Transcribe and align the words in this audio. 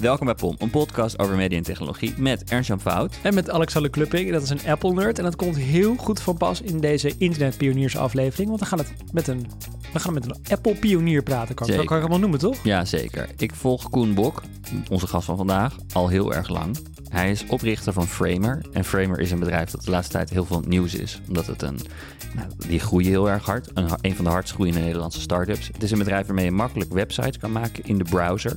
Welkom 0.00 0.26
bij 0.26 0.34
POM, 0.34 0.54
een 0.58 0.70
podcast 0.70 1.18
over 1.18 1.36
media 1.36 1.58
en 1.58 1.64
technologie 1.64 2.14
met 2.16 2.44
Ernst-Jan 2.44 2.80
Fout. 2.80 3.18
En 3.22 3.34
met 3.34 3.50
Alexander 3.50 3.90
Klupping, 3.90 4.32
dat 4.32 4.42
is 4.42 4.50
een 4.50 4.66
Apple-nerd. 4.66 5.18
En 5.18 5.24
dat 5.24 5.36
komt 5.36 5.56
heel 5.56 5.96
goed 5.96 6.20
van 6.20 6.36
pas 6.36 6.60
in 6.60 6.80
deze 6.80 7.14
internetpioniersaflevering. 7.18 8.48
Want 8.48 8.60
we 8.60 8.66
gaan 8.66 8.78
het 8.78 8.92
met 9.12 9.28
een, 9.28 9.46
we 9.92 9.98
gaan 9.98 10.14
met 10.14 10.24
een 10.24 10.36
Apple-pionier 10.50 11.22
praten, 11.22 11.54
kan, 11.54 11.66
Zeker. 11.66 11.84
kan 11.84 12.02
ik 12.02 12.08
wel 12.08 12.18
noemen, 12.18 12.38
toch? 12.38 12.56
Ja, 12.64 12.84
zeker. 12.84 13.28
Ik 13.36 13.54
volg 13.54 13.90
Koen 13.90 14.14
Bok, 14.14 14.42
onze 14.90 15.06
gast 15.06 15.26
van 15.26 15.36
vandaag, 15.36 15.76
al 15.92 16.08
heel 16.08 16.34
erg 16.34 16.48
lang. 16.48 16.76
Hij 17.08 17.30
is 17.30 17.46
oprichter 17.46 17.92
van 17.92 18.06
Framer. 18.06 18.66
En 18.72 18.84
Framer 18.84 19.20
is 19.20 19.30
een 19.30 19.38
bedrijf 19.38 19.70
dat 19.70 19.84
de 19.84 19.90
laatste 19.90 20.12
tijd 20.12 20.30
heel 20.30 20.44
veel 20.44 20.62
nieuws 20.66 20.94
is. 20.94 21.20
Omdat 21.28 21.46
het 21.46 21.62
een, 21.62 21.78
nou, 22.34 22.48
die 22.68 22.80
groeien 22.80 23.10
heel 23.10 23.30
erg 23.30 23.44
hard. 23.44 23.70
Een, 23.74 23.88
een 24.00 24.16
van 24.16 24.24
de 24.24 24.30
hardst 24.30 24.54
groeiende 24.54 24.80
Nederlandse 24.80 25.20
start-ups. 25.20 25.66
Het 25.66 25.82
is 25.82 25.90
een 25.90 25.98
bedrijf 25.98 26.26
waarmee 26.26 26.44
je 26.44 26.50
makkelijk 26.50 26.92
websites 26.92 27.38
kan 27.38 27.52
maken 27.52 27.84
in 27.84 27.98
de 27.98 28.04
browser. 28.04 28.56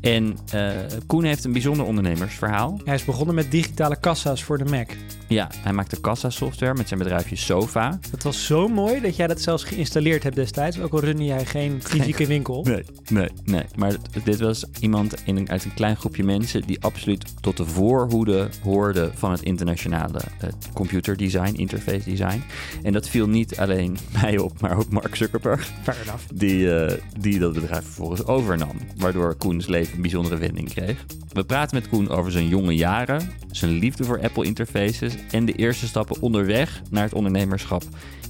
En 0.00 0.36
eh, 0.52 0.70
Koen 1.06 1.24
heeft 1.24 1.44
een 1.44 1.52
bijzonder 1.52 1.86
ondernemersverhaal. 1.86 2.80
Hij 2.84 2.94
is 2.94 3.04
begonnen 3.04 3.34
met 3.34 3.50
digitale 3.50 4.00
kassa's 4.00 4.44
voor 4.44 4.58
de 4.58 4.64
Mac. 4.64 4.90
Ja, 5.30 5.50
hij 5.62 5.72
maakt 5.72 5.90
de 5.90 6.00
kassa-software 6.00 6.74
met 6.74 6.88
zijn 6.88 7.00
bedrijfje 7.00 7.36
Sofa. 7.36 7.98
Het 8.10 8.22
was 8.22 8.46
zo 8.46 8.68
mooi 8.68 9.00
dat 9.00 9.16
jij 9.16 9.26
dat 9.26 9.40
zelfs 9.40 9.64
geïnstalleerd 9.64 10.22
hebt 10.22 10.36
destijds. 10.36 10.80
Ook 10.80 10.92
al 10.92 11.00
runde 11.00 11.24
jij 11.24 11.46
geen 11.46 11.82
fysieke 11.82 12.26
winkel. 12.26 12.64
Nee, 12.64 12.84
nee, 13.08 13.28
nee. 13.44 13.64
Maar 13.76 13.94
dit 14.24 14.40
was 14.40 14.64
iemand 14.80 15.14
in 15.24 15.36
een, 15.36 15.50
uit 15.50 15.64
een 15.64 15.74
klein 15.74 15.96
groepje 15.96 16.24
mensen 16.24 16.62
die 16.62 16.82
absoluut 16.82 17.42
tot 17.42 17.56
de 17.56 17.64
voorhoede 17.64 18.48
hoorde 18.62 19.10
van 19.14 19.30
het 19.30 19.42
internationale 19.42 20.20
eh, 20.40 20.48
computerdesign, 20.74 21.54
interface 21.54 22.10
design. 22.10 22.42
En 22.82 22.92
dat 22.92 23.08
viel 23.08 23.28
niet 23.28 23.56
alleen 23.56 23.98
mij 24.22 24.38
op, 24.38 24.60
maar 24.60 24.78
ook 24.78 24.90
Mark 24.90 25.16
Zuckerberg, 25.16 25.70
Fair 25.82 25.98
enough. 26.02 26.24
die, 26.34 26.74
eh, 26.74 26.98
die 27.18 27.38
dat 27.38 27.52
bedrijf 27.52 27.84
vervolgens 27.84 28.24
overnam. 28.24 28.76
Waardoor 28.96 29.34
Koens 29.34 29.66
leven 29.66 29.94
een 29.94 30.02
bijzondere 30.02 30.36
wending 30.36 30.68
kreeg. 30.68 31.04
We 31.32 31.44
praten 31.44 31.76
met 31.76 31.88
Koen 31.88 32.08
over 32.08 32.32
zijn 32.32 32.48
jonge 32.48 32.74
jaren, 32.74 33.30
zijn 33.50 33.70
liefde 33.70 34.04
voor 34.04 34.20
Apple 34.22 34.44
interfaces 34.44 35.14
en 35.30 35.44
de 35.44 35.52
eerste 35.52 35.86
stappen 35.86 36.20
onderweg 36.20 36.82
naar 36.90 37.02
het 37.02 37.14
ondernemerschap 37.14 37.82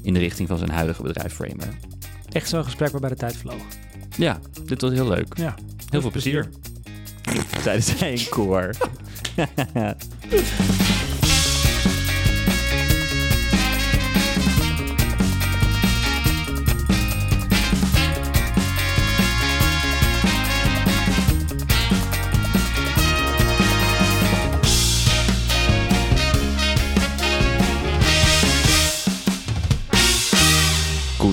in 0.02 0.14
de 0.14 0.20
richting 0.20 0.48
van 0.48 0.58
zijn 0.58 0.70
huidige 0.70 1.02
bedrijf 1.02 1.34
Framer. 1.34 1.69
Echt 2.33 2.48
zo'n 2.48 2.64
gesprek 2.64 2.91
waarbij 2.91 3.10
de 3.10 3.16
tijd 3.16 3.36
vloog. 3.36 3.62
Ja, 4.16 4.41
dit 4.64 4.80
was 4.80 4.92
heel 4.92 5.08
leuk. 5.08 5.36
Ja. 5.36 5.55
Heel 5.91 6.00
veel 6.00 6.11
plezier. 6.11 6.48
Tijdens 7.62 7.98
zijn 7.98 8.28
koor. 8.28 8.70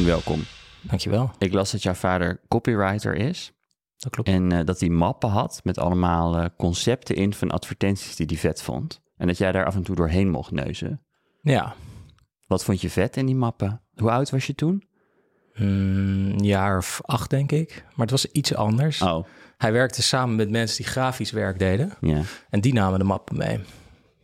welkom. 0.08 0.44
Dankjewel. 0.82 1.32
Ik 1.38 1.54
las 1.54 1.72
dat 1.72 1.84
jouw 1.84 1.94
vader 1.94 2.42
copywriter 2.48 3.16
is. 3.16 3.52
Dat 3.98 4.12
klopt. 4.12 4.30
En 4.30 4.52
eh, 4.52 4.66
dat 4.66 4.80
hij 4.80 4.90
mappen 4.90 5.30
had 5.30 5.62
met 5.64 5.80
allemaal 5.80 6.38
eh, 6.38 6.46
concepten 6.58 7.16
in 7.16 7.34
van 7.34 7.52
advertenties 7.52 8.16
die 8.16 8.26
hij 8.26 8.38
vet 8.38 8.62
vond. 8.62 9.02
En 9.18 9.28
dat 9.28 9.38
jij 9.38 9.52
daar 9.52 9.66
af 9.66 9.76
en 9.76 9.84
toe 9.84 9.96
doorheen 9.96 10.30
mocht 10.30 10.52
neuzen. 10.52 11.02
Ja, 11.42 11.76
Wat 12.48 12.64
vond 12.64 12.82
je 12.82 12.90
vet 12.90 13.18
in 13.18 13.26
die 13.26 13.36
mappen? 13.36 13.82
Hoe 13.96 14.12
oud 14.12 14.30
was 14.30 14.48
je 14.48 14.56
toen? 14.56 14.84
mm, 15.56 16.30
een 16.32 16.46
jaar 16.46 16.78
of 16.78 17.00
acht 17.06 17.30
denk 17.30 17.52
ik. 17.52 17.84
Maar 17.88 18.06
het 18.08 18.12
was 18.12 18.26
iets 18.26 18.56
anders. 18.56 19.02
Oh, 19.02 19.26
Hij 19.58 19.72
werkte 19.72 20.02
samen 20.02 20.36
met 20.36 20.50
mensen 20.50 20.78
die 20.78 20.86
grafisch 20.92 21.32
werk 21.32 21.60
deden. 21.60 21.94
ja. 22.02 22.22
En 22.50 22.62
die 22.62 22.74
namen 22.74 23.00
de 23.00 23.06
mappen 23.06 23.38
mee. 23.38 23.60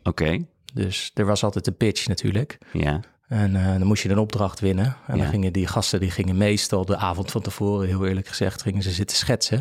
Oké, 0.04 0.46
Dus 0.74 1.12
er 1.14 1.26
was 1.26 1.44
altijd 1.44 1.66
de 1.66 1.72
pitch 1.72 2.08
natuurlijk. 2.08 2.58
ja. 2.74 3.00
En 3.34 3.56
eh, 3.56 3.66
dan 3.78 3.88
moest 3.88 4.04
je 4.04 4.10
een 4.10 4.18
opdracht 4.18 4.60
winnen. 4.60 4.86
En 5.08 5.16
Ja. 5.16 5.22
dan 5.22 5.32
gingen 5.32 5.54
die 5.54 5.68
gasten, 5.68 6.00
die 6.00 6.12
gingen 6.12 6.38
meestal 6.38 6.86
de 6.86 6.98
avond 6.98 7.32
van 7.32 7.42
tevoren, 7.42 7.88
heel 7.88 8.06
eerlijk 8.06 8.28
gezegd, 8.28 8.62
gingen 8.62 8.84
ze 8.84 8.92
zitten 8.92 9.18
schetsen. 9.18 9.60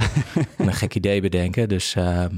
en 0.57 0.67
een 0.67 0.73
gek 0.75 0.95
idee 0.95 1.21
bedenken. 1.21 1.69
Dus 1.69 1.95
ehm, 1.95 2.35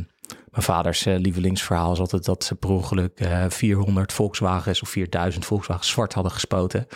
mijn 0.51 0.63
vaders 0.63 1.07
eh, 1.07 1.19
lievelingsverhaal 1.19 1.93
is 1.93 1.99
altijd 1.99 2.25
dat 2.25 2.45
ze 2.45 2.55
per 2.55 2.71
ongeluk 2.71 3.21
eh, 3.21 3.45
400 3.49 4.13
Volkswagens 4.13 4.83
of 4.83 4.89
4000 4.89 5.45
Volkswagens 5.45 5.89
zwart 5.89 6.13
hadden 6.13 6.33
gespoten. 6.33 6.87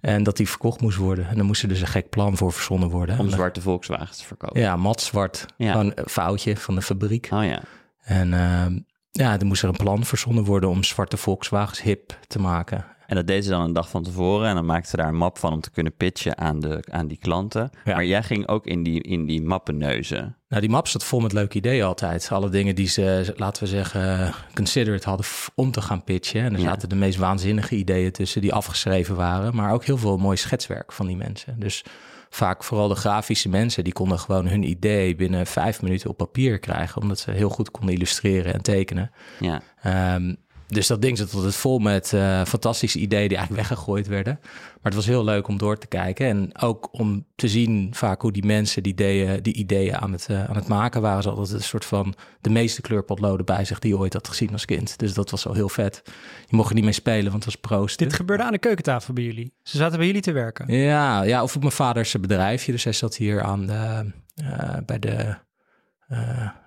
En 0.00 0.22
dat 0.22 0.36
die 0.36 0.48
verkocht 0.48 0.80
moest 0.80 0.96
worden. 0.96 1.28
En 1.28 1.36
dan 1.36 1.46
moest 1.46 1.62
er 1.62 1.68
dus 1.68 1.80
een 1.80 1.86
gek 1.86 2.08
plan 2.08 2.36
voor 2.36 2.52
verzonnen 2.52 2.88
worden. 2.88 3.18
Om 3.18 3.30
zwarte 3.30 3.60
Volkswagens 3.60 4.18
te 4.18 4.24
verkopen. 4.24 4.60
Ja, 4.60 4.76
mat 4.76 5.00
zwart. 5.00 5.46
Ja. 5.56 5.74
Een 5.80 5.94
foutje 6.06 6.56
van 6.56 6.74
de 6.74 6.82
fabriek. 6.82 7.28
Oh 7.32 7.44
ja. 7.44 7.60
En 8.02 8.32
ehm, 8.34 8.78
ja, 9.10 9.38
er 9.38 9.46
moest 9.46 9.62
er 9.62 9.68
een 9.68 9.76
plan 9.76 10.04
verzonnen 10.04 10.44
worden 10.44 10.70
om 10.70 10.84
zwarte 10.84 11.16
Volkswagens 11.16 11.82
hip 11.82 12.18
te 12.26 12.38
maken. 12.40 12.84
En 13.10 13.16
dat 13.16 13.26
deden 13.26 13.42
ze 13.44 13.50
dan 13.50 13.60
een 13.60 13.72
dag 13.72 13.88
van 13.90 14.02
tevoren. 14.02 14.48
En 14.48 14.54
dan 14.54 14.64
maakten 14.64 14.90
ze 14.90 14.96
daar 14.96 15.08
een 15.08 15.16
map 15.16 15.38
van 15.38 15.52
om 15.52 15.60
te 15.60 15.70
kunnen 15.70 15.96
pitchen 15.96 16.38
aan, 16.38 16.60
de, 16.60 16.84
aan 16.90 17.06
die 17.06 17.18
klanten. 17.18 17.70
Ja. 17.84 17.94
Maar 17.94 18.04
jij 18.04 18.22
ging 18.22 18.48
ook 18.48 18.66
in 18.66 18.82
die, 18.82 19.02
in 19.02 19.24
die 19.26 19.42
mappen 19.42 19.76
neuzen. 19.78 20.36
Nou, 20.48 20.60
die 20.60 20.70
map 20.70 20.88
zat 20.88 21.04
vol 21.04 21.20
met 21.20 21.32
leuke 21.32 21.56
ideeën 21.56 21.84
altijd. 21.84 22.28
Alle 22.32 22.48
dingen 22.48 22.74
die 22.74 22.88
ze, 22.88 23.32
laten 23.36 23.62
we 23.62 23.68
zeggen, 23.68 24.34
considered 24.54 25.04
hadden 25.04 25.26
om 25.54 25.70
te 25.70 25.80
gaan 25.80 26.04
pitchen. 26.04 26.42
En 26.42 26.52
er 26.52 26.58
Ja. 26.58 26.64
zaten 26.64 26.88
de 26.88 26.94
meest 26.94 27.18
waanzinnige 27.18 27.76
ideeën 27.76 28.12
tussen 28.12 28.40
die 28.40 28.52
afgeschreven 28.54 29.16
waren. 29.16 29.54
Maar 29.54 29.72
ook 29.72 29.84
heel 29.84 29.98
veel 29.98 30.16
mooi 30.16 30.36
schetswerk 30.36 30.92
van 30.92 31.06
die 31.06 31.16
mensen. 31.16 31.60
Dus 31.60 31.84
vaak 32.28 32.64
vooral 32.64 32.88
de 32.88 32.94
grafische 32.94 33.48
mensen, 33.48 33.84
die 33.84 33.92
konden 33.92 34.18
gewoon 34.18 34.48
hun 34.48 34.62
idee 34.62 35.14
binnen 35.14 35.46
vijf 35.46 35.82
minuten 35.82 36.10
op 36.10 36.16
papier 36.16 36.58
krijgen. 36.58 37.02
Omdat 37.02 37.18
ze 37.18 37.30
heel 37.30 37.50
goed 37.50 37.70
konden 37.70 37.94
illustreren 37.94 38.54
en 38.54 38.62
tekenen. 38.62 39.10
Ja. 39.40 39.60
Ehm, 39.82 40.34
dus 40.70 40.86
dat 40.86 41.02
ding 41.02 41.18
zat 41.18 41.34
altijd 41.34 41.54
vol 41.54 41.78
met 41.78 42.12
eh, 42.12 42.44
fantastische 42.44 42.98
ideeën 42.98 43.28
die 43.28 43.36
eigenlijk 43.36 43.68
weggegooid 43.68 44.06
werden. 44.06 44.38
Maar 44.42 44.92
het 44.92 44.94
was 44.94 45.06
heel 45.06 45.24
leuk 45.24 45.48
om 45.48 45.58
door 45.58 45.78
te 45.78 45.86
kijken. 45.86 46.26
En 46.26 46.60
ook 46.60 46.88
om 46.92 47.26
te 47.36 47.48
zien 47.48 47.94
vaak 47.94 48.22
hoe 48.22 48.32
die 48.32 48.44
mensen 48.44 48.82
die 48.82 48.92
ideeën, 48.92 49.42
die 49.42 49.54
ideeën 49.54 49.96
aan, 49.96 50.12
het, 50.12 50.26
eh, 50.28 50.44
aan 50.44 50.56
het 50.56 50.68
maken 50.68 51.00
waren. 51.00 51.22
Ze 51.22 51.28
hadden 51.28 51.54
een 51.54 51.62
soort 51.62 51.84
van 51.84 52.14
de 52.40 52.50
meeste 52.50 52.80
kleurpotloden 52.80 53.46
bij 53.46 53.64
zich 53.64 53.78
die 53.78 53.90
je 53.90 53.98
ooit 53.98 54.12
had 54.12 54.28
gezien 54.28 54.52
als 54.52 54.64
kind. 54.64 54.98
Dus 54.98 55.14
dat 55.14 55.30
was 55.30 55.44
wel 55.44 55.54
heel 55.54 55.68
vet. 55.68 56.02
Je 56.46 56.56
mocht 56.56 56.68
er 56.68 56.74
niet 56.74 56.84
mee 56.84 56.92
spelen, 56.92 57.30
want 57.30 57.44
het 57.44 57.54
was 57.54 57.56
proosten. 57.56 58.08
Dit 58.08 58.16
gebeurde 58.16 58.42
aan 58.42 58.52
de 58.52 58.58
keukentafel 58.58 59.14
bij 59.14 59.24
jullie. 59.24 59.52
Ze 59.62 59.76
zaten 59.76 59.98
bij 59.98 60.06
jullie 60.06 60.22
te 60.22 60.32
werken. 60.32 60.74
Ja, 60.74 61.22
ja, 61.22 61.42
of 61.42 61.54
op 61.54 61.60
mijn 61.60 61.72
vaders 61.72 62.20
bedrijfje. 62.20 62.72
Dus 62.72 62.84
hij 62.84 62.92
zat 62.92 63.16
hier 63.16 63.42
aan 63.42 63.66
de, 63.66 64.12
eh, 64.34 64.76
bij 64.86 64.98
de... 64.98 65.36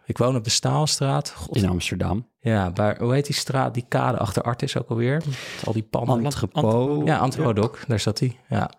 ik 0.05 0.17
woon 0.17 0.35
op 0.35 0.43
de 0.43 0.49
Staalstraat. 0.49 1.29
God, 1.31 1.55
In 1.55 1.69
Amsterdam. 1.69 2.27
ja, 2.39 2.71
bij, 2.71 2.95
hoe 2.99 3.13
heet 3.13 3.25
die 3.25 3.35
straat? 3.35 3.73
Die 3.73 3.85
kade 3.87 4.17
achter 4.17 4.41
Artis 4.43 4.77
ook 4.77 4.89
alweer. 4.89 5.21
Met 5.25 5.65
al 5.65 5.73
die 5.73 5.83
panden. 5.83 6.23
Entrepot. 6.25 7.07
Ja, 7.07 7.17
Antropodok, 7.17 7.79
daar 7.87 7.99
zat 7.99 8.19
hij. 8.19 8.39
Ja. 8.49 8.71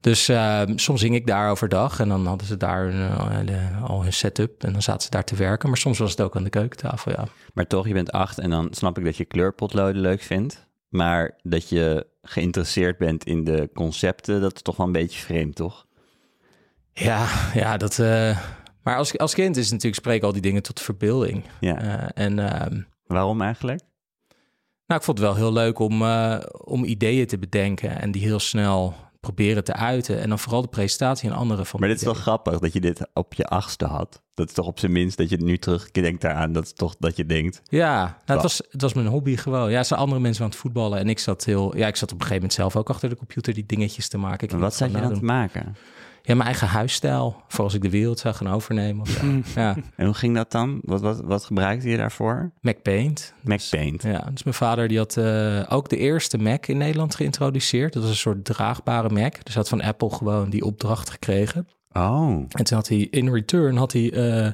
Dus 0.00 0.28
eh, 0.28 0.62
soms 0.74 1.00
hing 1.02 1.14
ik 1.14 1.26
daar 1.26 1.50
overdag 1.50 2.00
en 2.00 2.08
dan 2.08 2.26
hadden 2.26 2.46
ze 2.46 2.56
daar 2.56 2.84
hun, 2.84 3.48
eh, 3.48 3.82
al 3.84 4.02
hun 4.02 4.12
setup 4.12 4.64
en 4.64 4.72
dan 4.72 4.82
zaten 4.82 5.02
ze 5.02 5.10
daar 5.10 5.24
te 5.24 5.34
werken. 5.36 5.68
Maar 5.68 5.78
soms 5.78 5.98
was 5.98 6.10
het 6.10 6.20
ook 6.20 6.36
aan 6.36 6.44
de 6.44 6.50
keukentafel, 6.50 7.12
ja. 7.12 7.24
Maar 7.54 7.66
toch, 7.66 7.86
je 7.86 7.92
bent 7.94 8.12
acht 8.12 8.38
en 8.38 8.50
dan 8.50 8.68
snap 8.70 8.98
ik 8.98 9.04
dat 9.04 9.16
je 9.16 9.24
kleurpotloden 9.24 10.00
leuk 10.00 10.22
vindt. 10.22 10.66
Maar 10.88 11.38
dat 11.42 11.68
je 11.68 12.06
geïnteresseerd 12.22 12.98
bent 12.98 13.24
in 13.24 13.44
de 13.44 13.70
concepten, 13.74 14.40
dat 14.40 14.54
is 14.54 14.62
toch 14.62 14.76
wel 14.76 14.86
een 14.86 14.92
beetje 14.92 15.20
vreemd, 15.20 15.54
toch? 15.54 15.86
Ja, 16.92 17.26
ja, 17.54 17.76
dat... 17.76 17.98
eh, 17.98 18.38
maar 18.82 18.96
als, 18.96 19.18
als 19.18 19.34
kind 19.34 19.56
is 19.56 19.70
natuurlijk, 19.70 19.94
spreken 19.94 20.26
al 20.26 20.32
die 20.32 20.42
dingen 20.42 20.62
tot 20.62 20.80
verbeelding. 20.80 21.44
Ja. 21.60 21.80
Eh, 21.80 22.24
en 22.24 22.38
ehm, 22.38 22.80
Waarom 23.06 23.40
eigenlijk? 23.42 23.80
nou, 24.86 25.00
ik 25.00 25.06
vond 25.06 25.18
het 25.18 25.26
wel 25.26 25.36
heel 25.36 25.52
leuk 25.52 25.78
om, 25.78 26.02
eh, 26.02 26.38
om 26.64 26.84
ideeën 26.84 27.26
te 27.26 27.38
bedenken 27.38 28.00
en 28.00 28.10
die 28.12 28.22
heel 28.22 28.40
snel 28.40 28.94
proberen 29.20 29.64
te 29.64 29.72
uiten. 29.74 30.20
En 30.20 30.28
dan 30.28 30.38
vooral 30.38 30.62
de 30.62 30.68
presentatie 30.68 31.30
en 31.30 31.36
andere 31.36 31.64
van 31.64 31.80
Maar 31.80 31.88
dit 31.88 31.96
is 31.98 32.02
ideeën. 32.02 32.22
grappig 32.22 32.58
dat 32.58 32.72
je 32.72 32.80
dit 32.80 33.08
op 33.12 33.34
je 33.34 33.44
achtste 33.46 33.84
had? 33.84 34.22
Dat 34.34 34.48
is 34.48 34.54
toch 34.54 34.66
op 34.66 34.78
zijn 34.78 34.92
minst 34.92 35.16
dat 35.16 35.30
je 35.30 35.36
nu 35.36 35.58
terugdenkt 35.58 36.20
daaraan. 36.20 36.52
Dat 36.52 36.64
is 36.64 36.72
toch 36.72 36.94
dat 36.98 37.16
je 37.16 37.26
denkt. 37.26 37.62
Ja, 37.64 38.00
nou, 38.02 38.16
het, 38.24 38.42
was, 38.42 38.62
het 38.70 38.82
was 38.82 38.92
mijn 38.92 39.06
hobby 39.06 39.36
gewoon. 39.36 39.70
Ja, 39.70 39.82
zijn 39.82 40.00
andere 40.00 40.20
mensen 40.20 40.44
aan 40.44 40.50
het 40.50 40.58
voetballen. 40.58 40.98
En 40.98 41.08
ik 41.08 41.18
zat 41.18 41.44
heel... 41.44 41.76
Ja, 41.76 41.86
ik 41.86 41.96
zat 41.96 42.12
op 42.12 42.20
een 42.20 42.26
gegeven 42.26 42.34
moment 42.34 42.52
zelf 42.52 42.76
ook 42.76 42.90
achter 42.90 43.08
de 43.08 43.16
computer 43.16 43.54
die 43.54 43.66
dingetjes 43.66 44.08
te 44.08 44.18
maken. 44.18 44.48
Ik 44.48 44.54
wat 44.54 44.74
zat 44.74 44.90
je 44.90 44.94
te 44.94 45.00
nadoen. 45.00 45.24
maken? 45.24 45.76
Ja, 46.22 46.34
mijn 46.34 46.46
eigen 46.48 46.68
huisstijl. 46.68 47.42
Voor 47.48 47.64
als 47.64 47.74
ik 47.74 47.82
de 47.82 47.90
wereld 47.90 48.18
zou 48.18 48.34
gaan 48.34 48.48
overnemen. 48.48 49.00
Of 49.00 49.08
zo. 49.08 49.26
ja, 49.60 49.76
En 49.96 50.04
hoe 50.04 50.14
ging 50.14 50.34
dat 50.34 50.50
dan? 50.50 50.80
Wat, 50.82 51.00
wat, 51.00 51.20
wat 51.20 51.44
gebruikte 51.44 51.88
je 51.88 51.96
daarvoor? 51.96 52.52
Mac 52.60 52.82
Paint. 52.82 53.32
Mac 53.40 53.60
Paint. 53.70 54.02
Ja, 54.02 54.28
dus 54.32 54.42
mijn 54.42 54.56
vader 54.56 54.88
die 54.88 54.98
had 54.98 55.16
eh, 55.16 55.62
ook 55.68 55.88
de 55.88 55.96
eerste 55.96 56.38
Mac 56.38 56.66
in 56.66 56.76
Nederland 56.76 57.14
geïntroduceerd. 57.14 57.92
Dat 57.92 58.02
was 58.02 58.10
een 58.10 58.16
soort 58.16 58.44
draagbare 58.44 59.10
Mac. 59.10 59.44
Dus 59.44 59.54
had 59.54 59.68
van 59.68 59.80
Apple 59.82 60.10
gewoon 60.10 60.50
die 60.50 60.64
opdracht 60.64 61.10
gekregen. 61.10 61.68
Oh, 61.92 62.44
En 62.48 62.64
toen 62.64 62.76
had 62.76 62.88
hij 62.88 62.98
in 63.10 63.32
return 63.32 63.76
had 63.76 63.92
hij, 63.92 64.12
eh, 64.12 64.50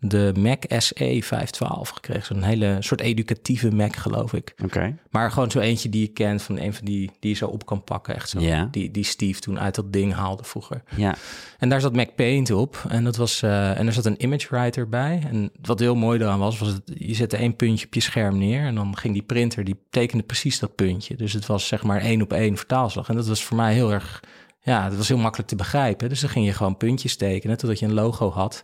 de 0.00 0.32
Mac 0.38 0.62
SE 0.68 1.20
512 1.22 1.88
gekregen. 1.88 2.24
Zo'n 2.24 2.42
hele 2.42 2.76
soort 2.80 3.00
educatieve 3.00 3.70
Mac, 3.70 3.96
geloof 3.96 4.32
ik. 4.32 4.54
Oké. 4.64 4.96
Maar 5.10 5.30
gewoon 5.30 5.50
zo 5.50 5.58
eentje 5.58 5.88
die 5.88 6.00
je 6.00 6.08
kent 6.08 6.42
van 6.42 6.58
een 6.58 6.74
van 6.74 6.84
die 6.84 7.10
die 7.20 7.30
je 7.30 7.36
zo 7.36 7.46
op 7.46 7.66
kan 7.66 7.84
pakken. 7.84 8.14
Echt 8.14 8.28
zo. 8.28 8.38
Die, 8.70 8.90
die 8.90 9.04
Steve 9.04 9.40
toen 9.40 9.60
uit 9.60 9.74
dat 9.74 9.92
ding 9.92 10.14
haalde 10.14 10.44
vroeger. 10.44 10.82
Ja. 10.96 11.14
En 11.58 11.68
daar 11.68 11.80
zat 11.80 11.94
Mac 11.94 12.14
Paint 12.14 12.50
op. 12.50 12.84
En, 12.88 13.04
dat 13.04 13.16
was, 13.16 13.42
eh, 13.42 13.78
en 13.78 13.86
er 13.86 13.92
zat 13.92 14.06
een 14.06 14.22
image 14.22 14.46
writer 14.50 14.88
bij. 14.88 15.22
En 15.30 15.50
wat 15.62 15.78
heel 15.78 15.94
mooi 15.94 16.20
eraan 16.20 16.38
was, 16.38 16.58
was 16.58 16.68
het, 16.68 16.82
je 16.94 17.14
zette 17.14 17.36
één 17.36 17.56
puntje 17.56 17.86
op 17.86 17.94
je 17.94 18.00
scherm 18.00 18.38
neer. 18.38 18.64
En 18.64 18.74
dan 18.74 18.96
ging 18.96 19.12
die 19.12 19.22
printer, 19.22 19.64
die 19.64 19.76
tekende 19.90 20.24
precies 20.24 20.58
dat 20.58 20.74
puntje. 20.74 21.16
Dus 21.16 21.32
het 21.32 21.46
was 21.46 21.66
zeg 21.66 21.82
maar 21.82 22.00
één 22.00 22.22
op 22.22 22.32
één 22.32 22.56
vertaalslag. 22.56 23.08
En 23.08 23.16
dat 23.16 23.28
was 23.28 23.44
voor 23.44 23.56
mij 23.56 23.74
heel 23.74 23.92
erg, 23.92 24.22
ja, 24.62 24.88
dat 24.88 24.96
was 24.96 25.08
heel 25.08 25.18
makkelijk 25.18 25.48
te 25.48 25.56
begrijpen. 25.56 26.08
Dus 26.08 26.20
dan 26.20 26.30
ging 26.30 26.46
je 26.46 26.52
gewoon 26.52 26.76
puntjes 26.76 27.16
tekenen 27.16 27.56
totdat 27.56 27.78
je 27.78 27.86
een 27.86 27.92
logo 27.92 28.30
had. 28.30 28.60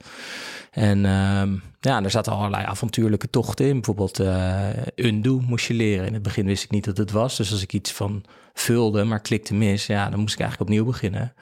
En 0.71 1.05
ehm, 1.05 1.57
ja, 1.81 2.03
er 2.03 2.11
zaten 2.11 2.33
allerlei 2.33 2.65
avontuurlijke 2.65 3.31
tochten 3.31 3.67
in. 3.67 3.73
Bijvoorbeeld 3.73 4.21
eh, 4.21 4.69
undo 4.95 5.41
moest 5.41 5.67
je 5.67 5.75
leren. 5.75 6.07
In 6.07 6.15
het 6.15 6.23
begin 6.23 6.47
wist 6.47 6.65
ik 6.65 6.71
niet 6.71 6.85
dat 6.85 6.97
het 6.97 7.11
was. 7.11 7.37
Dus 7.37 7.53
als 7.53 7.63
ik 7.63 7.73
iets 7.73 7.93
van 7.93 8.25
vulde, 8.55 9.05
maar 9.05 9.21
klikte 9.21 9.55
mis, 9.55 9.87
ja, 9.87 10.11
dan 10.11 10.21
moest 10.21 10.35
ik 10.35 10.41
eigenlijk 10.41 10.71
opnieuw 10.71 10.91
beginnen. 10.91 11.35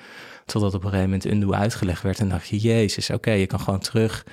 Totdat 0.45 0.75
op 0.75 0.85
een 0.85 0.91
gegeven 0.91 1.11
moment 1.11 1.27
undo 1.27 1.53
uitgelegd 1.53 2.03
werd. 2.03 2.19
En 2.19 2.29
dacht 2.29 2.49
je, 2.49 2.59
jezus, 2.59 3.11
oké, 3.11 3.31
je 3.31 3.47
kan 3.47 3.61
gewoon 3.61 3.81
terug. 3.81 4.25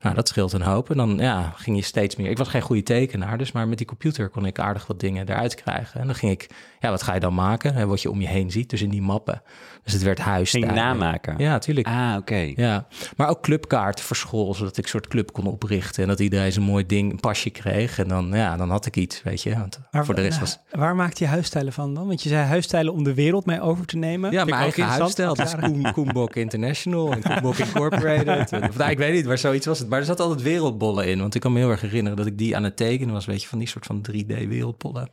Nou, 0.00 0.14
dat 0.14 0.28
scheelt 0.28 0.52
een 0.52 0.62
hoop. 0.62 0.90
En 0.90 0.96
dan 0.96 1.18
ja, 1.18 1.52
ging 1.56 1.76
je 1.76 1.82
steeds 1.82 2.16
meer. 2.16 2.30
Ik 2.30 2.38
was 2.38 2.48
geen 2.48 2.62
goede 2.62 2.82
tekenaar, 2.82 3.38
dus 3.38 3.52
maar 3.52 3.68
met 3.68 3.78
die 3.78 3.86
computer 3.86 4.28
kon 4.28 4.46
ik 4.46 4.58
aardig 4.58 4.86
wat 4.86 5.00
dingen 5.00 5.28
eruit 5.28 5.54
krijgen. 5.54 6.00
En 6.00 6.06
dan 6.06 6.14
ging 6.14 6.32
ik, 6.32 6.46
ja, 6.80 6.90
wat 6.90 7.02
ga 7.02 7.14
je 7.14 7.20
dan 7.20 7.34
maken? 7.34 7.74
Hè, 7.74 7.86
wat 7.86 8.02
je 8.02 8.10
om 8.10 8.20
je 8.20 8.26
heen 8.26 8.50
ziet, 8.50 8.70
dus 8.70 8.82
in 8.82 8.88
die 8.88 9.02
mappen. 9.02 9.42
Dus 9.84 9.92
het 9.92 10.02
werd 10.02 10.18
huis. 10.18 10.50
Ging 10.50 10.72
namaken? 10.72 11.34
Ja, 11.38 11.58
tuurlijk. 11.58 11.86
Ah, 11.86 12.14
oké. 12.18 12.52
Ja, 12.56 12.86
maar 13.16 13.28
ook 13.28 13.42
clubkaarten 13.42 14.04
voor 14.04 14.16
school, 14.16 14.54
zodat 14.54 14.76
ik 14.76 14.84
een 14.84 14.90
soort 14.90 15.08
club 15.08 15.32
kon 15.32 15.46
oprichten. 15.46 16.02
En 16.02 16.08
dat 16.08 16.20
iedereen 16.20 16.52
zo'n 16.52 16.62
mooi 16.62 16.86
ding, 16.86 17.12
een 17.12 17.20
pasje 17.20 17.50
kreeg. 17.50 17.98
En 17.98 18.08
dan, 18.08 18.30
ja, 18.32 18.56
dan 18.56 18.70
had 18.70 18.86
ik 18.86 18.96
iets, 18.96 19.22
weet 19.22 19.42
je. 19.42 19.58
Want 19.58 19.80
Maar 19.90 20.04
voor 20.04 20.14
de 20.14 20.20
rest 20.20 20.40
nou, 20.40 20.44
was... 20.44 20.80
Waar 20.80 20.96
maakt 20.96 21.18
je 21.18 21.26
huisstijlen 21.26 21.72
van 21.72 21.94
dan? 21.94 22.06
Want 22.06 22.22
je 22.22 22.28
zei 22.28 22.46
huisstijlen 22.46 22.92
om 22.92 23.04
de 23.04 23.14
wereld 23.14 23.46
mee 23.46 23.60
over 23.60 23.86
te 23.86 23.96
nemen. 23.96 24.32
Ja, 24.32 24.44
mijn 24.44 24.60
eigen 24.60 24.84
huisstijl. 24.84 25.34
Dus 25.34 25.54
Koen, 25.54 25.92
Koenbok 25.92 26.34
International 26.34 27.12
en 27.12 27.22
Koenbok 27.22 27.56
Incorporated. 27.66 28.52
of, 28.68 28.76
nou, 28.76 28.90
ik 28.90 28.98
weet 28.98 29.12
niet, 29.12 29.26
maar 29.26 29.38
zoiets 29.38 29.66
was 29.66 29.78
het. 29.78 29.87
Maar 29.88 29.98
er 29.98 30.04
zat 30.04 30.20
altijd 30.20 30.42
wereldbollen 30.42 31.06
in. 31.06 31.18
Want 31.20 31.34
ik 31.34 31.40
kan 31.40 31.52
me 31.52 31.58
heel 31.58 31.70
erg 31.70 31.80
herinneren 31.80 32.16
dat 32.18 32.26
ik 32.26 32.38
die 32.38 32.56
aan 32.56 32.64
het 32.64 32.76
tekenen 32.76 33.14
was. 33.14 33.26
Weet 33.26 33.42
je, 33.42 33.48
van 33.48 33.58
die 33.58 33.68
soort 33.68 33.86
van 33.86 34.06
3D-wereldbollen. 34.12 35.10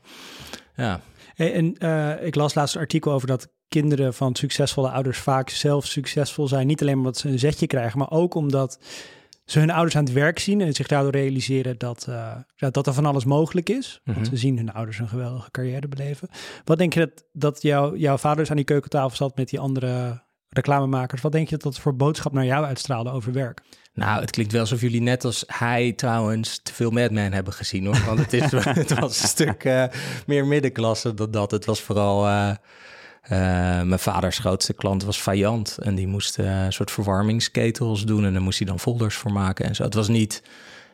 Ja, 0.76 1.00
en 1.36 1.78
eh, 1.78 2.26
ik 2.26 2.36
las 2.36 2.54
laatst 2.54 2.76
een 2.76 2.82
artikel 2.82 3.12
over 3.12 3.28
dat 3.28 3.54
kinderen 3.68 4.14
van 4.14 4.36
succesvolle 4.36 4.90
ouders 4.90 5.18
vaak 5.18 5.50
zelf 5.50 5.86
succesvol 5.86 6.48
zijn. 6.48 6.68
Niet 6.68 6.82
alleen 6.82 6.98
omdat 6.98 7.18
ze 7.18 7.30
een 7.30 7.40
zetje 7.40 7.68
krijgen, 7.68 8.00
maar 8.00 8.12
ook 8.12 8.34
omdat 8.36 8.80
ze 9.46 9.60
hun 9.60 9.72
ouders 9.72 9.96
aan 9.96 10.04
het 10.04 10.14
werk 10.14 10.40
zien 10.40 10.62
en 10.62 10.74
zich 10.74 10.88
daardoor 10.88 11.12
realiseren 11.12 11.78
dat, 11.78 12.06
ja, 12.56 12.70
dat 12.70 12.88
er 12.88 12.94
van 12.94 13.06
alles 13.06 13.26
mogelijk 13.26 13.70
is. 13.70 14.02
Want 14.04 14.18
Mhm. 14.18 14.28
ze 14.30 14.38
zien 14.38 14.58
hun 14.58 14.74
ouders 14.74 15.00
een 15.00 15.08
geweldige 15.08 15.52
carrière 15.52 15.88
beleven. 15.88 16.30
Wat 16.64 16.78
denk 16.78 16.94
je 16.94 17.00
dat, 17.00 17.26
dat 17.32 17.62
jouw 17.62 17.96
jouw 17.96 18.18
vader 18.18 18.38
dus 18.38 18.50
aan 18.50 18.56
die 18.56 18.66
keukentafel 18.66 19.16
zat 19.16 19.36
met 19.38 19.50
die 19.50 19.60
andere 19.60 20.24
reclamemakers? 20.56 21.22
Wat 21.22 21.32
denk 21.32 21.50
je 21.50 21.58
dat 21.58 21.64
dat 21.64 21.82
voor 21.82 21.96
boodschap 21.96 22.34
naar 22.34 22.46
jou 22.46 22.66
uitstraalde 22.66 23.10
over 23.10 23.34
werk? 23.34 23.62
Nou, 23.94 24.22
het 24.22 24.32
klinkt 24.32 24.52
wel 24.52 24.62
alsof 24.62 24.82
jullie 24.82 25.02
net 25.02 25.26
als 25.26 25.44
hij 25.48 25.94
trouwens 25.94 26.60
te 26.64 26.74
veel 26.74 26.92
Mad 26.92 27.12
Men 27.12 27.34
hebben 27.34 27.54
gezien 27.54 27.86
hoor. 27.86 28.04
Want 28.06 28.20
het, 28.20 28.34
is, 28.34 28.52
het 28.84 29.00
was 29.00 29.22
een 29.22 29.28
stuk 29.28 29.64
eh, 29.64 29.84
meer 30.26 30.46
middenklasse 30.46 31.14
dan 31.14 31.32
dat. 31.32 31.52
Het 31.52 31.66
was 31.66 31.82
vooral. 31.82 32.28
eh, 32.28 32.50
eh, 33.22 33.86
mijn 33.86 34.00
vaders 34.00 34.38
grootste 34.40 34.74
klant 34.74 35.04
was 35.04 35.22
Vajant. 35.22 35.78
En 35.78 35.96
die 35.96 36.08
moest 36.08 36.38
een 36.38 36.74
soort 36.74 36.92
verwarmingsketels 36.92 38.06
doen. 38.06 38.26
En 38.26 38.34
daar 38.34 38.42
moest 38.42 38.58
hij 38.58 38.68
dan 38.68 38.80
folders 38.80 39.16
voor 39.16 39.32
maken 39.32 39.66
en 39.66 39.76
zo. 39.76 39.84
Het 39.84 39.94
was 39.94 40.08
niet. 40.08 40.42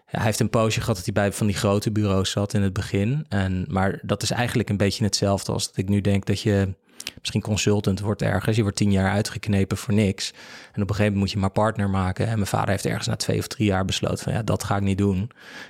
ja, 0.07 0.17
hij 0.17 0.25
heeft 0.25 0.39
een 0.39 0.49
poosje 0.49 0.79
gehad 0.79 0.95
dat 0.95 1.05
hij 1.05 1.13
bij 1.13 1.31
van 1.31 1.47
die 1.47 1.55
grote 1.55 1.91
bureaus 1.91 2.31
zat 2.31 2.53
in 2.53 2.61
het 2.61 2.73
begin. 2.73 3.25
En, 3.29 3.65
maar 3.67 3.99
dat 4.01 4.23
is 4.23 4.31
eigenlijk 4.31 4.69
een 4.69 4.77
beetje 4.77 5.03
hetzelfde 5.03 5.51
als 5.51 5.67
dat 5.67 5.77
ik 5.77 5.89
nu 5.89 6.01
denk 6.01 6.25
dat 6.25 6.41
je 6.41 6.73
misschien 7.19 7.41
consultant 7.41 7.99
wordt 7.99 8.21
ergens. 8.21 8.55
Je 8.55 8.61
wordt 8.61 8.77
tien 8.77 8.91
jaar 8.91 9.11
uitgeknepen 9.11 9.77
voor 9.77 9.93
niks. 9.93 10.31
En 10.73 10.81
op 10.81 10.89
een 10.89 10.95
gegeven 10.95 11.03
moment 11.03 11.19
moet 11.19 11.31
je 11.31 11.37
maar 11.37 11.49
partner 11.49 11.89
maken. 11.89 12.27
En 12.27 12.35
mijn 12.35 12.47
vader 12.47 12.69
heeft 12.69 12.85
ergens 12.85 13.07
na 13.07 13.15
twee 13.15 13.39
of 13.39 13.47
drie 13.47 13.67
jaar 13.67 13.85
besloten 13.85 14.23
van 14.23 14.33
ja, 14.33 14.43
dat 14.43 14.63
ga 14.63 14.75
ik 14.75 14.81
niet 14.81 14.97
doen. 14.97 15.21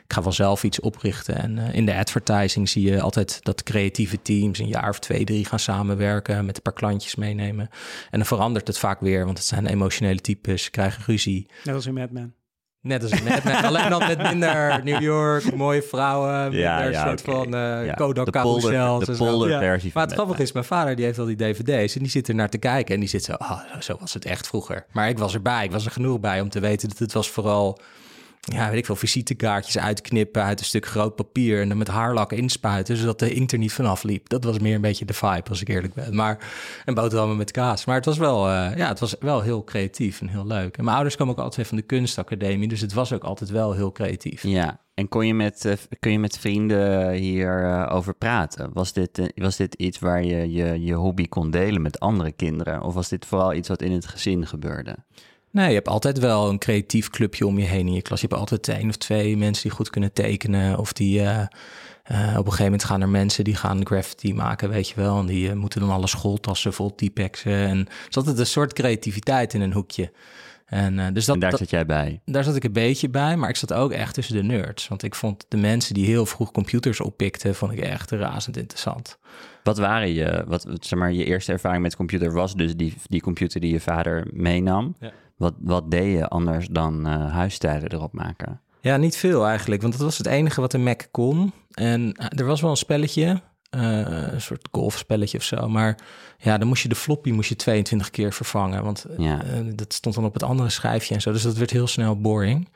Ik 0.06 0.14
ga 0.14 0.24
wel 0.24 0.32
zelf 0.32 0.64
iets 0.64 0.80
oprichten. 0.80 1.36
En 1.36 1.58
eh, 1.58 1.74
in 1.74 1.86
de 1.86 1.96
advertising 1.96 2.70
zie 2.70 2.90
je 2.90 3.02
altijd 3.02 3.40
dat 3.44 3.64
creatieve 3.64 4.22
teams 4.22 4.60
een 4.60 4.68
jaar 4.68 4.90
of 4.90 5.00
twee, 5.00 5.24
drie 5.24 5.46
gaan 5.46 5.60
samenwerken. 5.60 6.46
Met 6.46 6.56
een 6.56 6.62
paar 6.62 6.74
klantjes 6.74 7.16
meenemen. 7.16 7.70
En 8.10 8.18
dan 8.18 8.26
verandert 8.28 8.68
het 8.68 8.78
vaak 8.78 9.00
weer, 9.00 9.26
want 9.26 9.38
het 9.38 9.48
zijn 9.48 9.66
emotionele 9.66 10.22
types, 10.22 10.70
krijgen 10.70 11.04
ruzie. 11.06 11.48
Net 11.64 11.76
als 11.76 11.86
in 11.86 11.94
Mad 11.94 12.12
Men. 12.12 12.34
Net 12.82 13.02
als 13.02 13.12
net, 13.24 13.44
net, 13.44 13.64
alleen 13.64 13.90
dan 13.90 14.08
met 14.08 14.22
minder 14.22 14.84
New 14.84 15.02
York, 15.02 15.56
mooie 15.56 15.82
vrouwen, 15.82 16.42
minder 16.44 16.60
Ja, 16.60 16.84
ja, 16.84 17.06
soort 17.06 17.22
van 17.22 17.56
eh 17.56 17.86
Ja, 17.86 17.94
Kodak 17.94 18.26
de 18.26 18.40
polder, 18.42 19.16
polderversie 19.18 19.92
Maar 19.94 20.04
het 20.04 20.14
grappige 20.14 20.42
is, 20.42 20.52
mijn 20.52 20.66
vader 20.66 20.96
die 20.96 21.06
heeft 21.06 21.20
al 21.20 21.26
die 21.26 21.36
dvd's 21.36 21.96
en 21.96 22.02
die 22.02 22.12
zit 22.12 22.28
er 22.28 22.36
naar 22.36 22.50
te 22.50 22.58
kijken 22.58 22.94
en 22.94 23.00
die 23.00 23.10
zit 23.10 23.24
zo, 23.24 23.34
ah, 23.34 23.60
zo 23.80 23.98
was 24.00 24.14
het 24.14 24.26
echt 24.26 24.48
vroeger. 24.48 24.86
Maar 24.92 25.10
ik 25.10 25.18
was 25.18 25.34
erbij, 25.34 25.64
ik 25.64 25.72
was 25.72 25.86
er 25.86 25.92
genoeg 25.92 26.20
bij 26.20 26.42
om 26.42 26.50
te 26.50 26.60
weten 26.60 26.90
dat 26.90 26.98
het 26.98 27.14
was 27.14 27.30
vooral, 27.30 27.80
ja, 28.42 28.70
weet 28.70 28.78
ik 28.78 28.86
veel, 28.86 28.96
visitekaartjes 28.96 29.78
uitknippen 29.78 30.44
uit 30.44 30.60
een 30.60 30.66
stuk 30.66 30.86
groot 30.86 31.16
papier 31.16 31.62
en 31.62 31.68
dan 31.68 31.78
met 31.78 31.88
haarlak 31.88 32.32
inspuiten, 32.32 32.98
zodat 32.98 33.20
de 33.20 33.34
inkt 33.34 33.52
er 33.52 33.58
niet 33.58 33.74
vanaf 33.74 34.04
liep. 34.04 34.30
Dat 34.30 34.44
was 34.44 34.60
meer 34.60 34.76
een 34.76 34.82
beetje 34.82 35.06
de 35.06 35.14
vibe, 35.14 35.50
als 35.50 35.62
ik 35.62 35.68
eerlijk 35.68 35.94
ben. 35.94 36.16
Maar, 36.16 36.52
en 36.86 36.94
boterhammen 36.94 37.38
met 37.38 37.52
kaas. 37.52 37.86
Maar 37.86 37.96
het 37.96 38.06
was 38.06 38.18
wel, 38.18 38.48
eh, 38.48 38.78
ja, 38.78 38.88
het 38.88 39.00
was 39.00 39.16
wel 39.20 39.42
heel 39.42 39.64
creatief 39.64 40.22
en 40.22 40.28
heel 40.28 40.48
leuk. 40.48 40.78
En 40.78 40.84
mijn 40.84 40.96
ouders 40.96 41.16
komen 41.16 41.34
ook 41.34 41.44
altijd 41.44 41.68
van 41.68 41.78
de 41.78 41.84
kunstacademie, 41.84 42.68
dus 42.68 42.82
het 42.82 42.94
was 42.94 43.14
ook 43.14 43.24
altijd 43.24 43.50
wel 43.50 43.74
heel 43.74 43.92
creatief. 43.92 44.44
Ja, 44.44 44.80
en 44.94 45.10
kon 45.10 45.28
je 45.28 45.34
met, 45.34 45.66
eh, 45.66 45.74
kun 46.00 46.12
je 46.12 46.20
met 46.20 46.38
vrienden 46.38 47.12
eh, 47.12 47.96
over 47.96 48.14
praten? 48.14 48.70
Was 48.74 48.94
dit, 48.94 49.32
was 49.36 49.56
dit 49.56 49.74
iets 49.74 50.00
waar 50.00 50.24
je, 50.24 50.52
je 50.52 50.84
je 50.84 50.94
hobby 50.94 51.28
kon 51.28 51.52
delen 51.52 51.82
met 51.82 52.00
andere 52.00 52.32
kinderen? 52.32 52.82
Of 52.82 52.94
was 52.94 53.10
dit 53.10 53.26
vooral 53.26 53.54
iets 53.54 53.68
wat 53.68 53.82
in 53.82 53.92
het 53.92 54.08
gezin 54.08 54.48
gebeurde? 54.48 54.98
Nee, 55.52 55.68
je 55.68 55.74
hebt 55.74 55.88
altijd 55.88 56.20
wel 56.20 56.50
een 56.50 56.58
creatief 56.60 57.10
clubje 57.10 57.46
om 57.48 57.60
je 57.60 57.66
heen 57.66 57.88
in 57.88 57.94
je 57.94 58.02
klas. 58.02 58.22
Je 58.22 58.28
hebt 58.28 58.40
altijd 58.40 58.68
één 58.68 58.90
of 58.90 58.96
twee 58.98 59.38
mensen 59.38 59.64
die 59.64 59.72
goed 59.72 59.90
kunnen 59.90 60.14
tekenen. 60.14 60.78
Of 60.78 60.94
die 60.94 61.20
eh, 61.22 61.40
eh, 61.40 61.48
op 62.32 62.36
een 62.38 62.44
gegeven 62.44 62.64
moment 62.64 62.84
gaan 62.84 63.02
er 63.02 63.10
mensen 63.10 63.44
die 63.44 63.56
gaan 63.56 63.86
graffiti 63.86 64.34
maken, 64.34 64.70
weet 64.70 64.88
je 64.90 64.96
wel. 64.96 65.20
En 65.20 65.26
die 65.26 65.50
eh, 65.50 65.56
moeten 65.56 65.80
dan 65.80 65.90
alle 65.90 66.08
schooltassen 66.08 66.74
vol 66.74 66.96
typexen. 66.96 67.52
En 67.52 67.78
er 67.88 67.94
is 68.10 68.18
altijd 68.18 68.38
een 68.40 68.46
soort 68.46 68.74
creativiteit 68.74 69.54
in 69.54 69.62
een 69.62 69.74
hoekje. 69.74 70.12
En, 70.66 71.00
eh, 71.00 71.06
dus 71.14 71.26
dat, 71.26 71.36
en 71.36 71.42
daar 71.42 71.50
dat- 71.50 71.60
zat 71.60 71.70
jij 71.70 71.86
bij. 71.86 72.22
daar 72.26 72.44
zat 72.44 72.56
ik 72.56 72.64
een 72.64 72.74
beetje 72.74 73.10
bij, 73.10 73.38
maar 73.38 73.50
ik 73.50 73.56
zat 73.56 73.74
ook 73.74 73.92
echt 73.92 74.14
tussen 74.14 74.36
de 74.36 74.44
nerds. 74.44 74.88
Want 74.88 75.04
ik 75.04 75.16
vond 75.16 75.46
de 75.48 75.58
mensen 75.58 75.94
die 75.94 76.06
heel 76.06 76.26
vroeg 76.26 76.52
computers 76.52 77.00
oppikten, 77.02 77.56
vond 77.56 77.72
ik 77.72 77.80
echt 77.80 78.12
razend 78.12 78.58
interessant. 78.58 79.18
Wat 79.64 79.78
waren 79.78 80.14
je, 80.14 80.44
wat, 80.48 80.66
zeg 80.80 81.00
maar, 81.00 81.12
je 81.14 81.24
eerste 81.26 81.52
ervaring 81.52 81.82
met 81.84 81.96
computer 81.96 82.34
was 82.34 82.56
dus 82.56 82.76
die, 82.76 82.94
die 83.04 83.22
computer 83.22 83.60
die 83.62 83.72
je 83.72 83.80
vader 83.80 84.28
meenam. 84.34 84.96
Ja. 85.00 85.12
Wat, 85.42 85.54
wat 85.60 85.92
deed 85.92 86.12
je 86.18 86.28
anders 86.28 86.68
dan 86.68 87.06
huisstijlen 87.06 87.92
erop 87.92 88.14
maken? 88.14 88.60
Ja, 88.82 88.98
niet 88.98 89.16
veel 89.18 89.48
eigenlijk, 89.48 89.82
want 89.82 89.94
dat 89.94 90.02
was 90.02 90.18
het 90.18 90.28
enige 90.28 90.62
wat 90.62 90.72
de 90.72 90.78
Mac 90.78 91.02
kon. 91.12 91.52
En 91.72 92.14
eh, 92.14 92.40
er 92.40 92.46
was 92.46 92.62
wel 92.62 92.70
een 92.70 92.78
spelletje, 92.78 93.42
eh, 93.70 94.00
een 94.32 94.42
soort 94.42 94.68
golfspelletje 94.72 95.38
of 95.38 95.44
zo. 95.44 95.68
Maar 95.70 95.98
ja, 96.38 96.58
dan 96.58 96.68
moest 96.68 96.84
je 96.84 96.90
de 96.90 96.96
floppy 96.96 97.32
moest 97.32 97.50
je 97.50 97.56
22 97.56 98.10
keer 98.10 98.34
vervangen. 98.34 98.84
Want 98.84 99.06
Ja. 99.18 99.42
dat 99.76 99.94
stond 99.94 100.16
dan 100.16 100.26
op 100.26 100.34
het 100.34 100.44
andere 100.44 100.70
schijfje 100.70 101.14
en 101.16 101.22
zo. 101.22 101.32
Dus 101.32 101.42
dat 101.44 101.58
werd 101.58 101.72
heel 101.72 101.88
snel 101.88 102.22
boring. 102.22 102.68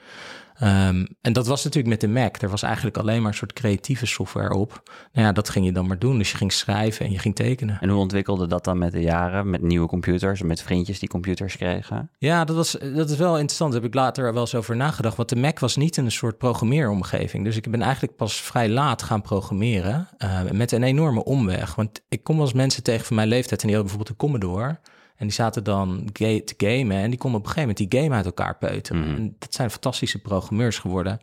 Ehm, 0.59 1.05
en 1.21 1.33
dat 1.33 1.47
was 1.47 1.63
natuurlijk 1.63 2.01
met 2.01 2.01
de 2.01 2.19
Mac. 2.19 2.41
Er 2.41 2.49
was 2.49 2.63
eigenlijk 2.63 2.97
alleen 2.97 3.21
maar 3.21 3.31
een 3.31 3.37
soort 3.37 3.53
creatieve 3.53 4.05
software 4.05 4.53
op. 4.53 4.81
Nou 5.13 5.27
ja, 5.27 5.33
dat 5.33 5.49
ging 5.49 5.65
je 5.65 5.71
dan 5.71 5.87
maar 5.87 5.99
doen. 5.99 6.17
Dus 6.17 6.31
je 6.31 6.37
ging 6.37 6.51
schrijven 6.51 7.05
en 7.05 7.11
je 7.11 7.19
ging 7.19 7.35
tekenen. 7.35 7.77
En 7.81 7.89
hoe 7.89 7.99
ontwikkelde 7.99 8.47
dat 8.47 8.63
dan 8.63 8.77
met 8.77 8.91
de 8.91 9.01
jaren? 9.01 9.49
Met 9.49 9.61
nieuwe 9.61 9.87
computers, 9.87 10.41
met 10.41 10.61
vriendjes 10.61 10.99
die 10.99 11.09
computers 11.09 11.57
kregen? 11.57 12.09
Ja, 12.17 12.45
dat, 12.45 12.55
was, 12.55 12.71
dat 12.95 13.09
is 13.09 13.17
wel 13.17 13.33
interessant. 13.33 13.71
Daar 13.71 13.81
heb 13.81 13.89
ik 13.89 13.95
later 13.95 14.33
wel 14.33 14.41
eens 14.41 14.55
over 14.55 14.75
nagedacht. 14.75 15.17
Want 15.17 15.29
de 15.29 15.35
Mac 15.35 15.59
was 15.59 15.75
niet 15.75 15.97
een 15.97 16.11
soort 16.11 16.37
programmeeromgeving. 16.37 17.43
Dus 17.43 17.55
ik 17.57 17.71
ben 17.71 17.81
eigenlijk 17.81 18.15
pas 18.15 18.41
vrij 18.41 18.69
laat 18.69 19.03
gaan 19.03 19.21
programmeren. 19.21 20.07
eh, 20.17 20.41
met 20.51 20.71
een 20.71 20.83
enorme 20.83 21.23
omweg. 21.23 21.75
Want 21.75 22.01
ik 22.09 22.23
kom 22.23 22.35
wel 22.35 22.45
eens 22.45 22.53
mensen 22.53 22.83
tegen 22.83 23.05
van 23.05 23.15
mijn 23.15 23.27
leeftijd. 23.27 23.61
En 23.61 23.67
die 23.67 23.75
hadden 23.75 23.95
bijvoorbeeld 23.95 24.09
een 24.09 24.29
Commodore. 24.29 24.79
En 25.15 25.25
die 25.25 25.35
zaten 25.35 25.63
dan 25.63 26.09
ga- 26.13 26.41
te 26.45 26.53
gamen. 26.57 26.97
En 26.97 27.09
die 27.09 27.19
konden 27.19 27.39
op 27.39 27.45
een 27.45 27.51
gegeven 27.51 27.75
moment 27.75 27.91
die 27.91 28.01
game 28.01 28.15
uit 28.15 28.25
elkaar 28.25 28.57
peuteren. 28.57 29.01
Mhm. 29.01 29.15
En 29.15 29.35
dat 29.39 29.53
zijn 29.53 29.71
fantastische 29.71 30.21
programmeurs 30.21 30.79
geworden 30.79 31.19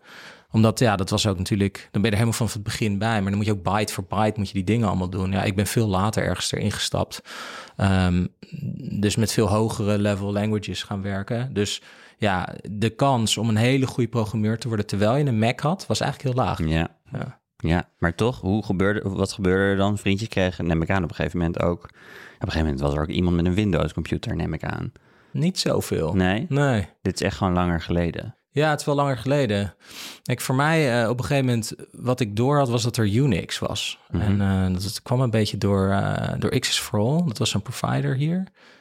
omdat, 0.52 0.78
ja, 0.78 0.96
dat 0.96 1.10
was 1.10 1.26
ook 1.26 1.38
natuurlijk... 1.38 1.88
Dan 1.90 2.02
ben 2.02 2.10
je 2.10 2.16
er 2.16 2.22
helemaal 2.22 2.32
van 2.32 2.46
het 2.52 2.62
begin 2.62 2.98
bij. 2.98 3.20
Maar 3.20 3.30
dan 3.30 3.36
moet 3.36 3.46
je 3.46 3.52
ook 3.52 3.62
byte 3.62 3.92
voor 3.92 4.04
byte 4.08 4.38
moet 4.38 4.48
je 4.48 4.54
die 4.54 4.64
dingen 4.64 4.88
allemaal 4.88 5.10
doen. 5.10 5.32
Ja, 5.32 5.42
ik 5.42 5.56
ben 5.56 5.66
veel 5.66 5.86
later 5.86 6.24
ergens 6.24 6.52
erin 6.52 6.72
gestapt. 6.72 7.20
Ehm, 7.76 8.26
dus 9.00 9.16
met 9.16 9.32
veel 9.32 9.48
hogere 9.48 9.98
level 9.98 10.32
languages 10.32 10.82
gaan 10.82 11.02
werken. 11.02 11.52
Dus 11.52 11.82
ja, 12.18 12.54
de 12.70 12.90
kans 12.90 13.36
om 13.36 13.48
een 13.48 13.56
hele 13.56 13.86
goede 13.86 14.10
programmeur 14.10 14.58
te 14.58 14.68
worden... 14.68 14.86
terwijl 14.86 15.16
je 15.16 15.24
een 15.24 15.38
Mac 15.38 15.60
had, 15.60 15.86
was 15.86 16.00
eigenlijk 16.00 16.34
heel 16.34 16.44
laag. 16.44 16.58
Ja. 16.64 16.88
Ja. 17.12 17.40
Ja, 17.56 17.88
maar 17.98 18.14
toch, 18.14 18.40
hoe 18.40 18.64
gebeurde, 18.64 19.08
wat 19.08 19.32
gebeurde 19.32 19.62
er 19.70 19.76
dan? 19.76 19.98
Vriendjes 19.98 20.28
kregen, 20.28 20.66
neem 20.66 20.82
ik 20.82 20.90
aan, 20.90 21.02
op 21.02 21.08
een 21.08 21.14
gegeven 21.14 21.38
moment 21.38 21.60
ook. 21.60 21.88
Op 22.42 22.48
een 22.48 22.52
gegeven 22.52 22.72
moment 22.74 22.80
was 22.80 22.94
er 22.94 23.02
ook 23.02 23.16
iemand 23.16 23.36
met 23.36 23.46
een 23.46 23.54
Windows-computer, 23.54 24.36
neem 24.36 24.54
ik 24.54 24.64
aan. 24.64 24.92
Niet 25.32 25.58
zoveel. 25.58 26.14
Nee, 26.14 26.46
Nee. 26.48 26.88
dit 27.02 27.14
is 27.14 27.20
echt 27.20 27.36
gewoon 27.36 27.52
langer 27.52 27.80
geleden. 27.80 28.34
Ja, 28.50 28.70
het 28.70 28.80
is 28.80 28.86
wel 28.86 28.94
langer 28.94 29.18
geleden. 29.18 29.74
Kijk, 30.22 30.40
voor 30.40 30.54
mij 30.54 31.02
uh, 31.02 31.08
op 31.08 31.18
een 31.18 31.24
gegeven 31.24 31.44
moment, 31.46 31.72
wat 31.92 32.20
ik 32.20 32.36
door 32.36 32.56
had, 32.58 32.68
was 32.68 32.82
dat 32.82 32.96
er 32.96 33.06
Unix 33.06 33.58
was. 33.58 33.98
Mhm. 34.10 34.22
En 34.22 34.40
uh, 34.72 34.74
dat 34.82 35.02
kwam 35.02 35.20
een 35.20 35.30
beetje 35.30 35.58
door, 35.58 35.88
uh, 35.88 36.32
door 36.38 36.58
X's 36.58 36.78
for 36.78 36.98
All. 37.00 37.22
Dat 37.26 37.38
was 37.38 37.54
een 37.54 37.62
provider 37.62 38.14
hier. 38.14 38.36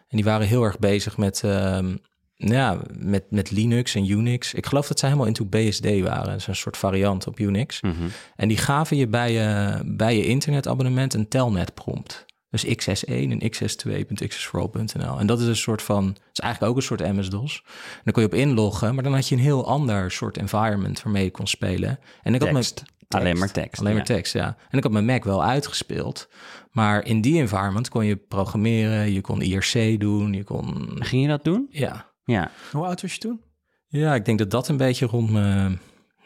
En 0.07 0.17
die 0.17 0.23
waren 0.23 0.47
heel 0.47 0.63
erg 0.63 0.79
bezig 0.79 1.17
met, 1.17 1.43
ehm, 1.43 1.95
ja, 2.35 2.77
met, 2.97 3.23
met 3.29 3.51
Linux 3.51 3.95
en 3.95 4.09
Unix. 4.09 4.53
Ik 4.53 4.65
geloof 4.65 4.87
dat 4.87 4.99
zij 4.99 5.09
helemaal 5.09 5.29
into 5.29 5.45
BSD 5.45 5.85
waren. 6.01 6.25
Dat 6.25 6.35
is 6.35 6.47
een 6.47 6.55
soort 6.55 6.77
variant 6.77 7.27
op 7.27 7.39
Unix. 7.39 7.81
Mhm. 7.81 7.93
En 8.35 8.47
die 8.47 8.57
gaven 8.57 8.97
je 8.97 9.07
bij 9.07 9.31
je, 9.31 9.79
bij 9.85 10.17
je 10.17 10.25
internetabonnement 10.25 11.13
een 11.13 11.27
telnet 11.27 11.73
prompt. 11.73 12.25
Dus 12.51 12.65
XS1 12.65 13.07
en 13.07 13.51
XS2.xsforall.nl. 13.51 15.19
En 15.19 15.27
dat 15.27 15.39
is 15.39 15.47
een 15.47 15.55
soort 15.55 15.81
van, 15.81 16.07
het 16.07 16.29
is 16.33 16.39
eigenlijk 16.39 16.71
ook 16.71 16.77
een 16.77 16.87
soort 16.87 17.13
MS-DOS. 17.15 17.63
En 17.65 18.01
dan 18.03 18.13
kon 18.13 18.21
je 18.21 18.27
op 18.27 18.35
inloggen, 18.35 18.93
maar 18.93 19.03
dan 19.03 19.13
had 19.13 19.27
je 19.27 19.35
een 19.35 19.41
heel 19.41 19.67
ander 19.67 20.11
soort 20.11 20.37
environment 20.37 21.03
waarmee 21.03 21.23
je 21.23 21.31
kon 21.31 21.47
spelen. 21.47 21.99
En 22.21 22.33
ik 22.33 22.41
had 22.41 22.51
mijn 22.51 22.65
Tekst. 23.11 23.21
Alleen 23.21 23.37
maar 23.37 23.51
tekst. 23.51 23.79
Alleen 23.79 23.95
maar 23.95 24.03
tekst, 24.03 24.33
ja. 24.33 24.57
En 24.69 24.77
ik 24.77 24.83
had 24.83 24.91
mijn 24.91 25.05
Mac 25.05 25.23
wel 25.23 25.43
uitgespeeld. 25.43 26.29
Maar 26.71 27.05
in 27.05 27.21
die 27.21 27.39
environment 27.39 27.89
kon 27.89 28.05
je 28.05 28.15
programmeren, 28.15 29.11
je 29.11 29.21
kon 29.21 29.41
IRC 29.41 29.99
doen, 29.99 30.33
je 30.33 30.43
kon... 30.43 30.89
Ging 30.99 31.21
je 31.21 31.27
dat 31.27 31.43
doen? 31.43 31.67
Ja. 31.69 32.11
Ja. 32.25 32.51
Hoe 32.71 32.85
oud 32.85 33.01
was 33.01 33.13
je 33.13 33.19
toen? 33.19 33.41
Ja, 33.87 34.15
ik 34.15 34.25
denk 34.25 34.39
dat 34.39 34.51
dat 34.51 34.67
een 34.67 34.77
beetje 34.77 35.05
rond 35.05 35.29
me, 35.29 35.77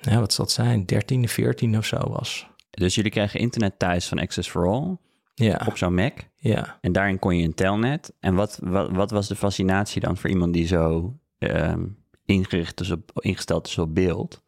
ja, 0.02 0.20
wat 0.20 0.34
zal 0.34 0.46
het 0.46 0.54
zijn, 0.54 0.86
13, 0.86 1.28
14 1.30 1.78
of 1.78 1.86
zo 1.86 1.98
was. 1.98 2.48
Dus 2.70 2.96
jullie 2.96 3.12
kregen 3.12 3.40
internet 3.40 3.80
thuis 3.80 4.08
van 4.08 4.20
Access 4.20 4.50
for 4.50 4.68
All 4.68 4.98
Ja, 5.38 5.62
op 5.68 5.78
zo'n 5.78 5.94
Mac. 5.94 6.20
ja. 6.36 6.78
En 6.82 6.92
daarin 6.92 7.20
kon 7.20 7.38
je 7.38 7.44
een 7.44 7.54
telnet. 7.54 8.14
En 8.20 8.36
wat, 8.36 8.60
wat, 8.64 8.92
wat 8.92 9.12
was 9.12 9.28
de 9.28 9.36
fascinatie 9.36 10.02
dan 10.02 10.18
voor 10.18 10.30
iemand 10.30 10.54
die 10.54 10.68
zo 10.68 11.18
ehm, 11.38 11.86
ingericht 12.26 12.80
is 12.80 12.92
op, 12.92 13.12
ingesteld 13.16 13.68
is 13.68 13.78
op 13.78 13.96
beeld? 13.96 14.44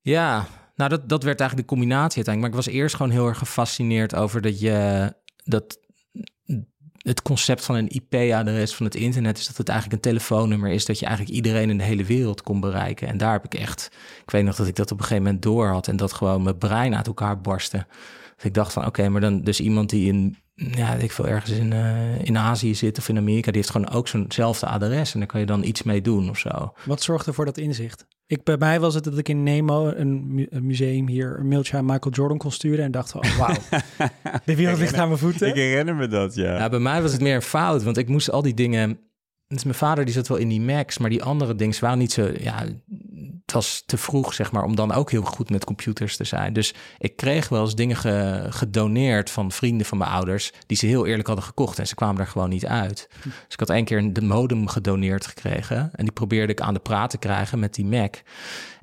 Ja, 0.00 0.46
nou 0.74 0.90
dat, 0.90 1.08
dat 1.08 1.22
werd 1.22 1.40
eigenlijk 1.40 1.68
de 1.68 1.74
combinatie 1.74 2.16
uiteindelijk. 2.16 2.54
Maar 2.54 2.62
ik 2.62 2.66
was 2.66 2.80
eerst 2.80 2.96
gewoon 2.96 3.12
heel 3.12 3.26
erg 3.26 3.38
gefascineerd 3.38 4.14
over 4.14 4.40
dat 4.40 4.60
je 4.60 5.12
dat 5.44 5.78
het 6.96 7.22
concept 7.22 7.64
van 7.64 7.74
een 7.74 7.88
IP-adres 7.88 8.74
van 8.74 8.86
het 8.86 8.94
internet 8.94 9.38
is 9.38 9.46
dat 9.46 9.56
het 9.56 9.68
eigenlijk 9.68 10.04
een 10.04 10.10
telefoonnummer 10.10 10.70
is 10.70 10.84
dat 10.84 10.98
je 10.98 11.06
eigenlijk 11.06 11.36
iedereen 11.36 11.70
in 11.70 11.78
de 11.78 11.84
hele 11.84 12.04
wereld 12.04 12.42
kon 12.42 12.60
bereiken. 12.60 13.08
En 13.08 13.18
daar 13.18 13.32
heb 13.32 13.44
ik 13.44 13.54
echt, 13.54 13.90
ik 14.22 14.30
weet 14.30 14.44
nog 14.44 14.56
dat 14.56 14.66
ik 14.66 14.76
dat 14.76 14.90
op 14.90 14.98
een 14.98 15.04
gegeven 15.04 15.24
moment 15.24 15.42
door 15.42 15.68
had 15.68 15.88
en 15.88 15.96
dat 15.96 16.12
gewoon 16.12 16.42
mijn 16.42 16.58
brein 16.58 16.96
uit 16.96 17.06
elkaar 17.06 17.40
barstte. 17.40 17.86
Dus 18.36 18.44
ik 18.44 18.54
dacht 18.54 18.72
van 18.72 18.86
oké, 18.86 19.08
maar 19.08 19.20
dan 19.20 19.42
dus 19.42 19.60
iemand 19.60 19.90
die 19.90 20.06
in, 20.08 20.36
ja, 20.54 20.92
weet 20.92 21.02
ik 21.02 21.12
veel 21.12 21.28
ergens 21.28 21.50
in, 21.50 21.72
uh, 21.72 22.24
in 22.24 22.38
Azië 22.38 22.74
zit 22.74 22.98
of 22.98 23.08
in 23.08 23.16
Amerika, 23.16 23.50
die 23.50 23.60
heeft 23.60 23.70
gewoon 23.70 23.90
ook 23.90 24.08
zo'nzelfde 24.08 24.66
adres 24.66 25.12
en 25.12 25.18
daar 25.18 25.28
kan 25.28 25.40
je 25.40 25.46
dan 25.46 25.64
iets 25.64 25.82
mee 25.82 26.00
doen 26.00 26.30
of 26.30 26.38
zo. 26.38 26.72
Wat 26.84 27.02
zorgde 27.02 27.32
voor 27.32 27.44
dat 27.44 27.58
inzicht? 27.58 28.06
Ik, 28.26 28.44
bij 28.44 28.56
mij 28.56 28.80
was 28.80 28.94
het 28.94 29.04
dat 29.04 29.18
ik 29.18 29.28
in 29.28 29.42
Nemo, 29.42 29.88
een, 29.88 30.34
mu 30.34 30.46
een 30.50 30.66
museum 30.66 31.08
hier, 31.08 31.38
een 31.38 31.48
mailtje 31.48 31.76
aan 31.76 31.84
Michael 31.84 32.14
Jordan 32.14 32.38
kon 32.38 32.50
sturen 32.50 32.84
en 32.84 32.90
dacht 32.90 33.10
van, 33.10 33.24
oh, 33.24 33.38
wauw, 33.38 33.56
de 34.44 34.56
wereld 34.56 34.78
ligt 34.78 34.94
aan 34.94 35.08
mijn 35.08 35.20
voeten. 35.20 35.48
Ik 35.48 35.54
herinner 35.54 35.94
me 35.94 36.06
dat, 36.06 36.34
ja. 36.34 36.58
Ja, 36.58 36.68
bij 36.68 36.78
mij 36.78 37.02
was 37.02 37.12
het 37.12 37.20
meer 37.20 37.34
een 37.34 37.42
fout, 37.42 37.82
want 37.82 37.96
ik 37.96 38.08
moest 38.08 38.30
al 38.30 38.42
die 38.42 38.54
dingen... 38.54 38.98
Dus 39.48 39.64
mijn 39.64 39.76
vader 39.76 40.04
die 40.04 40.14
zat 40.14 40.28
wel 40.28 40.38
in 40.38 40.48
die 40.48 40.60
Macs, 40.60 40.98
maar 40.98 41.10
die 41.10 41.22
andere 41.22 41.54
dingen 41.54 41.80
waren 41.80 41.98
niet 41.98 42.12
zo... 42.12 42.30
Ja, 42.38 42.64
het 43.46 43.54
was 43.54 43.82
te 43.86 43.96
vroeg, 43.96 44.34
zeg 44.34 44.52
maar, 44.52 44.64
om 44.64 44.76
dan 44.76 44.92
ook 44.92 45.10
heel 45.10 45.22
goed 45.22 45.50
met 45.50 45.64
computers 45.64 46.16
te 46.16 46.24
zijn. 46.24 46.52
Dus 46.52 46.74
ik 46.98 47.16
kreeg 47.16 47.48
wel 47.48 47.62
eens 47.62 47.74
dingen 47.74 47.96
ge, 47.96 48.46
gedoneerd 48.50 49.30
van 49.30 49.52
vrienden 49.52 49.86
van 49.86 49.98
mijn 49.98 50.10
ouders... 50.10 50.52
die 50.66 50.76
ze 50.76 50.86
heel 50.86 51.06
eerlijk 51.06 51.26
hadden 51.26 51.44
gekocht 51.44 51.78
en 51.78 51.86
ze 51.86 51.94
kwamen 51.94 52.20
er 52.20 52.26
gewoon 52.26 52.48
niet 52.48 52.66
uit. 52.66 53.08
Dus 53.22 53.32
ik 53.48 53.58
had 53.58 53.70
één 53.70 53.84
keer 53.84 54.12
de 54.12 54.22
modem 54.22 54.68
gedoneerd 54.68 55.26
gekregen... 55.26 55.76
en 55.76 56.04
die 56.04 56.12
probeerde 56.12 56.52
ik 56.52 56.60
aan 56.60 56.74
de 56.74 56.80
praat 56.80 57.10
te 57.10 57.18
krijgen 57.18 57.58
met 57.58 57.74
die 57.74 57.86
Mac... 57.86 58.14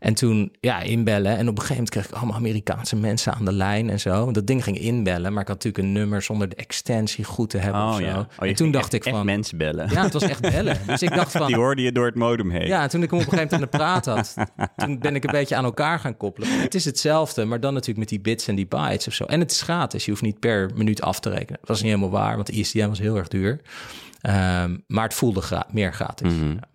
En 0.04 0.14
toen, 0.14 0.52
ja, 0.60 0.82
inbellen. 0.82 1.38
En 1.38 1.48
op 1.48 1.56
een 1.56 1.62
gegeven 1.62 1.74
moment 1.74 1.90
kreeg 1.90 2.06
ik 2.06 2.12
allemaal 2.12 2.36
Amerikaanse 2.36 2.96
mensen 2.96 3.34
aan 3.34 3.46
de 3.46 3.52
lijn 3.52 3.90
en 3.90 4.00
zo. 4.00 4.32
Dat 4.32 4.48
ding 4.48 4.64
ging 4.64 4.80
inbellen, 4.80 5.34
maar 5.34 5.42
ik 5.42 5.48
had 5.48 5.64
natuurlijk 5.64 5.84
een 5.84 5.92
nummer 5.92 6.22
zonder 6.22 6.50
de 6.50 6.56
extensie 6.56 7.24
goed 7.24 7.50
te 7.50 7.58
hebben 7.58 7.82
oh, 7.82 7.88
of 7.88 7.96
zo. 7.96 8.02
Ja. 8.02 8.28
Oh, 8.40 8.48
en 8.48 8.56
toen 8.56 8.72
dacht 8.72 8.84
echt, 8.84 8.94
ik 8.94 9.04
van... 9.04 9.14
Echt 9.14 9.24
mensen 9.24 9.58
bellen. 9.58 9.90
Ja, 9.90 10.04
het 10.04 10.14
was 10.14 10.24
echt 10.24 10.42
bellen. 10.42 10.78
Dus 10.88 11.02
ik 11.02 11.16
dacht 11.16 11.32
van... 11.32 11.48
Die 11.48 11.56
hoorde 11.56 11.82
je 11.82 11.92
door 11.92 12.06
het 12.06 12.16
modem 12.16 12.50
heen. 12.50 12.68
Ja, 12.68 12.88
toen 12.88 13.04
ik 13.04 13.12
hem 13.12 13.20
op 13.20 13.26
een 13.26 13.32
gegeven 13.32 13.60
moment 13.60 13.74
aan 13.74 13.80
de 13.80 14.02
praat 14.02 14.06
had, 14.06 14.36
toen 14.86 15.00
ben 15.00 15.16
ik 15.16 15.24
een 15.24 15.32
beetje 15.32 15.56
aan 15.56 15.64
elkaar 15.64 16.00
gaan 16.00 16.18
koppelen. 16.18 16.62
Het 16.62 16.76
is 16.76 16.86
hetzelfde, 16.86 17.46
maar 17.46 17.60
dan 17.60 17.74
natuurlijk 17.74 18.00
met 18.00 18.10
die 18.10 18.22
bits 18.22 18.48
en 18.48 18.56
die 18.56 18.68
bytes 18.68 19.08
of 19.08 19.14
zo. 19.14 19.24
En 19.24 19.40
het 19.40 19.52
is 19.52 19.62
gratis, 19.62 20.06
je 20.06 20.12
hoeft 20.12 20.24
niet 20.24 20.40
per 20.40 20.72
minuut 20.76 21.02
af 21.02 21.20
te 21.20 21.30
rekenen. 21.30 21.60
Dat 21.60 21.70
was 21.70 21.82
niet 21.82 21.92
helemaal 21.92 22.20
waar, 22.20 22.36
want 22.36 22.48
de 22.48 22.54
ISDN 22.54 22.88
was 22.88 23.00
heel 23.00 23.16
erg 23.16 23.28
duur. 23.28 23.52
Um, 23.52 24.84
maar 24.88 25.04
het 25.04 25.14
voelde 25.14 25.42
gra 25.42 25.68
meer 25.72 25.94
gratis. 25.94 26.32
Mm 26.32 26.40
-hmm. 26.40 26.54
ja. 26.54 26.68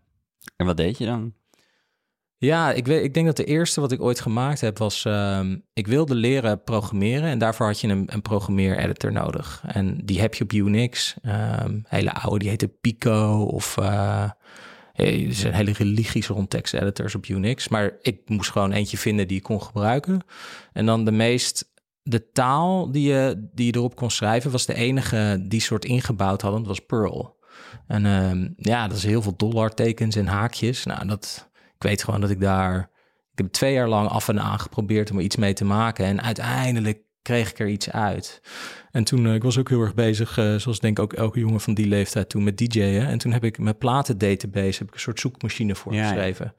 En 0.56 0.66
wat 0.66 0.76
deed 0.76 0.98
je 0.98 1.06
dan? 1.06 1.32
Ja, 2.40 2.72
ik, 2.72 2.86
weet, 2.86 3.04
ik 3.04 3.14
denk 3.14 3.26
dat 3.26 3.36
de 3.36 3.44
eerste 3.44 3.80
wat 3.80 3.92
ik 3.92 4.00
ooit 4.00 4.20
gemaakt 4.20 4.60
heb 4.60 4.78
was... 4.78 5.04
Um, 5.04 5.64
ik 5.72 5.86
wilde 5.86 6.14
leren 6.14 6.62
programmeren 6.62 7.28
en 7.28 7.38
daarvoor 7.38 7.66
had 7.66 7.80
je 7.80 7.88
een, 7.88 8.08
een 8.12 8.22
programmeer-editor 8.22 9.12
nodig. 9.12 9.62
En 9.66 10.00
die 10.04 10.20
heb 10.20 10.34
je 10.34 10.44
op 10.44 10.52
Unix. 10.52 11.16
Um, 11.22 11.84
hele 11.88 12.12
oude, 12.12 12.38
die 12.38 12.48
heette 12.48 12.68
Pico 12.68 13.42
of... 13.42 13.76
Uh, 13.76 14.30
er 14.92 15.34
zijn 15.34 15.54
hele 15.54 15.72
religies 15.72 16.26
rond 16.26 16.50
tekst-editors 16.50 17.14
op 17.14 17.26
Unix. 17.26 17.68
Maar 17.68 17.92
ik 18.02 18.20
moest 18.26 18.50
gewoon 18.50 18.72
eentje 18.72 18.98
vinden 18.98 19.28
die 19.28 19.36
ik 19.36 19.42
kon 19.42 19.62
gebruiken. 19.62 20.20
En 20.72 20.86
dan 20.86 21.04
de 21.04 21.12
meest... 21.12 21.72
De 22.02 22.30
taal 22.32 22.92
die 22.92 23.08
je, 23.08 23.48
die 23.54 23.66
je 23.66 23.74
erop 23.74 23.96
kon 23.96 24.10
schrijven 24.10 24.50
was 24.50 24.66
de 24.66 24.74
enige 24.74 25.44
die 25.48 25.60
soort 25.60 25.84
ingebouwd 25.84 26.42
hadden. 26.42 26.60
Dat 26.60 26.68
was 26.68 26.86
Perl. 26.86 27.36
En 27.86 28.04
um, 28.04 28.54
ja, 28.56 28.88
dat 28.88 28.96
is 28.96 29.04
heel 29.04 29.22
veel 29.22 29.36
dollartekens 29.36 30.16
en 30.16 30.26
haakjes. 30.26 30.84
Nou, 30.84 31.06
dat... 31.06 31.47
Ik 31.78 31.88
weet 31.88 32.04
gewoon 32.04 32.20
dat 32.20 32.30
ik 32.30 32.40
daar. 32.40 32.90
Ik 33.32 33.44
heb 33.44 33.46
twee 33.46 33.72
jaar 33.72 33.88
lang 33.88 34.08
af 34.08 34.28
en 34.28 34.40
aan 34.40 34.58
geprobeerd 34.58 35.10
om 35.10 35.16
er 35.16 35.22
iets 35.22 35.36
mee 35.36 35.52
te 35.52 35.64
maken. 35.64 36.04
En 36.04 36.22
uiteindelijk 36.22 37.02
kreeg 37.22 37.50
ik 37.50 37.58
er 37.58 37.68
iets 37.68 37.90
uit. 37.90 38.40
En 38.90 39.04
toen, 39.04 39.24
uh, 39.24 39.34
ik 39.34 39.42
was 39.42 39.58
ook 39.58 39.68
heel 39.68 39.80
erg 39.80 39.94
bezig, 39.94 40.38
uh, 40.38 40.56
zoals 40.56 40.80
denk 40.80 40.98
ik 40.98 41.04
ook 41.04 41.12
elke 41.12 41.38
jongen 41.38 41.60
van 41.60 41.74
die 41.74 41.86
leeftijd 41.86 42.28
toen, 42.28 42.44
met 42.44 42.56
DJ'en. 42.56 43.06
En 43.06 43.18
toen 43.18 43.32
heb 43.32 43.44
ik 43.44 43.58
mijn 43.58 43.78
platendatabase, 43.78 44.78
heb 44.78 44.88
ik 44.88 44.94
een 44.94 45.00
soort 45.00 45.20
zoekmachine 45.20 45.74
voor 45.74 45.94
Ja, 45.94 46.00
ja. 46.00 46.08
geschreven. 46.08 46.54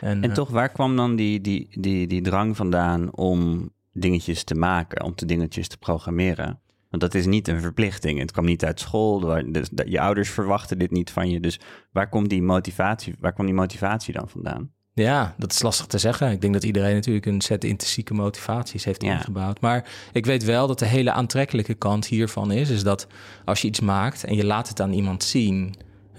En 0.00 0.22
eh, 0.22 0.32
toch, 0.32 0.48
waar 0.48 0.68
kwam 0.68 0.96
dan 0.96 1.16
die, 1.16 1.40
die, 1.40 1.68
die, 1.70 2.06
die 2.06 2.22
drang 2.22 2.56
vandaan 2.56 3.16
om 3.16 3.70
dingetjes 3.92 4.44
te 4.44 4.54
maken, 4.54 5.04
om 5.04 5.14
te 5.14 5.26
dingetjes 5.26 5.68
te 5.68 5.78
programmeren? 5.78 6.60
Want 6.90 7.02
dat 7.02 7.14
is 7.14 7.26
niet 7.26 7.48
een 7.48 7.60
verplichting. 7.60 8.18
Het 8.18 8.32
kwam 8.32 8.44
niet 8.44 8.64
uit 8.64 8.80
school. 8.80 9.20
Dus, 9.52 9.70
je 9.84 10.00
ouders 10.00 10.30
verwachten 10.30 10.78
dit 10.78 10.90
niet 10.90 11.10
van 11.10 11.30
je. 11.30 11.40
Dus 11.40 11.60
waar 11.92 12.08
komt 12.08 12.30
die 12.30 12.42
motivatie, 12.42 13.14
waar 13.20 13.32
kwam 13.32 13.46
die 13.46 13.54
motivatie 13.54 14.14
dan 14.14 14.28
vandaan? 14.28 14.70
Ja, 14.92 15.34
dat 15.38 15.52
is 15.52 15.62
lastig 15.62 15.86
te 15.86 15.98
zeggen. 15.98 16.30
Ik 16.30 16.40
denk 16.40 16.52
dat 16.52 16.64
iedereen 16.64 16.94
natuurlijk 16.94 17.26
een 17.26 17.40
set 17.40 17.64
intrinsieke 17.64 18.14
motivaties 18.14 18.84
heeft 18.84 19.02
Ja. 19.02 19.54
Maar 19.60 19.90
ik 20.12 20.26
weet 20.26 20.44
wel 20.44 20.66
dat 20.66 20.78
de 20.78 20.86
hele 20.86 21.12
aantrekkelijke 21.12 21.74
kant 21.74 22.06
hiervan 22.06 22.52
is... 22.52 22.70
is 22.70 22.82
dat 22.82 23.06
als 23.44 23.62
je 23.62 23.68
iets 23.68 23.80
maakt 23.80 24.24
en 24.24 24.34
je 24.34 24.44
laat 24.44 24.68
het 24.68 24.80
aan 24.80 24.92
iemand 24.92 25.24
zien... 25.24 25.74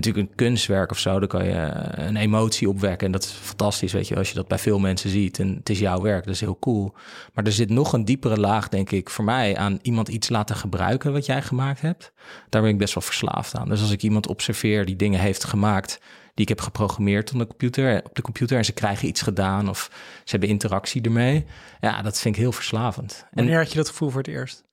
natuurlijk 0.05 0.29
een 0.29 0.35
kunstwerk 0.35 0.91
of 0.91 0.99
zo, 0.99 1.19
dan 1.19 1.27
kan 1.27 1.45
je 1.45 1.71
een 1.91 2.15
emotie 2.15 2.69
opwekken. 2.69 3.05
En 3.05 3.11
dat 3.11 3.23
is 3.23 3.31
fantastisch, 3.31 3.91
weet 3.91 4.07
je, 4.07 4.15
als 4.15 4.29
je 4.29 4.35
dat 4.35 4.47
bij 4.47 4.59
veel 4.59 4.79
mensen 4.79 5.09
ziet. 5.09 5.39
En 5.39 5.55
het 5.55 5.69
is 5.69 5.79
jouw 5.79 6.01
werk, 6.01 6.25
dat 6.25 6.33
is 6.33 6.39
heel 6.39 6.59
cool. 6.59 6.93
Maar 7.33 7.43
er 7.43 7.51
zit 7.51 7.69
nog 7.69 7.93
een 7.93 8.05
diepere 8.05 8.39
laag, 8.39 8.69
denk 8.69 8.91
ik, 8.91 9.09
voor 9.09 9.23
mij... 9.23 9.57
aan 9.57 9.79
iemand 9.81 10.07
iets 10.07 10.29
laten 10.29 10.55
gebruiken 10.55 11.13
wat 11.13 11.25
jij 11.25 11.41
gemaakt 11.41 11.81
hebt. 11.81 12.11
Daar 12.49 12.61
ben 12.61 12.71
ik 12.71 12.77
best 12.77 12.93
wel 12.93 13.03
verslaafd 13.03 13.55
aan. 13.55 13.69
Dus 13.69 13.81
als 13.81 13.91
ik 13.91 14.03
iemand 14.03 14.27
observeer 14.27 14.85
die 14.85 14.95
dingen 14.95 15.19
heeft 15.19 15.43
gemaakt 15.43 15.99
die 16.33 16.45
ik 16.45 16.49
heb 16.49 16.61
geprogrammeerd 16.61 17.31
op 17.33 17.39
de 17.39 17.47
computer, 17.47 18.01
op 18.03 18.15
de 18.15 18.21
computer 18.21 18.57
en 18.57 18.65
ze 18.65 18.71
krijgen 18.71 19.07
iets 19.07 19.21
gedaan 19.21 19.69
of 19.69 19.89
ze 20.23 20.31
hebben 20.31 20.49
interactie 20.49 21.01
ermee. 21.01 21.45
Ja, 21.79 22.01
dat 22.01 22.19
vind 22.19 22.35
ik 22.35 22.41
heel 22.41 22.51
verslavend. 22.51 23.21
En 23.23 23.29
Wanneer 23.31 23.57
had 23.57 23.71
je 23.71 23.77
dat 23.77 23.89
gevoel 23.89 24.09
voor 24.09 24.21
het 24.21 24.29
eerst? 24.29 24.63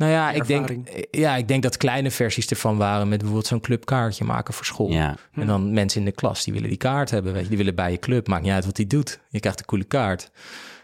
Nou 0.00 0.12
ja, 0.12 0.30
ik 0.30 0.46
denk, 0.46 0.68
ervaring? 0.68 1.06
ja, 1.10 1.36
ik 1.36 1.48
denk 1.48 1.62
dat 1.62 1.76
kleine 1.76 2.10
versies 2.10 2.46
ervan 2.46 2.76
waren 2.76 3.08
met 3.08 3.18
bijvoorbeeld 3.18 3.46
zo'n 3.46 3.60
clubkaartje 3.60 4.24
maken 4.24 4.54
voor 4.54 4.64
school. 4.64 4.90
Ja, 4.90 5.16
En 5.34 5.46
dan 5.46 5.72
mensen 5.72 6.00
in 6.00 6.06
de 6.06 6.12
klas 6.12 6.44
die 6.44 6.52
willen 6.52 6.68
die 6.68 6.78
kaart 6.78 7.10
hebben, 7.10 7.32
weet 7.32 7.42
je, 7.42 7.48
die 7.48 7.58
willen 7.58 7.74
bij 7.74 7.90
je 7.90 7.98
club. 7.98 8.28
Maakt 8.28 8.42
niet 8.42 8.52
uit 8.52 8.64
wat 8.64 8.76
die 8.76 8.86
doet. 8.86 9.20
Je 9.28 9.40
krijgt 9.40 9.58
een 9.60 9.66
coole 9.66 9.84
kaart. 9.84 10.30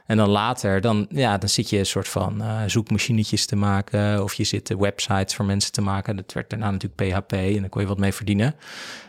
En 0.07 0.17
dan 0.17 0.29
later, 0.29 0.81
dan, 0.81 1.07
ja, 1.09 1.39
dan 1.39 1.49
zit 1.49 1.71
je 1.71 1.79
een 1.79 1.87
soort 1.87 2.09
van 2.09 2.43
eh, 2.43 2.63
zoekmachinetjes 2.67 3.47
te 3.47 3.57
maken. 3.57 4.23
Of 4.23 4.35
je 4.35 4.45
zit 4.45 4.75
websites 4.79 5.35
voor 5.35 5.45
mensen 5.45 5.73
te 5.73 5.81
maken. 5.81 6.17
Dat 6.17 6.33
werd 6.33 6.51
daarna 6.51 6.71
natuurlijk 6.71 7.11
PHP 7.11 7.33
en 7.33 7.61
dan 7.61 7.69
kon 7.69 7.81
je 7.81 7.87
wat 7.89 7.99
mee 7.99 8.13
verdienen. 8.13 8.55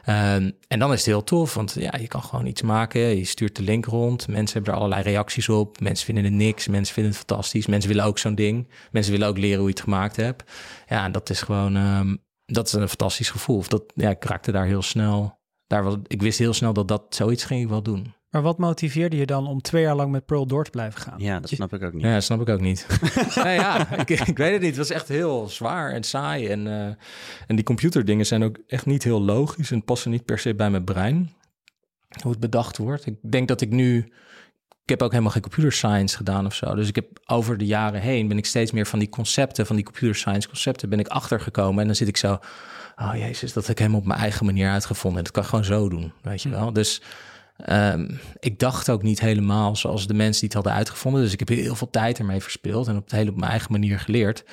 Ehm, 0.03 0.51
en 0.67 0.79
dan 0.79 0.91
is 0.91 0.97
het 0.97 1.05
heel 1.05 1.23
tof, 1.23 1.53
want 1.53 1.75
ja, 1.79 1.93
je 1.99 2.07
kan 2.07 2.23
gewoon 2.23 2.45
iets 2.45 2.61
maken. 2.61 3.01
Je 3.01 3.25
stuurt 3.25 3.55
de 3.55 3.63
link 3.63 3.85
rond. 3.85 4.27
Mensen 4.27 4.53
hebben 4.53 4.73
er 4.73 4.79
allerlei 4.79 5.03
reacties 5.03 5.49
op. 5.49 5.79
Mensen 5.79 6.05
vinden 6.05 6.23
het 6.23 6.33
niks. 6.33 6.67
Mensen 6.67 6.93
vinden 6.93 7.11
het 7.11 7.21
fantastisch. 7.27 7.67
Mensen 7.67 7.89
willen 7.89 8.05
ook 8.05 8.17
zo'n 8.17 8.35
ding. 8.35 8.67
Mensen 8.91 9.11
willen 9.11 9.27
ook 9.27 9.37
leren 9.37 9.57
hoe 9.57 9.67
je 9.67 9.73
het 9.73 9.83
gemaakt 9.83 10.15
hebt. 10.15 10.51
Ja, 10.87 11.03
en 11.03 11.11
dat 11.11 11.29
is 11.29 11.41
gewoon, 11.41 11.75
ehm, 11.75 12.15
dat 12.45 12.67
is 12.67 12.73
een 12.73 12.87
fantastisch 12.87 13.29
gevoel. 13.29 13.57
Of 13.57 13.67
dat, 13.67 13.83
ja, 13.95 14.09
ik 14.09 14.23
raakte 14.23 14.51
daar 14.51 14.65
heel 14.65 14.81
snel. 14.81 15.39
Daar 15.67 15.83
was, 15.83 15.95
ik 16.07 16.21
wist 16.21 16.39
heel 16.39 16.53
snel 16.53 16.73
dat 16.73 16.87
dat 16.87 17.05
zoiets 17.09 17.43
ging 17.43 17.61
ik 17.61 17.69
wel 17.69 17.81
doen. 17.81 18.13
Maar 18.29 18.41
wat 18.41 18.57
motiveerde 18.57 19.17
je 19.17 19.25
dan 19.25 19.47
om 19.47 19.61
twee 19.61 19.81
jaar 19.81 19.95
lang 19.95 20.11
met 20.11 20.25
Pearl 20.25 20.47
door 20.47 20.63
te 20.63 20.69
blijven 20.69 21.01
gaan? 21.01 21.19
ja 21.19 21.39
dat 21.39 21.49
snap 21.49 21.73
ik 21.73 21.83
ook 21.83 21.93
niet. 21.93 22.03
Ja, 22.03 22.19
snap 22.19 22.41
ik 22.41 22.49
ook 22.49 22.61
niet. 22.61 22.87
ja, 23.35 23.97
ik, 23.97 24.09
ik 24.09 24.37
weet 24.37 24.51
het 24.51 24.61
niet. 24.61 24.69
Het 24.69 24.77
was 24.77 24.89
echt 24.89 25.07
heel 25.07 25.49
zwaar 25.49 25.91
en 25.91 26.03
saai. 26.03 26.47
En, 26.47 26.67
eh, 26.67 26.85
en 27.47 27.55
die 27.55 27.63
computerdingen 27.63 28.25
zijn 28.25 28.43
ook 28.43 28.57
echt 28.67 28.85
niet 28.85 29.03
heel 29.03 29.21
logisch 29.21 29.71
en 29.71 29.83
passen 29.83 30.11
niet 30.11 30.25
per 30.25 30.39
se 30.39 30.55
bij 30.55 30.69
mijn 30.69 30.83
brein. 30.83 31.33
hoe 32.21 32.31
het 32.31 32.39
bedacht 32.39 32.77
wordt. 32.77 33.05
Ik 33.05 33.15
denk 33.21 33.47
dat 33.47 33.61
ik 33.61 33.69
nu... 33.69 34.11
Ik 34.83 34.93
heb 34.93 35.01
ook 35.01 35.11
helemaal 35.11 35.31
geen 35.31 35.41
computer 35.41 35.71
science 35.71 36.17
gedaan 36.17 36.45
of 36.45 36.53
zo. 36.53 36.75
Dus 36.75 36.87
ik 36.87 36.95
heb 36.95 37.07
over 37.25 37.57
de 37.57 37.65
jaren 37.65 38.01
heen 38.01 38.27
ben 38.27 38.37
ik 38.37 38.45
steeds 38.45 38.71
meer 38.71 38.87
van 38.87 38.99
die 38.99 39.09
concepten, 39.09 39.65
van 39.65 39.75
die 39.75 39.85
computer 39.85 40.15
science 40.15 40.47
concepten, 40.47 40.89
ben 40.89 40.99
ik 40.99 41.07
achtergekomen. 41.07 41.79
En 41.79 41.85
dan 41.85 41.95
zit 41.95 42.07
ik 42.07 42.17
zo, 42.17 42.39
oh 42.95 43.11
jezus, 43.15 43.53
dat 43.53 43.63
heb 43.63 43.71
ik 43.71 43.77
helemaal 43.77 43.99
op 43.99 44.07
mijn 44.07 44.19
eigen 44.19 44.45
manier 44.45 44.69
uitgevonden. 44.69 45.17
En 45.17 45.23
dat 45.23 45.33
kan 45.33 45.43
ik 45.43 45.49
gewoon 45.49 45.65
zo 45.65 45.89
doen, 45.89 46.13
weet 46.21 46.41
je 46.41 46.49
wel. 46.49 46.73
Dus 46.73 47.01
ehm, 47.57 48.09
ik 48.39 48.59
dacht 48.59 48.89
ook 48.89 49.03
niet 49.03 49.19
helemaal 49.19 49.75
zoals 49.75 50.07
de 50.07 50.13
mensen 50.13 50.39
die 50.39 50.49
het 50.49 50.53
hadden 50.53 50.73
uitgevonden. 50.73 51.21
Dus 51.21 51.33
ik 51.33 51.39
heb 51.39 51.47
heel 51.47 51.75
veel 51.75 51.89
tijd 51.89 52.19
ermee 52.19 52.41
verspeeld 52.41 52.87
en 52.87 52.97
op, 52.97 53.03
het 53.03 53.11
hele, 53.11 53.29
op 53.29 53.37
mijn 53.37 53.51
eigen 53.51 53.71
manier 53.71 53.99
geleerd. 53.99 54.43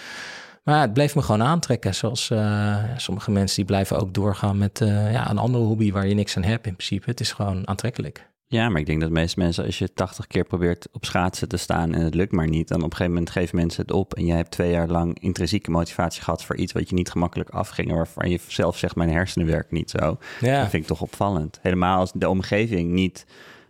Maar 0.65 0.81
het 0.81 0.93
bleef 0.93 1.15
me 1.15 1.23
gewoon 1.23 1.43
aantrekken. 1.43 1.95
Zoals 1.95 2.31
eh, 2.31 2.85
sommige 2.97 3.31
mensen 3.31 3.57
die 3.57 3.65
blijven 3.65 3.99
ook 3.99 4.15
doorgaan 4.15 4.59
met 4.59 4.81
eh, 4.81 5.13
ja, 5.13 5.31
een 5.31 5.39
andere 5.39 5.65
hobby 5.65 5.93
waar 5.93 6.07
je 6.07 6.15
niks 6.15 6.37
aan 6.37 6.43
hebt 6.43 6.67
in 6.67 6.77
principe. 6.77 7.11
Het 7.11 7.21
is 7.21 7.33
gewoon 7.33 7.69
aantrekkelijk. 7.69 8.33
Ja, 8.47 8.69
maar 8.69 8.81
ik 8.81 8.87
denk 8.87 9.01
dat 9.01 9.09
de 9.09 9.15
meeste 9.15 9.39
mensen, 9.39 9.65
als 9.65 9.79
je 9.79 9.93
80 9.93 10.27
keer 10.27 10.45
probeert 10.45 10.89
op 10.93 11.05
schaatsen 11.05 11.49
te 11.49 11.57
staan 11.57 11.95
en 11.95 12.01
het 12.01 12.15
lukt 12.15 12.33
maar 12.33 12.49
niet, 12.49 12.69
dan 12.69 12.79
op 12.79 12.85
een 12.85 12.91
gegeven 12.91 13.13
moment 13.13 13.31
geven 13.31 13.57
mensen 13.57 13.83
het 13.83 13.93
op. 13.93 14.15
En 14.15 14.25
jij 14.25 14.37
hebt 14.37 14.51
twee 14.51 14.71
jaar 14.71 14.89
lang 14.89 15.21
intrinsieke 15.21 15.71
motivatie 15.71 16.23
gehad 16.23 16.45
voor 16.45 16.57
iets 16.57 16.73
wat 16.73 16.89
je 16.89 16.95
niet 16.95 17.11
gemakkelijk 17.11 17.51
afging, 17.51 17.93
waarvan 17.93 18.31
je 18.31 18.41
zelf 18.47 18.79
zegt, 18.79 18.97
mijn 18.97 19.11
hersenen 19.11 19.47
werken 19.47 19.77
niet 19.77 19.91
zo. 19.91 20.19
Ja. 20.41 20.61
Dat 20.61 20.71
vind 20.71 20.83
ik 20.83 20.89
toch 20.89 21.03
opvallend. 21.03 21.59
Helemaal 21.63 21.99
als 21.99 22.13
de 22.13 22.29
omgeving 22.29 22.91
niet 22.91 23.27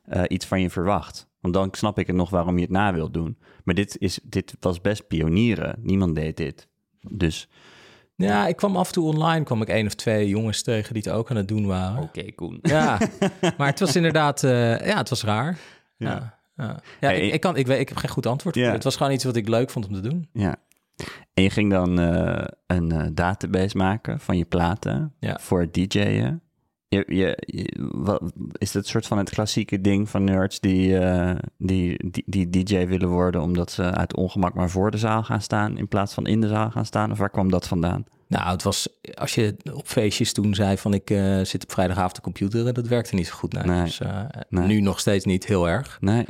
uh, 0.08 0.22
iets 0.28 0.46
van 0.46 0.60
je 0.60 0.70
verwacht. 0.70 1.26
Want 1.40 1.54
dan 1.54 1.68
snap 1.72 1.98
ik 1.98 2.06
het 2.06 2.16
nog 2.16 2.30
waarom 2.30 2.56
je 2.56 2.62
het 2.62 2.70
na 2.70 2.94
wilt 2.94 3.14
doen. 3.14 3.38
Maar 3.64 3.74
dit, 3.74 3.96
is, 3.98 4.18
dit 4.22 4.56
was 4.60 4.80
best 4.80 5.06
pionieren. 5.06 5.76
Niemand 5.82 6.14
deed 6.14 6.36
dit. 6.36 6.68
Dus 7.08 7.48
ja, 8.16 8.46
ik 8.46 8.56
kwam 8.56 8.76
af 8.76 8.86
en 8.86 8.92
toe 8.92 9.06
online, 9.06 9.44
kwam 9.44 9.62
ik 9.62 9.68
één 9.68 9.86
of 9.86 9.94
twee 9.94 10.28
jongens 10.28 10.62
tegen 10.62 10.94
die 10.94 11.02
het 11.02 11.12
ook 11.12 11.30
aan 11.30 11.36
het 11.36 11.48
doen 11.48 11.66
waren. 11.66 12.02
Oké, 12.02 12.18
okay, 12.18 12.32
Koen. 12.32 12.58
Ja, 12.62 12.98
maar 13.58 13.66
het 13.66 13.80
was 13.80 13.96
inderdaad, 13.96 14.42
uh, 14.42 14.86
ja, 14.86 14.96
het 14.96 15.08
was 15.08 15.24
raar. 15.24 15.58
Ja, 15.96 16.10
ja. 16.56 16.64
ja. 16.64 16.80
ja 17.00 17.10
ik, 17.10 17.32
ik, 17.32 17.40
kan, 17.40 17.56
ik, 17.56 17.66
weet, 17.66 17.80
ik 17.80 17.88
heb 17.88 17.98
geen 17.98 18.10
goed 18.10 18.26
antwoord 18.26 18.56
voor. 18.56 18.64
Het 18.64 18.84
was 18.84 18.96
gewoon 18.96 19.12
iets 19.12 19.24
wat 19.24 19.36
ik 19.36 19.48
leuk 19.48 19.70
vond 19.70 19.86
om 19.86 19.92
te 19.92 20.00
doen. 20.00 20.28
Ja. 20.32 20.56
En 21.34 21.42
je 21.42 21.50
ging 21.50 21.70
dan 21.70 22.00
uh, 22.00 22.44
een 22.66 22.92
uh, 22.92 23.06
database 23.12 23.76
maken 23.76 24.20
van 24.20 24.36
je 24.36 24.44
platen 24.44 25.14
ja. 25.18 25.38
voor 25.40 25.60
het 25.60 25.74
DJ'en. 25.74 26.42
Je, 26.94 27.04
je, 27.16 27.42
je, 27.46 27.88
wat, 27.92 28.22
is 28.52 28.72
dat 28.72 28.86
soort 28.86 29.06
van 29.06 29.18
het 29.18 29.30
klassieke 29.30 29.80
ding 29.80 30.08
van 30.08 30.24
nerds 30.24 30.60
die, 30.60 30.88
uh, 30.88 31.34
die, 31.58 32.10
die, 32.10 32.24
die, 32.26 32.64
DJ 32.64 32.86
willen 32.86 33.08
worden 33.08 33.42
omdat 33.42 33.70
ze 33.70 33.82
uit 33.82 34.16
ongemak 34.16 34.54
maar 34.54 34.70
voor 34.70 34.90
de 34.90 34.98
zaal 34.98 35.22
gaan 35.22 35.40
staan 35.40 35.78
in 35.78 35.88
plaats 35.88 36.14
van 36.14 36.26
in 36.26 36.40
de 36.40 36.48
zaal 36.48 36.70
gaan 36.70 36.86
staan? 36.86 37.10
Of 37.10 37.18
waar 37.18 37.30
kwam 37.30 37.50
dat 37.50 37.68
vandaan? 37.68 38.04
Nou, 38.28 38.50
het 38.50 38.62
was 38.62 38.88
als 39.14 39.34
je 39.34 39.56
op 39.72 39.86
feestjes 39.86 40.32
toen 40.32 40.54
zei 40.54 40.78
van 40.78 40.94
ik 40.94 41.10
uh, 41.10 41.40
zit 41.44 41.62
op 41.62 41.72
vrijdagavond 41.72 42.14
te 42.14 42.20
computeren, 42.20 42.74
dat 42.74 42.86
werkte 42.86 43.14
niet 43.14 43.26
zo 43.26 43.34
goed. 43.34 43.52
Nee. 43.52 43.64
Nee. 43.64 43.84
Dus 43.84 44.00
uh, 44.00 44.20
Nee. 44.48 44.66
nu 44.66 44.80
nog 44.80 45.00
steeds 45.00 45.24
niet 45.24 45.46
heel 45.46 45.68
erg. 45.68 45.98
Nee. 46.00 46.24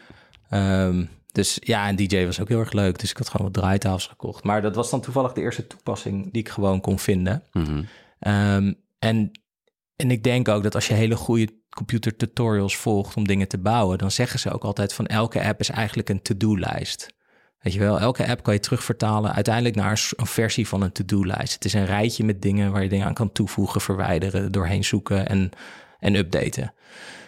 Um, 0.50 1.08
dus 1.32 1.58
ja, 1.60 1.88
en 1.88 1.96
DJ 1.96 2.24
was 2.24 2.40
ook 2.40 2.48
heel 2.48 2.58
erg 2.58 2.72
leuk. 2.72 2.98
Dus 2.98 3.10
ik 3.10 3.16
had 3.16 3.28
gewoon 3.28 3.46
wat 3.52 3.62
draaitafels 3.62 4.06
gekocht. 4.06 4.44
Maar 4.44 4.62
dat 4.62 4.74
was 4.74 4.90
dan 4.90 5.00
toevallig 5.00 5.32
de 5.32 5.40
eerste 5.40 5.66
toepassing 5.66 6.32
die 6.32 6.42
ik 6.42 6.48
gewoon 6.48 6.80
kon 6.80 6.98
vinden. 6.98 7.42
Mm 7.52 7.64
-hmm. 7.64 7.86
um, 8.32 8.74
en 8.98 9.30
en 9.96 10.10
ik 10.10 10.22
denk 10.22 10.48
ook 10.48 10.62
dat 10.62 10.74
als 10.74 10.86
je 10.86 10.94
hele 10.94 11.16
goede 11.16 11.48
computer 11.70 12.16
tutorials 12.16 12.76
volgt 12.76 13.16
om 13.16 13.26
dingen 13.26 13.48
te 13.48 13.58
bouwen, 13.58 13.98
dan 13.98 14.10
zeggen 14.10 14.38
ze 14.38 14.50
ook 14.50 14.64
altijd 14.64 14.92
van 14.92 15.06
elke 15.06 15.42
app 15.42 15.60
is 15.60 15.70
eigenlijk 15.70 16.08
een 16.08 16.22
to-do-lijst. 16.22 17.14
Weet 17.58 17.72
je 17.72 17.78
wel, 17.78 18.00
elke 18.00 18.28
app 18.28 18.42
kan 18.42 18.54
je 18.54 18.60
terugvertalen 18.60 19.34
uiteindelijk 19.34 19.74
naar 19.74 20.12
een 20.16 20.26
versie 20.26 20.68
van 20.68 20.82
een 20.82 20.92
to-do-lijst. 20.92 21.54
Het 21.54 21.64
is 21.64 21.72
een 21.72 21.86
rijtje 21.86 22.24
met 22.24 22.42
dingen 22.42 22.72
waar 22.72 22.82
je 22.82 22.88
dingen 22.88 23.06
aan 23.06 23.14
kan 23.14 23.32
toevoegen, 23.32 23.80
verwijderen, 23.80 24.52
doorheen 24.52 24.84
zoeken 24.84 25.28
en, 25.28 25.50
en 25.98 26.14
updaten. 26.14 26.74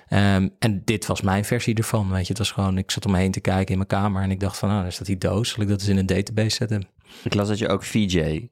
Um, 0.09 0.55
en 0.59 0.83
dit 0.85 1.07
was 1.07 1.21
mijn 1.21 1.45
versie 1.45 1.75
ervan, 1.75 2.11
weet 2.11 2.23
je. 2.23 2.29
Het 2.29 2.39
was 2.39 2.51
gewoon, 2.51 2.79
ik 2.79 2.91
zat 2.91 3.07
om 3.07 3.13
me 3.13 3.19
heen 3.19 3.31
te 3.31 3.41
kijken 3.41 3.71
in 3.71 3.77
mijn 3.77 3.89
kamer 3.89 4.23
en 4.23 4.31
ik 4.31 4.41
dacht 4.41 4.59
van, 4.59 4.69
nou, 4.69 4.83
daar 4.83 4.93
staat 4.93 5.07
die 5.07 5.19
doos. 5.19 5.51
Zal 5.51 5.63
ik 5.63 5.69
dat 5.69 5.81
eens 5.81 5.89
in 5.89 5.97
een 5.97 6.07
database 6.07 6.57
zetten? 6.57 6.89
Ik 7.25 7.35
las 7.35 7.49
dat 7.49 7.59
je 7.59 7.69
ook 7.69 7.83
VJ 7.83 8.49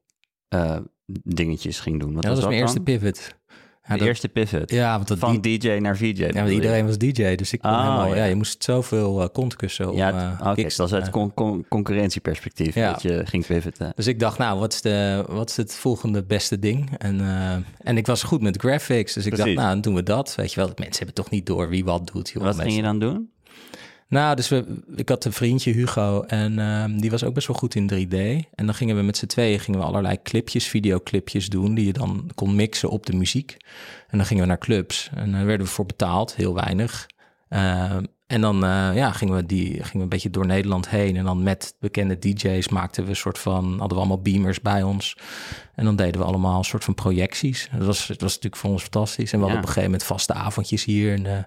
uh, 0.48 0.76
dingetjes 1.22 1.80
ging 1.80 2.00
doen. 2.00 2.14
Wat 2.14 2.22
ja, 2.22 2.28
dat 2.28 2.38
was 2.38 2.48
dat 2.48 2.48
mijn 2.48 2.66
dan? 2.66 2.74
eerste 2.74 2.98
pivot. 2.98 3.36
De 3.88 3.98
dat, 3.98 4.06
eerste 4.06 4.28
pivot. 4.28 4.70
Ja, 4.70 4.96
want 4.96 5.18
van 5.18 5.40
die, 5.40 5.58
DJ 5.58 5.68
naar 5.68 5.96
VJ. 5.96 6.24
Ja, 6.24 6.32
want 6.32 6.50
iedereen 6.50 6.86
was 6.86 6.98
DJ, 6.98 7.34
dus 7.34 7.52
ik 7.52 7.64
oh, 7.64 7.82
helemaal, 7.82 8.14
ja. 8.14 8.24
je 8.24 8.34
moest 8.34 8.64
zoveel 8.64 9.20
uh, 9.22 9.26
kontkussen 9.32 9.90
om 9.90 9.96
Ja, 9.96 10.12
uh, 10.12 10.40
oké, 10.40 10.50
okay, 10.50 10.64
dat 10.64 10.76
was 10.76 10.92
uit 10.92 11.10
con 11.10 11.34
con 11.34 11.64
concurrentieperspectief 11.68 12.74
Ja. 12.74 12.92
dat 12.92 13.02
je 13.02 13.22
ging 13.24 13.46
pivoten. 13.46 13.92
Dus 13.94 14.06
ik 14.06 14.18
dacht, 14.18 14.38
nou, 14.38 14.58
wat 14.58 14.72
is, 14.72 14.80
de, 14.80 15.24
wat 15.28 15.50
is 15.50 15.56
het 15.56 15.74
volgende 15.74 16.24
beste 16.24 16.58
ding? 16.58 16.90
En, 16.98 17.20
uh, 17.20 17.52
en 17.78 17.96
ik 17.96 18.06
was 18.06 18.22
goed 18.22 18.42
met 18.42 18.56
graphics, 18.56 19.12
dus 19.12 19.26
ik 19.26 19.32
Precies. 19.34 19.54
dacht, 19.54 19.66
nou, 19.66 19.72
dan 19.72 19.80
doen 19.80 19.94
we 19.94 20.02
dat. 20.02 20.34
Weet 20.34 20.52
je 20.52 20.60
wel, 20.60 20.70
mensen 20.76 20.96
hebben 20.96 21.14
toch 21.14 21.30
niet 21.30 21.46
door 21.46 21.68
wie 21.68 21.84
wat 21.84 22.10
doet. 22.12 22.28
Joh, 22.30 22.42
Wat 22.42 22.56
mensen. 22.56 22.64
ging 22.64 22.76
je 22.76 22.82
dan 22.82 22.98
doen? 22.98 23.30
Nou, 24.08 24.36
dus 24.36 24.48
we, 24.48 24.82
ik 24.96 25.08
had 25.08 25.24
een 25.24 25.32
vriendje, 25.32 25.72
Hugo, 25.72 26.22
en 26.22 26.58
um, 26.58 27.00
die 27.00 27.10
was 27.10 27.24
ook 27.24 27.34
best 27.34 27.46
wel 27.46 27.56
goed 27.56 27.74
in 27.74 27.90
3D. 27.92 28.16
En 28.54 28.66
dan 28.66 28.74
gingen 28.74 28.96
we 28.96 29.02
met 29.02 29.16
z'n 29.16 29.26
tweeën 29.26 29.60
gingen 29.60 29.80
we 29.80 29.86
allerlei 29.86 30.22
clipjes, 30.22 30.66
videoclipjes 30.66 31.48
doen, 31.48 31.74
die 31.74 31.86
je 31.86 31.92
dan 31.92 32.30
kon 32.34 32.54
mixen 32.54 32.88
op 32.88 33.06
de 33.06 33.16
muziek. 33.16 33.56
En 34.08 34.18
dan 34.18 34.26
gingen 34.26 34.42
we 34.42 34.48
naar 34.48 34.58
clubs 34.58 35.10
en 35.14 35.32
daar 35.32 35.46
werden 35.46 35.66
we 35.66 35.72
voor 35.72 35.86
betaald, 35.86 36.34
heel 36.34 36.54
weinig. 36.54 37.06
Uh, 37.50 37.96
en 38.26 38.40
dan 38.40 38.64
uh, 38.64 38.90
ja, 38.94 39.12
gingen, 39.12 39.34
we 39.34 39.46
die, 39.46 39.72
gingen 39.72 39.92
we 39.92 40.02
een 40.02 40.08
beetje 40.08 40.30
door 40.30 40.46
Nederland 40.46 40.88
heen. 40.88 41.16
En 41.16 41.24
dan 41.24 41.42
met 41.42 41.76
bekende 41.80 42.18
DJ's 42.18 42.68
maakten 42.68 43.02
we 43.02 43.10
een 43.10 43.16
soort 43.16 43.38
van, 43.38 43.64
hadden 43.64 43.88
we 43.88 43.94
allemaal 43.94 44.22
beamers 44.22 44.60
bij 44.60 44.82
ons. 44.82 45.16
En 45.74 45.84
dan 45.84 45.96
deden 45.96 46.20
we 46.20 46.26
allemaal 46.26 46.58
een 46.58 46.64
soort 46.64 46.84
van 46.84 46.94
projecties. 46.94 47.68
Dat 47.72 47.86
was, 47.86 48.06
dat 48.06 48.20
was 48.20 48.34
natuurlijk 48.34 48.62
voor 48.62 48.70
ons 48.70 48.82
fantastisch. 48.82 49.32
En 49.32 49.38
we 49.38 49.44
hadden 49.44 49.62
op 49.62 49.68
een 49.68 49.72
gegeven 49.74 49.90
moment 49.90 50.08
vaste 50.08 50.32
avondjes 50.32 50.84
hier 50.84 51.46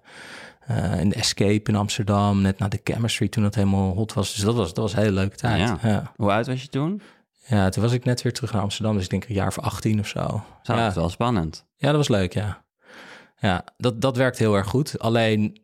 uh, 0.71 0.99
in 0.99 1.09
de 1.09 1.15
Escape 1.15 1.71
in 1.71 1.75
Amsterdam. 1.75 2.41
Net 2.41 2.59
na 2.59 2.67
de 2.67 2.79
Chemistry 2.83 3.27
toen 3.27 3.43
het 3.43 3.55
helemaal 3.55 3.93
hot 3.93 4.13
was. 4.13 4.33
Dus 4.33 4.43
dat 4.43 4.55
was, 4.55 4.67
dat 4.67 4.77
was 4.77 4.93
een 4.93 4.99
hele 4.99 5.11
leuke 5.11 5.35
tijd. 5.35 5.59
Ja. 5.59 5.79
Ja. 5.81 6.13
Hoe 6.15 6.31
oud 6.31 6.47
was 6.47 6.61
je 6.61 6.67
toen? 6.67 7.01
Ja, 7.47 7.69
toen 7.69 7.83
was 7.83 7.91
ik 7.91 8.05
net 8.05 8.21
weer 8.21 8.33
terug 8.33 8.53
naar 8.53 8.61
Amsterdam. 8.61 8.93
Dus 8.93 9.03
ik 9.03 9.09
denk 9.09 9.25
een 9.25 9.35
jaar 9.35 9.47
of 9.47 9.59
18 9.59 9.99
of 9.99 10.07
zo. 10.07 10.43
Zo, 10.63 10.73
ja. 10.73 10.79
dat 10.79 10.89
is 10.89 10.95
wel 10.95 11.09
spannend. 11.09 11.65
Ja, 11.75 11.87
dat 11.87 11.97
was 11.97 12.07
leuk, 12.07 12.33
ja. 12.33 12.65
Ja, 13.39 13.63
dat, 13.77 14.01
dat 14.01 14.17
werkt 14.17 14.37
heel 14.37 14.55
erg 14.55 14.67
goed. 14.67 14.99
Alleen, 14.99 15.61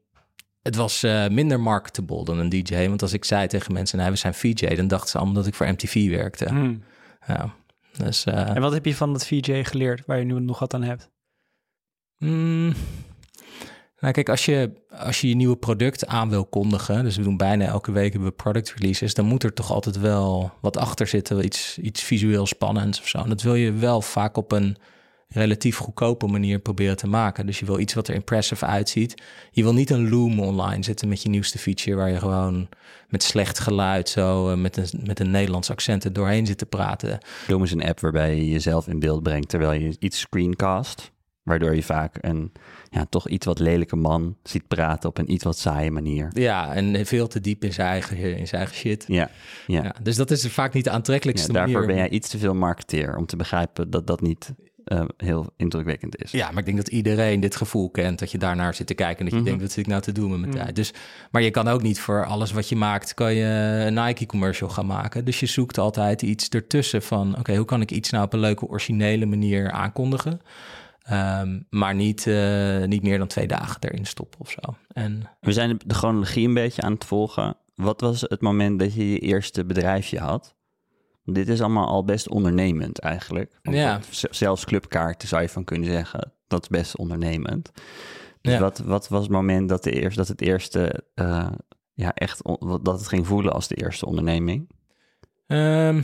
het 0.62 0.76
was 0.76 1.04
uh, 1.04 1.28
minder 1.28 1.60
marketable 1.60 2.26
dan 2.26 2.40
een 2.40 2.50
DJ. 2.50 2.88
Want 2.88 3.02
als 3.02 3.14
ik 3.14 3.26
zei 3.26 3.48
tegen 3.48 3.74
mensen, 3.74 3.98
nee, 3.98 4.10
we 4.10 4.16
zijn 4.16 4.34
VJ... 4.34 4.76
dan 4.76 4.88
dachten 4.88 5.10
ze 5.10 5.18
allemaal 5.18 5.36
dat 5.36 5.48
ik 5.48 5.54
voor 5.54 5.68
MTV 5.68 6.10
werkte. 6.10 6.46
Hmm. 6.50 6.84
Ja, 7.28 7.54
dus... 7.98 8.26
Uh, 8.26 8.56
En 8.56 8.62
wat 8.62 8.74
heb 8.74 8.86
je 8.86 8.96
van 8.96 9.12
dat 9.12 9.28
VJ 9.28 9.64
geleerd 9.64 10.06
waar 10.06 10.20
je 10.20 10.26
nu 10.26 10.40
nog 10.40 10.60
wat 10.60 10.74
aan 10.74 10.84
hebt? 10.84 11.12
mm, 12.18 12.74
nou, 14.04 14.16
kijk, 14.16 14.30
als 14.30 14.46
je, 14.46 14.72
als 14.90 15.22
je 15.22 15.30
je 15.30 15.36
nieuwe 15.36 15.56
product 15.56 16.08
aan 16.08 16.30
wil 16.30 16.46
kondigen... 16.46 17.04
dus 17.04 17.16
we 17.16 17.24
doen 17.24 17.38
bijna 17.38 17.66
elke 17.66 17.92
week 17.92 18.12
hebben 18.12 18.30
we 18.30 18.36
product 18.36 18.74
releases... 18.78 19.14
dan 19.14 19.26
moet 19.26 19.44
er 19.44 19.54
toch 19.54 19.72
altijd 19.72 20.00
wel 20.00 20.52
wat 20.62 20.78
achter 20.78 21.08
zitten. 21.08 21.46
Iets, 21.46 21.78
iets 21.78 22.04
visueel 22.04 22.46
spannends 22.46 23.00
of 23.00 23.08
zo. 23.08 23.18
En 23.18 23.30
dat 23.30 23.42
wil 23.42 23.56
je 23.56 23.72
wel 23.72 24.02
vaak 24.02 24.38
op 24.38 24.52
een 24.52 24.78
relatief 25.28 25.78
goedkope 25.78 26.28
manier 26.28 26.60
proberen 26.60 26.98
te 26.98 27.08
maken. 27.08 27.46
Dus 27.46 27.60
je 27.60 27.66
wil 27.66 27.80
iets 27.80 27.94
wat 27.94 28.08
er 28.08 28.14
impressive 28.14 28.66
uitziet. 28.66 29.22
Je 29.52 29.64
wil 29.64 29.74
niet 29.74 29.90
een 29.90 30.10
loom 30.10 30.40
online 30.40 30.84
zetten 30.84 31.08
met 31.08 31.22
je 31.22 31.30
nieuwste 31.30 31.58
feature... 31.58 31.98
waar 31.98 32.12
je 32.12 32.20
gewoon 32.20 32.70
met 33.08 33.24
slecht 33.24 33.60
geluid 33.60 34.10
zo 34.10 34.52
uh, 34.52 34.58
met, 34.58 34.78
een, 34.78 35.02
met 35.04 35.20
een 35.20 35.32
Nederlands 35.32 35.70
accent 35.70 36.04
er 36.04 36.14
doorheen 36.14 36.46
zit 36.46 36.58
te 36.58 36.66
praten. 36.66 37.18
Noem 37.48 37.62
eens 37.62 37.72
een 37.72 37.88
app 37.88 38.00
waarbij 38.00 38.36
je 38.36 38.50
jezelf 38.50 38.88
in 38.88 39.00
beeld 39.00 39.24
brengt... 39.24 39.50
terwijl 39.50 39.82
je 39.82 39.96
iets 40.00 40.20
screencast... 40.20 41.12
waardoor 41.44 41.76
je 41.76 41.84
vaak 41.84 42.18
een 42.22 42.52
ja, 42.94 43.06
toch 43.10 43.28
iets 43.28 43.46
wat 43.46 43.60
lelijke 43.60 43.96
man 43.96 44.36
ziet 44.44 44.68
praten... 44.68 45.10
op 45.10 45.18
een 45.18 45.32
iets 45.32 45.44
wat 45.44 45.58
saaie 45.58 45.92
manier. 45.92 46.30
Ja, 46.34 46.74
en 46.74 47.06
veel 47.06 47.28
te 47.28 47.42
diep 47.42 47.64
in 47.64 47.74
zijn 47.74 47.88
eigen, 47.88 48.18
in 48.18 48.48
zijn 48.48 48.62
eigen 48.62 48.76
shit. 48.76 49.06
Ja, 49.08 49.30
ja. 49.68 49.84
ja 49.84 49.96
dus 50.02 50.16
dat 50.16 50.32
is 50.32 50.48
vaak 50.48 50.74
niet 50.74 50.84
de 50.84 50.90
aantrekkelijkste 50.90 51.48
ja, 51.48 51.54
daarvoor 51.54 51.74
manier. 51.74 51.88
ben 51.88 51.98
jij 51.98 52.10
iets 52.10 52.30
te 52.30 52.38
veel 52.38 52.56
marketeer... 52.56 53.16
om 53.16 53.26
te 53.26 53.36
begrijpen 53.36 53.90
dat 53.90 54.08
dat 54.08 54.22
niet 54.22 54.54
uh, 54.86 55.02
heel 55.18 55.54
indrukwekkend 55.58 56.24
is. 56.24 56.32
Ja, 56.32 56.50
maar 56.50 56.60
ik 56.60 56.66
denk 56.66 56.78
dat 56.78 56.88
iedereen 56.88 57.40
dit 57.40 57.56
gevoel 57.56 57.90
kent, 57.90 58.20
dat 58.20 58.32
je 58.32 58.38
daarnaar 58.38 58.74
zit 58.74 58.88
te 58.88 58.94
kijken 58.94 59.18
en 59.18 59.24
dat 59.26 59.34
je 59.34 59.40
Mhm. 59.40 59.48
denkt, 59.48 59.62
wat 59.62 59.72
zit 59.72 59.80
ik 59.84 59.88
nou 59.88 60.02
te 60.02 60.12
doen 60.12 60.30
met 60.30 60.40
mijn 60.40 60.52
tijd? 60.52 60.76
Dus, 60.76 60.94
maar 61.32 61.42
je 61.42 61.52
kan 61.52 61.68
ook 61.68 61.82
niet 61.82 62.00
voor 62.00 62.26
alles 62.26 62.52
wat 62.52 62.70
je 62.70 62.76
maakt, 62.76 63.14
kan 63.14 63.34
je 63.34 63.46
een 63.88 63.94
Nike-commercial 63.94 64.70
gaan 64.70 64.86
maken. 64.86 65.26
Dus 65.26 65.40
je 65.40 65.46
zoekt 65.46 65.78
altijd 65.78 66.22
iets 66.22 66.50
ertussen 66.50 67.02
van, 67.02 67.38
oké, 67.40 67.56
hoe 67.56 67.66
kan 67.66 67.82
ik 67.82 67.92
iets 67.92 68.10
nou 68.10 68.24
op 68.26 68.34
een 68.34 68.40
leuke, 68.40 68.68
originele 68.68 69.26
manier 69.26 69.72
aankondigen? 69.72 70.42
Um, 71.12 71.66
maar 71.70 71.96
niet, 71.96 72.26
uh, 72.26 72.84
niet 72.84 73.04
meer 73.04 73.18
dan 73.18 73.28
twee 73.28 73.48
dagen 73.48 73.78
erin 73.82 74.06
stoppen 74.06 74.40
of 74.40 74.50
zo. 74.50 74.76
En, 74.94 75.30
We 75.42 75.52
zijn 75.52 75.80
de 75.86 75.94
chronologie 75.94 76.48
een 76.48 76.54
beetje 76.54 76.82
aan 76.82 76.94
het 76.94 77.06
volgen. 77.06 77.58
Wat 77.76 78.02
was 78.02 78.22
het 78.22 78.42
moment 78.42 78.80
dat 78.80 78.94
je 78.94 79.12
je 79.12 79.20
eerste 79.20 79.66
bedrijfje 79.66 80.20
had? 80.20 80.56
Dit 81.26 81.48
is 81.50 81.62
allemaal 81.62 81.88
al 81.88 82.04
best 82.04 82.30
ondernemend 82.30 83.00
eigenlijk. 83.00 83.60
Want 83.62 83.78
Ja. 83.78 84.00
Zelfs 84.12 84.66
clubkaarten 84.66 85.28
zou 85.28 85.42
je 85.42 85.50
van 85.50 85.64
kunnen 85.64 85.90
zeggen, 85.92 86.34
dat 86.48 86.62
is 86.62 86.68
best 86.68 86.98
ondernemend. 86.98 87.72
Dus 88.42 88.54
Ja. 88.54 88.60
wat, 88.60 88.78
wat 88.80 89.08
was 89.08 89.22
het 89.22 89.32
moment 89.32 89.70
dat, 89.70 89.84
de 89.84 89.92
eerste, 89.92 90.20
dat 90.20 90.28
het 90.28 90.42
eerste, 90.42 91.04
uh, 91.16 91.48
ja 91.94 92.14
echt, 92.14 92.44
on- 92.44 92.80
dat 92.84 93.00
het 93.00 93.08
ging 93.08 93.28
voelen 93.28 93.54
als 93.54 93.68
de 93.68 93.76
eerste 93.76 94.06
onderneming? 94.06 94.70
um, 95.48 96.04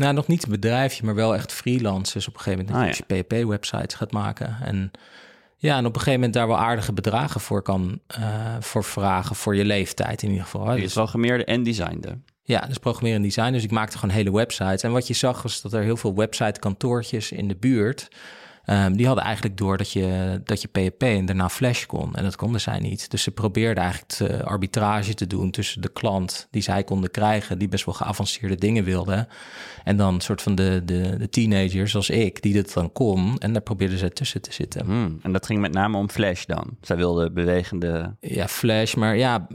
nou, 0.00 0.14
nog 0.14 0.26
niet 0.26 0.44
een 0.44 0.50
bedrijfje, 0.50 1.04
maar 1.04 1.14
wel 1.14 1.34
echt 1.34 1.52
freelancers 1.52 2.28
op 2.28 2.34
een 2.34 2.40
gegeven 2.40 2.64
moment. 2.64 2.82
Ah, 2.82 2.96
Dat 2.96 3.06
je 3.08 3.22
PHP-websites 3.22 3.94
gaat 3.94 4.12
maken. 4.12 4.56
En 4.62 4.90
Ja, 5.56 5.76
en 5.76 5.86
op 5.86 5.94
een 5.94 6.00
gegeven 6.00 6.12
moment 6.12 6.34
daar 6.34 6.46
wel 6.46 6.58
aardige 6.58 6.92
bedragen 6.92 7.40
voor 7.40 7.62
kan 7.62 8.00
uh, 8.18 8.56
voor 8.60 8.84
vragen, 8.84 9.36
voor 9.36 9.56
je 9.56 9.64
leeftijd 9.64 10.22
in 10.22 10.28
ieder 10.28 10.44
geval. 10.44 10.74
Je 10.74 10.80
dus, 10.80 10.92
programmeerde 10.92 11.44
en 11.44 11.62
designde. 11.62 12.18
Ja, 12.42 12.60
dus 12.60 12.78
programmeren 12.78 13.16
en 13.16 13.22
design. 13.22 13.52
Dus 13.52 13.64
ik 13.64 13.70
maakte 13.70 13.98
gewoon 13.98 14.14
hele 14.14 14.32
websites. 14.32 14.82
En 14.82 14.92
wat 14.92 15.06
je 15.06 15.14
zag 15.14 15.42
was 15.42 15.60
dat 15.60 15.72
er 15.72 15.82
heel 15.82 15.96
veel 15.96 16.14
website 16.14 16.60
kantoortjes 16.60 17.32
in 17.32 17.48
de 17.48 17.56
buurt 17.56 18.08
Ehm, 18.70 18.92
die 18.92 19.06
hadden 19.06 19.24
eigenlijk 19.24 19.56
door 19.56 19.76
dat 19.76 19.92
je, 19.92 20.40
dat 20.44 20.62
je 20.62 20.68
PHP 20.68 21.02
en 21.02 21.26
daarna 21.26 21.48
Flash 21.48 21.86
kon. 21.86 22.14
En 22.14 22.22
dat 22.22 22.36
konden 22.36 22.60
zij 22.60 22.78
niet. 22.78 23.10
Dus 23.10 23.22
ze 23.22 23.30
probeerden 23.30 23.82
eigenlijk 23.82 24.12
te, 24.12 24.44
arbitrage 24.44 25.14
te 25.14 25.26
doen 25.26 25.50
tussen 25.50 25.82
de 25.82 25.92
klant 25.92 26.48
die 26.50 26.62
zij 26.62 26.84
konden 26.84 27.10
krijgen, 27.10 27.58
die 27.58 27.68
best 27.68 27.84
wel 27.84 27.94
geavanceerde 27.94 28.54
dingen 28.54 28.84
wilden. 28.84 29.28
En 29.84 29.96
dan 29.96 30.20
soort 30.20 30.42
van 30.42 30.54
de, 30.54 30.82
de, 30.84 31.16
de 31.18 31.28
teenagers 31.28 31.90
zoals 31.90 32.10
ik, 32.10 32.42
die 32.42 32.54
dat 32.54 32.72
dan 32.72 32.92
kon. 32.92 33.38
En 33.38 33.52
daar 33.52 33.62
probeerden 33.62 33.98
ze 33.98 34.10
tussen 34.10 34.42
te 34.42 34.52
zitten. 34.52 34.84
Hmm, 34.84 35.18
en 35.22 35.32
dat 35.32 35.46
ging 35.46 35.60
met 35.60 35.72
name 35.72 35.96
om 35.96 36.10
Flash 36.10 36.44
dan? 36.44 36.76
Zij 36.80 36.96
wilden 36.96 37.34
bewegende... 37.34 38.16
Ja, 38.20 38.48
Flash, 38.48 38.94
maar 38.94 39.16
ja, 39.16 39.46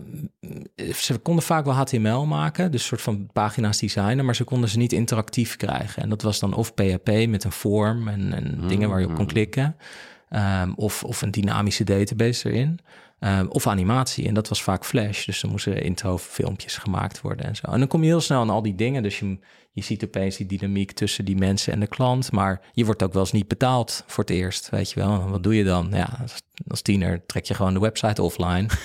ze 0.96 1.18
konden 1.18 1.44
vaak 1.44 1.66
wel 1.66 1.74
HTML 1.74 2.26
maken, 2.26 2.72
dus 2.72 2.86
soort 2.86 3.02
van 3.02 3.30
pagina's 3.34 3.80
designen, 3.80 4.26
maar 4.26 4.36
ze 4.36 4.44
konden 4.44 4.70
ze 4.70 4.78
niet 4.78 4.94
interactief 4.94 5.56
krijgen. 5.56 6.04
En 6.04 6.10
dat 6.10 6.22
was 6.22 6.40
dan 6.40 6.54
of 6.54 6.74
PHP 6.74 7.28
met 7.28 7.44
een 7.44 7.52
vorm 7.52 8.08
en, 8.08 8.34
en 8.34 8.56
hmm. 8.58 8.68
dingen 8.68 8.90
waar 8.90 9.00
je 9.00 9.05
op 9.06 9.14
kon 9.14 9.24
mm. 9.24 9.32
klikken. 9.32 9.76
Um, 10.30 10.74
of, 10.76 11.04
of 11.04 11.22
een 11.22 11.32
dynamische 11.32 11.84
database 11.84 12.50
erin. 12.50 12.80
Um, 13.20 13.48
of 13.48 13.68
animatie. 13.68 14.28
En 14.28 14.34
dat 14.34 14.50
was 14.50 14.64
vaak 14.64 14.86
Flash. 14.86 15.26
Dus 15.26 15.42
dan 15.42 15.52
moesten 15.52 15.82
intro 15.82 16.18
filmpjes 16.18 16.78
gemaakt 16.78 17.22
worden 17.22 17.46
en 17.46 17.56
zo. 17.56 17.68
En 17.68 17.80
dan 17.80 17.88
kom 17.88 18.02
je 18.02 18.08
heel 18.08 18.22
snel 18.22 18.40
aan 18.40 18.50
al 18.50 18.62
die 18.62 18.76
dingen. 18.76 19.04
Dus 19.04 19.20
je, 19.20 19.38
je 19.76 19.82
ziet 19.82 20.04
opeens 20.04 20.38
die 20.38 20.46
dynamiek 20.46 20.92
tussen 20.92 21.26
die 21.26 21.36
mensen 21.36 21.74
en 21.74 21.80
de 21.80 21.88
klant. 21.88 22.32
Maar 22.32 22.62
je 22.72 22.86
wordt 22.86 23.04
ook 23.04 23.14
wel 23.14 23.22
eens 23.22 23.32
niet 23.32 23.48
betaald 23.48 24.04
voor 24.08 24.24
het 24.24 24.34
eerst. 24.34 24.70
Weet 24.70 24.92
je 24.92 25.00
wel. 25.00 25.30
wat 25.30 25.44
doe 25.44 25.56
je 25.56 25.64
dan? 25.64 25.90
Ja, 25.92 26.26
als, 26.68 26.82
tiener 26.82 27.26
trek 27.26 27.46
je 27.46 27.54
gewoon 27.54 27.74
de 27.74 27.80
website 27.80 28.22
offline. 28.22 28.66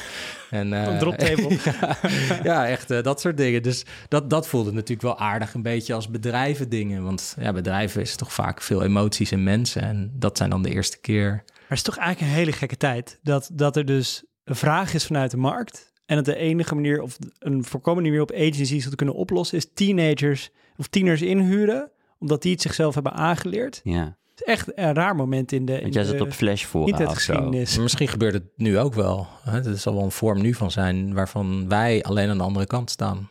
En, 0.50 0.72
uh, 0.72 0.98
droptable. 0.98 1.58
ja, 2.42 2.68
echt 2.68 2.90
uh, 2.90 3.02
dat 3.02 3.20
soort 3.20 3.36
dingen. 3.36 3.62
Dus 3.62 3.84
dat, 4.08 4.30
dat 4.30 4.48
voelde 4.48 4.72
natuurlijk 4.72 5.02
wel 5.02 5.18
aardig 5.18 5.54
een 5.54 5.62
beetje 5.62 5.94
als 5.94 6.08
bedrijven 6.08 6.68
dingen. 6.68 7.02
Want 7.02 7.36
ja, 7.40 7.52
bedrijven 7.52 8.00
is 8.00 8.16
toch 8.16 8.32
vaak 8.32 8.62
veel 8.62 8.82
emoties 8.82 9.30
en 9.30 9.42
mensen. 9.42 9.82
En 9.82 10.12
dat 10.14 10.36
zijn 10.36 10.50
dan 10.50 10.62
de 10.62 10.70
eerste 10.70 11.00
keer. 11.00 11.30
Maar 11.30 11.68
het 11.68 11.76
is 11.76 11.82
toch 11.82 11.96
eigenlijk 11.96 12.32
een 12.32 12.38
hele 12.38 12.52
gekke 12.52 12.76
tijd. 12.76 13.18
Dat, 13.22 13.50
dat 13.52 13.76
er 13.76 13.84
dus 13.84 14.24
een 14.44 14.56
vraag 14.56 14.94
is 14.94 15.06
vanuit 15.06 15.30
de 15.30 15.36
markt. 15.36 15.92
En 16.06 16.16
dat 16.16 16.24
de 16.24 16.36
enige 16.36 16.74
manier 16.74 17.02
of 17.02 17.18
een 17.38 17.64
voorkomende 17.64 18.08
manier 18.08 18.24
op 18.24 18.32
agencies 18.32 18.88
te 18.88 18.96
kunnen 18.96 19.14
oplossen 19.14 19.58
is 19.58 19.70
teenagers 19.74 20.50
of 20.80 20.86
tieners 20.86 21.22
inhuren, 21.22 21.90
omdat 22.18 22.42
die 22.42 22.52
het 22.52 22.62
zichzelf 22.62 22.94
hebben 22.94 23.12
aangeleerd. 23.12 23.80
Ja. 23.84 24.18
Het 24.30 24.40
is 24.40 24.52
echt 24.54 24.78
een 24.78 24.94
raar 24.94 25.16
moment 25.16 25.52
in 25.52 25.64
de. 25.66 25.80
Want 25.80 25.94
jij 25.94 26.04
zit 26.04 26.20
op 26.20 26.32
flash 26.32 26.64
voor. 26.64 26.84
Niet 26.84 26.98
het 26.98 27.12
geschiedenis. 27.12 27.78
Misschien 27.78 28.08
gebeurt 28.08 28.32
het 28.32 28.44
nu 28.56 28.78
ook 28.78 28.94
wel. 28.94 29.26
Het 29.42 29.80
zal 29.80 29.94
wel 29.94 30.04
een 30.04 30.10
vorm 30.10 30.40
nu 30.40 30.54
van 30.54 30.70
zijn 30.70 31.14
waarvan 31.14 31.68
wij 31.68 32.02
alleen 32.02 32.28
aan 32.28 32.38
de 32.38 32.44
andere 32.44 32.66
kant 32.66 32.90
staan. 32.90 33.28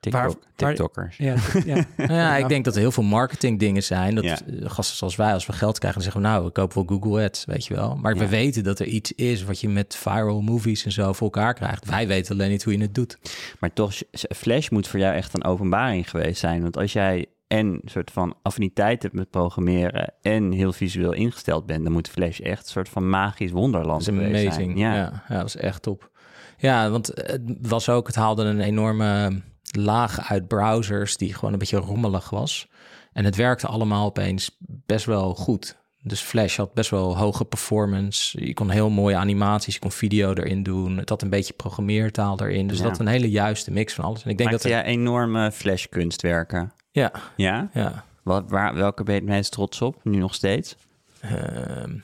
TikTok, 0.00 0.42
TikTokkers. 0.56 1.16
Ja, 1.16 1.34
ja. 1.64 1.84
ja, 1.96 2.36
ik 2.36 2.48
denk 2.48 2.64
dat 2.64 2.74
er 2.74 2.80
heel 2.80 2.90
veel 2.92 3.02
marketing 3.02 3.58
dingen 3.58 3.82
zijn. 3.82 4.14
Dat 4.14 4.42
gasten 4.62 4.96
zoals 4.96 5.16
wij, 5.16 5.32
als 5.32 5.46
we 5.46 5.52
geld 5.52 5.78
krijgen, 5.78 6.02
dan 6.02 6.12
zeggen 6.12 6.22
we 6.22 6.28
nou, 6.28 6.44
we 6.44 6.50
kopen 6.50 6.86
wel 6.86 6.98
Google 6.98 7.24
Ads, 7.24 7.44
weet 7.44 7.66
je 7.66 7.74
wel. 7.74 7.96
Maar 7.96 8.16
we 8.16 8.28
weten 8.28 8.64
dat 8.64 8.78
er 8.78 8.86
iets 8.86 9.12
is 9.12 9.44
wat 9.44 9.60
je 9.60 9.68
met 9.68 9.96
viral 9.96 10.40
movies 10.40 10.84
en 10.84 10.92
zo 10.92 11.12
voor 11.12 11.26
elkaar 11.26 11.54
krijgt. 11.54 11.84
Wij 11.84 12.06
weten 12.06 12.34
alleen 12.34 12.50
niet 12.50 12.64
hoe 12.64 12.72
je 12.72 12.80
het 12.80 12.94
doet. 12.94 13.18
Maar 13.60 13.72
toch, 13.72 13.92
Flash 14.36 14.68
moet 14.68 14.88
voor 14.88 15.00
jou 15.00 15.14
echt 15.14 15.34
een 15.34 15.44
openbaring 15.44 16.10
geweest 16.10 16.40
zijn. 16.40 16.62
Want 16.62 16.76
als 16.76 16.92
jij 16.92 17.26
en 17.46 17.66
een 17.66 17.82
soort 17.84 18.10
van 18.10 18.34
affiniteit 18.42 19.02
hebt 19.02 19.14
met 19.14 19.30
programmeren 19.30 20.14
en 20.22 20.52
heel 20.52 20.72
visueel 20.72 21.12
ingesteld 21.12 21.66
bent, 21.66 21.84
dan 21.84 21.92
moet 21.92 22.08
Flash 22.08 22.40
echt 22.40 22.62
een 22.62 22.70
soort 22.70 22.88
van 22.88 23.08
magisch 23.08 23.50
wonderland 23.50 24.04
dat 24.04 24.14
is 24.14 24.20
amazing. 24.20 24.52
zijn. 24.52 24.76
Ja. 24.76 24.94
ja, 24.94 25.24
ja, 25.28 25.36
dat 25.36 25.46
is 25.46 25.56
echt 25.56 25.82
top. 25.82 26.10
Ja, 26.58 26.90
want 26.90 27.06
het 27.14 27.42
was 27.60 27.88
ook, 27.88 28.06
het 28.06 28.16
haalde 28.16 28.44
een 28.44 28.60
enorme 28.60 29.40
laag 29.76 30.30
uit 30.30 30.48
browsers 30.48 31.16
die 31.16 31.34
gewoon 31.34 31.52
een 31.52 31.58
beetje 31.58 31.76
rommelig 31.76 32.30
was. 32.30 32.68
En 33.12 33.24
het 33.24 33.36
werkte 33.36 33.66
allemaal 33.66 34.06
opeens 34.06 34.56
best 34.86 35.04
wel 35.04 35.34
goed. 35.34 35.76
Dus 36.02 36.20
Flash 36.20 36.56
had 36.56 36.74
best 36.74 36.90
wel 36.90 37.16
hoge 37.16 37.44
performance. 37.44 38.44
Je 38.44 38.54
kon 38.54 38.70
heel 38.70 38.90
mooie 38.90 39.16
animaties, 39.16 39.74
je 39.74 39.80
kon 39.80 39.92
video 39.92 40.32
erin 40.32 40.62
doen. 40.62 40.96
Het 40.96 41.08
had 41.08 41.22
een 41.22 41.30
beetje 41.30 41.52
programmeertaal 41.52 42.40
erin. 42.40 42.66
Dus 42.66 42.80
dat 42.80 42.98
een 42.98 43.06
hele 43.06 43.30
juiste 43.30 43.70
mix 43.70 43.94
van 43.94 44.04
alles. 44.04 44.24
En 44.24 44.30
ik 44.30 44.38
denk 44.38 44.50
dat 44.50 44.64
er... 44.64 44.70
ja 44.70 44.84
enorme 44.84 45.52
Flash 45.52 45.86
kunstwerken. 45.86 46.72
Ja. 46.90 47.12
Ja? 47.36 47.68
Ja. 47.72 48.04
Wat, 48.22 48.50
waar, 48.50 48.74
welke 48.74 49.02
ben 49.02 49.14
je 49.14 49.20
het 49.20 49.28
meest 49.28 49.52
trots 49.52 49.82
op, 49.82 50.00
nu 50.02 50.16
nog 50.18 50.34
steeds? 50.34 50.76
Ehm, 51.20 51.96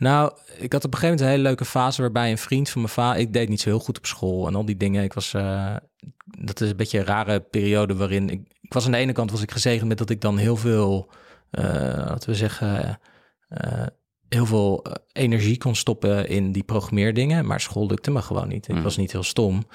nou, 0.00 0.32
ik 0.58 0.72
had 0.72 0.84
op 0.84 0.92
een 0.92 0.98
gegeven 0.98 1.08
moment 1.08 1.20
een 1.20 1.26
hele 1.26 1.42
leuke 1.42 1.64
fase 1.64 2.00
waarbij 2.00 2.30
een 2.30 2.38
vriend 2.38 2.70
van 2.70 2.80
mijn 2.80 2.92
vader... 2.92 3.20
Ik 3.20 3.32
deed 3.32 3.48
niet 3.48 3.60
zo 3.60 3.68
heel 3.68 3.78
goed 3.78 3.98
op 3.98 4.06
school 4.06 4.46
en 4.46 4.54
al 4.54 4.64
die 4.64 4.76
dingen. 4.76 5.04
Ik 5.04 5.12
was... 5.12 5.32
Uh, 5.32 5.76
dat 6.24 6.60
is 6.60 6.70
een 6.70 6.76
beetje 6.76 6.98
een 6.98 7.04
rare 7.04 7.40
periode 7.40 7.94
waarin... 7.94 8.28
Ik, 8.28 8.40
ik, 8.60 8.72
was 8.72 8.84
aan 8.84 8.92
de 8.92 8.98
ene 8.98 9.12
kant 9.12 9.30
was 9.30 9.42
ik 9.42 9.50
gezegend 9.50 9.88
met 9.88 9.98
dat 9.98 10.10
ik 10.10 10.20
dan 10.20 10.36
heel 10.36 10.56
veel... 10.56 11.10
Uh, 11.50 11.64
laten 11.96 12.30
we 12.30 12.36
zeggen... 12.36 13.00
Uh, 13.48 13.86
heel 14.28 14.46
veel 14.46 14.84
energie 15.12 15.58
kon 15.58 15.74
stoppen 15.74 16.28
in 16.28 16.52
die 16.52 16.62
programmeerdingen. 16.62 17.46
Maar 17.46 17.60
school 17.60 17.86
lukte 17.86 18.10
me 18.10 18.22
gewoon 18.22 18.48
niet. 18.48 18.68
Ik 18.68 18.74
hmm. 18.74 18.82
was 18.82 18.96
niet 18.96 19.12
heel 19.12 19.22
stom. 19.22 19.66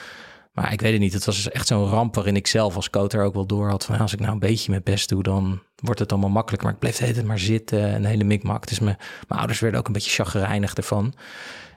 Maar 0.55 0.73
ik 0.73 0.81
weet 0.81 0.91
het 0.91 1.01
niet. 1.01 1.13
Het 1.13 1.25
was 1.25 1.49
echt 1.49 1.67
zo'n 1.67 1.87
ramp 1.87 2.15
waarin 2.15 2.35
ik 2.35 2.47
zelf 2.47 2.75
als 2.75 2.89
coach 2.89 3.15
ook 3.15 3.33
wel 3.33 3.45
door 3.45 3.69
had. 3.69 3.85
Van 3.85 3.97
als 3.97 4.13
ik 4.13 4.19
nou 4.19 4.31
een 4.31 4.39
beetje 4.39 4.69
mijn 4.69 4.83
best 4.83 5.09
doe, 5.09 5.23
dan 5.23 5.61
wordt 5.75 5.99
het 5.99 6.11
allemaal 6.11 6.29
makkelijker. 6.29 6.67
Maar 6.67 6.75
ik 6.75 6.81
bleef 6.81 6.95
tijd 6.95 7.25
maar 7.25 7.39
zitten. 7.39 7.95
Een 7.95 8.05
hele 8.05 8.23
mikmak. 8.23 8.67
Dus 8.67 8.79
mijn, 8.79 8.97
ouders 9.27 9.59
werden 9.59 9.79
ook 9.79 9.87
een 9.87 9.93
beetje 9.93 10.23
chagrijnig 10.23 10.73
ervan. 10.73 11.13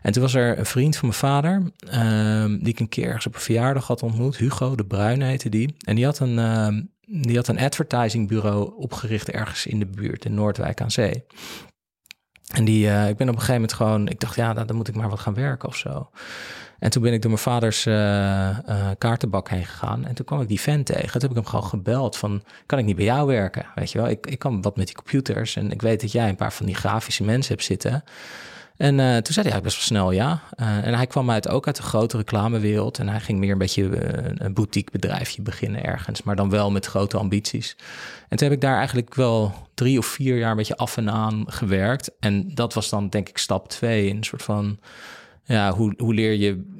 En 0.02 0.12
toen 0.12 0.22
was 0.22 0.34
er 0.34 0.58
een 0.58 0.66
vriend 0.66 0.96
van 0.96 1.08
mijn 1.08 1.20
vader, 1.20 1.72
um, 1.94 2.58
die 2.58 2.68
ik 2.68 2.80
een 2.80 2.88
keer 2.88 3.06
ergens 3.06 3.26
op 3.26 3.34
een 3.34 3.40
verjaardag 3.40 3.86
had 3.86 4.02
ontmoet. 4.02 4.36
Hugo 4.36 4.74
de 4.74 4.86
Bruin 4.86 5.22
heette 5.22 5.48
die. 5.48 5.74
En 5.84 5.94
die 5.94 6.04
had 6.04 6.18
een, 6.18 6.38
uh, 6.38 7.22
die 7.24 7.36
had 7.36 7.48
een 7.48 7.58
advertisingbureau 7.58 8.72
opgericht 8.76 9.30
ergens 9.30 9.66
in 9.66 9.78
de 9.78 9.86
buurt, 9.86 10.24
in 10.24 10.34
Noordwijk 10.34 10.80
aan 10.80 10.90
Zee. 10.90 11.24
En 12.48 12.64
die, 12.64 12.86
uh, 12.86 13.08
ik 13.08 13.16
ben 13.16 13.28
op 13.28 13.34
een 13.34 13.40
gegeven 13.40 13.54
moment 13.54 13.72
gewoon, 13.72 14.08
ik 14.08 14.20
dacht, 14.20 14.36
ja, 14.36 14.54
dan 14.54 14.76
moet 14.76 14.88
ik 14.88 14.94
maar 14.94 15.08
wat 15.08 15.20
gaan 15.20 15.34
werken 15.34 15.68
of 15.68 15.76
zo. 15.76 16.10
En 16.78 16.90
toen 16.90 17.02
ben 17.02 17.12
ik 17.12 17.22
door 17.22 17.30
mijn 17.30 17.42
vaders 17.42 17.86
uh, 17.86 18.56
kaartenbak 18.98 19.48
heen 19.48 19.66
gegaan. 19.66 20.04
En 20.04 20.14
toen 20.14 20.24
kwam 20.24 20.40
ik 20.40 20.48
die 20.48 20.60
vent 20.60 20.86
tegen. 20.86 21.10
Toen 21.10 21.20
heb 21.20 21.30
ik 21.30 21.36
hem 21.36 21.46
gewoon 21.46 21.64
gebeld 21.64 22.16
van, 22.16 22.42
kan 22.66 22.78
ik 22.78 22.84
niet 22.84 22.96
bij 22.96 23.04
jou 23.04 23.26
werken? 23.26 23.66
Weet 23.74 23.92
je 23.92 23.98
wel, 23.98 24.08
ik, 24.08 24.26
ik 24.26 24.38
kan 24.38 24.62
wat 24.62 24.76
met 24.76 24.86
die 24.86 24.94
computers. 24.94 25.56
En 25.56 25.70
ik 25.70 25.82
weet 25.82 26.00
dat 26.00 26.12
jij 26.12 26.28
een 26.28 26.36
paar 26.36 26.52
van 26.52 26.66
die 26.66 26.74
grafische 26.74 27.24
mensen 27.24 27.54
hebt 27.54 27.66
zitten. 27.66 28.04
En 28.76 28.98
uh, 28.98 29.16
toen 29.16 29.32
zei 29.32 29.48
hij 29.48 29.52
eigenlijk 29.52 29.62
best 29.62 29.76
wel 29.76 29.86
snel 29.86 30.10
ja. 30.10 30.42
En 30.56 30.94
hij 30.94 31.06
kwam 31.06 31.30
uit, 31.30 31.48
ook 31.48 31.66
uit 31.66 31.76
de 31.76 31.82
grote 31.82 32.16
reclamewereld. 32.16 32.98
En 32.98 33.08
hij 33.08 33.20
ging 33.20 33.38
meer 33.38 33.52
een 33.52 33.58
beetje 33.58 33.88
een 34.42 34.54
boutique 34.54 34.92
bedrijfje 34.92 35.42
beginnen 35.42 35.84
ergens. 35.84 36.22
Maar 36.22 36.36
dan 36.36 36.50
wel 36.50 36.70
met 36.70 36.86
grote 36.86 37.16
ambities. 37.16 37.76
En 38.28 38.36
toen 38.36 38.48
heb 38.48 38.56
ik 38.56 38.62
daar 38.62 38.76
eigenlijk 38.76 39.14
wel 39.14 39.54
drie 39.74 39.98
of 39.98 40.06
vier 40.06 40.38
jaar 40.38 40.50
een 40.50 40.56
beetje 40.56 40.76
af 40.76 40.96
en 40.96 41.10
aan 41.10 41.44
gewerkt. 41.46 42.10
En 42.20 42.54
dat 42.54 42.74
was 42.74 42.88
dan 42.88 43.08
denk 43.08 43.28
ik 43.28 43.38
stap 43.38 43.68
twee. 43.68 44.10
Een 44.10 44.24
soort 44.24 44.42
van 44.42 44.78
ja, 45.48 45.72
hoe, 45.72 45.94
hoe 45.96 46.14
leer 46.14 46.32
je 46.32 46.76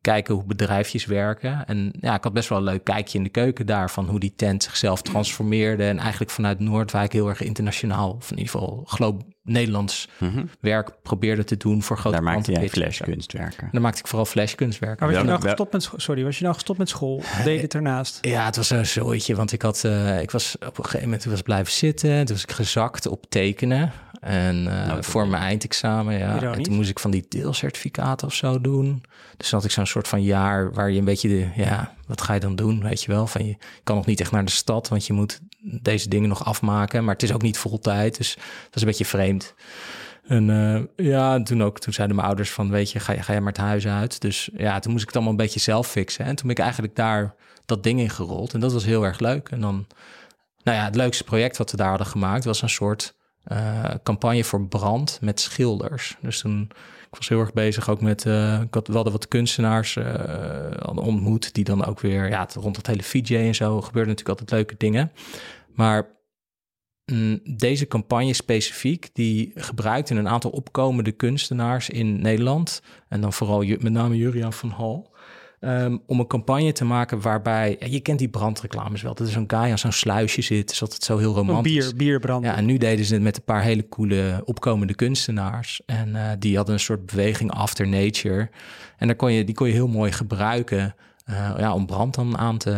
kijken 0.00 0.34
hoe 0.34 0.44
bedrijfjes 0.44 1.04
werken? 1.04 1.66
En 1.66 1.92
ja, 2.00 2.14
ik 2.14 2.24
had 2.24 2.32
best 2.32 2.48
wel 2.48 2.58
een 2.58 2.64
leuk 2.64 2.84
kijkje 2.84 3.18
in 3.18 3.24
de 3.24 3.30
keuken 3.30 3.66
daar 3.66 3.90
van 3.90 4.08
hoe 4.08 4.20
die 4.20 4.34
tent 4.36 4.62
zichzelf 4.62 5.02
transformeerde. 5.02 5.84
En 5.84 5.98
eigenlijk 5.98 6.30
vanuit 6.30 6.58
Noordwijk 6.58 7.12
heel 7.12 7.28
erg 7.28 7.40
internationaal, 7.40 8.12
of 8.12 8.30
in 8.30 8.38
ieder 8.38 8.52
geval 8.52 8.82
globe 8.86 9.24
Nederlands 9.46 10.08
mhm. 10.18 10.44
werk 10.60 10.90
probeerde 11.02 11.44
te 11.44 11.56
doen 11.56 11.82
voor 11.82 11.98
grote 11.98 12.16
Daar 12.16 12.24
maakte 12.24 12.52
jij 12.52 12.68
flashkunstwerken. 12.68 13.68
Daar 13.72 13.80
maakte 13.80 13.98
ik 13.98 14.06
vooral 14.06 14.26
flashkunstwerken. 14.26 15.06
Maar 15.06 15.14
was 15.14 15.22
je 15.22 15.28
nou 15.28 15.42
gestopt 15.42 15.72
met 15.72 15.90
sorry, 15.96 16.24
was 16.24 16.36
je 16.36 16.42
nou 16.42 16.54
gestopt 16.54 16.78
met 16.78 16.88
school? 16.88 17.22
Deed 17.44 17.62
het 17.62 17.74
ernaast? 17.74 18.18
Ja, 18.20 18.44
het 18.44 18.56
was 18.56 18.70
een 18.70 18.86
zooitje, 18.86 19.34
want 19.34 19.52
ik 19.52 19.62
had, 19.62 19.82
uh, 19.86 20.20
ik 20.20 20.30
was 20.30 20.56
op 20.66 20.78
een 20.78 20.84
gegeven 20.84 21.08
moment 21.08 21.24
was 21.24 21.42
blijven 21.42 21.72
zitten, 21.72 22.24
toen 22.24 22.34
was 22.34 22.42
ik 22.42 22.52
gezakt 22.52 23.06
op 23.06 23.24
tekenen. 23.28 23.92
En 24.20 24.64
uh, 24.64 24.96
voor 25.00 25.28
mijn 25.28 25.42
eindexamen, 25.42 26.18
ja. 26.18 26.42
En 26.42 26.62
toen 26.62 26.74
moest 26.74 26.90
ik 26.90 26.98
van 26.98 27.10
die 27.10 27.26
deelcertificaten 27.28 28.26
of 28.26 28.34
zo 28.34 28.60
doen. 28.60 29.02
Dus 29.36 29.50
had 29.50 29.64
ik 29.64 29.70
zo'n 29.70 29.86
soort 29.86 30.08
van 30.08 30.22
jaar 30.22 30.72
waar 30.72 30.90
je 30.90 30.98
een 30.98 31.04
beetje, 31.04 31.28
de, 31.28 31.48
ja, 31.54 31.94
wat 32.06 32.20
ga 32.20 32.34
je 32.34 32.40
dan 32.40 32.56
doen, 32.56 32.82
weet 32.82 33.02
je 33.02 33.12
wel? 33.12 33.26
Van 33.26 33.46
je 33.46 33.56
kan 33.84 33.96
nog 33.96 34.06
niet 34.06 34.20
echt 34.20 34.30
naar 34.30 34.44
de 34.44 34.50
stad, 34.50 34.88
want 34.88 35.06
je 35.06 35.12
moet 35.12 35.40
deze 35.60 36.08
dingen 36.08 36.28
nog 36.28 36.44
afmaken. 36.44 37.04
Maar 37.04 37.14
het 37.14 37.22
is 37.22 37.32
ook 37.32 37.42
niet 37.42 37.58
vol 37.58 37.78
tijd, 37.78 38.16
dus 38.16 38.34
dat 38.34 38.74
is 38.74 38.80
een 38.80 38.88
beetje 38.88 39.04
vreemd. 39.04 39.54
En 40.26 40.48
uh, 40.48 41.06
ja, 41.08 41.42
toen 41.42 41.62
ook, 41.62 41.78
toen 41.78 41.92
zeiden 41.92 42.16
mijn 42.16 42.28
ouders 42.28 42.50
van, 42.50 42.70
weet 42.70 42.90
je, 42.90 43.00
ga, 43.00 43.22
ga 43.22 43.32
je 43.32 43.40
maar 43.40 43.52
het 43.52 43.62
huis 43.62 43.86
uit. 43.86 44.20
Dus 44.20 44.50
ja, 44.56 44.78
toen 44.78 44.90
moest 44.90 45.02
ik 45.02 45.08
het 45.08 45.16
allemaal 45.16 45.34
een 45.34 45.44
beetje 45.44 45.60
zelf 45.60 45.88
fixen. 45.88 46.24
En 46.24 46.36
toen 46.36 46.46
ben 46.46 46.56
ik 46.56 46.62
eigenlijk 46.62 46.96
daar 46.96 47.34
dat 47.66 47.82
ding 47.82 48.00
in 48.00 48.10
gerold. 48.10 48.54
En 48.54 48.60
dat 48.60 48.72
was 48.72 48.84
heel 48.84 49.04
erg 49.04 49.18
leuk. 49.18 49.48
En 49.48 49.60
dan, 49.60 49.86
nou 50.62 50.76
ja, 50.78 50.84
het 50.84 50.94
leukste 50.94 51.24
project 51.24 51.56
wat 51.56 51.70
we 51.70 51.76
daar 51.76 51.88
hadden 51.88 52.06
gemaakt 52.06 52.44
was 52.44 52.62
een 52.62 52.68
soort 52.68 53.14
uh, 53.52 53.84
campagne 54.02 54.44
voor 54.44 54.66
brand 54.66 55.18
met 55.20 55.40
schilders. 55.40 56.16
Dus 56.20 56.40
toen, 56.40 56.70
ik 57.10 57.16
was 57.16 57.28
heel 57.28 57.40
erg 57.40 57.52
bezig 57.52 57.90
ook 57.90 58.00
met, 58.00 58.24
uh, 58.24 58.60
ik 58.60 58.74
had 58.74 58.88
wel 58.88 59.10
wat 59.10 59.28
kunstenaars 59.28 59.96
uh, 59.96 60.70
ontmoet, 60.94 61.54
die 61.54 61.64
dan 61.64 61.84
ook 61.84 62.00
weer, 62.00 62.28
ja, 62.28 62.48
rond 62.54 62.76
het 62.76 62.86
hele 62.86 63.02
VJ 63.02 63.36
en 63.36 63.54
zo 63.54 63.80
gebeurden 63.80 64.14
natuurlijk 64.14 64.40
altijd 64.40 64.50
leuke 64.50 64.74
dingen. 64.76 65.12
Maar 65.74 66.06
mm, 67.12 67.40
deze 67.56 67.86
campagne 67.86 68.32
specifiek, 68.32 69.08
die 69.12 69.52
gebruikt 69.54 70.10
in 70.10 70.16
een 70.16 70.28
aantal 70.28 70.50
opkomende 70.50 71.12
kunstenaars 71.12 71.90
in 71.90 72.20
Nederland. 72.20 72.82
En 73.08 73.20
dan 73.20 73.32
vooral 73.32 73.64
met 73.64 73.92
name 73.92 74.16
Juriaan 74.16 74.52
van 74.52 74.70
Hal. 74.70 75.14
Ehm, 75.60 75.96
om 76.06 76.20
een 76.20 76.26
campagne 76.26 76.72
te 76.72 76.84
maken 76.84 77.20
waarbij, 77.20 77.76
ja, 77.80 77.86
je 77.86 78.00
kent 78.00 78.18
die 78.18 78.28
brandreclames 78.28 79.02
wel, 79.02 79.14
dat 79.14 79.26
er 79.26 79.32
zo'n 79.32 79.44
guy 79.46 79.58
aan 79.70 79.78
zo'n 79.78 79.92
sluisje 79.92 80.42
zit, 80.42 80.70
is 80.70 80.82
altijd 80.82 81.02
zo 81.02 81.18
heel 81.18 81.30
Een 81.30 81.36
romantisch. 81.36 81.72
bier, 81.86 81.96
bierbrand. 81.96 82.44
Ja, 82.44 82.56
en 82.56 82.64
nu 82.64 82.76
deden 82.78 83.04
ze 83.04 83.14
het 83.14 83.22
met 83.22 83.36
een 83.36 83.44
paar 83.44 83.62
hele 83.62 83.88
coole 83.88 84.42
opkomende 84.44 84.94
kunstenaars. 84.94 85.80
En 85.86 86.16
eh, 86.16 86.30
die 86.38 86.56
hadden 86.56 86.74
een 86.74 86.80
soort 86.80 87.06
beweging 87.06 87.50
after 87.50 87.88
nature. 87.88 88.50
En 88.96 89.06
daar 89.06 89.16
kon 89.16 89.32
je, 89.32 89.44
die 89.44 89.54
kon 89.54 89.66
je 89.66 89.72
heel 89.72 89.88
mooi 89.88 90.12
gebruiken 90.12 90.94
eh, 91.24 91.54
ja, 91.58 91.74
om 91.74 91.86
brand 91.86 92.14
dan 92.14 92.38
aan 92.38 92.58
te, 92.58 92.70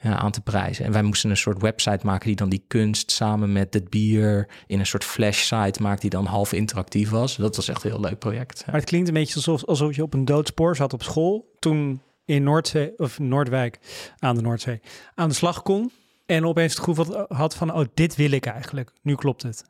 ja, 0.00 0.16
aan 0.16 0.30
te 0.30 0.40
prijzen. 0.40 0.84
En 0.84 0.92
wij 0.92 1.02
moesten 1.02 1.30
een 1.30 1.36
soort 1.36 1.62
website 1.62 2.06
maken 2.06 2.26
die 2.26 2.36
dan 2.36 2.48
die 2.48 2.64
kunst 2.66 3.10
samen 3.10 3.52
met 3.52 3.74
het 3.74 3.90
bier 3.90 4.48
in 4.66 4.78
een 4.78 4.86
soort 4.86 5.04
flash 5.04 5.42
site 5.42 5.82
maakt 5.82 6.00
die 6.00 6.10
dan 6.10 6.24
half 6.24 6.52
interactief 6.52 7.10
was. 7.10 7.36
Dat 7.36 7.56
was 7.56 7.68
echt 7.68 7.84
een 7.84 7.90
heel 7.90 8.00
leuk 8.00 8.18
project. 8.18 8.62
Maar 8.66 8.74
het 8.74 8.84
klinkt 8.84 9.08
een 9.08 9.14
beetje 9.14 9.34
alsof, 9.34 9.64
alsof 9.64 9.96
je 9.96 10.02
op 10.02 10.14
een 10.14 10.24
doodspoor 10.24 10.76
zat 10.76 10.92
op 10.92 11.02
school. 11.02 11.54
Toen 11.58 12.00
in 12.30 12.42
Noordzee, 12.42 12.92
of 12.96 13.18
Noordwijk, 13.18 13.78
aan 14.18 14.34
de 14.34 14.42
Noordzee, 14.42 14.80
aan 15.14 15.28
de 15.28 15.34
slag 15.34 15.62
kon. 15.62 15.92
En 16.26 16.46
opeens 16.46 16.74
het 16.74 16.84
gevoel 16.84 17.24
had 17.28 17.54
van, 17.54 17.74
oh, 17.74 17.86
dit 17.94 18.16
wil 18.16 18.30
ik 18.30 18.46
eigenlijk. 18.46 18.92
Nu 19.02 19.14
klopt 19.14 19.42
het. 19.42 19.64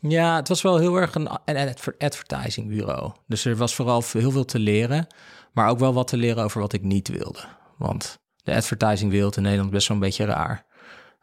Ja, 0.00 0.36
het 0.36 0.48
was 0.48 0.62
wel 0.62 0.78
heel 0.78 0.96
erg 0.96 1.14
een, 1.14 1.28
adver- 1.28 1.94
advertising 1.98 2.68
bureau. 2.68 3.12
Dus 3.26 3.44
er 3.44 3.56
was 3.56 3.74
vooral 3.74 4.02
heel 4.12 4.30
veel 4.30 4.44
te 4.44 4.58
leren, 4.58 5.06
maar 5.52 5.68
ook 5.68 5.78
wel 5.78 5.94
wat 5.94 6.08
te 6.08 6.16
leren 6.16 6.44
over 6.44 6.60
wat 6.60 6.72
ik 6.72 6.82
niet 6.82 7.08
wilde. 7.08 7.44
Want 7.78 8.18
de 8.36 8.54
advertising 8.54 9.10
wereld 9.10 9.36
in 9.36 9.42
Nederland 9.42 9.70
best 9.70 9.88
wel 9.88 9.96
een 9.96 10.02
beetje 10.02 10.24
raar. 10.24 10.66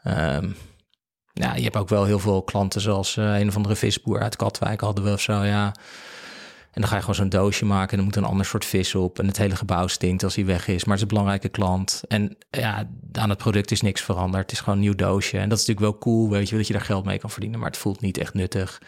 Ehm, 0.03 0.51
ja, 1.33 1.55
je 1.55 1.63
hebt 1.63 1.77
ook 1.77 1.89
wel 1.89 2.05
heel 2.05 2.19
veel 2.19 2.43
klanten 2.43 2.81
zoals 2.81 3.17
eh, 3.17 3.39
een 3.39 3.47
of 3.47 3.55
andere 3.55 3.75
visboer 3.75 4.21
uit 4.21 4.35
Katwijk 4.35 4.81
hadden 4.81 5.03
we 5.03 5.11
of 5.11 5.21
zo, 5.21 5.43
ja. 5.43 5.73
En 6.71 6.81
dan 6.81 6.89
ga 6.89 6.95
je 6.95 7.01
gewoon 7.01 7.15
zo'n 7.15 7.29
doosje 7.29 7.65
maken 7.65 7.91
en 7.91 7.97
er 7.97 8.03
moet 8.03 8.15
een 8.15 8.23
ander 8.23 8.45
soort 8.45 8.65
vis 8.65 8.95
op. 8.95 9.19
En 9.19 9.27
het 9.27 9.37
hele 9.37 9.55
gebouw 9.55 9.87
stinkt 9.87 10.23
als 10.23 10.35
hij 10.35 10.45
weg 10.45 10.67
is. 10.67 10.83
Maar 10.83 10.95
het 10.95 10.95
is 10.95 11.01
een 11.01 11.07
belangrijke 11.07 11.49
klant. 11.49 12.03
En 12.07 12.37
ja, 12.49 12.87
aan 13.11 13.29
het 13.29 13.37
product 13.37 13.71
is 13.71 13.81
niks 13.81 14.01
veranderd. 14.01 14.43
Het 14.43 14.51
is 14.51 14.59
gewoon 14.59 14.75
een 14.75 14.81
nieuw 14.83 14.95
doosje. 14.95 15.37
En 15.37 15.49
dat 15.49 15.59
is 15.59 15.65
natuurlijk 15.65 16.01
wel 16.01 16.13
cool, 16.13 16.29
weet 16.29 16.49
je, 16.49 16.57
dat 16.57 16.67
je 16.67 16.73
daar 16.73 16.81
geld 16.81 17.05
mee 17.05 17.19
kan 17.19 17.29
verdienen. 17.29 17.59
Maar 17.59 17.69
het 17.69 17.77
voelt 17.77 18.01
niet 18.01 18.17
echt 18.17 18.33
nuttig. 18.33 18.81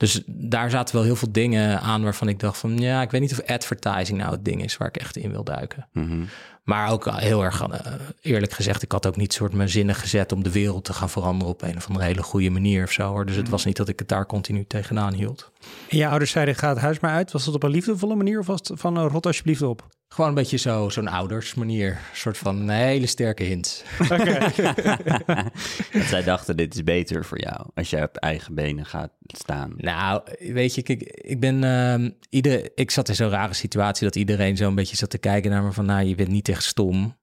Dus 0.00 0.22
daar 0.26 0.70
zaten 0.70 0.94
wel 0.94 1.04
heel 1.04 1.16
veel 1.16 1.32
dingen 1.32 1.80
aan 1.80 2.02
waarvan 2.02 2.28
ik 2.28 2.38
dacht 2.38 2.58
van... 2.58 2.78
ja, 2.78 3.02
ik 3.02 3.10
weet 3.10 3.20
niet 3.20 3.32
of 3.32 3.42
advertising 3.42 4.18
nou 4.18 4.32
het 4.32 4.44
ding 4.44 4.64
is 4.64 4.76
waar 4.76 4.88
ik 4.88 4.96
echt 4.96 5.16
in 5.16 5.30
wil 5.30 5.44
duiken. 5.44 5.88
Mhm. 5.92 6.22
Maar 6.64 6.90
ook 6.90 7.10
heel 7.10 7.44
erg 7.44 7.62
eh, 7.62 7.92
eerlijk 8.20 8.52
gezegd, 8.52 8.82
ik 8.82 8.92
had 8.92 9.06
ook 9.06 9.16
niet 9.16 9.32
soort 9.32 9.52
mijn 9.52 9.68
zinnen 9.68 9.94
gezet 9.94 10.32
om 10.32 10.42
de 10.42 10.52
wereld 10.52 10.84
te 10.84 10.92
gaan 10.92 11.10
veranderen 11.10 11.52
op 11.52 11.62
een 11.62 11.76
of 11.76 11.86
andere 11.86 12.04
hele 12.04 12.22
goede 12.22 12.50
manier 12.50 12.84
of 12.84 12.92
zo. 12.92 13.08
Hoor. 13.08 13.26
Dus 13.26 13.36
het 13.36 13.48
was 13.48 13.64
niet 13.64 13.76
dat 13.76 13.88
ik 13.88 13.98
het 13.98 14.08
daar 14.08 14.26
continu 14.26 14.64
tegenaan 14.66 15.12
hield. 15.12 15.50
En 15.88 15.96
je 15.96 16.08
ouders 16.08 16.30
zeiden, 16.30 16.54
ga 16.54 16.68
het 16.68 16.78
huis 16.78 17.00
maar 17.00 17.12
uit. 17.12 17.32
Was 17.32 17.44
dat 17.44 17.54
op 17.54 17.62
een 17.62 17.70
liefdevolle 17.70 18.14
manier 18.14 18.38
of 18.38 18.46
was 18.46 18.60
het 18.62 18.80
van, 18.80 18.98
uh, 18.98 19.06
rot 19.10 19.26
alsjeblieft 19.26 19.62
op? 19.62 19.88
Gewoon 20.14 20.28
een 20.30 20.36
beetje 20.36 20.56
zo, 20.56 20.88
zo'n 20.88 21.08
oudersmanier. 21.08 21.90
Een 21.90 22.16
soort 22.16 22.38
van 22.38 22.56
een 22.60 22.68
hele 22.68 23.06
sterke 23.06 23.42
hint. 23.42 23.84
Dat 24.08 24.20
zij 26.10 26.22
dachten, 26.24 26.56
dit 26.56 26.74
is 26.74 26.84
beter 26.84 27.24
voor 27.24 27.40
jou 27.40 27.66
als 27.74 27.90
jij 27.90 28.02
op 28.02 28.16
eigen 28.16 28.54
benen 28.54 28.86
gaat 28.86 29.10
staan. 29.26 29.72
Nou, 29.76 30.22
weet 30.38 30.74
je, 30.74 30.82
kijk, 30.82 31.02
ik 31.02 31.40
ben... 31.40 31.64
ehm 31.64 32.10
ieder, 32.28 32.70
ik 32.74 32.90
zat 32.90 33.08
in 33.08 33.14
zo'n 33.14 33.28
rare 33.30 33.54
situatie 33.54 34.04
dat 34.04 34.16
iedereen 34.16 34.56
zo'n 34.56 34.74
beetje 34.74 34.96
zat 34.96 35.10
te 35.10 35.18
kijken 35.18 35.50
naar 35.50 35.62
me 35.62 35.72
van... 35.72 35.86
nou, 35.86 36.04
je 36.06 36.14
bent 36.14 36.28
niet 36.28 36.48
echt 36.48 36.64
stom. 36.64 37.16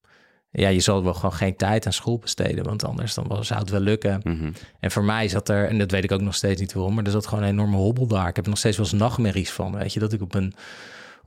Ja, 0.52 0.68
je 0.68 0.80
zal 0.80 1.04
wel 1.04 1.14
gewoon 1.14 1.34
geen 1.34 1.56
tijd 1.56 1.86
aan 1.86 1.94
school 1.94 2.18
besteden, 2.20 2.64
want 2.64 2.84
anders 2.86 3.14
dan 3.14 3.28
wel- 3.28 3.44
zou 3.44 3.60
het 3.60 3.70
wel 3.70 3.80
lukken. 3.80 4.20
Mhm. 4.24 4.52
En 4.80 4.92
voor 4.92 5.04
mij 5.04 5.28
zat 5.28 5.50
er, 5.50 5.68
en 5.68 5.78
dat 5.78 5.92
weet 5.92 6.04
ik 6.04 6.12
ook 6.12 6.22
nog 6.22 6.36
steeds 6.36 6.62
niet 6.62 6.74
waarom, 6.74 6.94
maar 6.94 7.04
er 7.06 7.12
zat 7.12 7.28
gewoon 7.28 7.44
een 7.44 7.50
enorme 7.50 7.78
hobbel 7.78 8.08
daar. 8.08 8.28
Ik 8.28 8.36
heb 8.36 8.44
er 8.44 8.50
nog 8.50 8.60
steeds 8.60 8.78
wel 8.78 8.86
eens 8.86 8.96
nachtmerries 8.96 9.52
van, 9.52 9.78
weet 9.78 9.94
je, 9.94 10.00
dat 10.00 10.14
ik 10.14 10.22
op 10.22 10.34
een, 10.36 10.54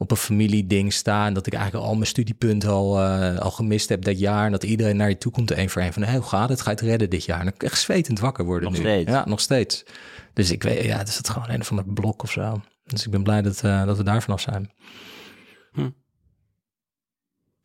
op 0.00 0.10
een 0.10 0.16
familieding 0.16 0.92
sta 0.92 1.26
en 1.26 1.34
dat 1.34 1.46
ik 1.46 1.54
eigenlijk 1.54 1.84
al 1.84 1.94
mijn 1.94 2.06
studiepunten 2.06 2.70
al, 2.70 3.00
eh, 3.00 3.38
al 3.38 3.50
gemist 3.50 3.88
heb 3.88 4.04
dat 4.04 4.18
jaar. 4.18 4.44
En 4.46 4.52
dat 4.52 4.64
iedereen 4.64 4.96
naar 4.96 5.08
je 5.08 5.18
toe 5.18 5.32
komt, 5.32 5.50
één 5.50 5.70
voor 5.70 5.82
één, 5.82 5.92
van 5.92 6.02
hey, 6.02 6.14
hoe 6.14 6.22
gaat 6.22 6.48
het? 6.48 6.60
Ga 6.60 6.70
je 6.70 6.76
het 6.76 6.84
redden 6.84 7.10
dit 7.10 7.24
jaar? 7.24 7.38
En 7.38 7.44
dan 7.44 7.54
echt 7.58 7.80
zwetend 7.80 8.18
wakker 8.18 8.44
worden 8.44 8.64
Nog 8.64 8.78
nu. 8.78 8.84
steeds? 8.84 9.10
Ja, 9.10 9.24
nog 9.26 9.40
steeds. 9.40 9.84
Dus 10.32 10.50
ik 10.50 10.62
weet, 10.62 10.84
ja, 10.84 10.98
het 10.98 11.08
is 11.08 11.16
het 11.16 11.28
gewoon 11.28 11.50
een 11.50 11.60
of 11.60 11.70
ander 11.70 11.84
blok 11.84 12.22
of 12.22 12.30
zo. 12.30 12.60
Dus 12.84 13.04
ik 13.04 13.10
ben 13.10 13.22
blij 13.22 13.42
dat, 13.42 13.64
eh, 13.64 13.84
dat 13.84 13.96
we 13.96 14.02
daar 14.02 14.22
vanaf 14.22 14.40
zijn. 14.40 14.70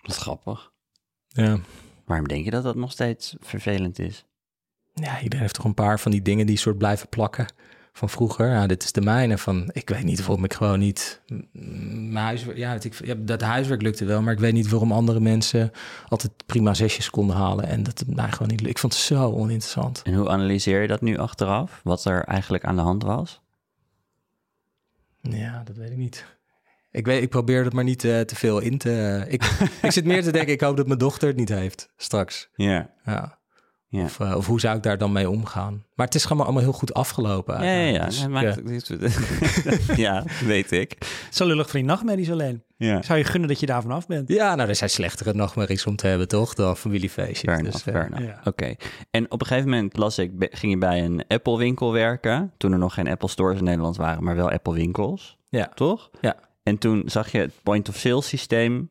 Wat 0.01 0.15
grappig. 0.15 0.71
Ja. 1.27 1.59
Waarom 2.05 2.27
denk 2.27 2.45
je 2.45 2.51
dat 2.51 2.63
dat 2.63 2.75
nog 2.75 2.91
steeds 2.91 3.35
vervelend 3.39 3.99
is? 3.99 4.25
ja, 4.93 5.21
iedereen 5.21 5.41
heeft 5.41 5.53
toch 5.55 5.65
een 5.65 5.73
paar 5.73 5.99
van 5.99 6.11
die 6.11 6.21
dingen 6.21 6.45
die 6.45 6.57
soort 6.57 6.77
blijven 6.77 7.09
plakken 7.09 7.45
van 7.95 8.09
vroeger. 8.09 8.49
Ja, 8.49 8.67
dit 8.67 8.83
is 8.83 8.91
de 8.91 9.01
mijne. 9.01 9.37
Van, 9.37 9.69
ik 9.73 9.89
weet 9.89 10.03
niet 10.03 10.25
waarom 10.25 10.43
ik 10.43 10.53
gewoon 10.53 10.79
niet... 10.79 11.21
Mijn 11.51 12.25
huiswerk, 12.25 12.57
ja, 12.57 12.77
ik, 12.81 13.05
ja, 13.05 13.15
dat 13.17 13.41
huiswerk 13.41 13.81
lukte 13.81 14.05
wel, 14.05 14.21
maar 14.21 14.33
ik 14.33 14.39
weet 14.39 14.53
niet 14.53 14.69
waarom 14.69 14.91
andere 14.91 15.19
mensen 15.19 15.71
altijd 16.07 16.31
prima 16.45 16.73
zesjes 16.73 17.09
konden 17.09 17.35
halen. 17.35 17.67
En 17.67 17.83
dat 17.83 17.99
het 17.99 18.15
mij 18.15 18.31
gewoon 18.31 18.47
niet 18.47 18.59
lukt. 18.59 18.71
Ik 18.71 18.79
vond 18.79 18.93
het 18.93 19.01
zo 19.01 19.31
oninteressant. 19.31 20.01
En 20.03 20.13
hoe 20.13 20.29
analyseer 20.29 20.81
je 20.81 20.87
dat 20.87 21.01
nu 21.01 21.17
achteraf? 21.17 21.81
Wat 21.83 22.05
er 22.05 22.23
eigenlijk 22.23 22.65
aan 22.65 22.75
de 22.75 22.81
hand 22.81 23.03
was? 23.03 23.41
Ja, 25.21 25.63
dat 25.63 25.75
weet 25.75 25.91
ik 25.91 25.97
niet. 25.97 26.25
Ik, 26.91 27.05
weet, 27.05 27.21
ik 27.21 27.29
probeer 27.29 27.63
het 27.63 27.73
maar 27.73 27.83
niet 27.83 28.03
eh, 28.03 28.19
te 28.19 28.35
veel 28.35 28.59
in 28.59 28.77
te... 28.77 29.25
ik, 29.27 29.43
ik 29.81 29.91
zit 29.91 30.05
meer 30.05 30.23
te 30.23 30.31
denken, 30.37 30.53
ik 30.53 30.61
hoop 30.61 30.77
dat 30.77 30.87
mijn 30.87 30.99
dochter 30.99 31.27
het 31.27 31.37
niet 31.37 31.49
heeft 31.49 31.89
straks. 31.97 32.49
Ja. 32.55 32.89
Ja. 33.05 33.39
Ja. 33.97 34.03
Of, 34.03 34.19
eh, 34.19 34.35
of 34.35 34.45
hoe 34.47 34.59
zou 34.59 34.77
ik 34.77 34.83
daar 34.83 34.97
dan 34.97 35.11
mee 35.11 35.29
omgaan? 35.29 35.83
Maar 35.95 36.05
het 36.05 36.15
is 36.15 36.25
gewoon 36.25 36.43
allemaal 36.43 36.61
heel 36.63 36.71
goed 36.71 36.93
afgelopen. 36.93 37.63
Ja, 37.63 37.71
ja, 37.71 37.87
ja. 37.93 38.05
Dus, 38.05 38.27
maakt- 38.27 38.61
ja, 39.95 40.23
weet 40.45 40.71
ik. 40.71 40.97
Zo 41.29 41.45
lullig 41.45 41.69
van 41.69 41.79
die 41.79 41.89
nachtmerries 41.89 42.31
alleen. 42.31 42.63
Zou 43.01 43.17
je 43.17 43.23
gunnen 43.25 43.49
dat 43.49 43.59
je 43.59 43.65
daar 43.65 43.81
vanaf 43.81 44.07
bent. 44.07 44.29
Ja, 44.29 44.55
nou, 44.55 44.69
er 44.69 44.75
zijn 44.75 44.89
slechtere 44.89 45.33
nachtmerries 45.33 45.85
om 45.85 45.95
te 45.95 46.07
hebben, 46.07 46.27
toch? 46.27 46.53
Dan 46.53 46.77
familiefeestjes. 46.77 47.43
Dus, 47.63 47.73
eh. 47.85 47.93
Oké. 48.43 48.75
En 49.11 49.31
op 49.31 49.41
een 49.41 49.47
gegeven 49.47 49.69
moment 49.69 49.97
las 49.97 50.17
ik, 50.17 50.31
ging 50.39 50.71
je 50.71 50.77
bij 50.77 51.03
een 51.03 51.23
Apple 51.27 51.57
winkel 51.57 51.91
werken. 51.91 52.51
Toen 52.57 52.71
er 52.71 52.77
nog 52.77 52.93
geen 52.93 53.07
Apple 53.07 53.29
stores 53.29 53.57
in 53.57 53.63
Nederland 53.63 53.97
waren, 53.97 54.23
maar 54.23 54.35
wel 54.35 54.49
Apple 54.51 54.73
winkels. 54.73 55.37
Ja. 55.49 55.71
Toch? 55.75 56.09
Ja. 56.21 56.35
En 56.63 56.77
toen 56.77 57.03
zag 57.05 57.31
je 57.31 57.37
het 57.37 57.53
point-of-sale 57.63 58.21
systeem 58.21 58.89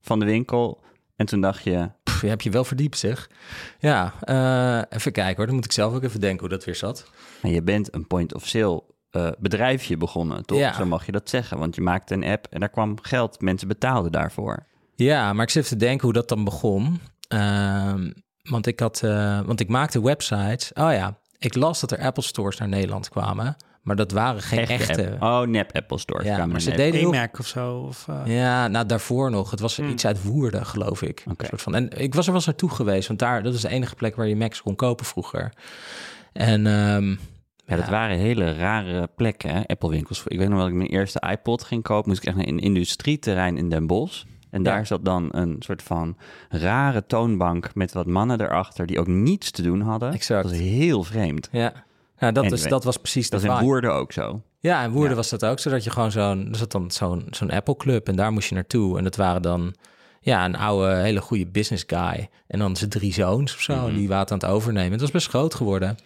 van 0.00 0.18
de 0.18 0.24
winkel. 0.24 0.80
En 1.16 1.26
toen 1.26 1.40
dacht 1.40 1.62
je, 1.64 1.90
Pff, 2.02 2.20
je 2.20 2.28
hebt 2.28 2.42
je 2.42 2.50
wel 2.50 2.64
verdiept, 2.64 2.98
zeg. 2.98 3.30
Ja, 3.78 4.14
eh, 4.20 4.96
even 4.98 5.12
kijken 5.12 5.36
hoor. 5.36 5.46
Dan 5.46 5.54
moet 5.54 5.64
ik 5.64 5.72
zelf 5.72 5.94
ook 5.94 6.02
even 6.02 6.20
denken 6.20 6.40
hoe 6.40 6.48
dat 6.48 6.64
weer 6.64 6.74
zat. 6.74 7.10
nou, 7.42 7.54
je 7.54 7.62
bent 7.62 7.94
een 7.94 8.06
point-of-sale 8.06 8.82
eh, 9.10 9.28
bedrijfje 9.38 9.96
begonnen, 9.96 10.44
toch? 10.44 10.58
Ja. 10.58 10.72
Zo 10.72 10.84
mag 10.86 11.06
je 11.06 11.12
dat 11.12 11.30
zeggen. 11.30 11.58
Want 11.58 11.74
je 11.74 11.80
maakte 11.80 12.14
een 12.14 12.24
app 12.24 12.46
en 12.50 12.60
daar 12.60 12.68
kwam 12.68 12.98
geld. 13.02 13.40
Mensen 13.40 13.68
betaalden 13.68 14.12
daarvoor. 14.12 14.66
Ja, 14.94 15.32
maar 15.32 15.44
ik 15.44 15.50
zit 15.50 15.64
even 15.64 15.78
te 15.78 15.84
denken 15.84 16.04
hoe 16.04 16.12
dat 16.12 16.28
dan 16.28 16.44
begon. 16.44 17.00
Ehm, 17.28 18.10
want, 18.42 18.66
ik 18.66 18.80
had, 18.80 19.02
eh, 19.02 19.40
want 19.40 19.60
ik 19.60 19.68
maakte 19.68 20.02
websites. 20.02 20.72
Oh 20.72 20.92
ja, 20.92 21.18
ik 21.38 21.54
las 21.54 21.80
dat 21.80 21.92
er 21.92 22.00
Apple 22.00 22.22
stores 22.22 22.58
naar 22.58 22.68
Nederland 22.68 23.08
kwamen. 23.08 23.56
Maar 23.86 23.96
dat 23.96 24.12
waren 24.12 24.42
geen 24.42 24.66
echte. 24.66 25.10
app. 25.10 25.22
Oh, 25.22 25.40
nep 25.40 25.72
Apple 25.76 25.98
stores. 25.98 26.26
Ja, 26.26 26.46
maar 26.46 26.60
ze 26.60 26.70
deden 26.70 27.00
heel 27.00 27.12
E-Mac 27.14 27.38
of 27.38 27.46
zo. 27.46 27.76
Of, 27.78 28.08
eh, 28.08 28.20
Ja, 28.36 28.68
nou 28.68 28.86
daarvoor 28.86 29.30
nog. 29.30 29.50
Het 29.50 29.60
was 29.60 29.76
Hmm. 29.76 29.88
iets 29.88 30.06
uit 30.06 30.22
Woerden, 30.22 30.66
geloof 30.66 31.02
ik. 31.02 31.22
Een 31.26 31.32
Oké. 31.32 31.46
soort 31.46 31.62
van. 31.62 31.74
En 31.74 31.90
ik 32.00 32.14
was 32.14 32.22
er 32.24 32.26
wel 32.30 32.34
eens 32.36 32.46
naartoe 32.46 32.70
geweest, 32.70 33.08
want 33.08 33.18
daar, 33.20 33.42
dat 33.42 33.54
is 33.54 33.60
de 33.60 33.68
enige 33.68 33.94
plek 33.94 34.16
waar 34.16 34.26
je 34.28 34.36
Macs 34.36 34.62
kon 34.62 34.74
kopen 34.74 35.06
vroeger. 35.06 35.52
En 36.32 36.66
ehm, 36.66 37.08
Ja, 37.68 37.76
dat 37.76 37.84
Ja. 37.84 37.90
waren 37.90 38.16
hele 38.18 38.52
rare 38.52 39.08
plekken, 39.16 39.50
hè? 39.54 39.60
Apple 39.66 39.88
winkels. 39.90 40.22
Ik 40.26 40.38
weet 40.38 40.48
nog 40.48 40.56
wel 40.56 40.66
dat 40.66 40.68
ik 40.68 40.74
mijn 40.78 40.90
eerste 40.90 41.22
iPod 41.30 41.62
ging 41.64 41.82
kopen. 41.82 42.08
Moest 42.08 42.20
ik 42.22 42.26
echt 42.28 42.36
naar 42.36 42.46
een 42.46 42.58
industrieterrein 42.58 43.56
in 43.56 43.68
Den 43.70 43.86
Bosch. 43.86 44.22
En 44.50 44.62
daar 44.62 44.78
Ja. 44.78 44.84
zat 44.84 45.04
dan 45.04 45.28
een 45.30 45.56
soort 45.58 45.82
van 45.82 46.16
rare 46.48 47.06
toonbank 47.06 47.74
met 47.74 47.92
wat 47.92 48.06
mannen 48.06 48.40
erachter 48.40 48.86
die 48.86 48.98
ook 49.00 49.06
niets 49.06 49.50
te 49.50 49.62
doen 49.62 49.80
hadden. 49.80 50.12
Exact. 50.12 50.42
Dat 50.42 50.52
was 50.52 50.60
heel 50.60 51.02
vreemd. 51.02 51.48
ja, 51.52 51.72
nou, 52.18 52.32
dat, 52.32 52.52
is, 52.52 52.62
dat 52.62 52.84
was 52.84 52.96
precies 52.96 53.30
Dat 53.30 53.42
is 53.42 53.48
in. 53.48 53.58
Woerden 53.58 53.92
ook 53.92 54.12
zo. 54.12 54.42
Ja, 54.60 54.82
in 54.84 54.90
Woerden 54.90 55.10
Ja. 55.10 55.16
was 55.16 55.28
dat 55.30 55.44
ook, 55.44 55.58
zodat 55.58 55.84
je 55.84 55.90
gewoon 55.90 56.10
zo'n, 56.10 56.48
er 56.50 56.56
zat 56.56 56.72
dan 56.72 56.90
zo'n 56.90 57.26
zo'n 57.30 57.50
Apple 57.50 57.76
Club 57.76 58.08
en 58.08 58.16
daar 58.16 58.32
moest 58.32 58.48
je 58.48 58.54
naartoe. 58.54 58.98
En 58.98 59.04
dat 59.04 59.16
waren 59.16 59.42
dan 59.42 59.74
ja, 60.20 60.44
een 60.44 60.56
oude, 60.56 60.94
hele 60.94 61.20
goede 61.20 61.46
business 61.46 61.84
guy. 61.86 62.28
En 62.46 62.58
dan 62.58 62.76
zijn 62.76 62.90
drie 62.90 63.12
zoons 63.12 63.54
of 63.54 63.60
zo, 63.60 63.74
Mhm. 63.76 63.86
en 63.88 63.94
die 63.94 64.08
waren 64.08 64.30
aan 64.30 64.38
het 64.38 64.46
overnemen. 64.48 64.92
Het 64.92 65.00
was 65.00 65.10
best 65.10 65.28
groot 65.28 65.54
geworden. 65.54 65.96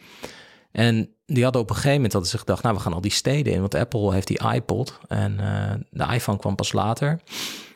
En 0.72 1.08
die 1.26 1.42
hadden 1.42 1.62
op 1.62 1.68
een 1.68 1.74
gegeven 1.74 1.94
moment 1.96 2.12
hadden 2.12 2.30
ze 2.30 2.38
gedacht, 2.38 2.62
nou, 2.62 2.74
we 2.74 2.80
gaan 2.80 2.92
al 2.92 3.00
die 3.00 3.10
steden 3.10 3.52
in. 3.52 3.60
Want 3.60 3.74
Apple 3.74 4.12
heeft 4.12 4.26
die 4.26 4.40
iPod 4.54 4.98
en 5.08 5.40
eh, 5.40 5.72
de 5.90 6.14
iPhone 6.14 6.38
kwam 6.38 6.54
pas 6.54 6.72
later. 6.72 7.20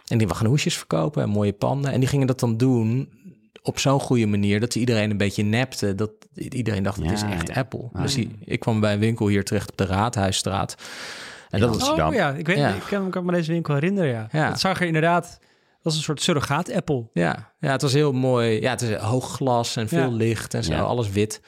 En 0.06 0.18
die 0.18 0.26
we 0.28 0.34
gaan 0.34 0.46
hoesjes 0.46 0.76
verkopen 0.76 1.22
en 1.22 1.28
mooie 1.28 1.52
panden. 1.52 1.92
En 1.92 2.00
die 2.00 2.08
gingen 2.08 2.26
dat 2.26 2.40
dan 2.40 2.56
doen 2.56 3.08
op 3.66 3.78
zo'n 3.78 4.00
goede 4.00 4.26
manier 4.26 4.60
dat 4.60 4.72
ze 4.72 4.78
iedereen 4.78 5.10
een 5.10 5.16
beetje 5.16 5.42
nepte. 5.42 5.94
Dat 5.94 6.10
iedereen 6.34 6.82
dacht, 6.82 6.96
het 7.02 7.10
is 7.10 7.22
echt 7.22 7.48
ja. 7.48 7.54
Apple. 7.54 7.88
Ah, 7.92 8.02
dus 8.02 8.14
die, 8.14 8.36
ik 8.44 8.60
kwam 8.60 8.80
bij 8.80 8.92
een 8.92 8.98
winkel 8.98 9.26
hier 9.28 9.44
terecht 9.44 9.70
op 9.70 9.76
de 9.76 9.86
Raadhuisstraat. 9.86 10.74
En 11.50 11.60
dat 11.60 11.76
was. 11.78 11.90
Oh 11.90 12.14
ja, 12.14 12.30
ik, 12.30 12.46
weet, 12.46 12.56
Ja. 12.56 12.68
ik 12.74 12.82
kan 12.88 13.04
me 13.04 13.10
kan 13.10 13.24
me 13.24 13.32
deze 13.32 13.52
winkel 13.52 13.74
herinneren, 13.74 14.10
ja. 14.10 14.28
Ja. 14.32 14.48
Het 14.48 14.60
zag 14.60 14.80
er 14.80 14.86
inderdaad 14.86 15.38
Dat 15.82 15.92
is 15.92 15.98
een 15.98 16.04
soort 16.04 16.22
surrogaat 16.22 16.72
Apple. 16.72 17.08
Ja, 17.12 17.52
ja, 17.58 17.70
het 17.70 17.82
was 17.82 17.92
heel 17.92 18.12
mooi. 18.12 18.60
Ja, 18.60 18.70
het 18.70 18.82
is 18.82 18.94
hoog 18.96 19.32
glas 19.34 19.76
en 19.76 19.88
veel 19.88 19.98
Ja. 20.10 20.16
licht 20.16 20.54
en 20.54 20.64
zo, 20.64 20.72
Ja. 20.72 20.80
alles 20.80 21.10
wit. 21.10 21.40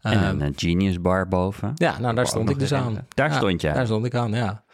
En 0.00 0.12
Ehm, 0.12 0.22
een 0.24 0.42
eh, 0.42 0.48
Genius 0.56 1.00
Bar 1.00 1.28
boven. 1.28 1.72
ja, 1.74 1.98
nou 1.98 2.14
daar 2.14 2.26
stond 2.26 2.50
ik 2.50 2.58
dus 2.58 2.72
aan. 2.74 3.06
Daar 3.14 3.30
Ja, 3.30 3.36
stond 3.36 3.60
jij? 3.60 3.72
Daar 3.72 3.86
stond 3.86 4.04
ik 4.06 4.14
aan, 4.14 4.32
ja. 4.32 4.64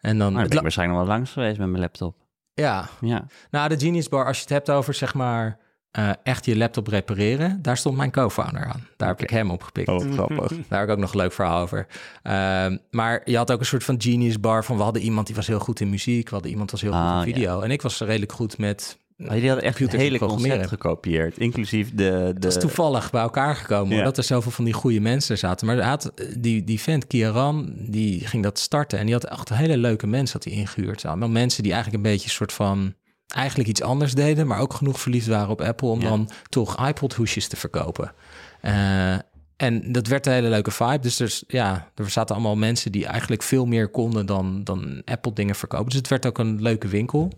En 0.00 0.18
dan, 0.18 0.32
Maar 0.32 0.40
dan 0.40 0.48
ben 0.48 0.56
ik 0.56 0.62
waarschijnlijk 0.62 0.98
nog 0.98 1.08
wel 1.08 1.16
langs 1.16 1.32
geweest 1.32 1.58
met 1.58 1.68
mijn 1.68 1.80
laptop. 1.82 2.16
ja, 2.54 2.88
Ja. 3.00 3.24
nou 3.50 3.68
de 3.68 3.78
Genius 3.78 4.08
Bar, 4.08 4.26
als 4.26 4.36
je 4.36 4.42
het 4.42 4.52
hebt 4.52 4.70
over 4.70 4.94
zeg 4.94 5.14
maar 5.14 5.58
eh, 5.90 6.10
echt 6.22 6.44
je 6.44 6.56
laptop 6.56 6.86
repareren, 6.86 7.62
daar 7.62 7.76
stond 7.76 7.96
mijn 7.96 8.10
co-founder 8.10 8.64
aan. 8.64 8.86
Daar 8.96 9.08
heb 9.08 9.22
ik 9.22 9.30
hem 9.30 9.50
opgepikt. 9.50 9.88
Oh, 9.88 10.12
grappig. 10.14 10.48
Daar 10.68 10.78
heb 10.78 10.88
ik 10.88 10.94
ook 10.94 11.00
nog 11.00 11.12
een 11.12 11.18
leuk 11.18 11.32
verhaal 11.32 11.62
over. 11.62 11.86
Ehm, 12.22 12.76
maar 12.90 13.22
je 13.24 13.36
had 13.36 13.52
ook 13.52 13.60
een 13.60 13.66
soort 13.66 13.84
van 13.84 14.02
genius 14.02 14.40
bar 14.40 14.64
van... 14.64 14.76
we 14.76 14.82
hadden 14.82 15.02
iemand 15.02 15.26
die 15.26 15.36
was 15.36 15.46
heel 15.46 15.58
goed 15.58 15.80
in 15.80 15.90
muziek... 15.90 16.28
we 16.28 16.34
hadden 16.34 16.50
iemand 16.50 16.70
die 16.70 16.80
was 16.80 16.90
heel 16.90 17.00
goed 17.00 17.10
Ah, 17.10 17.26
in 17.26 17.34
video. 17.34 17.60
En 17.60 17.70
ik 17.70 17.82
was 17.82 18.00
redelijk 18.00 18.32
goed 18.32 18.58
met... 18.58 18.98
Maar 19.16 19.34
jullie 19.34 19.48
hadden 19.48 19.66
echt 19.66 19.78
het 19.78 19.92
hele 19.92 20.18
concept 20.18 20.66
gekopieerd. 20.66 21.38
Inclusief 21.38 21.94
de... 21.94 22.02
Het 22.02 22.44
was 22.44 22.54
de 22.54 22.60
toevallig 22.60 23.10
bij 23.10 23.22
elkaar 23.22 23.56
gekomen... 23.56 23.96
Ja. 23.96 24.04
dat 24.04 24.16
er 24.16 24.24
zoveel 24.24 24.52
van 24.52 24.64
die 24.64 24.74
goede 24.74 25.00
mensen 25.00 25.38
zaten. 25.38 25.66
Maar 25.66 25.80
had, 25.80 26.12
die, 26.38 26.64
die 26.64 26.80
vent, 26.80 27.06
Kieran, 27.06 27.74
die 27.76 28.26
ging 28.26 28.42
dat 28.42 28.58
starten... 28.58 28.98
en 28.98 29.04
die 29.04 29.14
had 29.14 29.24
echt 29.24 29.48
hele 29.48 29.76
leuke 29.76 30.06
mensen 30.06 30.40
had 30.40 30.44
hij 30.44 30.60
ingehuurd. 30.60 31.04
Allemaal 31.04 31.28
mensen 31.28 31.62
die 31.62 31.72
eigenlijk 31.72 32.04
een 32.04 32.10
beetje 32.10 32.28
een 32.28 32.34
soort 32.34 32.52
van... 32.52 32.94
eigenlijk 33.34 33.68
iets 33.68 33.82
anders 33.82 34.14
deden... 34.14 34.46
maar 34.46 34.60
ook 34.60 34.74
genoeg 34.74 35.00
verliefd 35.00 35.26
waren 35.26 35.48
op 35.48 35.60
Apple... 35.60 35.88
om 35.88 36.00
Ja. 36.00 36.08
dan 36.08 36.30
toch 36.48 36.88
iPod-hoesjes 36.88 37.48
te 37.48 37.56
verkopen. 37.56 38.12
Eh, 38.60 39.14
en 39.56 39.92
dat 39.92 40.06
werd 40.06 40.26
een 40.26 40.32
hele 40.32 40.48
leuke 40.48 40.70
vibe. 40.70 40.98
Dus 40.98 41.16
dus, 41.16 41.44
ja, 41.46 41.90
er 41.94 42.10
zaten 42.10 42.34
allemaal 42.34 42.56
mensen 42.56 42.92
die 42.92 43.06
eigenlijk 43.06 43.42
veel 43.42 43.66
meer 43.66 43.88
konden 43.88 44.26
dan, 44.26 44.64
dan 44.64 45.02
Apple 45.04 45.32
dingen 45.32 45.54
verkopen. 45.54 45.86
Dus 45.86 45.94
het 45.94 46.08
werd 46.08 46.26
ook 46.26 46.38
een 46.38 46.62
leuke 46.62 46.88
winkel. 46.88 47.32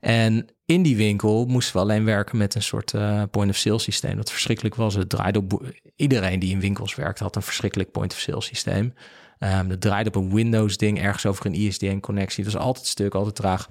En 0.00 0.46
in 0.64 0.82
die 0.82 0.96
winkel 0.96 1.46
moesten 1.46 1.74
we 1.74 1.80
alleen 1.80 2.04
werken 2.04 2.38
met 2.38 2.54
een 2.54 2.62
soort 2.62 2.94
eh, 2.94 3.22
point-of-sale 3.30 3.78
systeem. 3.78 4.16
Dat 4.16 4.30
verschrikkelijk 4.30 4.74
was. 4.74 4.94
Het 4.94 5.08
draaide 5.08 5.38
op... 5.38 5.72
Iedereen 5.96 6.38
die 6.38 6.50
in 6.50 6.60
winkels 6.60 6.94
werkte 6.94 7.22
had 7.22 7.36
een 7.36 7.42
verschrikkelijk 7.42 7.90
point-of-sale 7.90 8.42
systeem. 8.42 8.94
Ehm 9.40 9.68
dat 9.68 9.80
draaide 9.80 10.08
op 10.08 10.14
een 10.16 10.34
Windows-ding 10.34 11.00
ergens 11.02 11.26
over 11.26 11.46
een 11.46 11.54
ISDN-connectie. 11.54 12.44
Dat 12.44 12.52
was 12.52 12.62
altijd 12.62 12.86
stuk, 12.86 13.14
altijd 13.14 13.34
traag. 13.34 13.68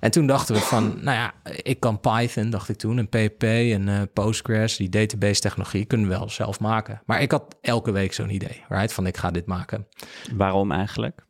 En 0.00 0.10
toen 0.10 0.26
dachten 0.26 0.54
we 0.54 0.60
van, 0.60 0.84
nou 1.04 1.16
ja, 1.16 1.32
ik 1.62 1.80
kan 1.80 2.00
Python, 2.00 2.50
dacht 2.50 2.68
ik 2.68 2.76
toen, 2.76 2.98
en 2.98 3.08
PHP 3.08 3.42
en 3.42 3.88
eh, 3.88 4.00
Postgres, 4.12 4.76
die 4.76 4.88
database-technologie 4.88 5.84
kunnen 5.84 6.08
we 6.08 6.14
wel 6.18 6.28
zelf 6.30 6.60
maken. 6.60 7.02
Maar 7.06 7.22
ik 7.22 7.30
had 7.30 7.56
elke 7.60 7.90
week 7.90 8.12
zo'n 8.12 8.30
idee, 8.30 8.64
right? 8.68 8.92
Van 8.92 9.06
ik 9.06 9.16
ga 9.16 9.30
dit 9.30 9.46
maken. 9.46 9.86
Waarom 10.36 10.72
eigenlijk? 10.72 11.26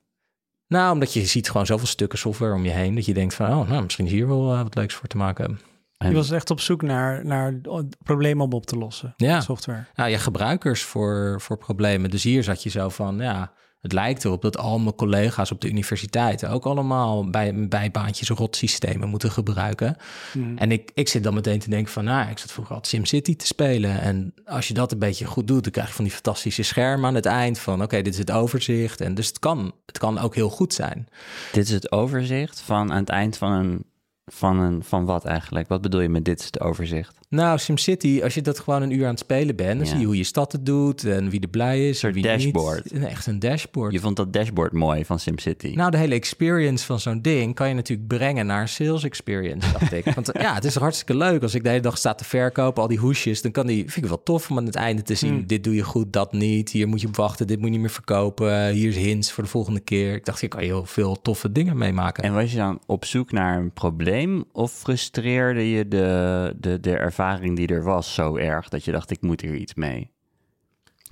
Nou, 0.66 0.92
omdat 0.92 1.12
je 1.12 1.26
ziet 1.26 1.50
gewoon 1.50 1.66
zoveel 1.66 1.86
stukken 1.86 2.18
software 2.18 2.54
om 2.54 2.64
je 2.64 2.70
heen, 2.70 2.94
dat 2.94 3.04
je 3.06 3.14
denkt 3.14 3.34
van, 3.34 3.46
oh, 3.46 3.68
nou, 3.68 3.82
misschien 3.82 4.04
is 4.06 4.12
hier 4.12 4.28
wel 4.28 4.52
eh, 4.52 4.62
wat 4.62 4.74
leuks 4.74 4.94
voor 4.94 5.08
te 5.08 5.16
maken. 5.16 5.60
En- 5.98 6.08
Je 6.08 6.14
was 6.14 6.30
echt 6.30 6.50
op 6.50 6.60
zoek 6.60 6.82
naar, 6.82 7.24
naar 7.24 7.60
problemen 8.02 8.44
om 8.44 8.52
op 8.52 8.66
te 8.66 8.76
lossen. 8.76 9.14
Ja. 9.16 9.40
Software. 9.40 9.84
Nou 9.94 10.10
ja, 10.10 10.18
gebruikers 10.18 10.82
voor, 10.82 11.40
voor 11.40 11.56
problemen. 11.58 12.10
Dus 12.10 12.22
hier 12.22 12.42
zat 12.44 12.62
je 12.62 12.70
zo 12.70 12.88
van, 12.88 13.18
ja, 13.18 13.52
het 13.82 13.92
lijkt 13.92 14.24
erop 14.24 14.42
dat 14.42 14.58
al 14.58 14.78
mijn 14.78 14.94
collega's 14.94 15.50
op 15.50 15.60
de 15.60 15.68
universiteiten 15.68 16.50
ook 16.50 16.64
allemaal 16.64 17.30
bij, 17.30 17.68
bijbaantjes 17.68 18.28
rotsystemen 18.28 19.08
moeten 19.08 19.30
gebruiken. 19.30 19.96
Mhm. 20.32 20.56
En 20.56 20.72
ik, 20.72 20.90
ik 20.94 21.08
zit 21.08 21.22
dan 21.22 21.34
meteen 21.34 21.58
te 21.58 21.70
denken 21.70 21.92
van, 21.92 22.04
nou, 22.04 22.30
ik 22.30 22.38
zat 22.38 22.52
vroeger 22.52 22.74
al 22.74 22.84
SimCity 22.84 23.36
te 23.36 23.46
spelen. 23.46 24.00
En 24.00 24.34
als 24.44 24.68
je 24.68 24.74
dat 24.74 24.92
een 24.92 24.98
beetje 24.98 25.24
goed 25.24 25.46
doet, 25.46 25.62
dan 25.62 25.72
krijg 25.72 25.88
je 25.88 25.94
van 25.94 26.04
die 26.04 26.12
fantastische 26.12 26.62
schermen 26.62 27.08
aan 27.08 27.14
het 27.14 27.26
eind 27.26 27.58
van, 27.58 27.82
oké, 27.82 28.02
dit 28.02 28.12
is 28.12 28.18
het 28.18 28.30
overzicht. 28.30 29.00
En 29.00 29.14
dus 29.14 29.26
het 29.26 29.38
kan, 29.38 29.74
het 29.86 29.98
kan 29.98 30.18
ook 30.18 30.34
heel 30.34 30.50
goed 30.50 30.74
zijn. 30.74 31.08
Dit 31.52 31.66
is 31.66 31.72
het 31.72 31.92
overzicht 31.92 32.60
van 32.60 32.92
aan 32.92 33.00
het 33.00 33.08
eind 33.08 33.36
van 33.36 33.52
een... 33.52 33.84
Van, 34.26 34.58
een, 34.58 34.82
van 34.84 35.04
wat 35.04 35.24
eigenlijk? 35.24 35.68
Wat 35.68 35.80
bedoel 35.80 36.00
je 36.00 36.08
met 36.08 36.24
dit 36.24 36.38
is 36.40 36.44
het 36.46 36.60
overzicht? 36.60 37.14
Nou, 37.28 37.58
SimCity, 37.58 38.20
als 38.22 38.34
je 38.34 38.42
dat 38.42 38.58
gewoon 38.58 38.82
een 38.82 38.90
uur 38.90 39.04
aan 39.04 39.10
het 39.10 39.18
spelen 39.18 39.56
bent, 39.56 39.70
dan 39.76 39.84
Ja. 39.86 39.90
zie 39.90 39.98
je 40.00 40.06
hoe 40.06 40.16
je 40.16 40.24
stad 40.24 40.52
het 40.52 40.66
doet 40.66 41.04
en 41.04 41.30
wie 41.30 41.40
er 41.40 41.48
blij 41.48 41.88
is. 41.88 41.98
soort 41.98 42.16
en 42.16 42.22
wie 42.22 42.30
niet. 42.30 42.42
dashboard. 42.54 42.92
Echt 42.92 43.26
een 43.26 43.38
dashboard. 43.38 43.92
Je 43.92 44.00
vond 44.00 44.16
dat 44.16 44.32
dashboard 44.32 44.72
mooi 44.72 45.04
van 45.04 45.18
SimCity. 45.18 45.72
Nou, 45.74 45.90
de 45.90 45.96
hele 45.96 46.14
experience 46.14 46.86
van 46.86 47.00
zo'n 47.00 47.22
ding 47.22 47.54
kan 47.54 47.68
je 47.68 47.74
natuurlijk 47.74 48.08
brengen 48.08 48.46
naar 48.46 48.60
een 48.60 48.68
sales 48.68 49.04
experience, 49.04 49.72
dacht 49.72 49.92
ik. 49.92 50.04
Want 50.14 50.30
ja, 50.32 50.54
het 50.54 50.64
is 50.64 50.74
hartstikke 50.74 51.16
leuk 51.16 51.42
als 51.42 51.54
ik 51.54 51.62
de 51.62 51.68
hele 51.68 51.80
dag 51.80 51.98
sta 51.98 52.14
te 52.14 52.24
verkopen, 52.24 52.82
al 52.82 52.88
die 52.88 52.98
hoesjes, 52.98 53.42
dan 53.42 53.50
kan 53.52 53.66
die, 53.66 53.78
vind 53.90 54.04
ik 54.04 54.10
wel 54.10 54.22
tof 54.22 54.50
om 54.50 54.58
aan 54.58 54.66
het 54.66 54.74
einde 54.74 55.02
te 55.02 55.14
zien, 55.14 55.30
Hmm. 55.34 55.46
dit 55.46 55.64
doe 55.64 55.74
je 55.74 55.82
goed, 55.82 56.12
dat 56.12 56.32
niet, 56.32 56.70
hier 56.70 56.88
moet 56.88 57.00
je 57.00 57.06
op 57.06 57.16
wachten, 57.16 57.46
dit 57.46 57.56
moet 57.56 57.66
je 57.66 57.72
niet 57.72 57.80
meer 57.80 57.90
verkopen, 57.90 58.68
hier 58.68 58.88
is 58.88 58.96
hints 58.96 59.32
voor 59.32 59.44
de 59.44 59.50
volgende 59.50 59.80
keer. 59.80 60.14
Ik 60.14 60.24
dacht, 60.24 60.40
hier 60.40 60.48
kan 60.48 60.60
je 60.60 60.66
heel 60.66 60.84
veel 60.86 61.22
toffe 61.22 61.52
dingen 61.52 61.76
meemaken. 61.78 62.22
En 62.24 62.34
was 62.34 62.50
je 62.50 62.56
dan 62.56 62.80
op 62.86 63.04
zoek 63.04 63.32
naar 63.32 63.58
een 63.58 63.72
probleem 63.72 64.10
of 64.52 64.72
frustreerde 64.72 65.70
je 65.70 65.88
de, 65.88 66.54
de, 66.60 66.80
de 66.80 66.96
ervaring 66.96 67.56
die 67.56 67.66
er 67.68 67.82
was 67.82 68.14
zo 68.14 68.36
erg 68.36 68.68
dat 68.68 68.84
je 68.84 68.92
dacht, 68.92 69.10
ik 69.10 69.20
moet 69.22 69.40
hier 69.40 69.54
iets 69.54 69.74
mee? 69.74 70.10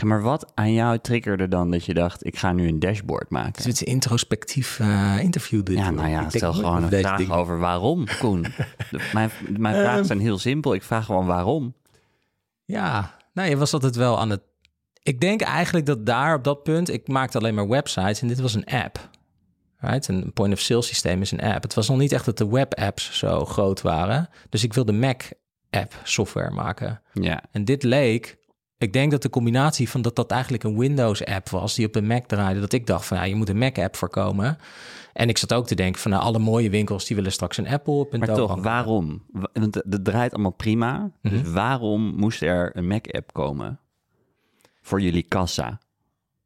Maar 0.05 0.23
wat 0.23 0.53
aan 0.55 0.73
jou 0.73 0.99
triggerde 0.99 1.49
dan 1.49 1.71
dat 1.71 1.85
je 1.85 1.95
dacht, 1.95 2.27
ik 2.27 2.37
ga 2.37 2.53
nu 2.53 2.69
een 2.69 2.79
dashboard 2.79 3.31
maken? 3.31 3.53
Dus 3.53 3.65
het 3.65 3.75
is 3.75 3.81
een 3.81 3.87
introspectief 3.93 4.81
eh, 4.81 5.17
interview 5.21 5.63
dit. 5.65 5.77
Ja, 5.77 5.91
nou 5.91 6.09
ja, 6.09 6.25
Ik 6.25 6.31
stel 6.31 6.53
gewoon 6.53 6.83
een 6.83 6.89
vraag 7.01 7.31
over 7.31 7.59
waarom, 7.59 8.05
Koen. 8.19 8.43
De- 8.91 9.09
mijn 9.13 9.31
mijn 9.59 9.75
vragen 9.75 9.99
Ehm. 9.99 10.05
zijn 10.05 10.21
heel 10.21 10.39
simpel. 10.39 10.75
Ik 10.75 10.83
vraag 10.83 11.05
gewoon 11.05 11.27
waarom. 11.27 11.75
Ja, 12.65 13.17
nou, 13.33 13.49
je 13.49 13.57
was 13.57 13.73
altijd 13.73 13.97
wel 13.97 14.19
aan 14.21 14.31
het... 14.31 14.41
Ik 15.03 15.21
denk 15.21 15.41
eigenlijk 15.41 15.87
dat 15.87 16.07
daar 16.07 16.35
op 16.35 16.45
dat 16.45 16.63
punt... 16.63 16.91
Ik 16.91 17.09
maakte 17.09 17.39
alleen 17.39 17.55
maar 17.55 17.69
websites 17.69 18.21
en 18.23 18.29
dit 18.29 18.41
was 18.41 18.55
een 18.55 18.65
app. 18.65 19.09
Right? 19.81 20.09
Een 20.09 20.33
point-of-sale 20.33 20.83
systeem 20.83 21.21
is 21.21 21.31
een 21.31 21.41
app. 21.43 21.63
Het 21.63 21.75
was 21.75 21.89
nog 21.89 21.99
niet 21.99 22.13
echt 22.13 22.25
dat 22.25 22.39
de 22.39 22.49
web-apps 22.49 23.19
zo 23.19 23.45
groot 23.45 23.81
waren. 23.83 24.29
Dus 24.49 24.65
ik 24.65 24.73
wilde 24.73 24.93
Mac-app 24.93 25.95
software 26.05 26.51
maken. 26.51 27.03
Ja, 27.13 27.43
En 27.53 27.65
dit 27.65 27.83
leek... 27.83 28.39
Ik 28.79 28.93
denk 28.93 29.11
dat 29.11 29.23
de 29.23 29.31
combinatie 29.31 29.89
van 29.91 30.03
dat 30.03 30.17
dat 30.17 30.31
eigenlijk 30.31 30.65
een 30.65 30.79
Windows-app 30.79 31.49
was... 31.49 31.75
die 31.75 31.87
op 31.87 31.95
een 31.97 32.07
Mac 32.07 32.27
draaide, 32.27 32.61
dat 32.61 32.73
ik 32.73 32.87
dacht 32.87 33.07
van... 33.07 33.17
Ja, 33.17 33.23
je 33.23 33.35
moet 33.35 33.49
een 33.49 33.59
Mac-app 33.59 33.97
voorkomen. 33.97 34.59
En 35.13 35.29
ik 35.29 35.39
zat 35.39 35.53
ook 35.53 35.67
te 35.67 35.75
denken 35.75 36.01
van... 36.01 36.11
Nou, 36.11 36.23
alle 36.23 36.39
mooie 36.39 36.71
winkels, 36.71 37.05
die 37.07 37.17
willen 37.17 37.33
straks 37.33 37.57
een 37.57 37.69
Apple 37.69 37.93
op 37.93 38.17
maar 38.17 38.35
toch, 38.35 38.61
waarom? 38.63 39.23
Wa- 39.33 39.49
Want 39.53 39.75
het 39.75 39.85
het 39.91 40.05
draait 40.05 40.33
allemaal 40.33 40.51
prima. 40.53 41.11
Dus 41.23 41.33
Mhm. 41.43 41.53
waarom 41.53 42.15
moest 42.17 42.43
er 42.43 42.77
een 42.77 42.87
Mac-app 42.87 43.33
komen 43.33 43.81
voor 44.83 45.01
jullie 45.01 45.23
kassa? 45.23 45.79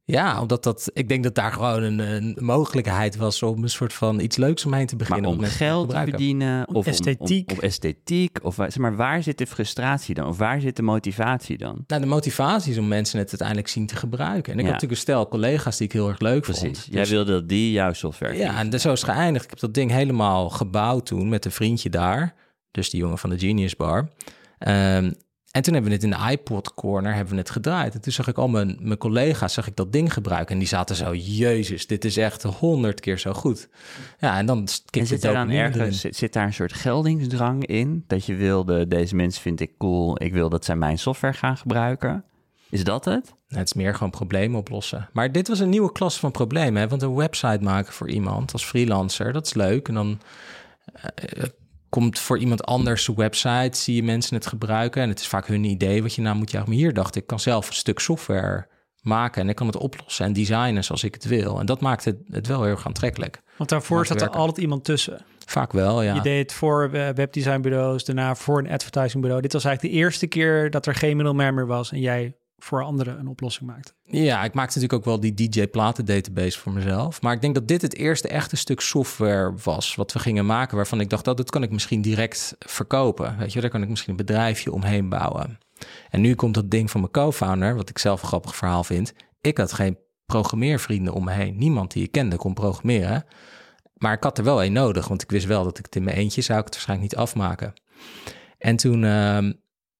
Ja, 0.06 0.40
omdat 0.40 0.62
dat, 0.62 0.90
ik 0.92 1.08
denk 1.08 1.22
dat 1.22 1.34
daar 1.34 1.52
gewoon 1.52 1.82
een, 1.82 1.98
een 1.98 2.36
mogelijkheid 2.40 3.16
was 3.16 3.42
om 3.42 3.62
een 3.62 3.68
soort 3.70 3.92
van 3.92 4.20
iets 4.20 4.36
leuks 4.36 4.64
omheen 4.66 4.86
te 4.86 4.96
Maar 4.96 5.06
beginnen. 5.06 5.30
om 5.30 5.36
mensen 5.40 5.58
te 5.58 5.64
geld 5.64 5.90
te 5.90 5.96
verdienen 5.96 6.68
of 6.68 6.74
om- 6.74 6.82
esthetiek. 6.92 7.50
Om, 7.50 7.56
of 7.56 7.62
esthetiek? 7.62 8.38
Of, 8.42 8.54
zeg 8.54 8.78
maar, 8.78 8.96
waar 8.96 9.22
zit 9.22 9.38
de 9.38 9.46
frustratie 9.46 10.14
dan? 10.14 10.26
Of 10.26 10.38
waar 10.38 10.60
zit 10.60 10.76
de 10.76 10.82
motivatie 10.82 11.58
dan? 11.58 11.84
Nou, 11.86 12.00
de 12.02 12.06
motivatie 12.08 12.72
is 12.72 12.78
om 12.78 12.88
mensen 12.88 13.18
het 13.18 13.28
uiteindelijk 13.28 13.68
zien 13.68 13.86
te 13.86 13.96
gebruiken. 13.96 14.52
En 14.52 14.58
ik 14.58 14.64
Ja. 14.64 14.70
heb 14.70 14.80
natuurlijk 14.80 14.90
een 14.92 14.96
stel 14.96 15.28
collega's 15.28 15.76
die 15.76 15.86
ik 15.86 15.92
heel 15.92 16.08
erg 16.08 16.18
leuk 16.20 16.42
Precies. 16.42 16.62
vond. 16.62 16.86
Jij 16.90 17.00
Dus- 17.00 17.10
wilde 17.10 17.32
dat 17.32 17.48
die 17.48 17.72
jouw 17.72 17.92
software 17.92 18.36
Ja, 18.36 18.58
en 18.58 18.80
zo 18.80 18.92
is 18.92 19.02
geëindigd. 19.02 19.44
Ik 19.44 19.50
heb 19.50 19.58
dat 19.60 19.74
ding 19.74 19.90
helemaal 19.90 20.50
gebouwd 20.50 21.06
toen 21.06 21.28
met 21.28 21.44
een 21.44 21.50
vriendje 21.52 21.90
daar. 21.90 22.34
Dus 22.70 22.90
die 22.90 23.00
jongen 23.00 23.18
van 23.18 23.30
de 23.30 23.38
Genius 23.38 23.76
Bar. 23.76 24.08
Ehm, 24.58 25.10
en 25.54 25.62
toen 25.62 25.72
hebben 25.72 25.90
we 25.90 25.96
het 25.96 26.04
in 26.04 26.10
de 26.10 26.30
iPod 26.30 26.74
Corner 26.74 27.14
hebben 27.14 27.34
we 27.34 27.40
het 27.40 27.50
gedraaid. 27.50 27.94
En 27.94 28.00
toen 28.00 28.12
zag 28.12 28.28
ik 28.28 28.38
al 28.38 28.48
mijn, 28.48 28.76
mijn 28.80 28.98
collega's 28.98 29.52
zag 29.52 29.66
ik 29.66 29.76
dat 29.76 29.92
ding 29.92 30.12
gebruiken. 30.12 30.52
En 30.52 30.58
die 30.58 30.68
zaten 30.68 30.96
zo, 30.96 31.14
jezus, 31.14 31.86
dit 31.86 32.04
is 32.04 32.16
echt 32.16 32.42
honderd 32.42 33.00
keer 33.00 33.18
zo 33.18 33.32
goed. 33.32 33.68
Ja, 34.18 34.38
en 34.38 34.46
dan 34.46 34.68
En 34.90 35.06
zit 35.06 35.24
er 35.24 35.32
dan 35.32 35.50
ergens, 35.50 36.00
zit, 36.00 36.16
zit 36.16 36.32
daar 36.32 36.46
een 36.46 36.52
soort 36.52 36.72
geldingsdrang 36.72 37.66
in? 37.66 38.04
Dat 38.06 38.26
je 38.26 38.34
wilde, 38.34 38.88
deze 38.88 39.14
mensen 39.14 39.42
vind 39.42 39.60
ik 39.60 39.70
cool, 39.78 40.22
ik 40.22 40.32
wil 40.32 40.48
dat 40.48 40.64
zij 40.64 40.76
mijn 40.76 40.98
software 40.98 41.34
gaan 41.34 41.56
gebruiken? 41.56 42.24
Is 42.70 42.84
dat 42.84 43.04
het? 43.04 43.24
Nou, 43.24 43.60
Het 43.60 43.66
is 43.68 43.74
meer 43.74 43.94
gewoon 43.94 44.10
problemen 44.10 44.58
oplossen. 44.58 45.08
Maar 45.12 45.32
dit 45.32 45.48
was 45.48 45.58
een 45.58 45.68
nieuwe 45.68 45.92
klas 45.92 46.18
van 46.18 46.30
problemen. 46.30 46.82
Hè? 46.82 46.88
Want 46.88 47.02
een 47.02 47.14
website 47.14 47.60
maken 47.60 47.92
voor 47.92 48.10
iemand 48.10 48.52
als 48.52 48.64
freelancer, 48.64 49.32
dat 49.32 49.46
is 49.46 49.54
leuk. 49.54 49.88
En 49.88 49.94
dan 49.94 50.20
eh, 50.92 51.04
eh, 51.42 51.48
komt 51.94 52.18
voor 52.18 52.38
iemand 52.38 52.64
anders 52.64 53.08
een 53.08 53.14
website, 53.14 53.78
zie 53.78 53.94
je 53.94 54.02
mensen 54.02 54.36
het 54.36 54.46
gebruiken. 54.46 55.02
En 55.02 55.08
het 55.08 55.20
is 55.20 55.26
vaak 55.26 55.46
hun 55.46 55.64
idee 55.64 56.02
wat 56.02 56.14
je 56.14 56.22
nou 56.22 56.36
moet 56.36 56.50
jagen. 56.50 56.68
Maar 56.68 56.78
hier 56.78 56.92
dacht 56.92 57.16
ik, 57.16 57.26
kan 57.26 57.40
zelf 57.40 57.68
een 57.68 57.74
stuk 57.74 57.98
software 57.98 58.66
maken 59.00 59.42
en 59.42 59.48
ik 59.48 59.54
kan 59.54 59.66
het 59.66 59.76
oplossen 59.76 60.26
en 60.26 60.32
designen 60.32 60.84
zoals 60.84 61.04
ik 61.04 61.14
het 61.14 61.24
wil. 61.24 61.60
En 61.60 61.66
dat 61.66 61.80
maakt 61.80 62.04
het, 62.04 62.16
het 62.26 62.46
wel 62.46 62.62
heel 62.62 62.70
erg 62.70 62.86
aantrekkelijk. 62.86 63.42
Want 63.56 63.70
daarvoor 63.70 64.06
zat 64.06 64.20
er 64.20 64.28
altijd 64.28 64.58
iemand 64.58 64.84
tussen. 64.84 65.24
Vaak 65.46 65.72
wel, 65.72 66.02
ja. 66.02 66.14
Je 66.14 66.20
deed 66.20 66.42
het 66.42 66.52
voor 66.52 66.90
webdesignbureaus, 66.90 68.04
daarna 68.04 68.34
voor 68.34 68.58
een 68.58 68.70
advertisingbureau. 68.70 69.42
Dit 69.42 69.52
was 69.52 69.64
eigenlijk 69.64 69.94
de 69.94 70.00
eerste 70.00 70.26
keer 70.26 70.70
dat 70.70 70.86
er 70.86 70.94
geen 70.94 71.16
middelman 71.16 71.54
meer 71.54 71.66
was 71.66 71.92
en 71.92 72.00
jij 72.00 72.36
voor 72.64 72.84
anderen 72.84 73.18
een 73.18 73.28
oplossing 73.28 73.70
maakte. 73.70 73.92
Ja, 74.04 74.44
ik 74.44 74.54
maakte 74.54 74.78
natuurlijk 74.78 74.92
ook 74.92 75.04
wel 75.04 75.20
die 75.20 75.50
DJ-platen 75.50 76.04
database 76.04 76.58
voor 76.58 76.72
mezelf. 76.72 77.22
Maar 77.22 77.32
ik 77.32 77.40
denk 77.40 77.54
dat 77.54 77.68
dit 77.68 77.82
het 77.82 77.94
eerste 77.94 78.28
echte 78.28 78.56
stuk 78.56 78.80
software 78.80 79.54
was 79.64 79.94
wat 79.94 80.12
we 80.12 80.18
gingen 80.18 80.46
maken. 80.46 80.76
Waarvan 80.76 81.00
ik 81.00 81.10
dacht, 81.10 81.24
dat 81.24 81.36
dit 81.36 81.50
kan 81.50 81.62
ik 81.62 81.70
misschien 81.70 82.02
direct 82.02 82.56
verkopen. 82.58 83.38
Weet 83.38 83.52
je, 83.52 83.60
daar 83.60 83.70
kan 83.70 83.82
ik 83.82 83.88
misschien 83.88 84.10
een 84.10 84.16
bedrijfje 84.16 84.72
omheen 84.72 85.08
bouwen. 85.08 85.58
En 86.10 86.20
nu 86.20 86.34
komt 86.34 86.54
dat 86.54 86.70
ding 86.70 86.90
van 86.90 87.00
mijn 87.00 87.12
co-founder, 87.12 87.76
wat 87.76 87.88
ik 87.88 87.98
zelf 87.98 88.22
een 88.22 88.28
grappig 88.28 88.56
verhaal 88.56 88.84
vind. 88.84 89.12
Ik 89.40 89.58
had 89.58 89.72
geen 89.72 89.98
programmeervrienden 90.26 91.12
om 91.12 91.24
me 91.24 91.32
heen. 91.32 91.56
Niemand 91.56 91.92
die 91.92 92.02
ik 92.02 92.12
kende 92.12 92.36
kon 92.36 92.54
programmeren. 92.54 93.24
maar 93.94 94.12
ik 94.12 94.22
had 94.22 94.38
er 94.38 94.44
wel 94.44 94.62
één 94.62 94.72
nodig, 94.72 95.08
want 95.08 95.22
ik 95.22 95.30
wist 95.30 95.46
wel 95.46 95.64
dat 95.64 95.78
ik 95.78 95.84
het 95.84 95.96
in 95.96 96.04
mijn 96.04 96.16
eentje 96.16 96.40
zou 96.40 96.58
ik 96.58 96.64
het 96.64 96.74
waarschijnlijk 96.74 97.10
niet 97.10 97.20
afmaken. 97.20 97.72
En 98.58 98.76
toen, 98.76 99.04
ehm, 99.04 99.52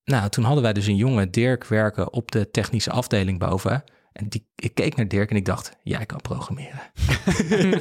nou, 0.05 0.29
toen 0.29 0.45
hadden 0.45 0.63
wij 0.63 0.73
dus 0.73 0.87
een 0.87 0.97
jonge 0.97 1.31
Dirk 1.31 1.65
werken 1.65 2.13
op 2.13 2.31
de 2.31 2.51
technische 2.51 2.91
afdeling 2.91 3.39
boven. 3.39 3.85
En 4.13 4.29
die, 4.29 4.47
ik 4.57 4.75
keek 4.75 4.97
naar 4.97 5.09
Dirk 5.09 5.31
en 5.31 5.37
ik 5.37 5.45
dacht, 5.45 5.77
jij 5.83 6.07
kan 6.07 6.21
programmeren. 6.21 6.81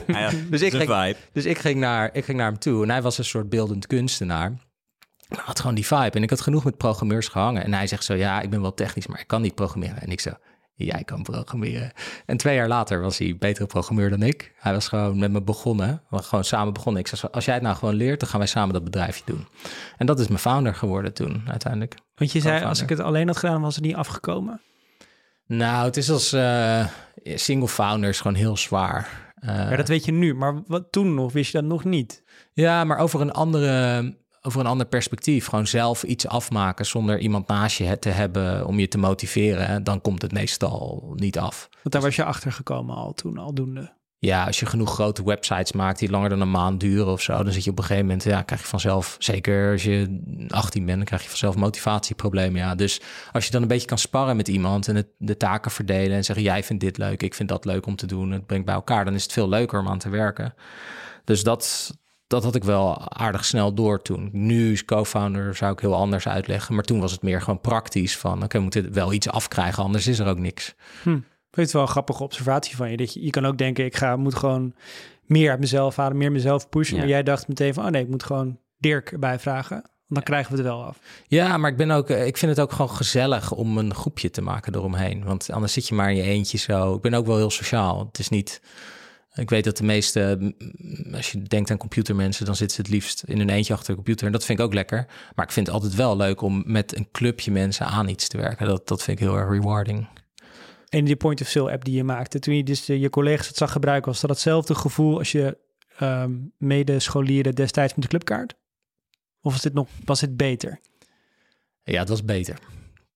Ja, 0.07 0.32
Dus 0.49 0.61
ik 0.61 0.74
ging-. 0.74 1.15
Dus 1.32 1.45
ik 1.45 1.57
ging, 1.57 1.80
naar, 1.80 2.09
ik 2.13 2.26
ging 2.26 2.38
naar 2.38 2.49
hem 2.49 2.59
toe 2.59 2.84
en 2.84 2.89
hij 2.89 3.01
was 3.01 3.17
een 3.17 3.26
soort 3.26 3.49
beeldend 3.49 3.88
kunstenaar. 3.88 4.51
Maar 5.30 5.43
had 5.43 5.59
gewoon 5.59 5.76
die 5.76 5.86
vibe. 5.86 6.11
En 6.11 6.24
ik 6.24 6.30
had 6.30 6.41
genoeg 6.41 6.63
met 6.63 6.78
programmeurs 6.78 7.28
gehangen. 7.28 7.63
En 7.63 7.74
hij 7.74 7.88
zegt 7.88 8.03
zo, 8.03 8.13
ja, 8.13 8.41
ik 8.41 8.49
ben 8.49 8.61
wel 8.61 8.74
technisch, 8.74 9.07
maar 9.07 9.19
ik 9.19 9.28
kan 9.28 9.41
niet 9.41 9.55
programmeren. 9.55 10.01
En 10.01 10.11
ik 10.11 10.19
zo, 10.19 10.32
jij 10.86 11.03
kan 11.03 11.23
programmeren. 11.23 11.91
En 12.25 12.38
twee 12.38 12.55
jaar 12.55 12.67
later 12.67 13.01
was 13.01 13.17
hij 13.17 13.36
betere 13.39 13.65
programmeur 13.65 14.09
dan 14.09 14.21
ik. 14.21 14.53
Hij 14.57 14.73
was 14.73 14.88
gewoon 14.88 15.19
met 15.19 15.31
me 15.31 15.41
begonnen. 15.41 16.01
We 16.09 16.21
gewoon 16.21 16.43
samen 16.43 16.73
begonnen. 16.73 17.01
Ik 17.01 17.07
zei, 17.07 17.31
als 17.31 17.45
jij 17.45 17.53
het 17.53 17.63
nou 17.63 17.75
gewoon 17.75 17.95
leert, 17.95 18.19
dan 18.19 18.29
gaan 18.29 18.39
wij 18.39 18.47
samen 18.47 18.73
dat 18.73 18.84
bedrijfje 18.84 19.23
doen. 19.25 19.47
En 19.97 20.05
dat 20.05 20.19
is 20.19 20.27
mijn 20.27 20.39
founder 20.39 20.75
geworden 20.75 21.13
toen, 21.13 21.43
uiteindelijk. 21.47 21.95
Want 22.15 22.31
je 22.31 22.39
zei, 22.39 22.63
als 22.63 22.81
ik 22.81 22.89
het 22.89 22.99
alleen 22.99 23.27
had 23.27 23.38
gedaan, 23.38 23.61
was 23.61 23.75
het 23.75 23.84
niet 23.84 23.95
afgekomen. 23.95 24.61
Nou, 25.47 25.86
het 25.86 25.97
is 25.97 26.09
als 26.09 26.34
eh, 26.34 26.88
single 27.23 27.67
founder 27.67 28.09
is 28.09 28.21
gewoon 28.21 28.38
heel 28.38 28.57
zwaar. 28.57 29.34
Eh, 29.36 29.55
Ja, 29.55 29.75
dat 29.75 29.88
weet 29.88 30.05
je 30.05 30.11
nu, 30.11 30.34
maar 30.36 30.61
wat 30.67 30.91
toen 30.91 31.13
nog, 31.13 31.34
wist 31.34 31.51
je 31.51 31.57
dat 31.57 31.67
nog 31.67 31.84
niet. 31.84 32.23
Ja, 32.53 32.84
maar 32.84 32.97
over 32.97 33.21
een 33.21 33.31
andere, 33.31 34.17
over 34.45 34.59
een 34.59 34.65
ander 34.65 34.87
perspectief. 34.87 35.45
Gewoon 35.45 35.67
zelf 35.67 36.03
iets 36.03 36.27
afmaken 36.27 36.85
zonder 36.85 37.19
iemand 37.19 37.47
naast 37.47 37.77
je 37.77 37.99
te 37.99 38.09
hebben 38.09 38.65
om 38.65 38.79
je 38.79 38.87
te 38.87 38.97
motiveren. 38.97 39.83
Dan 39.83 40.01
komt 40.01 40.21
het 40.21 40.31
meestal 40.31 41.13
niet 41.15 41.39
af. 41.39 41.69
Want 41.71 41.91
daar 41.91 42.01
was 42.01 42.15
je 42.15 42.23
achter 42.23 42.51
gekomen 42.51 42.95
al 42.95 43.13
toen, 43.13 43.37
aldoende. 43.37 43.93
Ja, 44.19 44.45
als 44.45 44.59
je 44.59 44.65
genoeg 44.65 44.93
grote 44.93 45.23
websites 45.23 45.71
maakt 45.71 45.99
die 45.99 46.09
langer 46.09 46.29
dan 46.29 46.41
een 46.41 46.51
maand 46.51 46.79
duren 46.79 47.11
of 47.11 47.21
zo, 47.21 47.43
dan 47.43 47.53
zit 47.53 47.63
je 47.63 47.69
op 47.69 47.77
een 47.77 47.83
gegeven 47.83 48.05
moment, 48.05 48.23
ja, 48.23 48.41
krijg 48.41 48.61
je 48.61 48.67
vanzelf, 48.67 49.15
zeker 49.19 49.71
als 49.71 49.83
je 49.83 50.21
18 50.47 50.85
bent, 50.85 50.97
dan 50.97 51.05
krijg 51.05 51.21
je 51.21 51.27
vanzelf 51.27 51.55
motivatieproblemen. 51.55 52.61
Ja, 52.61 52.75
dus 52.75 53.01
als 53.31 53.45
je 53.45 53.51
dan 53.51 53.61
een 53.61 53.67
beetje 53.67 53.87
kan 53.87 53.97
sparren 53.97 54.35
met 54.35 54.47
iemand 54.47 54.87
en 54.87 54.95
het, 54.95 55.07
de 55.17 55.37
taken 55.37 55.71
verdelen 55.71 56.17
en 56.17 56.23
zeggen, 56.23 56.45
jij 56.45 56.63
vindt 56.63 56.83
dit 56.83 56.97
leuk, 56.97 57.23
ik 57.23 57.33
vind 57.33 57.49
dat 57.49 57.65
leuk 57.65 57.85
om 57.85 57.95
te 57.95 58.05
doen, 58.05 58.31
het 58.31 58.45
brengt 58.45 58.65
bij 58.65 58.75
elkaar, 58.75 59.05
dan 59.05 59.13
is 59.13 59.23
het 59.23 59.33
veel 59.33 59.49
leuker 59.49 59.79
om 59.79 59.87
aan 59.87 59.99
te 59.99 60.09
werken. 60.09 60.53
Dus 61.23 61.43
dat, 61.43 61.93
dat 62.34 62.43
had 62.43 62.55
ik 62.55 62.63
wel 62.63 63.11
aardig 63.11 63.45
snel 63.45 63.73
door 63.73 64.01
toen. 64.01 64.29
Nu 64.31 64.71
is 64.71 64.86
co-founder 64.86 65.55
zou 65.55 65.71
ik 65.71 65.79
heel 65.79 65.95
anders 65.95 66.27
uitleggen, 66.27 66.75
maar 66.75 66.84
toen 66.84 66.99
was 66.99 67.11
het 67.11 67.21
meer 67.21 67.41
gewoon 67.41 67.61
praktisch 67.61 68.17
van, 68.17 68.43
oké, 68.43 68.57
we 68.57 68.63
moeten 68.63 68.93
wel 68.93 69.13
iets 69.13 69.29
afkrijgen, 69.29 69.84
anders 69.84 70.07
is 70.07 70.19
er 70.19 70.27
ook 70.27 70.39
niks. 70.39 70.75
Ik 71.53 71.59
vind 71.59 71.67
het 71.67 71.71
wel 71.71 71.81
een 71.81 71.88
grappige 71.88 72.23
observatie 72.23 72.75
van 72.75 72.91
je. 72.91 72.97
Dat 72.97 73.13
je, 73.13 73.23
je 73.23 73.29
kan 73.29 73.45
ook 73.45 73.57
denken, 73.57 73.86
ik 73.86 73.95
ga, 73.95 74.15
moet 74.15 74.36
gewoon 74.36 74.73
meer 75.25 75.49
uit 75.49 75.59
mezelf 75.59 75.95
halen, 75.95 76.17
meer 76.17 76.31
mezelf 76.31 76.69
pushen. 76.69 76.95
Ja. 76.95 77.01
Maar 77.01 77.09
jij 77.09 77.23
dacht 77.23 77.47
meteen 77.47 77.73
van, 77.73 77.86
oh 77.86 77.91
nee, 77.91 78.01
ik 78.01 78.09
moet 78.09 78.23
gewoon 78.23 78.59
Dirk 78.77 79.11
erbij 79.11 79.39
vragen. 79.39 79.75
Want 79.75 79.91
dan 80.07 80.23
krijgen 80.23 80.51
we 80.51 80.57
het 80.57 80.67
wel 80.67 80.84
af. 80.84 80.99
Ja, 81.27 81.57
maar 81.57 81.71
ik, 81.71 81.77
ben 81.77 81.91
ook, 81.91 82.09
eh, 82.09 82.25
ik 82.25 82.38
vind 82.38 82.51
het 82.51 82.59
ook 82.59 82.71
gewoon 82.71 82.89
gezellig 82.89 83.51
om 83.51 83.77
een 83.77 83.93
groepje 83.93 84.29
te 84.29 84.41
maken 84.41 84.75
eromheen. 84.75 85.23
Want 85.23 85.51
anders 85.51 85.73
zit 85.73 85.88
je 85.88 85.95
maar 85.95 86.09
in 86.09 86.15
je 86.15 86.23
eentje 86.23 86.57
zo. 86.57 86.95
Ik 86.95 87.01
ben 87.01 87.13
ook 87.13 87.25
wel 87.25 87.38
heel 87.38 87.49
sociaal. 87.49 88.05
Het 88.07 88.19
is 88.19 88.29
niet... 88.29 88.61
Ik 89.36 89.49
weet 89.49 89.63
dat 89.63 89.77
de 89.77 89.84
meeste, 89.84 90.53
als 91.13 91.31
je 91.31 91.41
denkt 91.41 91.71
aan 91.71 91.77
computermensen, 91.77 92.45
dan 92.45 92.55
zitten 92.55 92.75
ze 92.75 92.81
het 92.81 92.91
liefst 92.91 93.23
in 93.23 93.38
hun 93.38 93.49
eentje 93.49 93.73
achter 93.73 93.88
de 93.89 93.95
computer. 93.95 94.25
En 94.25 94.31
dat 94.31 94.45
vind 94.45 94.59
ik 94.59 94.65
ook 94.65 94.73
lekker. 94.73 95.05
Maar 95.36 95.45
ik 95.45 95.51
vind 95.51 95.65
het 95.65 95.75
altijd 95.75 95.95
wel 95.95 96.17
leuk 96.17 96.41
om 96.41 96.63
met 96.65 96.95
een 96.95 97.07
clubje 97.11 97.51
mensen 97.51 97.86
aan 97.86 98.07
iets 98.07 98.27
te 98.27 98.38
werken. 98.38 98.67
Dat, 98.67 98.88
dat 98.88 99.03
vind 99.03 99.19
ik 99.19 99.25
heel 99.25 99.38
erg 99.38 99.49
rewarding. 99.49 100.07
En 100.89 101.05
die 101.05 101.15
point 101.15 101.41
of 101.41 101.47
sale 101.47 101.71
app 101.71 101.86
die 101.86 101.95
je 101.95 102.03
maakte, 102.03 102.39
toen 102.39 102.55
je 102.55 102.63
dus 102.63 102.89
eh, 102.89 103.01
je 103.01 103.09
collega's 103.09 103.47
het 103.47 103.57
zag 103.57 103.71
gebruiken, 103.71 104.11
was 104.11 104.21
dat 104.21 104.29
hetzelfde 104.29 104.75
gevoel 104.75 105.17
als 105.17 105.31
je 105.31 105.57
ehm 105.97 106.31
medescholieren 106.57 107.55
destijds 107.55 107.93
met 107.93 108.01
de 108.01 108.09
clubkaart? 108.09 108.53
Of 109.41 109.51
was 109.51 109.61
dit 109.61 109.73
nog, 109.73 109.88
was 110.05 110.19
dit 110.19 110.38
beter? 110.38 110.79
Ja, 111.84 111.99
het 111.99 112.09
was 112.09 112.25
beter. 112.25 112.57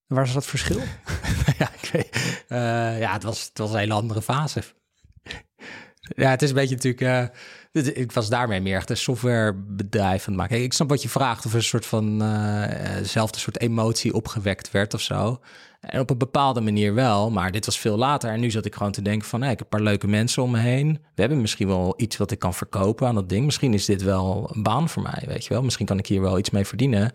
Waar 0.07 0.25
is 0.25 0.33
dat 0.33 0.45
verschil? 0.45 0.79
ja, 1.59 1.69
ik 1.81 1.89
weet, 1.91 2.43
eh, 2.47 2.99
ja 2.99 3.13
het, 3.13 3.23
was, 3.23 3.43
het 3.43 3.57
was 3.57 3.71
een 3.71 3.79
hele 3.79 3.93
andere 3.93 4.21
fase. 4.21 4.63
Ja, 6.15 6.29
het 6.29 6.41
is 6.41 6.49
een 6.49 6.55
beetje 6.55 6.75
natuurlijk. 6.75 7.01
eh, 7.01 7.97
ik 7.97 8.11
was 8.11 8.29
daarmee 8.29 8.61
meer 8.61 8.75
echt 8.75 8.89
een 8.89 8.97
softwarebedrijf 8.97 10.27
aan 10.27 10.33
het 10.33 10.41
maken. 10.41 10.63
Ik 10.63 10.73
snap 10.73 10.89
wat 10.89 11.01
je 11.01 11.09
vraagt, 11.09 11.45
of 11.45 11.51
er 11.51 11.57
een 11.57 11.63
soort 11.63 11.85
van 11.85 12.21
eh, 12.21 12.63
eh, 12.63 12.97
dezelfde 12.97 13.39
soort 13.39 13.59
emotie 13.59 14.13
opgewekt 14.13 14.71
werd 14.71 14.93
of 14.93 15.01
zo. 15.01 15.39
En 15.79 15.99
op 15.99 16.09
een 16.09 16.17
bepaalde 16.17 16.61
manier 16.61 16.93
wel, 16.93 17.31
maar 17.31 17.51
dit 17.51 17.65
was 17.65 17.79
veel 17.79 17.97
later. 17.97 18.31
En 18.31 18.39
nu 18.39 18.51
zat 18.51 18.65
ik 18.65 18.75
gewoon 18.75 18.91
te 18.91 19.01
denken 19.01 19.27
van, 19.27 19.41
hey, 19.41 19.51
ik 19.51 19.57
heb 19.57 19.73
een 19.73 19.77
paar 19.77 19.87
leuke 19.87 20.07
mensen 20.07 20.43
om 20.43 20.51
me 20.51 20.59
heen. 20.59 20.99
We 21.15 21.21
hebben 21.21 21.41
misschien 21.41 21.67
wel 21.67 21.93
iets 21.97 22.17
wat 22.17 22.31
ik 22.31 22.39
kan 22.39 22.53
verkopen 22.53 23.07
aan 23.07 23.15
dat 23.15 23.29
ding. 23.29 23.45
Misschien 23.45 23.73
is 23.73 23.85
dit 23.85 24.03
wel 24.03 24.49
een 24.53 24.63
baan 24.63 24.89
voor 24.89 25.03
mij, 25.03 25.23
weet 25.27 25.43
je 25.43 25.53
wel. 25.53 25.63
Misschien 25.63 25.85
kan 25.85 25.97
ik 25.97 26.07
hier 26.07 26.21
wel 26.21 26.37
iets 26.37 26.49
mee 26.49 26.65
verdienen. 26.65 27.11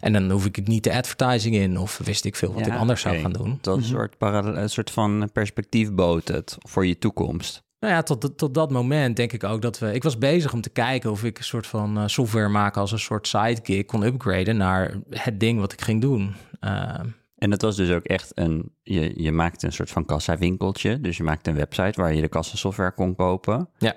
En 0.00 0.12
dan 0.12 0.30
hoef 0.30 0.46
ik 0.46 0.56
het 0.56 0.68
niet 0.68 0.84
de 0.84 0.94
advertising 0.94 1.54
in 1.54 1.78
of 1.78 2.00
wist 2.04 2.24
ik 2.24 2.36
veel 2.36 2.52
wat 2.52 2.66
ik 2.66 2.76
anders 2.76 3.00
zou 3.00 3.18
gaan 3.18 3.32
doen. 3.32 3.58
Dat 3.60 3.76
een 3.76 3.84
soort, 3.84 4.18
parallel, 4.18 4.56
een 4.56 4.70
soort 4.70 4.90
van 4.90 5.30
perspectief 5.32 5.92
bood 5.92 6.28
het 6.28 6.56
voor 6.60 6.86
je 6.86 6.98
toekomst. 6.98 7.63
Nou 7.84 7.96
ja, 7.96 8.02
tot, 8.02 8.38
tot 8.38 8.54
dat 8.54 8.70
moment 8.70 9.16
denk 9.16 9.32
ik 9.32 9.44
ook 9.44 9.62
dat 9.62 9.78
we... 9.78 9.92
Ik 9.92 10.02
was 10.02 10.18
bezig 10.18 10.52
om 10.52 10.60
te 10.60 10.70
kijken 10.70 11.10
of 11.10 11.24
ik 11.24 11.38
een 11.38 11.44
soort 11.44 11.66
van 11.66 11.98
eh, 11.98 12.06
software 12.06 12.48
maken 12.48 12.80
als 12.80 12.92
een 12.92 12.98
soort 12.98 13.28
sidekick 13.28 13.86
kon 13.86 14.02
upgraden 14.02 14.56
naar 14.56 14.94
het 15.10 15.40
ding 15.40 15.60
wat 15.60 15.72
ik 15.72 15.80
ging 15.80 16.00
doen. 16.00 16.34
Eh, 16.60 17.00
En 17.36 17.50
dat 17.50 17.62
was 17.62 17.76
dus 17.76 17.90
ook 17.90 18.04
echt 18.04 18.30
een, 18.34 18.72
je, 18.82 19.22
je 19.22 19.32
maakte 19.32 19.66
een 19.66 19.72
soort 19.72 19.90
van 19.90 20.04
kassawinkeltje. 20.04 21.00
Dus 21.00 21.16
je 21.16 21.22
maakte 21.22 21.50
een 21.50 21.56
website 21.56 22.00
waar 22.00 22.14
je 22.14 22.20
de 22.20 22.28
kassasoftware 22.28 22.92
kon 22.94 23.14
kopen. 23.14 23.68
Ja. 23.78 23.96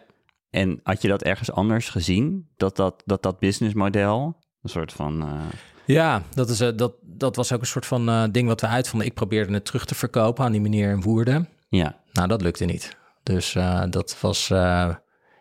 En 0.49 0.79
had 0.83 1.01
je 1.01 1.07
dat 1.07 1.23
ergens 1.23 1.51
anders 1.51 1.89
gezien? 1.89 2.47
Dat 2.57 2.75
dat, 2.75 3.03
dat, 3.05 3.23
dat 3.23 3.39
businessmodel, 3.39 4.37
een 4.61 4.69
soort 4.69 4.93
van... 4.93 5.21
eh, 5.21 5.39
ja, 5.85 6.21
dat, 6.33 6.49
is, 6.49 6.59
eh, 6.59 6.69
dat, 6.75 6.93
dat 7.01 7.35
was 7.35 7.53
ook 7.53 7.61
een 7.61 7.67
soort 7.67 7.85
van 7.85 8.09
eh, 8.09 8.23
ding 8.31 8.47
wat 8.47 8.61
we 8.61 8.67
uitvonden. 8.67 9.07
Ik 9.07 9.13
probeerde 9.13 9.53
het 9.53 9.65
terug 9.65 9.85
te 9.85 9.95
verkopen 9.95 10.45
aan 10.45 10.51
die 10.51 10.61
meneer 10.61 10.91
in 10.91 11.01
Woerden. 11.01 11.49
ja, 11.69 11.99
Nou, 12.11 12.27
dat 12.27 12.41
lukte 12.41 12.65
niet. 12.65 12.97
Dus 13.27 13.55
eh, 13.55 13.83
dat 13.89 14.17
was... 14.21 14.49
eh, 14.49 14.89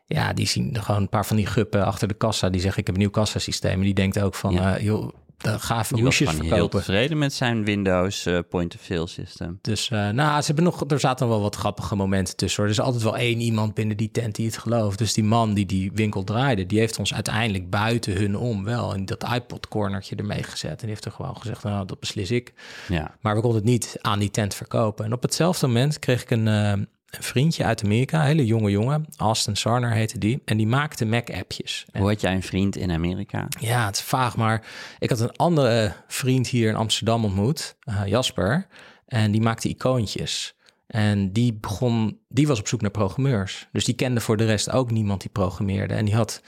ja, 0.07 0.32
die 0.32 0.47
zien 0.47 0.76
gewoon 0.82 1.01
een 1.01 1.09
paar 1.09 1.26
van 1.26 1.37
die 1.37 1.47
guppen 1.47 1.84
achter 1.84 2.09
de 2.09 2.14
kassa. 2.14 2.51
Die 2.51 2.61
zeggen, 2.61 2.80
ik 2.80 2.87
heb 2.87 2.95
een 2.97 3.01
nieuw 3.01 3.11
kassasysteem. 3.11 3.72
En 3.72 3.80
die 3.80 3.95
denkt 3.95 4.20
ook 4.20 4.34
van, 4.34 4.53
Ja. 4.53 4.76
eh, 4.76 4.84
joh, 4.84 5.11
ga 5.39 5.80
even 5.80 6.01
hoesjes 6.01 6.28
gewoon 6.28 6.43
heel 6.45 6.51
verkopen. 6.55 6.78
tevreden 6.78 7.18
met 7.18 7.32
zijn 7.32 7.64
Windows 7.64 8.28
point-of-sale 8.51 9.07
system. 9.07 9.59
Dus 9.62 9.91
eh, 9.91 10.09
nou, 10.09 10.41
ze 10.41 10.47
hebben 10.47 10.64
nog, 10.64 10.84
er 10.91 11.01
zaten 11.01 11.28
wel 11.28 11.41
wat 11.41 11.57
grappige 11.57 11.97
momenten 11.97 12.37
tussen. 12.37 12.62
Hoor. 12.62 12.72
Er 12.72 12.78
is 12.78 12.84
altijd 12.84 13.03
wel 13.03 13.16
één 13.16 13.41
iemand 13.41 13.74
binnen 13.74 13.97
die 13.97 14.11
tent 14.11 14.34
die 14.34 14.47
het 14.47 14.59
gelooft. 14.59 14.99
Dus 14.99 15.12
die 15.14 15.24
man 15.24 15.55
die 15.55 15.66
die 15.66 15.91
winkel 15.95 16.24
draaide, 16.24 16.66
die 16.66 16.78
heeft 16.78 16.99
ons 16.99 17.14
uiteindelijk 17.14 17.70
buiten 17.70 18.12
hun 18.12 18.37
om 18.37 18.64
wel 18.64 18.95
in 18.95 19.05
dat 19.05 19.26
iPod-cornertje 19.34 20.16
ermee 20.16 20.43
gezet. 20.43 20.70
En 20.70 20.76
die 20.76 20.89
heeft 20.89 21.05
er 21.05 21.12
gewoon 21.12 21.37
gezegd, 21.37 21.62
nou, 21.62 21.87
dat 21.87 22.01
beslis 22.01 22.30
ik. 22.30 22.53
Ja, 22.89 23.14
Maar 23.20 23.34
we 23.34 23.41
konden 23.41 23.61
het 23.61 23.70
niet 23.70 23.99
aan 24.01 24.18
die 24.18 24.30
tent 24.30 24.55
verkopen. 24.55 25.05
En 25.05 25.12
op 25.12 25.22
hetzelfde 25.22 25.66
moment 25.66 25.99
kreeg 25.99 26.22
ik 26.22 26.30
een, 26.30 26.89
een 27.16 27.22
vriendje 27.22 27.64
uit 27.64 27.84
Amerika, 27.84 28.20
een 28.20 28.26
hele 28.26 28.46
jonge 28.46 28.70
jongen. 28.70 29.06
Austin 29.16 29.56
Sarner 29.56 29.92
heette 29.92 30.18
die. 30.18 30.42
En 30.44 30.56
die 30.56 30.66
maakte 30.66 31.04
Mac-appjes. 31.04 31.86
Hoe 31.92 32.08
had 32.08 32.20
jij 32.20 32.34
een 32.34 32.42
vriend 32.42 32.76
in 32.76 32.90
Amerika? 32.90 33.48
ja, 33.60 33.86
het 33.86 33.96
is 33.96 34.02
vaag, 34.02 34.36
maar 34.36 34.66
ik 34.98 35.10
had 35.10 35.20
een 35.20 35.36
andere 35.36 35.92
vriend 36.08 36.48
hier 36.48 36.68
in 36.68 36.76
Amsterdam 36.76 37.24
ontmoet, 37.24 37.76
eh, 37.80 38.06
Jasper. 38.06 38.66
En 39.06 39.30
die 39.30 39.40
maakte 39.40 39.68
icoontjes. 39.68 40.54
En 40.86 41.32
die 41.32 41.52
begon, 41.52 42.18
die 42.28 42.46
was 42.46 42.58
op 42.58 42.68
zoek 42.68 42.80
naar 42.80 42.90
programmeurs. 42.90 43.68
Dus 43.72 43.84
die 43.84 43.94
kende 43.94 44.20
voor 44.20 44.36
de 44.36 44.44
rest 44.44 44.70
ook 44.70 44.90
niemand 44.90 45.20
die 45.20 45.30
programmeerde. 45.30 45.94
En 45.94 46.04
die 46.04 46.14
had 46.14 46.42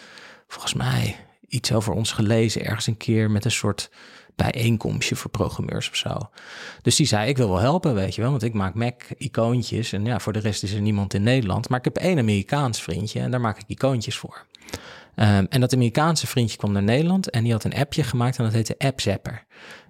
volgens 0.46 0.74
mij 0.74 1.16
iets 1.48 1.72
over 1.72 1.92
ons 1.92 2.12
gelezen 2.12 2.64
ergens 2.64 2.86
een 2.86 2.96
keer 2.96 3.30
met 3.30 3.44
een 3.44 3.50
soort 3.50 3.90
bijeenkomstje 4.38 5.16
voor 5.16 5.30
programmeurs 5.30 5.90
of 5.90 5.96
zo. 5.96 6.16
Dus 6.82 6.96
die 6.96 7.06
zei, 7.06 7.28
ik 7.28 7.36
wil 7.36 7.48
wel 7.48 7.58
helpen, 7.58 7.94
weet 7.94 8.14
je 8.14 8.20
wel, 8.20 8.30
want 8.30 8.42
ik 8.42 8.54
maak 8.54 8.74
Mac-icoontjes. 8.74 9.92
En 9.92 10.04
ja, 10.04 10.18
voor 10.18 10.32
de 10.32 10.38
rest 10.38 10.62
is 10.62 10.72
er 10.72 10.80
niemand 10.80 11.14
in 11.14 11.22
Nederland. 11.22 11.68
Maar 11.68 11.78
ik 11.78 11.84
heb 11.84 11.96
één 11.96 12.18
Amerikaans 12.18 12.82
vriendje 12.82 13.20
en 13.20 13.30
daar 13.30 13.40
maak 13.40 13.58
ik 13.58 13.64
icoontjes 13.66 14.16
voor. 14.16 14.46
Ehm, 15.14 15.44
en 15.48 15.60
dat 15.60 15.74
Amerikaanse 15.74 16.26
vriendje 16.26 16.56
kwam 16.56 16.72
naar 16.72 16.82
Nederland 16.82 17.30
en 17.30 17.42
die 17.42 17.52
had 17.52 17.64
een 17.64 17.74
appje 17.74 18.02
gemaakt 18.02 18.38
en 18.38 18.44
dat 18.44 18.52
heette 18.52 18.74
App 18.78 19.00
Zapper. 19.00 19.44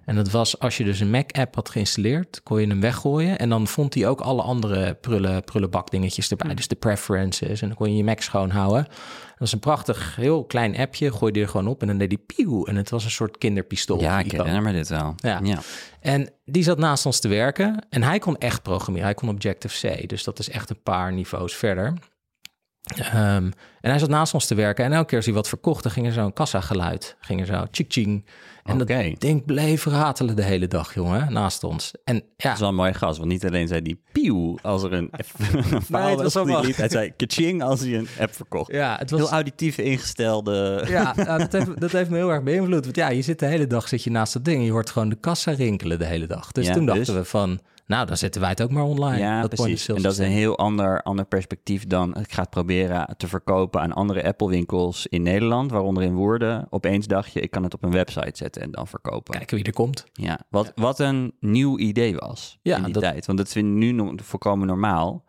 En 0.09 0.15
dat 0.15 0.29
was 0.29 0.59
als 0.59 0.77
je 0.77 0.83
dus 0.83 0.99
een 0.99 1.09
Mac-app 1.09 1.55
had 1.55 1.69
geïnstalleerd, 1.69 2.41
kon 2.43 2.61
je 2.61 2.67
hem 2.67 2.81
weggooien. 2.81 3.39
En 3.39 3.49
dan 3.49 3.67
vond 3.67 3.93
hij 3.93 4.07
ook 4.07 4.21
alle 4.21 4.41
andere 4.41 4.93
prullen, 4.93 5.43
prullenbakdingetjes 5.43 6.29
erbij. 6.29 6.55
Dus 6.55 6.67
de 6.67 6.75
preferences. 6.75 7.61
En 7.61 7.67
dan 7.67 7.77
kon 7.77 7.91
je 7.91 7.97
je 7.97 8.03
Mac 8.03 8.21
schoonhouden. 8.21 8.83
Dat 8.83 9.39
was 9.39 9.51
een 9.51 9.59
prachtig, 9.59 10.15
heel 10.15 10.45
klein 10.45 10.77
appje. 10.77 11.11
Gooide 11.11 11.39
je 11.39 11.45
er 11.45 11.51
gewoon 11.51 11.67
op 11.67 11.81
en 11.81 11.87
dan 11.87 11.97
deed 11.97 12.11
hij 12.11 12.35
pieuw. 12.35 12.65
En 12.65 12.75
het 12.75 12.89
was 12.89 13.03
een 13.03 13.11
soort 13.11 13.37
kinderpistool. 13.37 13.99
ja, 13.99 14.19
ik 14.19 14.31
herinner 14.31 14.61
me 14.61 14.71
dit 14.71 14.89
wel. 14.89 15.13
Ja. 15.17 15.39
ja. 15.43 15.59
En 15.99 16.29
die 16.45 16.63
zat 16.63 16.77
naast 16.77 17.05
ons 17.05 17.19
te 17.19 17.27
werken. 17.27 17.85
En 17.89 18.03
hij 18.03 18.19
kon 18.19 18.37
echt 18.37 18.61
programmeren. 18.61 19.07
Hij 19.07 19.15
kon 19.15 19.29
Objective-C. 19.29 20.09
Dus 20.09 20.23
dat 20.23 20.39
is 20.39 20.49
echt 20.49 20.69
een 20.69 20.83
paar 20.83 21.13
niveaus 21.13 21.55
verder. 21.55 21.93
Ehm, 22.97 23.51
en 23.81 23.89
hij 23.89 23.99
zat 23.99 24.09
naast 24.09 24.33
ons 24.33 24.45
te 24.45 24.55
werken. 24.55 24.85
En 24.85 24.93
elke 24.93 25.05
keer 25.05 25.17
als 25.17 25.25
hij 25.25 25.35
wat 25.35 25.47
verkocht, 25.47 25.83
dan 25.83 25.91
ging 25.91 26.05
er 26.05 26.13
zo'n 26.13 26.33
kassageluid. 26.33 27.15
Ging 27.19 27.39
er 27.39 27.45
zo 27.45 27.65
ching-ching. 27.71 28.25
En 28.69 28.81
Oké. 28.81 29.09
dat 29.09 29.19
ding 29.19 29.45
bleef 29.45 29.85
ratelen 29.85 30.35
de 30.35 30.43
hele 30.43 30.67
dag, 30.67 30.93
jongen, 30.93 31.33
naast 31.33 31.63
ons. 31.63 31.91
En 32.03 32.15
ja, 32.15 32.21
Dat 32.37 32.53
is 32.53 32.59
wel 32.59 32.69
een 32.69 32.75
mooie 32.75 32.93
gast, 32.93 33.17
want 33.17 33.29
niet 33.29 33.45
alleen 33.45 33.67
zei 33.67 33.81
die 33.81 34.01
pieuw 34.11 34.57
als 34.61 34.83
er 34.83 34.93
een, 34.93 35.09
een 35.71 35.81
faal 35.81 36.09
het 36.09 36.21
was 36.21 36.33
was, 36.33 36.45
die 36.45 36.65
liet. 36.65 36.77
Hij 36.77 36.89
zei 36.89 37.11
kaching 37.15 37.63
als 37.63 37.79
hij 37.79 37.93
een 37.97 38.07
app 38.19 38.35
verkocht. 38.35 38.71
ja, 38.71 38.95
het 38.99 39.09
was... 39.11 39.19
Heel 39.19 39.29
auditief 39.29 39.77
ingestelde... 39.77 40.85
Ja, 40.87 41.13
nou, 41.15 41.37
dat, 41.37 41.51
heeft, 41.51 41.79
dat 41.81 41.91
heeft 41.91 42.09
me 42.09 42.15
heel 42.17 42.29
erg 42.29 42.43
beïnvloed. 42.43 42.83
Want 42.83 42.95
ja, 42.95 43.09
je 43.09 43.21
zit 43.21 43.39
de 43.39 43.45
hele 43.45 43.67
dag 43.67 43.87
zit 43.87 44.03
je 44.03 44.11
naast 44.11 44.33
dat 44.33 44.45
ding. 44.45 44.57
en 44.57 44.65
Je 44.65 44.71
hoort 44.71 44.89
gewoon 44.89 45.09
de 45.09 45.15
kassa 45.19 45.51
rinkelen 45.51 45.99
de 45.99 46.05
hele 46.05 46.27
dag. 46.27 46.51
Dus 46.51 46.67
Ja, 46.67 46.73
toen 46.73 46.85
dachten 46.85 47.05
dus? 47.05 47.15
we 47.15 47.23
van, 47.25 47.59
nou, 47.89 48.05
dan 48.07 48.17
zetten 48.17 48.41
wij 48.41 48.49
het 48.49 48.61
ook 48.61 48.71
maar 48.71 48.83
online. 48.83 49.17
Ja, 49.17 49.41
dat 49.41 49.49
precies. 49.49 49.87
En 49.87 50.01
dat 50.01 50.11
is 50.11 50.17
een 50.17 50.25
heel 50.25 50.57
ander, 50.57 51.01
ander 51.01 51.25
perspectief 51.25 51.87
dan 51.87 52.15
ik 52.17 52.31
ga 52.31 52.41
het 52.41 52.49
proberen 52.49 53.13
te 53.17 53.27
verkopen 53.27 53.81
aan 53.81 53.93
andere 53.93 54.23
Apple-winkels 54.23 55.07
in 55.07 55.21
Nederland, 55.21 55.71
waaronder 55.71 56.03
in 56.03 56.13
Woerden. 56.15 56.67
Opeens 56.69 57.07
dacht 57.07 57.33
je, 57.33 57.39
ik 57.39 57.51
kan 57.51 57.63
het 57.63 57.73
op 57.73 57.83
een 57.83 57.91
website 57.91 58.31
zetten 58.37 58.61
en 58.61 58.71
dan 58.71 58.87
verkopen. 58.87 59.33
Kijken 59.33 59.55
wie 59.57 59.65
er 59.65 59.73
komt. 59.73 60.05
Ja, 60.13 60.39
wat, 60.49 60.71
wat 60.75 60.99
een 60.99 61.33
nieuw 61.39 61.77
idee 61.77 62.15
was 62.15 62.59
Ja, 62.61 62.77
in 62.77 62.83
die 62.83 62.93
dat- 62.93 63.03
tijd. 63.03 63.25
Want 63.25 63.37
dat 63.37 63.49
vind 63.51 63.65
ik 63.67 63.73
nu 63.73 63.91
nog 63.91 64.13
volkomen 64.15 64.67
normaal. 64.67 65.23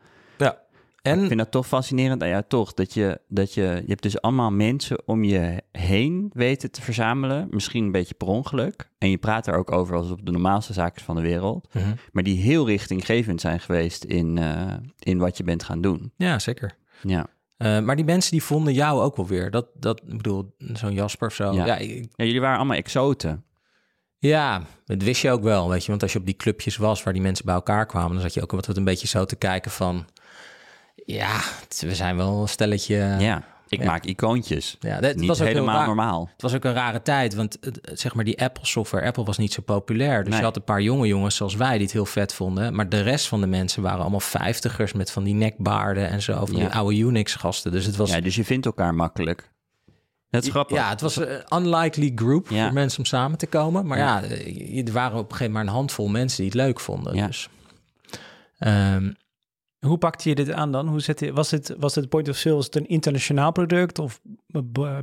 Ja. 1.02 1.12
Ik 1.12 1.18
En 1.20 1.26
vind 1.26 1.38
dat 1.38 1.50
toch 1.50 1.66
fascinerend. 1.66 2.20
Nou 2.20 2.30
ja, 2.32 2.42
toch, 2.42 2.74
dat 2.74 2.94
je, 2.94 3.20
dat 3.28 3.54
je, 3.54 3.62
je 3.62 3.84
hebt 3.86 4.02
dus 4.02 4.20
allemaal 4.20 4.50
mensen 4.50 5.02
om 5.08 5.24
je 5.24 5.62
heen 5.72 6.30
weten 6.32 6.70
te 6.70 6.82
verzamelen. 6.82 7.46
Misschien 7.50 7.84
een 7.84 7.92
beetje 7.92 8.14
per 8.14 8.26
ongeluk. 8.28 8.90
En 8.98 9.10
je 9.10 9.18
praat 9.18 9.46
er 9.46 9.54
ook 9.56 9.72
over 9.72 9.96
als 9.96 10.10
op 10.10 10.26
de 10.26 10.32
normaalste 10.32 10.72
zaken 10.72 11.02
van 11.04 11.16
de 11.16 11.22
wereld. 11.22 11.68
Mhm. 11.74 11.84
Maar 12.12 12.22
die 12.22 12.40
heel 12.42 12.66
richtinggevend 12.66 13.40
zijn 13.40 13.60
geweest 13.60 14.04
in, 14.04 14.38
eh, 14.38 14.74
in 14.98 15.18
wat 15.18 15.36
je 15.36 15.44
bent 15.44 15.62
gaan 15.62 15.80
doen. 15.80 16.12
ja, 16.16 16.38
zeker. 16.38 16.76
Ja. 17.02 17.26
Eh, 17.56 17.80
maar 17.80 17.96
die 17.96 18.04
mensen 18.04 18.30
die 18.30 18.42
vonden 18.42 18.72
jou 18.72 19.00
ook 19.00 19.16
wel 19.16 19.26
weer. 19.26 19.50
Dat, 19.50 19.66
dat 19.74 20.00
ik 20.06 20.16
bedoel, 20.16 20.54
zo'n 20.58 20.92
Jasper 20.92 21.28
of 21.28 21.34
zo. 21.34 21.52
Ja. 21.52 21.66
Ja, 21.66 21.76
ik- 21.76 22.08
ja, 22.14 22.24
jullie 22.24 22.40
waren 22.40 22.56
allemaal 22.58 22.76
exoten. 22.76 23.44
ja, 24.18 24.62
dat 24.84 25.02
wist 25.02 25.22
je 25.22 25.30
ook 25.30 25.42
wel, 25.42 25.68
weet 25.68 25.82
je. 25.84 25.90
Want 25.90 26.02
als 26.02 26.12
je 26.12 26.18
op 26.18 26.24
die 26.26 26.36
clubjes 26.36 26.76
was 26.76 27.02
waar 27.02 27.12
die 27.12 27.22
mensen 27.22 27.44
bij 27.44 27.54
elkaar 27.54 27.86
kwamen... 27.86 28.12
dan 28.12 28.20
zat 28.20 28.34
je 28.34 28.42
ook 28.42 28.50
wat 28.50 28.76
een 28.76 28.84
beetje 28.84 29.06
zo 29.06 29.24
te 29.24 29.36
kijken 29.36 29.70
van... 29.70 30.04
Ja, 31.14 31.40
we 31.78 31.94
zijn 31.94 32.16
wel 32.16 32.40
een 32.42 32.48
stelletje... 32.48 32.96
ja, 33.18 33.42
ik 33.68 33.78
ja. 33.80 33.84
maak 33.86 34.04
icoontjes. 34.04 34.76
Ja, 34.80 35.00
dat 35.00 35.16
Niet 35.16 35.28
was 35.28 35.40
ook 35.40 35.46
helemaal 35.46 35.76
raar. 35.76 35.86
normaal. 35.86 36.28
Het 36.32 36.42
was 36.42 36.54
ook 36.54 36.64
een 36.64 36.72
rare 36.72 37.02
tijd, 37.02 37.34
want 37.34 37.58
zeg 37.94 38.14
maar 38.14 38.24
die 38.24 38.40
Apple 38.42 38.66
software, 38.66 39.06
Apple 39.06 39.24
was 39.24 39.38
niet 39.38 39.52
zo 39.52 39.62
populair. 39.62 40.18
Dus 40.20 40.28
Nee. 40.28 40.38
je 40.38 40.44
had 40.44 40.56
een 40.56 40.64
paar 40.64 40.80
jonge 40.82 41.06
jongens 41.06 41.36
zoals 41.36 41.54
wij 41.54 41.72
die 41.72 41.82
het 41.82 41.92
heel 41.92 42.06
vet 42.06 42.34
vonden. 42.34 42.74
Maar 42.74 42.88
de 42.88 43.00
rest 43.00 43.28
van 43.28 43.40
de 43.40 43.46
mensen 43.46 43.82
waren 43.82 44.00
allemaal 44.00 44.20
vijftigers 44.20 44.92
met 44.92 45.10
van 45.10 45.24
die 45.24 45.34
nekbaarden 45.34 46.08
en 46.08 46.22
zo. 46.22 46.46
Van 46.46 46.56
Ja. 46.56 46.64
die 46.64 46.74
oude 46.74 46.96
Unix 46.98 47.34
gasten. 47.34 47.72
Dus 47.72 47.86
het 47.86 47.96
was, 47.96 48.10
Ja, 48.10 48.20
dus 48.20 48.34
je 48.34 48.44
vindt 48.44 48.66
elkaar 48.66 48.94
makkelijk. 48.94 49.50
Dat 50.30 50.42
is 50.44 50.50
grappig. 50.50 50.76
ja, 50.76 50.88
het 50.88 51.00
was 51.00 51.16
een 51.16 51.42
unlikely 51.54 52.12
group 52.14 52.48
Ja. 52.50 52.64
voor 52.64 52.72
mensen 52.72 52.98
om 52.98 53.04
samen 53.04 53.38
te 53.38 53.46
komen. 53.46 53.86
Maar 53.86 53.98
Ja. 53.98 54.22
eh, 54.22 54.86
er 54.86 54.92
waren 54.92 55.18
op 55.18 55.24
een 55.24 55.36
gegeven 55.36 55.44
moment 55.46 55.52
maar 55.52 55.62
een 55.62 55.68
handvol 55.68 56.08
mensen 56.08 56.36
die 56.36 56.46
het 56.46 56.54
leuk 56.54 56.80
vonden. 56.80 57.14
Ja. 57.14 57.26
Dus, 57.26 57.48
ehm, 58.58 59.12
Hoe 59.86 59.98
pakte 59.98 60.28
je 60.28 60.34
dit 60.34 60.52
aan 60.52 60.72
dan? 60.72 60.88
Hoe 60.88 61.00
zet 61.00 61.20
je, 61.20 61.32
was, 61.32 61.48
dit, 61.48 61.74
was 61.78 61.94
het 61.94 62.08
point 62.08 62.28
of 62.28 62.36
sale 62.36 62.54
was 62.54 62.64
het 62.64 62.76
een 62.76 62.88
internationaal 62.88 63.52
product 63.52 63.98
of 63.98 64.20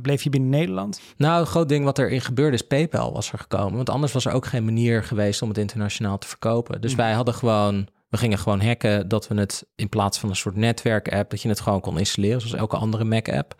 bleef 0.02 0.22
je 0.22 0.30
binnen 0.30 0.50
Nederland? 0.50 1.00
Nou, 1.16 1.40
een 1.40 1.46
groot 1.46 1.68
ding 1.68 1.84
wat 1.84 1.98
erin 1.98 2.20
gebeurde 2.20 2.56
is 2.56 2.66
PayPal 2.66 3.12
was 3.12 3.32
er 3.32 3.38
gekomen. 3.38 3.76
Want 3.76 3.90
anders 3.90 4.12
was 4.12 4.24
er 4.24 4.32
ook 4.32 4.46
geen 4.46 4.64
manier 4.64 5.04
geweest 5.04 5.42
om 5.42 5.48
het 5.48 5.58
internationaal 5.58 6.18
te 6.18 6.26
verkopen. 6.26 6.80
Dus 6.80 6.92
Mhm. 6.92 7.00
wij 7.00 7.12
hadden 7.12 7.34
gewoon, 7.34 7.88
we 8.08 8.16
gingen 8.16 8.38
gewoon 8.38 8.60
hacken 8.60 9.08
dat 9.08 9.28
we 9.28 9.34
het 9.34 9.66
in 9.74 9.88
plaats 9.88 10.18
van 10.18 10.28
een 10.28 10.36
soort 10.36 10.56
netwerk-app, 10.56 11.30
dat 11.30 11.42
je 11.42 11.48
het 11.48 11.60
gewoon 11.60 11.80
kon 11.80 11.98
installeren, 11.98 12.40
zoals 12.40 12.56
elke 12.56 12.76
andere 12.76 13.04
Mac-app. 13.04 13.54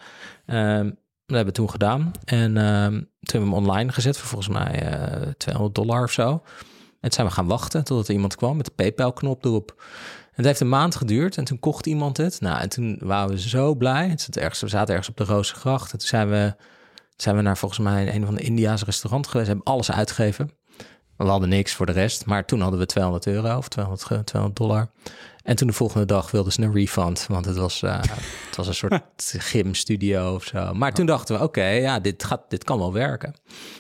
Ehm, 0.47 0.85
dat 1.27 1.37
hebben 1.37 1.47
we 1.47 1.53
toen 1.61 1.71
gedaan. 1.71 2.11
En 2.25 2.57
ehm, 2.57 2.91
toen 2.93 3.07
hebben 3.21 3.49
we 3.51 3.55
hem 3.57 3.65
online 3.67 3.93
gezet 3.93 4.19
voor 4.19 4.29
volgens 4.29 4.49
mij 4.59 4.83
eh 4.83 5.29
200 5.37 5.75
dollar 5.75 6.03
of 6.03 6.13
zo. 6.13 6.31
En 6.31 7.05
toen 7.11 7.13
zijn 7.13 7.27
we 7.27 7.33
gaan 7.33 7.47
wachten 7.47 7.85
totdat 7.85 8.09
er 8.09 8.15
iemand 8.15 8.37
kwam 8.37 8.57
met 8.57 8.67
de 8.67 8.73
PayPal-knop 8.77 9.45
erop. 9.45 9.83
Het 10.39 10.47
heeft 10.47 10.61
een 10.61 10.69
maand 10.69 10.97
geduurd 10.97 11.37
en 11.37 11.45
toen 11.45 11.59
kocht 11.59 11.87
iemand 11.87 12.17
het. 12.17 12.41
Nou, 12.41 12.61
en 12.61 12.69
toen 12.69 12.99
waren 13.03 13.29
we 13.31 13.41
zo 13.41 13.75
blij. 13.75 14.09
Het 14.09 14.37
ergens, 14.37 14.61
we 14.61 14.69
zaten 14.69 14.89
ergens 14.95 15.09
op 15.09 15.17
de 15.17 15.33
Rozengracht. 15.33 15.93
En 15.93 15.99
toen 15.99 16.09
zijn 16.09 16.29
we, 16.31 16.55
zijn 17.17 17.37
we 17.37 17.43
naar 17.43 17.57
volgens 17.57 17.81
mij 17.81 18.15
een 18.15 18.25
van 18.25 18.35
de 18.35 18.41
India's 18.43 18.85
restaurant 18.85 19.27
geweest. 19.27 19.49
Hebben 19.49 19.67
alles 19.67 19.91
uitgegeven. 19.91 20.51
We 21.17 21.25
hadden 21.25 21.49
niks 21.49 21.75
voor 21.75 21.87
de 21.87 21.93
rest. 21.93 22.27
Maar 22.27 22.45
toen 22.45 22.61
hadden 22.61 22.79
we 22.81 22.87
200 22.87 23.27
euro 23.27 23.57
of 23.57 23.69
200, 23.69 24.05
ge- 24.05 24.25
200 24.25 24.61
dollar. 24.61 24.91
En 25.49 25.57
toen 25.57 25.67
de 25.67 25.73
volgende 25.73 26.07
dag 26.07 26.31
wilden 26.31 26.53
ze 26.53 26.63
een 26.63 26.73
refund. 26.73 27.27
Want 27.29 27.45
het 27.45 27.57
was, 27.57 27.83
eh, 27.83 28.01
het 28.47 28.57
was 28.57 28.67
een 28.67 28.75
soort 28.75 29.03
gymstudio 29.51 30.35
of 30.35 30.45
zo. 30.45 30.75
Maar 30.75 30.93
toen 30.93 31.07
dachten 31.07 31.39
we, 31.39 31.43
oké, 31.43 31.65
ja, 31.65 32.01
dit, 32.01 32.25
gaat, 32.25 32.43
dit 32.49 32.65
kan 32.65 32.79
wel 32.79 32.93
werken. 32.93 33.35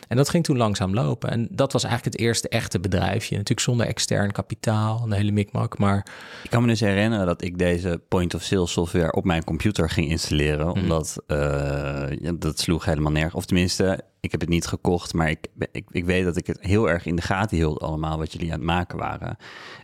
En 0.09 0.16
dat 0.16 0.29
ging 0.29 0.45
toen 0.45 0.57
langzaam 0.57 0.95
lopen. 0.95 1.31
En 1.31 1.49
dat 1.51 1.73
was 1.73 1.85
eigenlijk 1.85 2.14
het 2.14 2.25
eerste 2.25 2.49
echte 2.49 2.81
bedrijfje. 2.81 3.37
Natuurlijk 3.37 3.66
zonder 3.66 3.87
extern 3.87 4.33
kapitaal, 4.33 5.03
een 5.05 5.12
hele 5.12 5.31
mikmak. 5.31 5.79
Maar 5.79 6.07
Ik 6.45 6.51
kan 6.51 6.62
me 6.62 6.69
dus 6.69 6.81
herinneren 6.81 7.27
dat 7.27 7.43
ik 7.43 7.59
deze 7.59 8.01
point-of-sale 8.09 8.66
software 8.66 9.12
op 9.12 9.25
mijn 9.25 9.45
computer 9.45 9.91
ging 9.91 10.11
installeren. 10.11 10.66
Mhm. 10.66 10.79
Omdat 10.79 11.23
eh, 11.27 11.39
ja, 12.21 12.33
dat 12.33 12.59
sloeg 12.59 12.85
helemaal 12.85 13.12
nergens. 13.12 13.35
Of 13.35 13.47
tenminste, 13.47 14.01
ik 14.21 14.31
heb 14.31 14.41
het 14.41 14.51
niet 14.51 14.66
gekocht, 14.66 15.14
maar 15.14 15.31
ik, 15.31 15.47
ik, 15.73 15.85
ik 15.91 16.05
weet 16.05 16.25
dat 16.25 16.37
ik 16.37 16.47
het 16.47 16.59
heel 16.61 16.91
erg 16.91 17.07
in 17.07 17.16
de 17.16 17.23
gaten 17.23 17.57
hield 17.57 17.81
allemaal 17.81 18.19
wat 18.19 18.33
jullie 18.33 18.53
aan 18.53 18.59
het 18.59 18.66
maken 18.66 18.99
waren. 18.99 19.37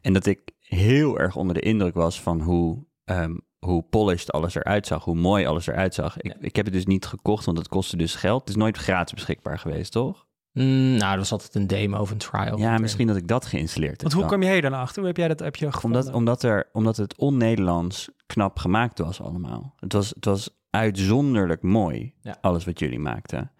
En 0.02 0.12
dat 0.12 0.26
ik 0.26 0.38
heel 0.74 1.18
erg 1.18 1.36
onder 1.36 1.54
de 1.54 1.60
indruk 1.60 1.94
was 1.94 2.20
van 2.20 2.40
hoe, 2.40 2.84
ehm, 3.04 3.34
hoe 3.58 3.82
polished 3.82 4.32
alles 4.32 4.54
eruit 4.54 4.86
zag, 4.86 5.04
hoe 5.04 5.14
mooi 5.14 5.46
alles 5.46 5.66
eruit 5.66 5.94
zag. 5.94 6.20
Ik, 6.20 6.34
ik 6.40 6.56
heb 6.56 6.64
het 6.64 6.74
dus 6.74 6.86
niet 6.86 7.06
gekocht, 7.06 7.44
want 7.44 7.58
het 7.58 7.68
kostte 7.68 7.96
dus 7.96 8.14
geld. 8.14 8.40
Het 8.40 8.48
is 8.48 8.56
nooit 8.56 8.76
gratis 8.76 9.14
beschikbaar 9.14 9.58
geweest, 9.58 9.92
toch? 9.92 10.26
mm, 10.52 10.96
nou, 10.96 11.10
dat 11.10 11.18
was 11.18 11.32
altijd 11.32 11.54
een 11.54 11.66
demo 11.66 11.98
of 11.98 12.10
een 12.10 12.18
trial. 12.18 12.58
Ja, 12.58 12.78
misschien 12.78 13.06
dat 13.06 13.16
ik 13.16 13.28
dat 13.28 13.46
geïnstalleerd 13.46 13.92
heb. 13.92 14.00
Want 14.00 14.12
hoe 14.12 14.22
dan. 14.22 14.30
kwam 14.30 14.42
je 14.42 14.52
hier 14.52 14.62
dan 14.62 14.72
achter? 14.80 14.98
Hoe 14.98 15.06
heb 15.06 15.16
jij 15.16 15.28
dat 15.28 15.38
heb 15.40 15.56
je 15.56 15.72
gevonden? 15.72 16.00
Omdat, 16.00 16.14
omdat, 16.14 16.42
er, 16.42 16.68
omdat 16.72 16.96
het 16.96 17.16
on-Nederlands 17.16 18.08
knap 18.26 18.58
gemaakt 18.58 18.98
was 18.98 19.20
allemaal. 19.20 19.74
Het 19.78 19.92
was, 19.92 20.08
het 20.08 20.24
was 20.24 20.50
uitzonderlijk 20.70 21.62
mooi, 21.62 22.14
Ja. 22.20 22.38
alles 22.40 22.64
wat 22.64 22.78
jullie 22.78 22.98
maakten. 22.98 23.50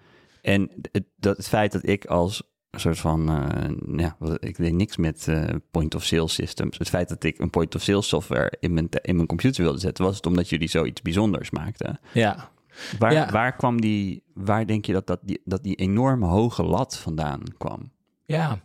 En 0.42 0.70
het, 0.92 1.04
dat, 1.16 1.36
het 1.36 1.48
feit 1.48 1.72
dat 1.72 1.86
ik 1.88 2.04
als 2.06 2.42
een 2.75 2.81
soort 2.81 2.99
van, 2.99 3.29
eh, 3.29 3.97
ja, 3.97 4.16
ik 4.39 4.57
weet 4.57 4.72
niks 4.72 4.97
met 4.97 5.29
eh, 5.29 5.45
point-of-sale 5.70 6.29
systems. 6.29 6.79
Het 6.79 6.89
feit 6.89 7.09
dat 7.09 7.25
ik 7.25 7.39
een 7.39 7.51
point-of-sale 7.51 8.03
software 8.03 8.53
in 8.61 8.75
mijn, 8.75 8.89
in 9.03 9.14
mijn 9.16 9.29
computer 9.29 9.62
wilde 9.62 9.79
zetten, 9.79 10.05
was 10.05 10.16
het 10.16 10.27
omdat 10.27 10.49
jullie 10.49 10.68
zoiets 10.68 11.03
bijzonders 11.03 11.51
maakten. 11.51 12.01
Ja, 12.12 12.53
Waar, 12.99 13.12
Ja. 13.12 13.31
waar 13.31 13.57
kwam 13.57 13.81
die, 13.81 14.22
waar 14.35 14.66
denk 14.66 14.85
je 14.85 14.93
dat, 14.93 15.07
dat, 15.07 15.20
die, 15.22 15.41
dat 15.45 15.62
die 15.62 15.75
enorme 15.77 16.27
hoge 16.27 16.62
lat 16.62 16.97
vandaan 16.97 17.41
kwam? 17.59 17.93
Ja. 18.25 18.59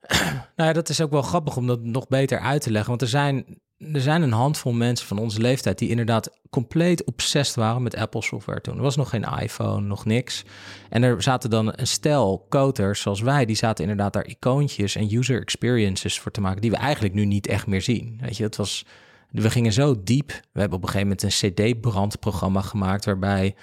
nou 0.56 0.68
ja, 0.68 0.72
dat 0.72 0.88
is 0.88 1.00
ook 1.00 1.10
wel 1.10 1.22
grappig 1.22 1.56
om 1.56 1.66
dat 1.66 1.82
nog 1.82 2.08
beter 2.08 2.38
uit 2.38 2.62
te 2.62 2.70
leggen. 2.70 2.88
Want 2.90 3.02
er 3.02 3.08
zijn, 3.08 3.44
er 3.92 4.00
zijn 4.00 4.22
een 4.22 4.32
handvol 4.32 4.72
mensen 4.72 5.06
van 5.06 5.18
onze 5.18 5.40
leeftijd 5.40 5.78
die 5.78 5.88
inderdaad 5.88 6.30
compleet 6.50 7.04
obsessed 7.04 7.56
waren 7.56 7.82
met 7.82 7.96
Apple 7.96 8.22
software 8.22 8.60
toen. 8.60 8.76
Er 8.76 8.82
was 8.82 8.96
nog 8.96 9.08
geen 9.08 9.26
iPhone, 9.40 9.86
nog 9.86 10.04
niks. 10.04 10.44
En 10.88 11.02
er 11.02 11.22
zaten 11.22 11.50
dan 11.50 11.72
een 11.76 11.86
stel 11.86 12.46
coders 12.48 13.00
zoals 13.00 13.20
wij, 13.20 13.44
die 13.44 13.56
zaten 13.56 13.84
inderdaad 13.84 14.12
daar 14.12 14.26
icoontjes 14.26 14.96
en 14.96 15.14
user 15.16 15.40
experiences 15.40 16.20
voor 16.20 16.32
te 16.32 16.40
maken, 16.40 16.60
die 16.60 16.70
we 16.70 16.76
eigenlijk 16.76 17.14
nu 17.14 17.24
niet 17.24 17.46
echt 17.46 17.66
meer 17.66 17.82
zien. 17.82 18.18
Weet 18.20 18.36
je, 18.36 18.42
dat 18.42 18.56
was. 18.56 18.84
We 19.30 19.50
gingen 19.50 19.72
zo 19.72 20.02
diep. 20.04 20.28
We 20.28 20.60
hebben 20.60 20.78
op 20.78 20.84
een 20.84 20.90
gegeven 20.90 21.16
moment 21.16 21.22
een 21.22 21.52
CD-brandprogramma 21.52 22.60
gemaakt 22.60 23.04
waarbij 23.04 23.54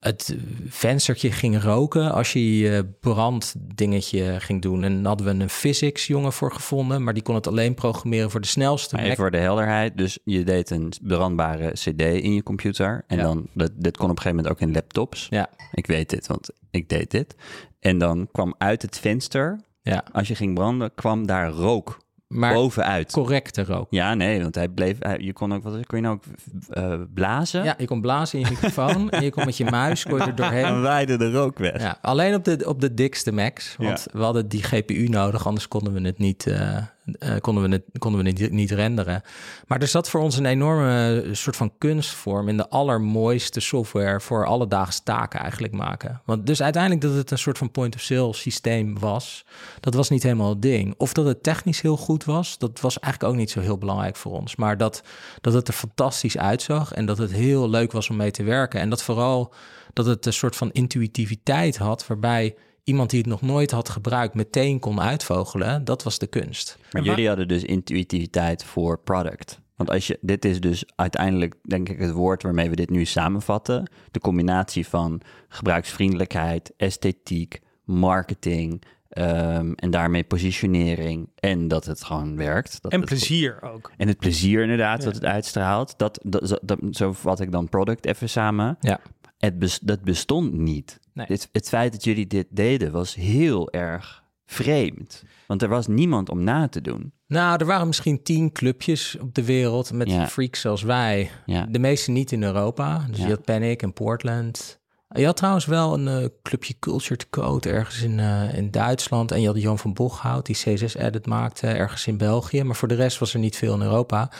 het 0.00 0.36
venstertje 0.68 1.32
ging 1.32 1.62
roken 1.62 2.12
als 2.12 2.32
je 2.32 2.56
je 2.58 2.84
branddingetje 3.00 4.40
ging 4.40 4.62
doen. 4.62 4.84
En 4.84 5.04
hadden 5.04 5.26
we 5.26 5.42
een 5.42 5.48
physics 5.50 6.06
jongen 6.06 6.32
voor 6.32 6.52
gevonden, 6.52 7.02
maar 7.04 7.14
die 7.14 7.22
kon 7.22 7.34
het 7.34 7.46
alleen 7.46 7.74
programmeren 7.74 8.30
voor 8.30 8.40
de 8.40 8.46
snelste. 8.46 8.94
Maar 8.94 9.04
even 9.04 9.16
voor 9.16 9.30
de 9.30 9.36
helderheid, 9.38 9.96
dus 9.96 10.18
je 10.24 10.44
deed 10.44 10.70
een 10.70 10.92
brandbare 11.02 11.70
CD 11.72 12.00
in 12.02 12.34
je 12.34 12.42
computer. 12.42 13.04
En 13.06 13.16
Ja. 13.16 13.22
dan, 13.22 13.46
dat, 13.54 13.70
dit 13.76 13.96
kon 13.96 14.10
op 14.10 14.16
een 14.16 14.22
gegeven 14.22 14.36
moment 14.36 14.54
ook 14.54 14.68
in 14.68 14.74
laptops. 14.74 15.26
Ja, 15.30 15.48
Ik 15.72 15.86
weet 15.86 16.10
dit, 16.10 16.26
want 16.26 16.50
ik 16.70 16.88
deed 16.88 17.10
dit. 17.10 17.34
En 17.80 17.98
dan 17.98 18.28
kwam 18.32 18.54
uit 18.58 18.82
het 18.82 18.98
venster, 18.98 19.60
ja, 19.82 20.04
als 20.12 20.28
je 20.28 20.34
ging 20.34 20.54
branden, 20.54 20.94
kwam 20.94 21.26
daar 21.26 21.48
rook 21.48 21.98
maar 22.34 22.54
bovenuit. 22.54 23.12
correcte 23.12 23.64
rook. 23.64 23.86
Ja, 23.90 24.14
nee, 24.14 24.42
want 24.42 24.54
hij 24.54 24.68
bleef, 24.68 24.96
hij- 25.00 25.18
je 25.18 25.32
kon 25.32 25.54
ook, 25.54 25.62
wat 25.62 25.86
kon 25.86 25.98
je 25.98 26.04
nou 26.04 26.14
ook 26.16 26.24
eh, 26.70 27.00
blazen? 27.14 27.64
Ja, 27.64 27.74
je 27.78 27.86
kon 27.86 28.00
blazen 28.00 28.38
in 28.38 28.44
je 28.44 28.50
microfoon 28.50 29.10
en 29.10 29.22
je 29.24 29.30
kon 29.30 29.44
met 29.44 29.56
je 29.56 29.64
muis 29.64 30.04
kon 30.04 30.14
je 30.16 30.22
er 30.22 30.28
En 30.28 30.34
doorheen. 30.34 30.82
waaide 30.90 31.16
de 31.16 31.32
rook 31.32 31.58
weg. 31.58 31.80
Ja, 31.80 31.98
alleen 32.02 32.34
op 32.34 32.44
de, 32.44 32.62
op 32.66 32.80
de 32.80 32.94
dikste 32.94 33.32
Macs, 33.32 33.74
want 33.78 34.06
we 34.12 34.22
hadden 34.22 34.48
die 34.48 34.62
GPU 34.62 35.08
nodig, 35.08 35.46
anders 35.46 35.68
konden 35.68 35.92
we 35.92 36.00
het 36.00 36.18
niet, 36.18 36.46
eh, 36.46 36.76
eh, 37.18 37.36
konden 37.40 37.62
we, 37.68 37.68
het, 37.68 37.84
konden 37.98 38.24
we 38.24 38.28
het 38.28 38.52
niet 38.52 38.70
renderen. 38.70 39.22
Maar 39.66 39.80
er 39.80 39.88
zat 39.88 40.10
voor 40.10 40.20
ons 40.20 40.36
een 40.36 40.46
enorme 40.46 41.28
soort 41.32 41.56
van 41.56 41.72
kunstvorm 41.78 42.48
in 42.48 42.56
de 42.56 42.68
allermooiste 42.68 43.60
software 43.60 44.20
voor 44.20 44.46
alledaagse 44.46 45.02
taken 45.02 45.40
eigenlijk 45.40 45.72
maken. 45.72 46.20
Want 46.24 46.46
dus 46.46 46.62
uiteindelijk 46.62 47.02
dat 47.02 47.14
het 47.14 47.30
een 47.30 47.38
soort 47.38 47.58
van 47.58 47.70
point-of-sale 47.70 48.34
systeem 48.34 48.98
was, 48.98 49.44
dat 49.80 49.94
was 49.94 50.10
niet 50.10 50.22
helemaal 50.22 50.48
het 50.48 50.62
ding. 50.62 50.94
Of 50.96 51.12
dat 51.12 51.26
het 51.26 51.42
technisch 51.42 51.80
heel 51.80 51.96
goed 51.96 52.24
was, 52.24 52.58
dat 52.58 52.80
was 52.80 52.98
eigenlijk 52.98 53.32
ook 53.32 53.38
niet 53.38 53.50
zo 53.50 53.60
heel 53.60 53.78
belangrijk 53.78 54.16
voor 54.16 54.32
ons. 54.32 54.56
Maar 54.56 54.76
dat, 54.76 55.02
dat 55.40 55.52
het 55.52 55.68
er 55.68 55.74
fantastisch 55.74 56.38
uitzag 56.38 56.92
en 56.92 57.06
dat 57.06 57.18
het 57.18 57.32
heel 57.32 57.70
leuk 57.70 57.92
was 57.92 58.10
om 58.10 58.16
mee 58.16 58.30
te 58.30 58.42
werken. 58.42 58.80
En 58.80 58.90
dat 58.90 59.02
vooral 59.02 59.52
dat 59.92 60.06
het 60.06 60.26
een 60.26 60.32
soort 60.32 60.56
van 60.56 60.72
intuïtiviteit 60.72 61.76
had, 61.76 62.06
waarbij 62.06 62.54
iemand 62.90 63.10
die 63.10 63.18
het 63.20 63.28
nog 63.28 63.42
nooit 63.42 63.70
had 63.70 63.88
gebruikt 63.88 64.34
meteen 64.34 64.78
kon 64.78 65.00
uitvogelen. 65.00 65.84
Dat 65.84 66.02
was 66.02 66.18
de 66.18 66.26
kunst. 66.26 66.78
Maar 66.92 67.02
jullie 67.02 67.28
hadden 67.28 67.48
dus 67.48 67.62
intuïtiviteit 67.62 68.64
voor 68.64 68.98
product. 68.98 69.60
Want 69.76 69.90
als 69.90 70.06
je, 70.06 70.18
dit 70.20 70.44
is 70.44 70.60
dus 70.60 70.84
uiteindelijk, 70.96 71.54
denk 71.62 71.88
ik, 71.88 71.98
het 71.98 72.10
woord 72.12 72.42
waarmee 72.42 72.70
we 72.70 72.76
dit 72.76 72.90
nu 72.90 73.04
samenvatten. 73.04 73.90
De 74.10 74.20
combinatie 74.20 74.86
van 74.86 75.20
gebruiksvriendelijkheid, 75.48 76.72
esthetiek, 76.76 77.60
marketing 77.84 78.82
ehm, 79.08 79.72
en 79.72 79.90
daarmee 79.90 80.24
positionering. 80.24 81.28
En 81.34 81.68
dat 81.68 81.84
het 81.84 82.04
gewoon 82.04 82.36
werkt. 82.36 82.82
Dat 82.82 82.92
En 82.92 83.04
plezier 83.04 83.62
ook. 83.62 83.92
En 83.96 84.08
het 84.08 84.18
plezier 84.18 84.62
inderdaad, 84.62 84.98
Ja. 84.98 85.04
wat 85.04 85.14
het 85.14 85.24
uitstraalt. 85.24 85.94
Dat, 85.96 86.20
dat, 86.22 86.48
zo- 86.48 86.58
dat, 86.62 86.78
zo 86.90 87.12
vat 87.12 87.40
ik 87.40 87.52
dan 87.52 87.68
product 87.68 88.06
even 88.06 88.28
samen. 88.28 88.76
Ja. 88.80 89.00
Het 89.40 89.58
bes- 89.58 89.78
dat 89.82 90.02
bestond 90.02 90.52
niet. 90.52 90.98
Nee. 91.14 91.26
Dit, 91.26 91.48
het 91.52 91.68
feit 91.68 91.92
dat 91.92 92.04
jullie 92.04 92.26
dit 92.26 92.46
deden 92.50 92.92
was 92.92 93.14
heel 93.14 93.70
erg 93.70 94.22
vreemd. 94.46 95.22
Want 95.46 95.62
er 95.62 95.68
was 95.68 95.86
niemand 95.86 96.28
om 96.28 96.44
na 96.44 96.68
te 96.68 96.80
doen. 96.80 97.12
Nou, 97.26 97.58
er 97.60 97.66
waren 97.66 97.86
misschien 97.86 98.22
tien 98.22 98.52
clubjes 98.52 99.16
op 99.20 99.34
de 99.34 99.44
wereld 99.44 99.92
met 99.92 100.10
Ja. 100.10 100.26
freaks 100.28 100.60
zoals 100.60 100.82
wij. 100.82 101.30
Ja. 101.46 101.66
De 101.66 101.78
meeste 101.78 102.10
niet 102.10 102.32
in 102.32 102.42
Europa. 102.42 103.06
Dus 103.08 103.18
Ja. 103.18 103.24
je 103.24 103.30
had 103.30 103.44
Panic 103.44 103.82
in 103.82 103.92
Portland. 103.92 104.79
Je 105.14 105.24
had 105.24 105.36
trouwens 105.36 105.66
wel 105.66 105.94
een 105.94 106.08
eh, 106.08 106.28
clubje 106.42 106.74
Cultured 106.78 107.30
Code 107.30 107.68
ergens 107.68 108.02
in, 108.02 108.20
eh, 108.20 108.54
in 108.54 108.70
Duitsland. 108.70 109.32
En 109.32 109.40
je 109.40 109.46
had 109.46 109.60
Jan 109.60 109.78
van 109.78 109.92
Bochhout 109.92 110.46
die 110.46 110.56
C6-edit 110.56 111.26
maakte 111.26 111.66
ergens 111.66 112.06
in 112.06 112.16
België. 112.16 112.62
Maar 112.62 112.76
voor 112.76 112.88
de 112.88 112.94
rest 112.94 113.18
was 113.18 113.34
er 113.34 113.40
niet 113.40 113.56
veel 113.56 113.74
in 113.74 113.82
Europa. 113.82 114.30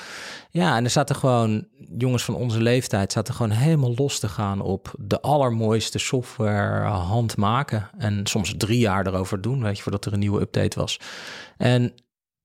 Ja, 0.51 0.77
en 0.77 0.85
er 0.85 0.91
zaten 0.91 1.17
gewoon 1.17 1.67
jongens 1.99 2.25
van 2.25 2.35
onze 2.35 2.61
leeftijd... 2.63 3.13
zaten 3.13 3.35
gewoon 3.35 3.51
helemaal 3.51 3.95
los 3.95 4.19
te 4.19 4.29
gaan 4.29 4.61
op 4.61 4.95
de 4.99 5.21
allermooiste 5.21 5.99
software 5.99 6.89
handmaken. 6.89 7.91
En 7.99 8.27
soms 8.27 8.55
drie 8.57 8.79
jaar 8.79 9.07
erover 9.07 9.41
doen, 9.41 9.63
weet 9.63 9.77
je, 9.77 9.83
voordat 9.83 10.05
er 10.05 10.13
een 10.13 10.19
nieuwe 10.19 10.41
update 10.41 10.79
was. 10.79 11.01
En 11.57 11.93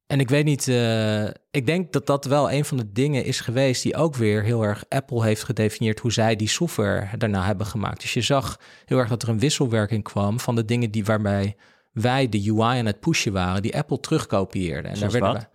en 0.07 0.19
ik 0.19 0.29
weet 0.29 0.45
niet, 0.45 0.67
eh, 0.67 1.23
ik 1.51 1.65
denk 1.65 1.91
dat 1.93 2.05
dat 2.05 2.25
wel 2.25 2.51
een 2.51 2.65
van 2.65 2.77
de 2.77 2.91
dingen 2.91 3.23
is 3.25 3.39
geweest 3.39 3.83
die 3.83 3.95
ook 3.95 4.15
weer 4.15 4.43
heel 4.43 4.63
erg 4.63 4.83
Apple 4.89 5.23
heeft 5.23 5.43
gedefinieerd 5.43 5.99
hoe 5.99 6.11
zij 6.11 6.35
die 6.35 6.47
software 6.47 7.17
daarna 7.17 7.45
hebben 7.45 7.65
gemaakt. 7.65 8.01
Dus 8.01 8.13
je 8.13 8.21
zag 8.21 8.59
heel 8.85 8.97
erg 8.97 9.09
dat 9.09 9.23
er 9.23 9.29
een 9.29 9.39
wisselwerking 9.39 10.03
kwam 10.03 10.39
van 10.39 10.55
de 10.55 10.65
dingen 10.65 10.91
die 10.91 11.05
waarbij 11.05 11.55
wij 11.91 12.29
de 12.29 12.51
UI 12.51 12.79
aan 12.79 12.85
het 12.85 12.99
pushen 12.99 13.33
waren, 13.33 13.61
die 13.61 13.77
Apple 13.77 13.99
terugkopieerde. 13.99 14.87
En 14.87 14.97
Zoals 14.97 15.13
werden 15.13 15.33
wij- 15.33 15.47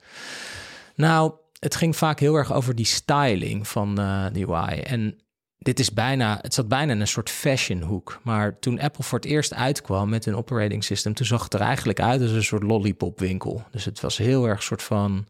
Nou, 0.94 1.32
het 1.58 1.76
ging 1.76 1.96
vaak 1.96 2.20
heel 2.20 2.34
erg 2.34 2.52
over 2.52 2.74
die 2.74 2.84
styling 2.86 3.68
van 3.68 3.98
eh 3.98 4.26
de 4.32 4.46
UI. 4.46 4.80
En 4.80 5.18
dit 5.62 5.78
is 5.78 5.92
bijna, 5.92 6.38
het 6.42 6.54
zat 6.54 6.68
bijna 6.68 6.92
in 6.92 7.00
een 7.00 7.06
soort 7.06 7.30
fashion 7.30 7.82
hoek. 7.82 8.20
Maar 8.22 8.58
toen 8.58 8.80
Apple 8.80 9.04
voor 9.04 9.18
het 9.18 9.28
eerst 9.28 9.54
uitkwam 9.54 10.08
met 10.08 10.26
een 10.26 10.36
operating 10.36 10.84
system, 10.84 11.14
toen 11.14 11.26
zag 11.26 11.42
het 11.42 11.54
er 11.54 11.60
eigenlijk 11.60 12.00
uit 12.00 12.22
als 12.22 12.30
een 12.30 12.44
soort 12.44 12.62
lollipop 12.62 13.18
winkel. 13.18 13.62
Dus 13.70 13.84
het 13.84 14.00
was 14.00 14.16
heel 14.16 14.48
erg 14.48 14.62
soort 14.62 14.82
van, 14.82 15.26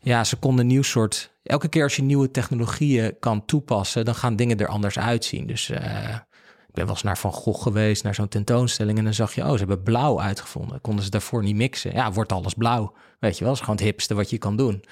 ja, 0.00 0.24
ze 0.24 0.36
konden 0.36 0.60
een 0.60 0.66
nieuw 0.66 0.82
soort. 0.82 1.30
Elke 1.42 1.68
keer 1.68 1.82
als 1.82 1.96
je 1.96 2.02
nieuwe 2.02 2.30
technologieën 2.30 3.16
kan 3.20 3.44
toepassen, 3.44 4.04
dan 4.04 4.14
gaan 4.14 4.36
dingen 4.36 4.58
er 4.58 4.68
anders 4.68 4.98
uitzien. 4.98 5.46
Dus 5.46 5.70
eh, 5.70 6.14
ik 6.68 6.72
ben 6.72 6.84
wel 6.84 6.94
eens 6.94 7.02
naar 7.02 7.18
Van 7.18 7.32
Gogh 7.32 7.62
geweest, 7.62 8.02
naar 8.02 8.14
zo'n 8.14 8.28
tentoonstelling. 8.28 8.98
En 8.98 9.04
dan 9.04 9.14
zag 9.14 9.34
je, 9.34 9.42
oh, 9.42 9.50
ze 9.50 9.58
hebben 9.58 9.82
blauw 9.82 10.20
uitgevonden. 10.20 10.80
Konden 10.80 11.04
ze 11.04 11.10
daarvoor 11.10 11.42
niet 11.42 11.56
mixen. 11.56 11.92
Ja, 11.92 12.12
wordt 12.12 12.32
alles 12.32 12.54
blauw. 12.54 12.92
Weet 13.26 13.38
je 13.38 13.44
wel, 13.44 13.52
is 13.52 13.60
gewoon 13.60 13.74
het 13.74 13.84
hipste 13.84 14.14
wat 14.14 14.30
je 14.30 14.38
kan 14.38 14.56
doen. 14.56 14.82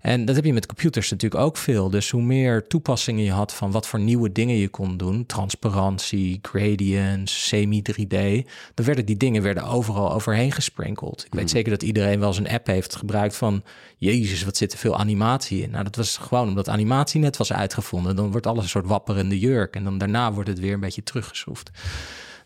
En 0.00 0.24
dat 0.24 0.36
heb 0.36 0.44
je 0.44 0.52
met 0.52 0.66
computers 0.66 1.10
natuurlijk 1.10 1.42
ook 1.42 1.56
veel. 1.56 1.90
Dus 1.90 2.10
hoe 2.10 2.22
meer 2.22 2.66
toepassingen 2.66 3.24
je 3.24 3.30
had 3.30 3.54
van 3.54 3.70
wat 3.70 3.86
voor 3.86 4.00
nieuwe 4.00 4.32
dingen 4.32 4.56
je 4.56 4.68
kon 4.68 4.96
doen, 4.96 5.26
transparantie, 5.26 6.38
gradients, 6.42 7.48
semi-3D, 7.48 8.46
dan 8.74 8.84
werden 8.84 9.06
die 9.06 9.16
dingen 9.16 9.42
werden 9.42 9.64
overal 9.64 10.12
overheen 10.12 10.52
gesprenkeld. 10.52 11.24
Ik 11.26 11.34
weet 11.34 11.50
zeker 11.50 11.70
dat 11.70 11.82
iedereen 11.82 12.18
wel 12.18 12.28
eens 12.28 12.38
een 12.38 12.48
app 12.48 12.66
heeft 12.66 12.96
gebruikt 12.96 13.36
van, 13.36 13.62
jezus, 13.96 14.44
wat 14.44 14.56
zit 14.56 14.72
er 14.72 14.78
veel 14.78 14.98
animatie 14.98 15.62
in. 15.62 15.70
Nou, 15.70 15.84
dat 15.84 15.96
was 15.96 16.16
gewoon 16.16 16.48
omdat 16.48 16.68
animatie 16.68 17.20
net 17.20 17.36
was 17.36 17.52
uitgevonden. 17.52 18.16
Dan 18.16 18.30
wordt 18.30 18.46
alles 18.46 18.62
een 18.62 18.70
soort 18.70 18.86
wapperende 18.86 19.38
jurk 19.38 19.76
en 19.76 19.84
dan 19.84 19.98
daarna 19.98 20.32
wordt 20.32 20.48
het 20.48 20.58
weer 20.58 20.72
een 20.72 20.80
beetje 20.80 21.02
teruggeschroefd. 21.02 21.70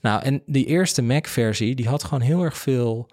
Nou, 0.01 0.23
en 0.23 0.43
die 0.47 0.67
eerste 0.67 1.03
Mac-versie, 1.03 1.75
die 1.75 1.89
had 1.89 2.05
gewoon 2.05 2.21
heel 2.21 2.43
erg 2.43 2.59
veel 2.59 3.09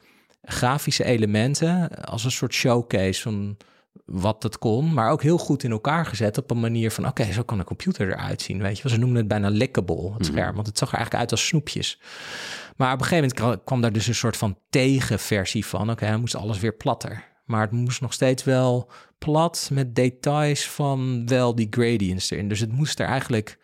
grafische 0.46 1.04
elementen 1.04 1.90
als 2.06 2.24
een 2.24 2.32
soort 2.32 2.54
showcase 2.54 3.22
van 3.22 3.58
wat 4.06 4.44
het 4.44 4.58
kon, 4.58 4.94
maar 4.94 5.10
ook 5.12 5.22
heel 5.22 5.38
goed 5.38 5.64
in 5.64 5.72
elkaar 5.72 6.06
gezet 6.06 6.38
op 6.38 6.52
een 6.52 6.60
manier 6.60 6.92
van, 6.92 7.08
oké, 7.08 7.32
zo 7.32 7.44
kan 7.44 7.60
een 7.60 7.66
computer 7.66 8.08
eruit 8.08 8.42
zien, 8.42 8.62
weet 8.62 8.80
je. 8.80 8.90
Ze 8.90 8.98
noemden 8.98 9.18
het 9.18 9.28
bijna 9.28 9.50
lickable, 9.50 10.14
het 10.14 10.26
scherm, 10.26 10.56
want 10.56 10.68
het 10.68 10.78
zag 10.78 10.88
er 10.88 10.96
eigenlijk 10.96 11.24
uit 11.24 11.32
als 11.32 11.48
snoepjes. 11.48 12.00
Maar 12.76 12.94
op 12.94 13.00
een 13.00 13.06
gegeven 13.06 13.30
moment 13.30 13.34
kwam- 13.34 13.64
kwam 13.64 13.82
daar 13.82 13.92
dus 13.92 14.08
een 14.08 14.16
soort 14.16 14.38
van 14.38 14.58
tegenversie 14.70 15.66
van, 15.66 15.92
oké, 15.92 16.10
dan 16.10 16.20
moest 16.20 16.36
alles 16.36 16.60
weer 16.60 16.76
platter. 16.76 17.24
Maar 17.46 17.62
het 17.62 17.72
moest 17.72 18.02
nog 18.02 18.14
steeds 18.14 18.44
wel 18.44 18.92
plat 19.18 19.70
met 19.74 19.96
details 19.96 20.70
van 20.70 21.28
wel 21.28 21.56
die 21.56 21.68
gradients 21.70 22.30
erin. 22.30 22.48
Dus 22.48 22.60
het 22.60 22.72
moest 22.72 23.00
er 23.00 23.08
eigenlijk 23.08 23.60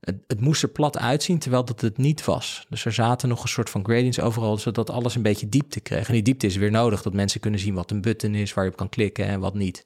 het, 0.00 0.16
het 0.26 0.40
moest 0.40 0.62
er 0.62 0.68
plat 0.68 0.98
uitzien, 0.98 1.38
terwijl 1.38 1.64
dat 1.64 1.80
het 1.80 1.96
niet 1.96 2.24
was. 2.24 2.66
Dus 2.68 2.84
er 2.84 2.92
zaten 2.92 3.28
nog 3.28 3.42
een 3.42 3.48
soort 3.48 3.70
van 3.70 3.84
gradients 3.84 4.20
overal, 4.20 4.58
zodat 4.58 4.90
alles 4.90 5.14
een 5.14 5.22
beetje 5.22 5.48
diepte 5.48 5.80
kreeg. 5.80 6.06
En 6.06 6.12
die 6.12 6.22
diepte 6.22 6.46
is 6.46 6.56
weer 6.56 6.70
nodig, 6.70 7.02
dat 7.02 7.12
mensen 7.12 7.40
kunnen 7.40 7.60
zien 7.60 7.74
wat 7.74 7.90
een 7.90 8.00
button 8.00 8.34
is, 8.34 8.54
waar 8.54 8.64
je 8.64 8.70
op 8.70 8.76
kan 8.76 8.88
klikken 8.88 9.24
en 9.24 9.40
wat 9.40 9.54
niet. 9.54 9.84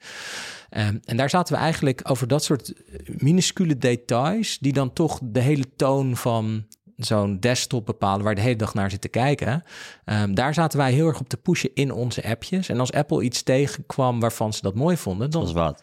Ehm, 0.70 0.98
en 1.04 1.16
daar 1.16 1.30
zaten 1.30 1.54
we 1.54 1.60
eigenlijk 1.60 2.00
over 2.04 2.28
dat 2.28 2.44
soort 2.44 2.72
minuscule 3.06 3.78
details, 3.78 4.58
die 4.58 4.72
dan 4.72 4.92
toch 4.92 5.18
de 5.22 5.40
hele 5.40 5.64
toon 5.76 6.16
van 6.16 6.66
zo'n 6.96 7.40
desktop 7.40 7.86
bepalen, 7.86 8.22
waar 8.22 8.30
je 8.30 8.38
de 8.38 8.46
hele 8.46 8.56
dag 8.56 8.74
naar 8.74 8.90
zit 8.90 9.00
te 9.00 9.08
kijken. 9.08 9.62
Ehm, 10.04 10.34
daar 10.34 10.54
zaten 10.54 10.78
wij 10.78 10.92
heel 10.92 11.06
erg 11.06 11.20
op 11.20 11.28
te 11.28 11.36
pushen 11.36 11.70
in 11.74 11.92
onze 11.92 12.24
appjes. 12.28 12.68
En 12.68 12.80
als 12.80 12.92
Apple 12.92 13.22
iets 13.22 13.42
tegenkwam 13.42 14.20
waarvan 14.20 14.52
ze 14.52 14.62
dat 14.62 14.74
mooi 14.74 14.96
vonden, 14.96 15.30
dan 15.30 15.44
Dat 15.44 15.52
was 15.52 15.64
wat. 15.64 15.82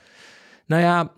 nou 0.66 0.82
ja, 0.82 1.12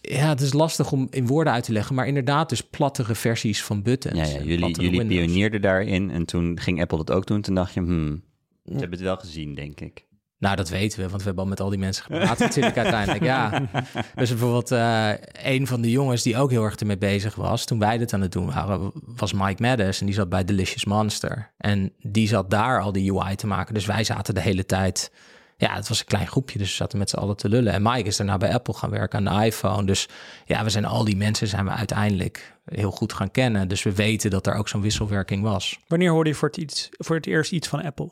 ja, 0.00 0.28
het 0.28 0.40
is 0.40 0.52
lastig 0.52 0.92
om 0.92 1.06
in 1.10 1.26
woorden 1.26 1.52
uit 1.52 1.64
te 1.64 1.72
leggen, 1.72 1.94
maar 1.94 2.06
inderdaad 2.06 2.48
dus 2.48 2.60
plattere 2.60 3.14
versies 3.14 3.62
van 3.62 3.82
buttons. 3.82 4.32
Ja, 4.32 4.42
jullie, 4.42 4.74
jullie 4.74 4.98
windows. 4.98 5.08
pioneerden 5.08 5.62
daarin 5.62 6.10
en 6.10 6.24
toen 6.24 6.60
ging 6.60 6.80
Apple 6.80 6.96
dat 6.96 7.10
ook 7.10 7.26
doen. 7.26 7.40
Toen 7.40 7.54
dacht 7.54 7.74
je, 7.74 7.80
hmm, 7.80 8.22
ze 8.64 8.72
hebben 8.72 8.90
het 8.90 9.00
wel 9.00 9.16
gezien, 9.16 9.54
denk 9.54 9.80
ik. 9.80 10.08
Nou, 10.38 10.56
dat 10.56 10.68
weten 10.68 11.00
we, 11.00 11.08
want 11.08 11.20
we 11.20 11.26
hebben 11.26 11.44
al 11.44 11.50
met 11.50 11.60
al 11.60 11.68
die 11.68 11.78
mensen 11.78 12.04
gepraat 12.04 12.38
natuurlijk 12.48 12.76
uiteindelijk, 12.76 13.24
ja. 13.24 13.68
Dus 14.14 14.28
bijvoorbeeld 14.28 14.70
eh, 14.70 15.12
een 15.32 15.66
van 15.66 15.80
de 15.80 15.90
jongens 15.90 16.22
die 16.22 16.36
ook 16.36 16.50
heel 16.50 16.64
erg 16.64 16.76
ermee 16.76 16.98
bezig 16.98 17.34
was, 17.34 17.64
toen 17.64 17.78
wij 17.78 17.98
dit 17.98 18.12
aan 18.12 18.20
het 18.20 18.32
doen 18.32 18.46
waren, 18.46 18.92
was 18.94 19.32
Mike 19.32 19.62
Maddes 19.62 20.00
en 20.00 20.06
die 20.06 20.14
zat 20.14 20.28
bij 20.28 20.44
Delicious 20.44 20.84
Monster. 20.84 21.52
En 21.56 21.92
die 21.98 22.28
zat 22.28 22.50
daar 22.50 22.80
al 22.80 22.92
die 22.92 23.12
UI 23.12 23.34
te 23.34 23.46
maken, 23.46 23.74
dus 23.74 23.86
wij 23.86 24.04
zaten 24.04 24.34
de 24.34 24.40
hele 24.40 24.66
tijd... 24.66 25.12
Ja, 25.60 25.74
het 25.74 25.88
was 25.88 26.00
een 26.00 26.06
klein 26.06 26.26
groepje, 26.26 26.58
dus 26.58 26.68
we 26.68 26.74
zaten 26.74 26.98
met 26.98 27.10
z'n 27.10 27.16
allen 27.16 27.36
te 27.36 27.48
lullen. 27.48 27.72
En 27.72 27.82
Mike 27.82 28.02
is 28.08 28.16
daarna 28.16 28.36
bij 28.36 28.52
Apple 28.54 28.74
gaan 28.74 28.90
werken 28.90 29.28
aan 29.28 29.38
de 29.40 29.46
iPhone. 29.46 29.84
Dus 29.86 30.08
ja, 30.44 30.64
we 30.64 30.70
zijn 30.70 30.84
al 30.84 31.04
die 31.04 31.16
mensen 31.16 31.46
zijn 31.48 31.64
we 31.64 31.70
uiteindelijk 31.70 32.56
heel 32.64 32.90
goed 32.90 33.12
gaan 33.12 33.30
kennen. 33.30 33.68
Dus 33.68 33.82
we 33.82 33.94
weten 33.94 34.30
dat 34.30 34.46
er 34.46 34.54
ook 34.54 34.68
zo'n 34.68 34.80
wisselwerking 34.80 35.42
was. 35.42 35.78
Wanneer 35.88 36.10
hoorde 36.10 36.30
je 36.30 36.36
voor 36.36 36.48
het, 36.48 36.56
iets, 36.56 36.88
voor 36.90 37.16
het 37.16 37.26
eerst 37.26 37.52
iets 37.52 37.68
van 37.68 37.82
Apple? 37.82 38.10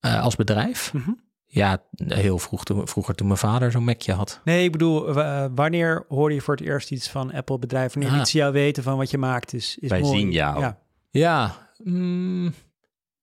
Eh, 0.00 0.22
als 0.22 0.36
bedrijf? 0.36 0.92
Mhm. 0.92 1.10
Ja, 1.46 1.82
heel 2.06 2.38
vroeg 2.38 2.64
toen, 2.64 2.88
vroeger 2.88 3.14
toen 3.14 3.26
mijn 3.26 3.38
vader 3.38 3.70
zo'n 3.70 3.84
Macje 3.84 4.12
had. 4.12 4.40
Nee, 4.44 4.64
ik 4.64 4.72
bedoel, 4.72 5.12
wanneer 5.54 6.04
hoorde 6.08 6.34
je 6.34 6.40
voor 6.40 6.54
het 6.56 6.64
eerst 6.64 6.90
iets 6.90 7.08
van 7.10 7.32
Apple 7.32 7.58
bedrijf? 7.58 7.92
Wanneer 7.94 8.12
Ah. 8.12 8.18
liet 8.18 8.28
ze 8.28 8.38
jou 8.38 8.52
weten 8.52 8.82
van 8.82 8.96
wat 8.96 9.10
je 9.10 9.18
maakt 9.18 9.52
is, 9.52 9.78
is 9.78 9.88
Wij 9.90 10.00
mooi. 10.00 10.18
zien 10.18 10.30
jou. 10.32 10.60
Ja. 10.60 10.78
Ja, 11.10 11.68
mm, 11.82 12.54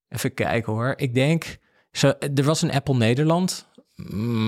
even 0.09 0.33
kijken 0.33 0.73
hoor. 0.73 0.93
Ik 0.97 1.13
denk, 1.13 1.57
zo, 1.97 2.13
er 2.35 2.43
was 2.43 2.61
een 2.61 2.71
Apple 2.71 2.95
Nederland, 2.95 3.65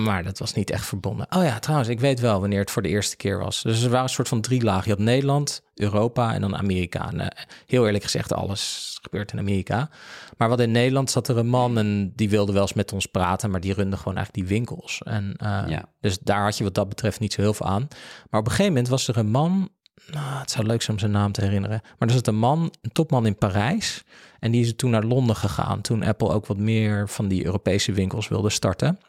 maar 0.04 0.24
dat 0.24 0.40
was 0.40 0.54
niet 0.54 0.70
echt 0.70 0.86
verbonden. 0.86 1.28
Oh 1.30 1.44
ja, 1.44 1.60
trouwens, 1.60 1.90
ik 1.90 2.00
weet 2.00 2.20
wel 2.20 2.40
wanneer 2.40 2.60
het 2.60 2.72
voor 2.72 2.82
de 2.82 2.90
eerste 2.90 3.16
keer 3.16 3.40
was. 3.40 3.62
Dus 3.62 3.84
er 3.84 3.90
waren 3.90 4.04
een 4.04 4.10
soort 4.10 4.28
van 4.28 4.42
drie 4.42 4.64
lagen. 4.64 4.84
Je 4.84 4.90
had 4.90 5.00
Nederland, 5.06 5.62
Europa 5.74 6.34
en 6.34 6.42
dan 6.42 6.56
Amerika. 6.56 7.12
En, 7.12 7.20
eh, 7.20 7.44
heel 7.66 7.86
eerlijk 7.86 8.04
gezegd, 8.04 8.34
alles 8.34 8.98
gebeurt 9.02 9.32
in 9.32 9.40
Amerika. 9.40 9.90
Maar 10.38 10.50
wat 10.50 10.60
in 10.60 10.72
Nederland 10.72 11.12
zat 11.12 11.28
er 11.28 11.38
een 11.38 11.48
man 11.48 11.78
en 11.78 12.12
die 12.16 12.30
wilde 12.30 12.52
wel 12.52 12.62
eens 12.62 12.74
met 12.74 12.94
ons 12.94 13.06
praten, 13.06 13.52
maar 13.52 13.60
die 13.62 13.74
runde 13.74 13.98
gewoon 13.98 14.16
eigenlijk 14.16 14.48
die 14.48 14.58
winkels. 14.58 15.02
En, 15.06 15.34
eh, 15.38 15.64
Ja. 15.68 15.86
Dus 16.02 16.20
daar 16.20 16.44
had 16.44 16.58
je 16.58 16.64
wat 16.64 16.74
dat 16.76 16.90
betreft 16.90 17.20
niet 17.20 17.34
zo 17.34 17.42
heel 17.42 17.54
veel 17.54 17.66
aan. 17.68 17.88
Maar 18.30 18.40
op 18.40 18.46
een 18.46 18.52
gegeven 18.52 18.72
moment 18.72 18.88
was 18.88 19.08
er 19.08 19.18
een 19.18 19.32
man 19.32 19.70
nou, 20.06 20.40
het 20.40 20.52
zou 20.52 20.66
leuk 20.66 20.82
zijn 20.82 20.98
om 20.98 21.00
zijn 21.00 21.12
naam 21.12 21.32
te 21.32 21.42
herinneren. 21.42 21.82
Maar 21.98 22.08
er 22.08 22.14
zat 22.14 22.28
een 22.28 22.38
man, 22.38 22.74
een 22.82 22.92
topman 22.92 23.26
in 23.26 23.38
Parijs. 23.38 24.04
En 24.40 24.52
die 24.52 24.62
is 24.62 24.76
toen 24.76 24.92
naar 24.92 25.04
Londen 25.04 25.36
gegaan. 25.36 25.82
Toen 25.82 26.04
Apple 26.04 26.30
ook 26.30 26.46
wat 26.46 26.58
meer 26.58 27.10
van 27.10 27.28
die 27.28 27.46
Europese 27.46 27.92
winkels 27.92 28.28
wilde 28.28 28.50
starten. 28.50 29.00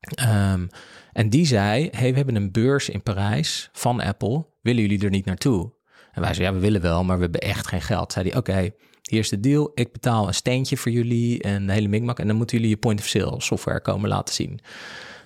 Ehm, 0.00 0.66
en 1.12 1.28
die 1.28 1.46
zei: 1.46 1.88
Hey, 1.90 2.10
we 2.10 2.16
hebben 2.16 2.36
een 2.36 2.52
beurs 2.52 2.88
in 2.88 3.02
Parijs 3.02 3.68
van 3.72 4.00
Apple. 4.00 4.46
Willen 4.60 4.82
jullie 4.82 5.04
er 5.04 5.10
niet 5.10 5.24
naartoe? 5.24 5.72
En 6.12 6.20
wij 6.20 6.34
zeiden: 6.34 6.44
Ja, 6.44 6.52
we 6.52 6.66
willen 6.66 6.80
wel, 6.80 7.04
maar 7.04 7.16
we 7.16 7.22
hebben 7.22 7.40
echt 7.40 7.66
geen 7.66 7.82
geld. 7.82 8.12
Zei 8.12 8.28
hij: 8.28 8.38
Oké, 8.38 8.70
hier 9.02 9.20
is 9.20 9.28
de 9.28 9.40
deal. 9.40 9.70
Ik 9.74 9.92
betaal 9.92 10.26
een 10.26 10.34
steentje 10.34 10.76
voor 10.76 10.92
jullie 10.92 11.42
en 11.42 11.66
de 11.66 11.72
hele 11.72 11.88
mikmak. 11.88 12.18
En 12.18 12.26
dan 12.26 12.36
moeten 12.36 12.56
jullie 12.56 12.72
je 12.72 12.80
point 12.80 13.00
of 13.00 13.06
sale 13.06 13.40
software 13.40 13.80
komen 13.80 14.08
laten 14.08 14.34
zien. 14.34 14.60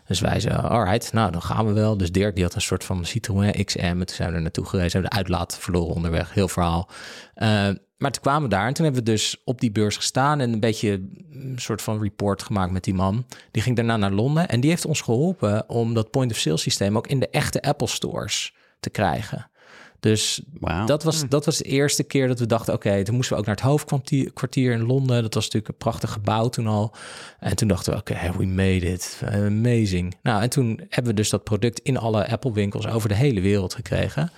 Dus 0.07 0.21
wij 0.21 0.41
zeiden, 0.41 0.71
alright, 0.71 1.13
nou 1.13 1.31
dan 1.33 1.43
gaan 1.43 1.67
we 1.67 1.73
wel. 1.73 1.97
Dus 1.97 2.13
Dirk 2.13 2.35
die 2.35 2.45
had 2.45 2.55
een 2.55 2.61
soort 2.61 2.85
van 2.85 3.05
Citroën 3.05 3.65
XM. 3.65 3.81
En 3.81 4.07
toen 4.07 4.17
zijn 4.17 4.31
we 4.31 4.35
er 4.35 4.43
naartoe 4.43 4.65
gereisd, 4.65 4.93
hebben 4.93 5.11
de 5.11 5.17
uitlaat 5.17 5.59
verloren 5.59 5.95
onderweg. 5.95 6.35
Heel 6.35 6.49
verhaal. 6.49 6.89
Uh, 7.37 7.69
maar 7.97 8.13
toen 8.13 8.23
kwamen 8.23 8.43
we 8.43 8.49
daar 8.49 8.67
en 8.67 8.75
toen 8.75 8.85
hebben 8.85 9.05
we 9.05 9.11
dus 9.11 9.43
op 9.45 9.61
die 9.61 9.73
beurs 9.73 9.97
gestaan... 9.97 10.41
en 10.41 10.53
een 10.53 10.61
beetje 10.61 10.91
een 11.31 11.59
soort 11.59 11.83
van 11.83 12.03
report 12.03 12.43
gemaakt 12.43 12.73
met 12.73 12.85
die 12.85 12.95
man. 12.95 13.27
Die 13.51 13.63
ging 13.63 13.77
daarna 13.77 13.97
naar 13.97 14.13
Londen 14.13 14.49
en 14.49 14.61
die 14.61 14.71
heeft 14.71 14.85
ons 14.85 15.01
geholpen... 15.01 15.69
om 15.69 15.95
dat 15.95 16.11
point-of-sale 16.11 16.57
systeem 16.57 16.97
ook 16.97 17.07
in 17.07 17.21
de 17.21 17.29
echte 17.29 17.63
Apple 17.63 17.87
stores 17.87 18.55
te 18.81 18.91
krijgen. 18.91 19.51
Dus 20.05 20.41
dat, 20.87 21.03
was, 21.03 21.21
Hmm. 21.21 21.29
dat 21.29 21.45
was 21.45 21.59
de 21.59 21.65
eerste 21.65 22.03
keer 22.03 22.29
dat 22.29 22.39
we 22.39 22.47
dachten... 22.47 22.75
oké, 22.75 23.05
toen 23.05 23.15
moesten 23.15 23.35
we 23.35 23.41
ook 23.41 23.47
naar 23.47 23.55
het 23.55 23.65
hoofdkwartier 23.65 24.73
in 24.73 24.87
Londen. 24.87 25.23
Dat 25.23 25.35
was 25.35 25.45
natuurlijk 25.45 25.73
een 25.73 25.79
prachtig 25.79 26.13
gebouw 26.13 26.49
toen 26.49 26.67
al. 26.67 26.95
En 27.39 27.57
toen 27.57 27.69
dachten 27.69 27.93
we, 27.93 27.99
oké, 27.99 28.33
we 28.37 28.47
made 28.47 28.93
it. 28.93 29.23
Amazing. 29.33 30.15
Nou, 30.23 30.43
en 30.43 30.51
toen 30.51 30.81
hebben 30.89 31.11
we 31.11 31.15
dus 31.15 31.31
dat 31.31 31.45
product 31.45 31.79
in 31.79 31.97
alle 31.99 32.29
Apple-winkels... 32.29 32.87
over 32.87 33.09
de 33.09 33.15
hele 33.15 33.41
wereld 33.41 33.75
gekregen. 33.75 34.31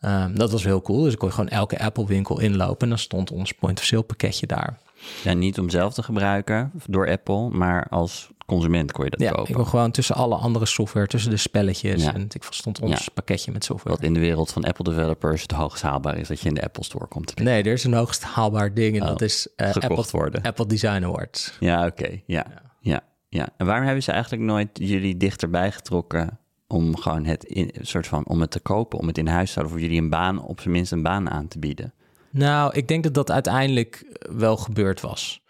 Um, 0.00 0.38
dat 0.38 0.52
was 0.52 0.64
heel 0.64 0.82
cool. 0.82 1.02
Dus 1.02 1.12
ik 1.12 1.18
kon 1.18 1.32
gewoon 1.32 1.48
elke 1.48 1.78
Apple-winkel 1.78 2.40
inlopen... 2.40 2.80
en 2.80 2.88
dan 2.88 2.98
stond 2.98 3.30
ons 3.30 3.52
point-of-sale 3.52 4.02
pakketje 4.02 4.46
daar. 4.46 4.78
Ja, 5.24 5.32
niet 5.32 5.58
om 5.58 5.70
zelf 5.70 5.94
te 5.94 6.02
gebruiken 6.02 6.72
door 6.86 7.10
Apple, 7.10 7.48
maar 7.48 7.86
als 7.90 8.28
consument 8.48 8.92
kon 8.92 9.04
je 9.04 9.10
dat 9.10 9.20
ja, 9.20 9.30
kopen. 9.30 9.48
ik 9.48 9.56
wil 9.56 9.64
gewoon 9.64 9.90
tussen 9.90 10.14
alle 10.14 10.34
andere 10.34 10.66
software, 10.66 11.06
tussen 11.06 11.30
de 11.30 11.36
spelletjes. 11.36 12.02
Ja. 12.04 12.14
En 12.14 12.26
ik 12.28 12.42
stond 12.50 12.80
ons 12.80 13.04
Ja. 13.04 13.06
pakketje 13.14 13.52
met 13.52 13.64
software. 13.64 13.96
Wat 13.96 14.04
in 14.04 14.14
de 14.14 14.20
wereld 14.20 14.52
van 14.52 14.64
Apple 14.64 14.84
developers 14.84 15.42
het 15.42 15.50
hoogst 15.52 15.82
haalbaar 15.82 16.18
is 16.18 16.28
dat 16.28 16.40
je 16.40 16.48
in 16.48 16.54
de 16.54 16.62
Apple 16.62 16.84
Store 16.84 17.06
komt. 17.06 17.36
te 17.36 17.42
Nee, 17.42 17.62
er 17.62 17.72
is 17.72 17.84
een 17.84 17.94
hoogst 17.94 18.22
haalbaar 18.22 18.74
ding 18.74 18.96
en 18.96 19.02
Oh, 19.02 19.08
dat 19.08 19.20
is 19.20 19.48
gekocht 19.56 19.84
Apple, 19.84 20.18
worden. 20.18 20.42
Apple 20.42 20.66
Design 20.66 21.04
Awards. 21.04 21.56
Ja, 21.60 21.86
oké. 21.86 22.20
Ja. 22.26 22.46
ja, 22.80 23.00
ja. 23.28 23.48
En 23.56 23.66
waarom 23.66 23.84
hebben 23.84 24.02
ze 24.02 24.12
eigenlijk 24.12 24.42
nooit 24.42 24.68
jullie 24.72 25.16
dichterbij 25.16 25.72
getrokken 25.72 26.38
om 26.66 26.96
gewoon 26.96 27.24
het 27.24 27.44
in, 27.44 27.70
soort 27.80 28.06
van 28.06 28.26
om 28.26 28.40
het 28.40 28.50
te 28.50 28.60
kopen, 28.60 28.98
om 28.98 29.06
het 29.06 29.18
in 29.18 29.26
huis 29.26 29.52
te 29.52 29.58
houden, 29.58 29.78
voor 29.78 29.86
jullie 29.86 30.02
een 30.02 30.10
baan, 30.10 30.42
op 30.42 30.60
zijn 30.60 30.72
minst 30.74 30.92
een 30.92 31.02
baan 31.02 31.30
aan 31.30 31.48
te 31.48 31.58
bieden? 31.58 31.92
Nou, 32.30 32.74
ik 32.74 32.88
denk 32.88 33.02
dat 33.02 33.14
dat 33.14 33.30
uiteindelijk 33.30 34.18
wel 34.36 34.56
gebeurd 34.56 35.00
was. 35.00 35.42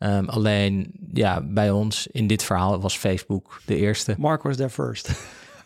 Ehm, 0.00 0.24
alleen, 0.24 0.92
ja, 1.12 1.40
bij 1.40 1.70
ons 1.70 2.06
in 2.06 2.26
dit 2.26 2.42
verhaal 2.42 2.80
was 2.80 2.98
Facebook 2.98 3.60
de 3.66 3.76
eerste. 3.76 4.14
Mark 4.18 4.42
was 4.42 4.56
there 4.56 4.70
first. 4.70 5.10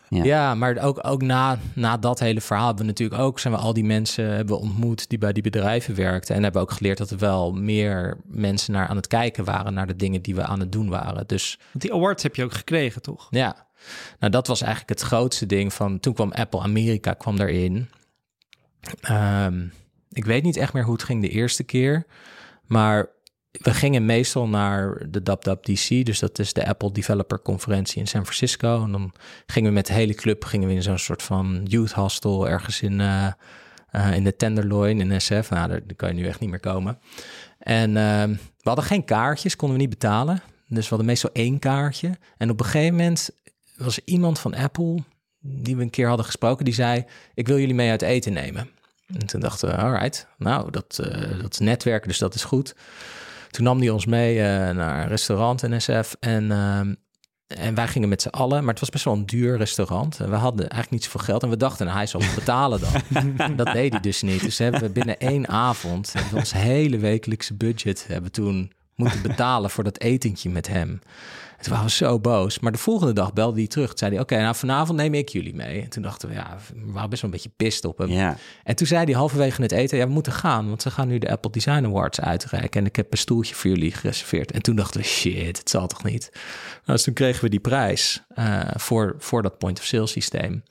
Ja. 0.09 0.23
Ja, 0.23 0.55
maar 0.55 0.77
ook, 0.77 1.07
ook 1.07 1.21
na, 1.21 1.59
na 1.73 1.97
dat 1.97 2.19
hele 2.19 2.41
verhaal 2.41 2.65
hebben 2.65 2.85
we 2.85 2.91
natuurlijk 2.91 3.21
ook... 3.21 3.39
zijn 3.39 3.53
we 3.53 3.59
al 3.59 3.73
die 3.73 3.83
mensen 3.83 4.29
hebben 4.29 4.59
ontmoet 4.59 5.09
die 5.09 5.17
bij 5.17 5.33
die 5.33 5.43
bedrijven 5.43 5.95
werkten... 5.95 6.35
en 6.35 6.43
hebben 6.43 6.61
ook 6.61 6.71
geleerd 6.71 6.97
dat 6.97 7.09
er 7.09 7.17
wel 7.17 7.53
meer 7.53 8.17
mensen 8.25 8.73
naar 8.73 8.87
aan 8.87 8.95
het 8.95 9.07
kijken 9.07 9.43
waren... 9.43 9.73
naar 9.73 9.87
de 9.87 9.95
dingen 9.95 10.21
die 10.21 10.35
we 10.35 10.43
aan 10.43 10.59
het 10.59 10.71
doen 10.71 10.89
waren. 10.89 11.27
Dus 11.27 11.59
Want 11.71 11.83
die 11.83 11.93
awards 11.93 12.23
heb 12.23 12.35
je 12.35 12.43
ook 12.43 12.53
gekregen, 12.53 13.01
toch? 13.01 13.27
ja, 13.29 13.67
nou 14.19 14.31
dat 14.31 14.47
was 14.47 14.61
eigenlijk 14.61 14.99
het 14.99 15.07
grootste 15.07 15.45
ding 15.45 15.73
van... 15.73 15.99
toen 15.99 16.13
kwam 16.13 16.31
Apple 16.31 16.61
Amerika 16.61 17.13
kwam 17.13 17.37
daarin. 17.37 17.89
Ehm, 19.01 19.65
ik 20.11 20.25
weet 20.25 20.43
niet 20.43 20.57
echt 20.57 20.73
meer 20.73 20.83
hoe 20.83 20.93
het 20.93 21.03
ging 21.03 21.21
de 21.21 21.29
eerste 21.29 21.63
keer... 21.63 22.05
maar 22.65 23.13
we 23.61 23.73
gingen 23.73 24.05
meestal 24.05 24.47
naar 24.47 25.05
de 25.09 25.21
WWDC, 25.23 26.05
dus 26.05 26.19
dat 26.19 26.39
is 26.39 26.53
de 26.53 26.67
Apple 26.67 26.91
Developer 26.91 27.41
Conferentie 27.41 27.99
in 27.99 28.07
San 28.07 28.21
Francisco. 28.21 28.83
En 28.83 28.91
dan 28.91 29.13
gingen 29.45 29.69
we 29.69 29.75
met 29.75 29.87
de 29.87 29.93
hele 29.93 30.13
club 30.13 30.43
gingen 30.43 30.67
we 30.67 30.73
in 30.73 30.83
zo'n 30.83 30.97
soort 30.97 31.23
van 31.23 31.61
youth 31.63 31.91
hostel 31.91 32.49
ergens 32.49 32.81
in, 32.81 33.01
eh, 33.01 33.27
eh, 33.89 34.15
in 34.15 34.23
de 34.23 34.35
Tenderloin 34.35 34.99
in 35.01 35.21
SF. 35.21 35.49
Nou, 35.49 35.67
daar, 35.67 35.67
daar 35.87 35.95
kan 35.95 36.09
je 36.09 36.21
nu 36.21 36.27
echt 36.27 36.39
niet 36.39 36.49
meer 36.49 36.59
komen. 36.59 36.99
En 37.59 37.97
ehm, 37.97 38.29
we 38.29 38.69
hadden 38.69 38.85
geen 38.85 39.05
kaartjes, 39.05 39.55
konden 39.55 39.77
we 39.77 39.83
niet 39.83 39.99
betalen. 39.99 40.41
Dus 40.67 40.83
we 40.83 40.89
hadden 40.89 41.05
meestal 41.05 41.29
één 41.33 41.59
kaartje. 41.59 42.17
En 42.37 42.49
op 42.49 42.59
een 42.59 42.65
gegeven 42.65 42.95
moment 42.95 43.29
was 43.77 43.97
er 43.97 44.03
iemand 44.05 44.39
van 44.39 44.55
Apple, 44.55 45.03
die 45.39 45.75
we 45.75 45.81
een 45.81 45.89
keer 45.89 46.07
hadden 46.07 46.25
gesproken, 46.25 46.65
die 46.65 46.73
zei: 46.73 47.05
Ik 47.33 47.47
wil 47.47 47.59
jullie 47.59 47.75
mee 47.75 47.89
uit 47.89 48.01
eten 48.01 48.33
nemen. 48.33 48.69
En 49.07 49.25
toen 49.25 49.39
dachten 49.39 49.69
we, 49.69 49.75
alright, 49.75 50.27
nou, 50.37 50.71
dat, 50.71 50.99
eh, 50.99 51.41
dat 51.41 51.53
is 51.53 51.59
netwerken, 51.59 52.07
dus 52.07 52.17
dat 52.17 52.35
is 52.35 52.43
goed. 52.43 52.75
Toen 53.55 53.63
nam 53.63 53.79
hij 53.79 53.89
ons 53.89 54.05
mee 54.05 54.39
eh, 54.39 54.75
naar 54.75 55.01
een 55.01 55.07
restaurant 55.07 55.63
in 55.63 55.81
SF. 55.81 56.15
En, 56.19 56.51
ehm, 56.51 56.93
en 57.47 57.75
wij 57.75 57.87
gingen 57.87 58.09
met 58.09 58.21
z'n 58.21 58.27
allen. 58.27 58.59
Maar 58.59 58.69
het 58.69 58.79
was 58.79 58.89
best 58.89 59.03
wel 59.03 59.13
een 59.13 59.25
duur 59.25 59.57
restaurant. 59.57 60.19
En 60.19 60.29
we 60.29 60.35
hadden 60.35 60.59
eigenlijk 60.59 60.91
niet 60.91 61.03
zoveel 61.03 61.19
geld. 61.19 61.43
En 61.43 61.49
we 61.49 61.57
dachten, 61.57 61.85
nou, 61.85 61.97
hij 61.97 62.07
zal 62.07 62.21
het 62.21 62.35
betalen 62.45 62.79
dan. 62.79 63.55
dat 63.55 63.73
deed 63.73 63.91
hij 63.91 64.01
dus 64.01 64.21
niet. 64.21 64.41
Dus 64.41 64.57
hebben 64.57 64.81
we 64.81 64.89
binnen 64.89 65.17
één 65.17 65.47
avond... 65.47 66.13
ons 66.33 66.53
hele 66.53 66.97
wekelijkse 66.97 67.53
budget... 67.53 68.05
hebben 68.07 68.31
toen 68.31 68.71
moeten 68.95 69.21
betalen 69.21 69.69
voor 69.69 69.83
dat 69.83 69.99
etentje 69.99 70.49
met 70.49 70.67
hem. 70.67 70.99
En 71.65 71.71
toen 71.71 71.79
waren 71.79 71.97
we 71.97 72.05
zo 72.05 72.19
boos. 72.19 72.59
Maar 72.59 72.71
de 72.71 72.77
volgende 72.77 73.13
dag 73.13 73.33
belde 73.33 73.57
hij 73.57 73.67
terug. 73.67 73.87
Toen 73.87 73.97
zei 73.97 74.11
hij, 74.11 74.19
oké, 74.21 74.37
nou 74.37 74.55
vanavond 74.55 74.97
neem 74.97 75.13
ik 75.13 75.29
jullie 75.29 75.55
mee. 75.55 75.81
En 75.81 75.89
toen 75.89 76.03
dachten 76.03 76.29
we, 76.29 76.35
ja, 76.35 76.57
we 76.85 76.91
waren 76.91 77.09
best 77.09 77.21
wel 77.21 77.31
een 77.31 77.37
beetje 77.37 77.53
pist 77.57 77.85
op 77.85 77.97
hem. 77.97 78.09
Ja, 78.09 78.37
En 78.63 78.75
toen 78.75 78.87
zei 78.87 79.03
hij 79.05 79.13
halverwege 79.13 79.61
het 79.61 79.71
eten, 79.71 79.97
ja, 79.97 80.05
we 80.07 80.11
moeten 80.11 80.31
gaan, 80.33 80.67
want 80.67 80.81
ze 80.81 80.91
gaan 80.91 81.07
nu 81.07 81.17
de 81.17 81.29
Apple 81.31 81.51
Design 81.51 81.85
Awards 81.85 82.21
uitreiken 82.21 82.79
en 82.81 82.85
ik 82.85 82.95
heb 82.95 83.11
een 83.11 83.17
stoeltje 83.17 83.55
voor 83.55 83.69
jullie 83.69 83.91
gereserveerd. 83.91 84.51
En 84.51 84.61
toen 84.61 84.75
dachten 84.75 85.01
we, 85.01 85.07
shit, 85.07 85.57
het 85.57 85.69
zal 85.69 85.87
toch 85.87 86.03
niet? 86.03 86.29
Nou, 86.33 86.41
dus 86.85 87.03
toen 87.03 87.13
kregen 87.13 87.43
we 87.43 87.49
die 87.49 87.59
prijs 87.59 88.23
eh, 88.35 88.59
voor, 88.75 89.15
voor 89.19 89.41
dat 89.41 89.57
point-of-sale 89.57 90.07
systeem. 90.07 90.63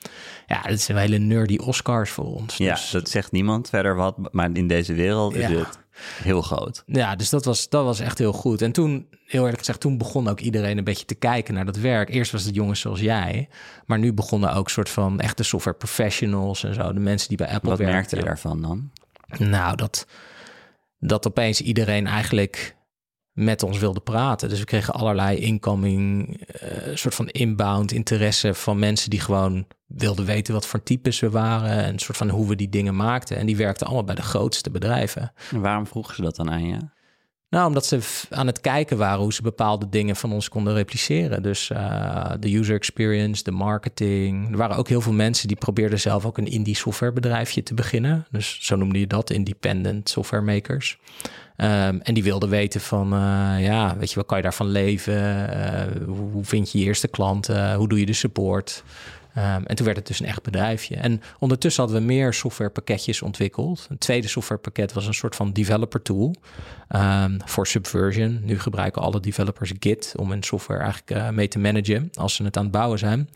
Ja, 0.47 0.62
dat 0.62 0.72
is 0.78 0.88
een 0.88 0.97
hele 0.97 1.18
nerdy 1.18 1.57
Oscars 1.57 2.11
voor 2.11 2.24
ons. 2.24 2.57
ja 2.57 2.74
Dus- 2.74 2.90
dat 2.90 3.09
zegt 3.09 3.32
niemand 3.32 3.68
verder 3.68 3.97
wat, 3.97 4.16
maar 4.32 4.51
in 4.53 4.68
deze 4.68 4.95
wereld 4.95 5.34
Ja. 5.34 5.49
is 5.49 5.59
het 5.59 5.78
heel 6.22 6.42
groot. 6.42 6.82
Ja, 6.86 7.16
dus 7.16 7.30
dat 7.30 7.45
was, 7.45 7.68
dat 7.68 7.84
was 7.84 8.01
echt 8.01 8.18
heel 8.18 8.32
goed. 8.32 8.62
En 8.62 8.72
toen, 8.72 9.09
heel 9.26 9.40
eerlijk 9.40 9.59
gezegd, 9.59 9.80
toen 9.80 9.99
begon 9.99 10.28
ook 10.28 10.40
iedereen 10.40 10.78
een 10.78 10.84
beetje 10.84 11.05
te 11.05 11.14
kijken 11.14 11.55
naar 11.55 11.64
dat 11.64 11.76
werk. 11.76 12.09
Eerst 12.09 12.32
was 12.32 12.45
het 12.45 12.55
jongens 12.55 12.80
zoals 12.80 13.01
jij, 13.01 13.49
maar 13.86 13.99
nu 13.99 14.12
begonnen 14.12 14.55
ook 14.55 14.70
soort 14.70 14.88
van 14.88 15.20
echte 15.20 15.42
software 15.42 15.76
professionals 15.76 16.64
en 16.64 16.74
zo. 16.74 16.92
De 16.92 17.01
mensen 17.01 17.28
die 17.28 17.36
bij 17.36 17.49
Apple 17.49 17.70
Wat 17.70 17.78
werkten. 17.78 17.97
merkte 17.97 18.16
je 18.16 18.24
daarvan 18.24 18.62
dan? 18.62 18.90
Nou, 19.38 19.76
dat, 19.76 20.07
dat 20.99 21.26
opeens 21.26 21.61
iedereen 21.61 22.07
eigenlijk 22.07 22.76
met 23.32 23.62
ons 23.62 23.78
wilde 23.78 24.01
praten. 24.01 24.49
Dus 24.49 24.59
we 24.59 24.64
kregen 24.64 24.95
allerlei 24.95 25.38
incoming, 25.38 26.36
eh 26.47 26.95
soort 26.95 27.14
van 27.14 27.28
inbound 27.28 27.92
interesse 27.92 28.55
van 28.55 28.78
mensen 28.78 29.11
die 29.11 29.20
gewoon 29.20 29.66
wilden 29.97 30.24
weten 30.24 30.55
wat 30.55 30.66
voor 30.66 30.82
types 30.82 31.20
we 31.20 31.30
waren 31.30 31.84
en 31.84 31.99
soort 31.99 32.16
van 32.16 32.28
hoe 32.28 32.49
we 32.49 32.57
die 32.57 32.68
dingen 32.68 32.97
maakten. 32.97 33.36
En 33.36 33.47
die 33.47 33.57
werkten 33.57 33.86
allemaal 33.86 34.05
bij 34.05 34.14
de 34.14 34.22
grootste 34.22 34.70
bedrijven. 34.70 35.32
En 35.51 35.61
waarom 35.61 35.86
vroegen 35.86 36.14
ze 36.14 36.22
dat 36.22 36.36
dan 36.36 36.51
aan 36.51 36.66
je? 36.66 36.78
Nou, 37.55 37.66
omdat 37.66 37.86
ze 37.86 38.01
aan 38.30 38.47
het 38.47 38.61
kijken 38.61 38.97
waren 38.97 39.20
hoe 39.20 39.32
ze 39.32 39.42
bepaalde 39.42 39.88
dingen 39.88 40.16
van 40.16 40.32
ons 40.32 40.49
konden 40.49 40.74
repliceren. 40.74 41.42
Dus 41.42 41.70
eh, 41.70 42.30
de 42.40 42.57
user 42.57 42.74
experience, 42.74 43.42
de 43.42 43.51
marketing. 43.51 44.51
Er 44.51 44.57
waren 44.57 44.76
ook 44.76 44.88
heel 44.88 45.01
veel 45.01 45.12
mensen 45.12 45.49
die 45.49 45.57
probeerden 45.57 46.01
zelf 46.01 46.24
ook 46.24 46.38
een 46.38 46.47
indie 46.47 46.76
softwarebedrijfje 46.76 47.62
te 47.62 47.74
beginnen. 47.74 48.26
Dus 48.30 48.59
zo 48.61 48.76
noemde 48.76 48.99
je 48.99 49.07
dat, 49.07 49.30
independent 49.30 50.09
software 50.09 50.42
makers. 50.42 50.99
Ehm, 51.57 51.99
en 52.03 52.14
die 52.14 52.22
wilden 52.22 52.49
weten 52.49 52.80
van, 52.80 53.12
eh, 53.12 53.64
ja, 53.64 53.97
weet 53.99 54.11
je, 54.11 54.16
wat 54.16 54.26
kan 54.26 54.36
je 54.36 54.42
daarvan 54.42 54.68
leven? 54.68 55.49
Eh, 55.49 56.07
hoe, 56.07 56.30
hoe 56.30 56.45
vind 56.45 56.72
je 56.72 56.78
je 56.78 56.84
eerste 56.84 57.09
klanten? 57.09 57.74
Hoe 57.74 57.88
doe 57.88 57.99
je 57.99 58.07
de 58.07 58.12
support? 58.12 58.84
Ehm, 59.35 59.62
en 59.64 59.76
toen 59.76 59.85
werd 59.85 59.99
het 59.99 60.07
dus 60.07 60.20
een 60.20 60.26
echt 60.26 60.43
bedrijfje. 60.43 60.97
En 60.97 61.22
ondertussen 61.39 61.82
hadden 61.82 62.01
we 62.01 62.07
meer 62.07 62.35
softwarepakketjes 62.35 63.22
ontwikkeld. 63.22 63.87
Een 63.91 63.99
tweede 63.99 64.28
softwarepakket 64.28 64.93
was 64.93 65.07
een 65.07 65.14
soort 65.14 65.37
van 65.37 65.53
developer 65.53 66.03
tool 66.03 66.35
ehm, 66.89 67.39
voor 67.45 67.66
Subversion. 67.66 68.41
Nu 68.43 68.61
gebruiken 68.61 69.03
alle 69.03 69.20
developers 69.20 69.72
Git 69.78 70.14
om 70.16 70.30
hun 70.30 70.43
software 70.43 70.80
eigenlijk 70.80 71.11
eh, 71.11 71.28
mee 71.28 71.49
te 71.49 71.59
managen 71.59 72.11
als 72.14 72.35
ze 72.35 72.45
het 72.45 72.57
aan 72.57 72.62
het 72.62 72.72
bouwen 72.72 72.99
zijn. 72.99 73.28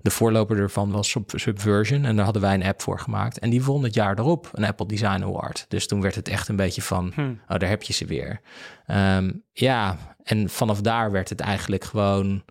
De 0.00 0.10
voorloper 0.10 0.58
ervan 0.58 0.90
was 0.90 1.10
Sub- 1.10 1.32
Subversion 1.34 2.04
en 2.04 2.16
daar 2.16 2.24
hadden 2.24 2.42
wij 2.42 2.54
een 2.54 2.64
app 2.64 2.82
voor 2.82 2.98
gemaakt. 2.98 3.38
En 3.38 3.50
die 3.50 3.64
won 3.64 3.82
het 3.82 3.94
jaar 3.94 4.16
daarop 4.16 4.48
een 4.52 4.64
Apple 4.64 4.86
Design 4.86 5.22
Award. 5.22 5.64
Dus 5.68 5.86
toen 5.86 6.00
werd 6.00 6.14
het 6.14 6.28
echt 6.28 6.48
een 6.48 6.56
beetje 6.56 6.82
van, 6.82 7.12
oh, 7.48 7.58
daar 7.58 7.68
heb 7.68 7.82
je 7.82 7.92
ze 7.92 8.04
weer. 8.04 8.40
Ehm, 8.86 9.30
ja, 9.52 9.96
en 10.22 10.48
vanaf 10.48 10.80
daar 10.80 11.10
werd 11.10 11.28
het 11.28 11.40
eigenlijk 11.40 11.84
gewoon 11.84 12.42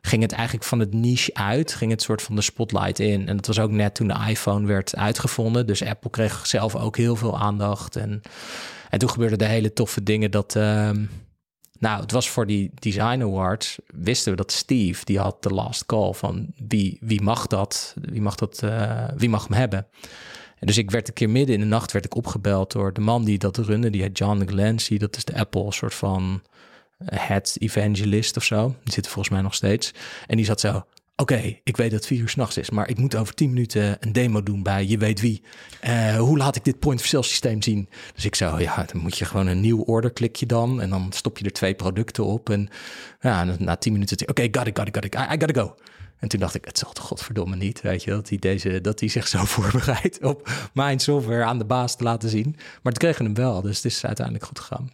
ging 0.00 0.22
het 0.22 0.32
eigenlijk 0.32 0.64
van 0.64 0.78
het 0.78 0.94
niche 0.94 1.34
uit, 1.34 1.74
ging 1.74 1.90
het 1.90 2.02
soort 2.02 2.22
van 2.22 2.34
de 2.34 2.42
spotlight 2.42 2.98
in. 2.98 3.28
En 3.28 3.36
dat 3.36 3.46
was 3.46 3.58
ook 3.58 3.70
net 3.70 3.94
toen 3.94 4.08
de 4.08 4.24
iPhone 4.28 4.66
werd 4.66 4.96
uitgevonden. 4.96 5.66
Dus 5.66 5.84
Apple 5.84 6.10
kreeg 6.10 6.46
zelf 6.46 6.76
ook 6.76 6.96
heel 6.96 7.16
veel 7.16 7.38
aandacht. 7.38 7.96
En, 7.96 8.20
en 8.90 8.98
toen 8.98 9.10
gebeurden 9.10 9.38
de 9.38 9.44
hele 9.44 9.72
toffe 9.72 10.02
dingen 10.02 10.30
dat... 10.30 10.56
ehm, 10.56 11.04
nou, 11.78 12.00
het 12.00 12.12
was 12.12 12.30
voor 12.30 12.46
die 12.46 12.70
Design 12.74 13.22
Awards, 13.22 13.78
wisten 13.86 14.30
we 14.30 14.36
dat 14.36 14.52
Steve, 14.52 15.04
die 15.04 15.18
had 15.18 15.42
de 15.42 15.48
last 15.48 15.86
call 15.86 16.12
van 16.12 16.46
wie, 16.68 16.98
wie 17.00 17.22
mag 17.22 17.46
dat, 17.46 17.94
wie 18.00 18.20
mag, 18.20 18.34
dat, 18.34 18.62
eh, 18.62 19.08
wie 19.16 19.28
mag 19.28 19.48
hem 19.48 19.56
hebben. 19.56 19.86
En 20.58 20.66
dus 20.66 20.78
ik 20.78 20.90
werd 20.90 21.08
een 21.08 21.14
keer 21.14 21.30
midden 21.30 21.54
in 21.54 21.60
de 21.60 21.66
nacht 21.66 21.92
werd 21.92 22.04
ik 22.04 22.16
opgebeld 22.16 22.72
door 22.72 22.92
de 22.92 23.00
man 23.00 23.24
die 23.24 23.38
dat 23.38 23.56
runde. 23.56 23.90
Die 23.90 24.02
heet 24.02 24.18
John 24.18 24.42
Glancy. 24.46 24.98
Dat 24.98 25.16
is 25.16 25.24
de 25.24 25.38
Apple 25.38 25.72
soort 25.72 25.94
van 25.94 26.42
head 27.04 27.56
evangelist 27.58 28.36
of 28.36 28.44
zo. 28.44 28.74
Die 28.84 28.92
zit 28.92 29.06
volgens 29.06 29.28
mij 29.34 29.42
nog 29.42 29.54
steeds. 29.54 29.94
En 30.26 30.36
die 30.36 30.44
zat 30.44 30.60
zo, 30.60 30.84
Oké, 31.20 31.58
ik 31.64 31.76
weet 31.76 31.90
dat 31.90 31.98
het 31.98 32.06
vier 32.06 32.20
uur 32.20 32.28
s'nachts 32.28 32.56
is, 32.56 32.70
maar 32.70 32.88
ik 32.88 32.98
moet 32.98 33.16
over 33.16 33.34
tien 33.34 33.48
minuten 33.48 33.96
een 34.00 34.12
demo 34.12 34.42
doen 34.42 34.62
bij 34.62 34.86
je 34.86 34.98
weet 34.98 35.20
wie. 35.20 35.42
Uh, 35.84 36.16
hoe 36.16 36.36
laat 36.36 36.56
ik 36.56 36.64
dit 36.64 36.78
point 36.78 37.00
of 37.00 37.06
sale 37.06 37.22
systeem 37.22 37.62
zien? 37.62 37.88
Dus 38.14 38.24
ik 38.24 38.34
zei, 38.34 38.62
ja, 38.62 38.84
dan 38.92 39.00
moet 39.00 39.18
je 39.18 39.24
gewoon 39.24 39.46
een 39.46 39.60
nieuw 39.60 39.82
order 39.82 40.10
klik 40.10 40.36
je 40.36 40.46
dan 40.46 40.80
en 40.80 40.90
dan 40.90 41.06
stop 41.12 41.38
je 41.38 41.44
er 41.44 41.52
twee 41.52 41.74
producten 41.74 42.24
op. 42.24 42.50
En 42.50 42.68
ja, 43.20 43.44
na 43.58 43.76
tien 43.76 43.92
minuten, 43.92 44.28
oké, 44.28 44.42
got 44.50 44.66
it, 44.66 44.78
got 44.78 44.88
it, 44.88 44.94
got 44.94 45.04
it, 45.04 45.14
I, 45.14 45.18
I 45.18 45.38
gotta 45.38 45.62
go. 45.62 45.74
En 46.18 46.28
toen 46.28 46.40
dacht 46.40 46.54
ik, 46.54 46.64
het 46.64 46.78
zal 46.78 46.92
toch 46.92 47.04
godverdomme 47.04 47.56
niet, 47.56 47.80
weet 47.80 48.02
je, 48.04 48.10
dat 48.10 48.28
hij, 48.28 48.38
deze, 48.38 48.80
dat 48.80 49.00
hij 49.00 49.08
zich 49.08 49.28
zo 49.28 49.44
voorbereidt 49.54 50.22
op 50.22 50.50
mijn 50.74 50.98
software 50.98 51.44
aan 51.44 51.58
de 51.58 51.64
baas 51.64 51.96
te 51.96 52.04
laten 52.04 52.28
zien. 52.28 52.54
Maar 52.56 52.92
het 52.92 52.98
kregen 52.98 53.24
hem 53.24 53.34
wel, 53.34 53.62
dus 53.62 53.76
het 53.76 53.84
is 53.84 54.06
uiteindelijk 54.06 54.44
goed 54.46 54.58
gegaan. 54.58 54.90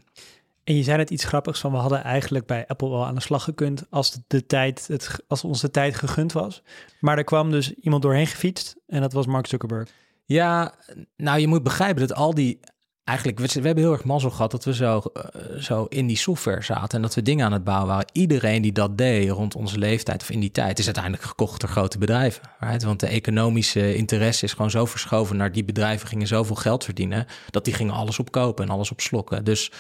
En 0.64 0.76
je 0.76 0.82
zei 0.82 0.96
net 0.96 1.10
iets 1.10 1.24
grappigs 1.24 1.60
van 1.60 1.72
we 1.72 1.76
hadden 1.78 2.02
eigenlijk 2.02 2.46
bij 2.46 2.66
Apple 2.66 2.88
wel 2.88 3.06
aan 3.06 3.14
de 3.14 3.20
slag 3.20 3.44
gekund 3.44 3.86
als 3.90 4.18
de 4.26 4.46
tijd 4.46 4.86
het, 4.86 5.20
als 5.28 5.44
onze 5.44 5.70
tijd 5.70 5.94
gegund 5.94 6.32
was. 6.32 6.62
Maar 7.00 7.18
er 7.18 7.24
kwam 7.24 7.50
dus 7.50 7.72
iemand 7.72 8.02
doorheen 8.02 8.26
gefietst 8.26 8.76
en 8.86 9.00
dat 9.00 9.12
was 9.12 9.26
Mark 9.26 9.46
Zuckerberg. 9.46 9.88
Ja, 10.24 10.74
nou 11.16 11.38
je 11.38 11.46
moet 11.46 11.62
begrijpen 11.62 12.08
dat 12.08 12.16
al 12.16 12.34
die 12.34 12.60
eigenlijk 13.04 13.38
we, 13.38 13.60
hebben 13.60 13.84
heel 13.84 13.92
erg 13.92 14.04
mazzel 14.04 14.30
gehad 14.30 14.50
dat 14.50 14.64
we 14.64 14.74
zo, 14.74 15.02
uh, 15.14 15.60
zo 15.60 15.84
in 15.84 16.06
die 16.06 16.16
software 16.16 16.62
zaten 16.62 16.96
en 16.96 17.02
dat 17.02 17.14
we 17.14 17.22
dingen 17.22 17.46
aan 17.46 17.52
het 17.52 17.64
bouwen 17.64 17.88
waren. 17.88 18.08
Iedereen 18.12 18.62
die 18.62 18.72
dat 18.72 18.98
deed 18.98 19.30
rond 19.30 19.54
onze 19.54 19.78
leeftijd 19.78 20.22
of 20.22 20.30
in 20.30 20.40
die 20.40 20.50
tijd 20.50 20.78
is 20.78 20.84
uiteindelijk 20.84 21.24
gekocht 21.24 21.60
door 21.60 21.70
grote 21.70 21.98
bedrijven. 21.98 22.42
Right? 22.58 22.82
Want 22.82 23.00
de 23.00 23.06
economische 23.06 23.94
interesse 23.96 24.44
is 24.44 24.52
gewoon 24.52 24.70
zo 24.70 24.84
verschoven 24.84 25.36
naar 25.36 25.52
die 25.52 25.64
bedrijven 25.64 26.08
gingen 26.08 26.26
zoveel 26.26 26.56
geld 26.56 26.84
verdienen 26.84 27.26
dat 27.50 27.64
die 27.64 27.74
gingen 27.74 27.94
alles 27.94 28.18
opkopen 28.18 28.64
en 28.64 28.70
alles 28.70 28.90
opslokken. 28.90 29.44
Dus 29.44 29.70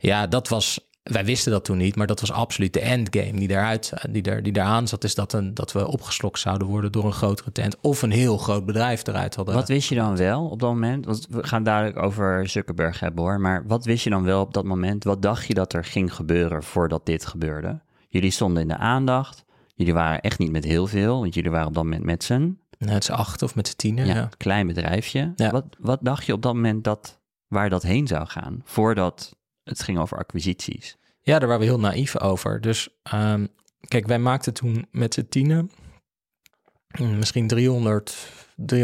ja, 0.00 0.26
dat 0.26 0.48
was. 0.48 0.88
Wij 1.02 1.24
wisten 1.24 1.52
dat 1.52 1.64
toen 1.64 1.76
niet, 1.76 1.96
maar 1.96 2.06
dat 2.06 2.20
was 2.20 2.32
absoluut 2.32 2.72
de 2.72 2.80
endgame 2.80 3.32
die 3.32 3.48
daaruit, 3.48 3.92
die, 4.10 4.22
daar, 4.22 4.42
die 4.42 4.52
daaraan 4.52 4.88
zat. 4.88 5.04
Is 5.04 5.14
dat, 5.14 5.32
een, 5.32 5.54
dat 5.54 5.72
we 5.72 5.86
opgeslokt 5.86 6.38
zouden 6.38 6.68
worden 6.68 6.92
door 6.92 7.04
een 7.04 7.12
grotere 7.12 7.52
tent 7.52 7.76
of 7.80 8.02
een 8.02 8.10
heel 8.10 8.36
groot 8.36 8.66
bedrijf 8.66 9.06
eruit 9.06 9.34
hadden. 9.34 9.54
Wat 9.54 9.68
wist 9.68 9.88
je 9.88 9.94
dan 9.94 10.16
wel 10.16 10.48
op 10.48 10.60
dat 10.60 10.70
moment? 10.70 11.04
Want 11.04 11.26
we 11.30 11.46
gaan 11.46 11.62
dadelijk 11.62 12.02
over 12.02 12.48
Zuckerberg 12.48 13.00
hebben 13.00 13.24
hoor. 13.24 13.40
Maar 13.40 13.66
wat 13.66 13.84
wist 13.84 14.04
je 14.04 14.10
dan 14.10 14.22
wel 14.22 14.40
op 14.40 14.54
dat 14.54 14.64
moment? 14.64 15.04
Wat 15.04 15.22
dacht 15.22 15.46
je 15.46 15.54
dat 15.54 15.72
er 15.72 15.84
ging 15.84 16.14
gebeuren 16.14 16.62
voordat 16.62 17.06
dit 17.06 17.26
gebeurde? 17.26 17.80
Jullie 18.08 18.30
stonden 18.30 18.62
in 18.62 18.68
de 18.68 18.76
aandacht. 18.76 19.44
Jullie 19.74 19.94
waren 19.94 20.20
echt 20.20 20.38
niet 20.38 20.50
met 20.50 20.64
heel 20.64 20.86
veel, 20.86 21.20
want 21.20 21.34
jullie 21.34 21.50
waren 21.50 21.66
op 21.66 21.74
dat 21.74 21.84
moment 21.84 22.04
met 22.04 22.24
z'n... 22.24 22.58
Met 22.78 23.04
z'n 23.04 23.12
acht 23.12 23.42
of 23.42 23.54
met 23.54 23.68
z'n 23.68 23.76
tienen, 23.76 24.06
ja, 24.06 24.28
Klein 24.36 24.66
bedrijfje. 24.66 25.32
Ja. 25.36 25.50
Wat, 25.50 25.64
wat 25.78 25.98
dacht 26.02 26.26
je 26.26 26.32
op 26.32 26.42
dat 26.42 26.54
moment 26.54 26.84
dat, 26.84 27.20
waar 27.48 27.68
dat 27.68 27.82
heen 27.82 28.06
zou 28.06 28.26
gaan? 28.26 28.60
Voordat 28.64 29.38
het 29.70 29.82
ging 29.82 29.98
over 29.98 30.18
acquisities. 30.18 30.96
Ja, 31.20 31.38
daar 31.38 31.48
waren 31.48 31.62
we 31.62 31.72
heel 31.72 31.80
naïef 31.80 32.18
over. 32.18 32.60
Dus 32.60 32.88
um, 33.14 33.48
kijk, 33.88 34.06
wij 34.06 34.18
maakten 34.18 34.54
toen 34.54 34.86
met 34.90 35.14
z'n 35.14 35.26
tienen 35.28 35.70
mm, 36.98 37.18
misschien 37.18 37.46
300, 37.46 38.16
300.000 38.56 38.76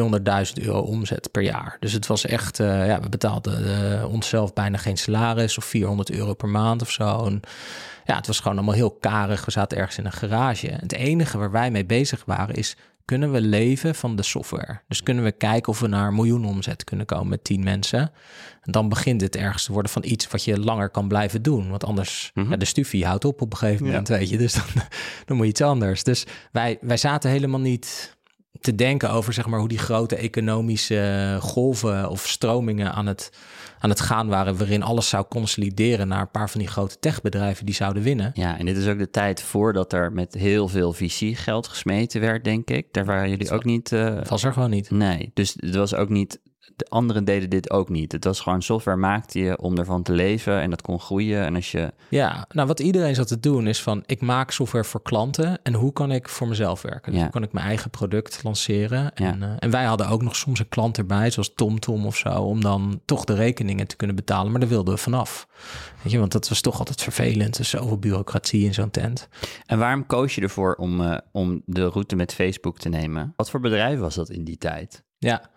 euro 0.54 0.80
omzet 0.80 1.30
per 1.30 1.42
jaar. 1.42 1.76
Dus 1.80 1.92
het 1.92 2.06
was 2.06 2.24
echt, 2.24 2.58
uh, 2.58 2.86
ja, 2.86 3.00
we 3.00 3.08
betaalden 3.08 3.66
uh, 3.66 4.12
onszelf 4.12 4.52
bijna 4.52 4.76
geen 4.78 4.96
salaris 4.96 5.58
of 5.58 5.64
400 5.64 6.10
euro 6.10 6.34
per 6.34 6.48
maand 6.48 6.82
of 6.82 6.90
zo. 6.90 7.26
En 7.26 7.40
ja, 8.04 8.16
het 8.16 8.26
was 8.26 8.40
gewoon 8.40 8.56
allemaal 8.56 8.74
heel 8.74 8.90
karig. 8.90 9.44
We 9.44 9.50
zaten 9.50 9.78
ergens 9.78 9.98
in 9.98 10.04
een 10.04 10.12
garage. 10.12 10.66
Het 10.66 10.92
enige 10.92 11.38
waar 11.38 11.50
wij 11.50 11.70
mee 11.70 11.86
bezig 11.86 12.24
waren 12.24 12.54
is 12.54 12.76
kunnen 13.06 13.32
we 13.32 13.40
leven 13.40 13.94
van 13.94 14.16
de 14.16 14.22
software? 14.22 14.80
Dus 14.88 15.02
kunnen 15.02 15.24
we 15.24 15.32
kijken 15.32 15.72
of 15.72 15.80
we 15.80 15.86
naar 15.86 16.08
een 16.08 16.14
miljoen 16.14 16.44
omzet 16.44 16.84
kunnen 16.84 17.06
komen 17.06 17.28
met 17.28 17.44
tien 17.44 17.64
mensen? 17.64 18.00
En 18.62 18.72
dan 18.72 18.88
begint 18.88 19.20
het 19.20 19.36
ergens 19.36 19.64
te 19.64 19.72
worden 19.72 19.90
van 19.90 20.04
iets 20.04 20.28
wat 20.28 20.44
je 20.44 20.60
langer 20.60 20.90
kan 20.90 21.08
blijven 21.08 21.42
doen. 21.42 21.70
Want 21.70 21.84
anders, 21.84 22.30
mm 22.34 22.50
ja, 22.50 22.56
de 22.56 22.64
stufie 22.64 23.06
houdt 23.06 23.24
op 23.24 23.40
op 23.40 23.52
een 23.52 23.58
gegeven 23.58 23.86
moment, 23.86 24.08
weet 24.08 24.28
je. 24.28 24.38
Dus 24.38 24.52
dan, 24.52 24.64
dan 25.26 25.36
moet 25.36 25.46
je 25.46 25.52
iets 25.52 25.60
anders. 25.60 26.02
Dus 26.02 26.26
wij, 26.52 26.78
wij 26.80 26.96
zaten 26.96 27.30
helemaal 27.30 27.60
niet 27.60 28.16
te 28.60 28.74
denken 28.74 29.10
over 29.10 29.32
zeg 29.32 29.46
maar, 29.46 29.58
hoe 29.58 29.68
die 29.68 29.78
grote 29.78 30.16
economische 30.16 31.38
golven 31.40 32.10
of 32.10 32.26
stromingen 32.28 32.92
aan 32.92 33.06
het, 33.06 33.30
aan 33.78 33.90
het 33.90 34.00
gaan 34.00 34.28
waren, 34.28 34.56
waarin 34.56 34.82
alles 34.82 35.08
zou 35.08 35.24
consolideren 35.28 36.08
naar 36.08 36.20
een 36.20 36.30
paar 36.30 36.50
van 36.50 36.60
die 36.60 36.68
grote 36.68 36.98
techbedrijven 36.98 37.66
die 37.66 37.74
zouden 37.74 38.02
winnen. 38.02 38.30
Ja, 38.34 38.58
en 38.58 38.66
dit 38.66 38.76
is 38.76 38.86
ook 38.86 38.98
de 38.98 39.10
tijd 39.10 39.42
voordat 39.42 39.92
er 39.92 40.12
met 40.12 40.34
heel 40.34 40.68
veel 40.68 40.92
VC-geld 40.92 41.68
gesmeten 41.68 42.20
werd, 42.20 42.44
denk 42.44 42.70
ik. 42.70 42.86
Daar 42.92 43.04
waren 43.04 43.28
jullie 43.28 43.50
ook 43.50 43.64
niet. 43.64 43.92
Uh... 43.92 44.18
Was 44.28 44.44
er 44.44 44.52
gewoon 44.52 44.70
niet. 44.70 44.90
Nee, 44.90 45.30
dus 45.34 45.56
het 45.60 45.74
was 45.74 45.94
ook 45.94 46.08
niet 46.08 46.40
de 46.76 46.86
anderen 46.88 47.24
deden 47.24 47.50
dit 47.50 47.70
ook 47.70 47.88
niet. 47.88 48.12
Het 48.12 48.24
was 48.24 48.40
gewoon 48.40 48.62
software 48.62 48.96
maakte 48.96 49.38
je 49.38 49.58
om 49.58 49.78
ervan 49.78 50.02
te 50.02 50.12
leven 50.12 50.60
en 50.60 50.70
dat 50.70 50.82
kon 50.82 51.00
groeien. 51.00 51.44
En 51.44 51.54
als 51.54 51.70
je... 51.70 51.92
Ja, 52.08 52.46
nou 52.48 52.68
wat 52.68 52.80
iedereen 52.80 53.14
zat 53.14 53.28
te 53.28 53.40
doen 53.40 53.66
is 53.66 53.82
van 53.82 54.02
ik 54.06 54.20
maak 54.20 54.50
software 54.50 54.84
voor 54.84 55.02
klanten 55.02 55.58
en 55.62 55.74
hoe 55.74 55.92
kan 55.92 56.12
ik 56.12 56.28
voor 56.28 56.48
mezelf 56.48 56.82
werken? 56.82 57.12
Dus 57.12 57.20
hoe 57.20 57.30
kan 57.30 57.42
ik 57.42 57.52
mijn 57.52 57.66
eigen 57.66 57.90
product 57.90 58.42
lanceren? 58.42 59.14
En, 59.14 59.42
uh, 59.42 59.48
en 59.58 59.70
wij 59.70 59.84
hadden 59.84 60.08
ook 60.08 60.22
nog 60.22 60.36
soms 60.36 60.58
een 60.58 60.68
klant 60.68 60.98
erbij, 60.98 61.30
zoals 61.30 61.54
TomTom 61.54 62.06
of 62.06 62.16
zo, 62.16 62.28
om 62.28 62.60
dan 62.60 63.00
toch 63.04 63.24
de 63.24 63.34
rekeningen 63.34 63.86
te 63.86 63.96
kunnen 63.96 64.16
betalen. 64.16 64.50
Maar 64.50 64.60
daar 64.60 64.68
wilden 64.68 64.94
we 64.94 65.00
vanaf. 65.00 65.48
Weet 66.02 66.12
je, 66.12 66.18
want 66.18 66.32
dat 66.32 66.48
was 66.48 66.60
toch 66.60 66.78
altijd 66.78 67.02
vervelend. 67.02 67.56
Dus 67.56 67.68
zoveel 67.68 67.98
bureaucratie 67.98 68.64
in 68.64 68.74
zo'n 68.74 68.90
tent. 68.90 69.28
En 69.66 69.78
waarom 69.78 70.06
koos 70.06 70.34
je 70.34 70.40
ervoor 70.40 70.74
om, 70.74 71.00
uh, 71.00 71.16
om 71.32 71.62
de 71.64 71.86
route 71.86 72.16
met 72.16 72.34
Facebook 72.34 72.78
te 72.78 72.88
nemen? 72.88 73.32
Wat 73.36 73.50
voor 73.50 73.60
bedrijf 73.60 73.98
was 73.98 74.14
dat 74.14 74.30
in 74.30 74.44
die 74.44 74.58
tijd? 74.58 75.04
Ja, 75.18 75.50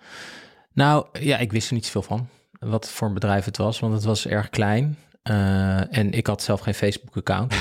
nou 0.80 1.06
ja, 1.20 1.38
ik 1.38 1.52
wist 1.52 1.68
er 1.68 1.74
niet 1.74 1.86
zoveel 1.86 2.02
van. 2.02 2.28
Wat 2.60 2.90
voor 2.90 3.08
een 3.08 3.14
bedrijf 3.14 3.46
het 3.46 3.58
was, 3.58 3.80
want 3.80 3.94
het 3.94 4.04
was 4.04 4.28
erg 4.28 4.50
klein. 4.50 4.98
Uh, 5.24 5.98
en 5.98 6.12
ik 6.12 6.28
had 6.28 6.44
zelf 6.44 6.60
geen 6.60 6.74
Facebook-account. 6.74 7.54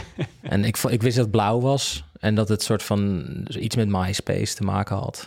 en 0.42 0.64
ik, 0.64 0.76
ik 0.76 1.02
wist 1.02 1.16
dat 1.16 1.24
het 1.24 1.34
blauw 1.34 1.60
was 1.60 2.04
en 2.18 2.34
dat 2.34 2.48
het 2.48 2.62
soort 2.62 2.82
van 2.82 3.24
iets 3.48 3.76
met 3.76 3.88
MySpace 3.88 4.54
te 4.54 4.62
maken 4.62 4.96
had. 4.96 5.26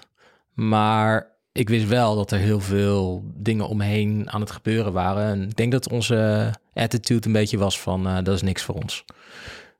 Maar 0.54 1.28
ik 1.52 1.70
wist 1.70 1.88
wel 1.88 2.16
dat 2.16 2.32
er 2.32 2.40
heel 2.40 2.60
veel 2.60 3.24
dingen 3.36 3.68
omheen 3.68 4.30
aan 4.30 4.42
het 4.42 4.52
gebeuren 4.52 4.94
waren. 4.94 5.26
En 5.26 5.42
ik 5.42 5.56
denk 5.56 5.72
dat 5.72 5.90
onze 5.90 6.52
attitude 6.74 7.28
een 7.28 7.34
beetje 7.34 7.58
was 7.58 7.80
van 7.80 8.08
uh, 8.08 8.18
dat 8.24 8.36
is 8.36 8.42
niks 8.42 8.64
voor 8.64 8.76
ons. 8.76 9.06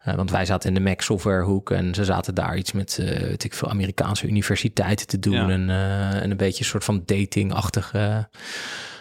Uh, 0.08 0.16
want 0.16 0.32
wij 0.32 0.46
zaten 0.46 0.70
in 0.70 0.76
de 0.76 0.90
Mac 0.90 1.02
softwarehoek 1.02 1.72
en 1.72 1.94
ze 1.94 2.06
zaten 2.06 2.36
daar 2.36 2.58
iets 2.58 2.72
met 2.72 2.98
uh, 3.02 3.08
weet 3.08 3.44
ik 3.44 3.54
veel 3.54 3.70
Amerikaanse 3.70 4.28
universiteiten 4.28 5.08
te 5.08 5.20
doen 5.20 5.50
en, 5.50 5.70
uh, 5.70 6.22
en 6.24 6.32
een 6.32 6.38
beetje 6.38 6.60
een 6.60 6.70
soort 6.70 6.84
van 6.84 7.04
datingachtige. 7.06 8.30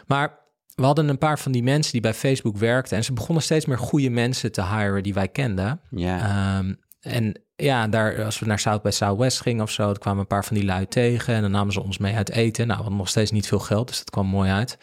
Maar 0.07 0.39
we 0.75 0.85
hadden 0.85 1.09
een 1.09 1.19
paar 1.19 1.39
van 1.39 1.53
die 1.53 1.63
mensen 1.63 1.93
die 1.93 2.01
bij 2.01 2.15
Facebook 2.15 2.57
werkten 2.57 2.97
en 2.97 3.05
ze 3.05 3.13
begonnen 3.13 3.43
steeds 3.43 3.67
meer 3.67 3.79
goede 3.79 4.11
mensen 4.11 4.53
te 4.53 4.65
hiren 4.65 5.03
die 5.03 5.15
wij 5.15 5.29
kenden. 5.29 5.81
Ja. 5.91 6.59
Um, 6.59 6.79
en 7.01 7.43
ja, 7.57 7.89
daar, 7.89 8.25
als 8.25 8.39
we 8.39 8.47
naar 8.47 8.59
South 8.59 8.83
by 8.83 8.91
Southwest 8.91 9.41
gingen 9.41 9.63
of 9.63 9.71
zo, 9.71 9.85
dan 9.85 9.99
kwamen 9.99 10.21
een 10.21 10.27
paar 10.27 10.45
van 10.45 10.57
die 10.57 10.65
lui 10.65 10.87
tegen 10.87 11.35
en 11.35 11.43
dan 11.43 11.51
namen 11.51 11.73
ze 11.73 11.83
ons 11.83 11.99
mee 11.99 12.15
uit 12.15 12.31
eten. 12.31 12.67
Nou, 12.67 12.77
we 12.77 12.83
hadden 12.83 12.99
nog 12.99 13.09
steeds 13.09 13.31
niet 13.31 13.47
veel 13.47 13.59
geld, 13.59 13.89
dus 13.89 13.99
dat 13.99 14.11
kwam 14.11 14.27
mooi 14.27 14.51
uit. 14.51 14.79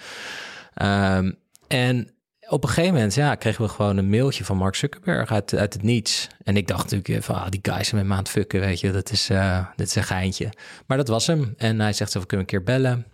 Um, 0.82 1.36
en 1.68 2.10
op 2.48 2.64
een 2.64 2.70
gegeven 2.70 2.94
moment 2.94 3.14
ja, 3.14 3.36
kregen 3.36 3.64
we 3.64 3.70
gewoon 3.70 3.98
een 3.98 4.10
mailtje 4.10 4.46
van 4.46 4.58
Mark 4.58 4.76
Zuckerberg 4.76 5.32
uit, 5.32 5.56
uit 5.56 5.74
het 5.74 5.84
niets. 5.84 6.28
En 6.44 6.58
ik 6.58 6.68
dacht 6.68 6.92
natuurlijk 6.92 7.26
van, 7.26 7.36
ah, 7.36 7.50
die 7.50 7.60
guys 7.62 7.88
zijn 7.88 8.02
met 8.02 8.10
me 8.10 8.14
aan 8.14 8.24
het 8.24 8.30
fucken, 8.30 8.60
weet 8.60 8.80
je. 8.80 8.92
Dat 8.92 9.12
is, 9.12 9.30
uh, 9.30 9.66
is 9.76 9.96
een 9.96 10.04
geintje. 10.04 10.50
Maar 10.88 10.98
dat 10.98 11.08
was 11.08 11.28
hem. 11.28 11.54
En 11.58 11.80
hij 11.80 11.94
zegt, 11.94 12.14
we 12.14 12.20
kunnen 12.20 12.40
een 12.40 12.46
keer 12.46 12.64
bellen. 12.64 13.06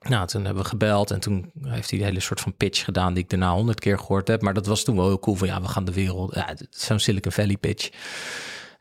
Nou, 0.00 0.26
toen 0.26 0.44
hebben 0.44 0.62
we 0.62 0.68
gebeld 0.68 1.10
en 1.10 1.20
toen 1.20 1.50
heeft 1.62 1.90
hij 1.90 1.98
een 1.98 2.04
hele 2.04 2.20
soort 2.20 2.40
van 2.40 2.56
pitch 2.56 2.84
gedaan 2.84 3.14
die 3.14 3.22
ik 3.22 3.30
daarna 3.30 3.52
honderd 3.52 3.80
keer 3.80 3.98
gehoord 3.98 4.28
heb. 4.28 4.42
Maar 4.42 4.54
dat 4.54 4.66
was 4.66 4.84
toen 4.84 4.96
wel 4.96 5.06
heel 5.06 5.18
cool 5.18 5.36
van, 5.36 5.48
ja, 5.48 5.60
we 5.60 5.68
gaan 5.68 5.84
de 5.84 5.92
wereld... 5.92 6.34
Ja, 6.34 6.54
Zo'n 6.70 6.98
Silicon 6.98 7.32
Valley 7.32 7.56
pitch. 7.56 7.90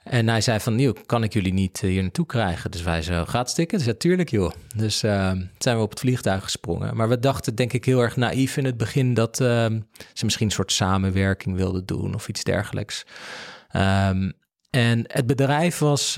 En 0.04 0.28
hij 0.28 0.42
zei 0.42 0.60
van, 0.60 0.76
nieuw, 0.76 0.94
kan 1.06 1.24
ik 1.24 1.34
jullie 1.34 1.54
niet 1.54 1.84
eh, 1.84 1.90
hier 1.90 2.02
naartoe 2.02 2.26
krijgen? 2.26 2.72
Dus 2.72 2.82
wij 2.82 3.02
zo, 3.02 3.26
gaat 3.26 3.50
stikken? 3.50 3.78
Dus 3.78 3.88
ja, 3.88 3.94
tuurlijk 3.94 4.30
joh. 4.30 4.52
Dus 4.76 5.04
uh, 5.04 5.32
zijn 5.58 5.78
we 5.78 5.84
op 5.84 5.90
het 5.90 6.00
vliegtuig 6.00 6.44
gesprongen. 6.44 6.96
Maar 6.96 7.10
we 7.10 7.20
dachten 7.20 7.56
denk 7.56 7.74
ik 7.74 7.86
heel 7.86 8.02
erg 8.02 8.16
naïef 8.16 8.58
in 8.58 8.66
het 8.66 8.78
begin... 8.78 9.14
dat 9.14 9.40
uh, 9.40 9.48
ze 10.14 10.24
misschien 10.24 10.46
een 10.46 10.52
soort 10.52 10.72
samenwerking 10.72 11.56
wilden 11.56 11.86
doen 11.86 12.14
of 12.16 12.28
iets 12.28 12.44
dergelijks. 12.44 13.06
Um, 13.76 14.34
en 14.70 15.04
het 15.08 15.26
bedrijf 15.26 15.80
was 15.80 16.14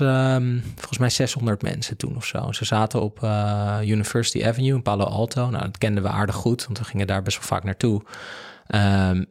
volgens 0.76 0.98
mij 0.98 1.10
600 1.10 1.62
mensen 1.62 1.96
toen 1.96 2.16
of 2.16 2.26
zo. 2.26 2.52
Ze 2.52 2.64
zaten 2.64 3.02
op 3.02 3.22
uh, 3.22 3.78
University 3.82 4.44
Avenue 4.44 4.74
in 4.74 4.82
Palo 4.82 5.04
Alto. 5.04 5.50
Nou, 5.50 5.64
dat 5.64 5.78
kenden 5.78 6.02
we 6.02 6.08
aardig 6.08 6.34
goed, 6.34 6.64
want 6.64 6.78
we 6.78 6.84
gingen 6.84 7.06
daar 7.06 7.22
best 7.22 7.36
wel 7.36 7.46
vaak 7.46 7.64
naartoe. 7.64 8.02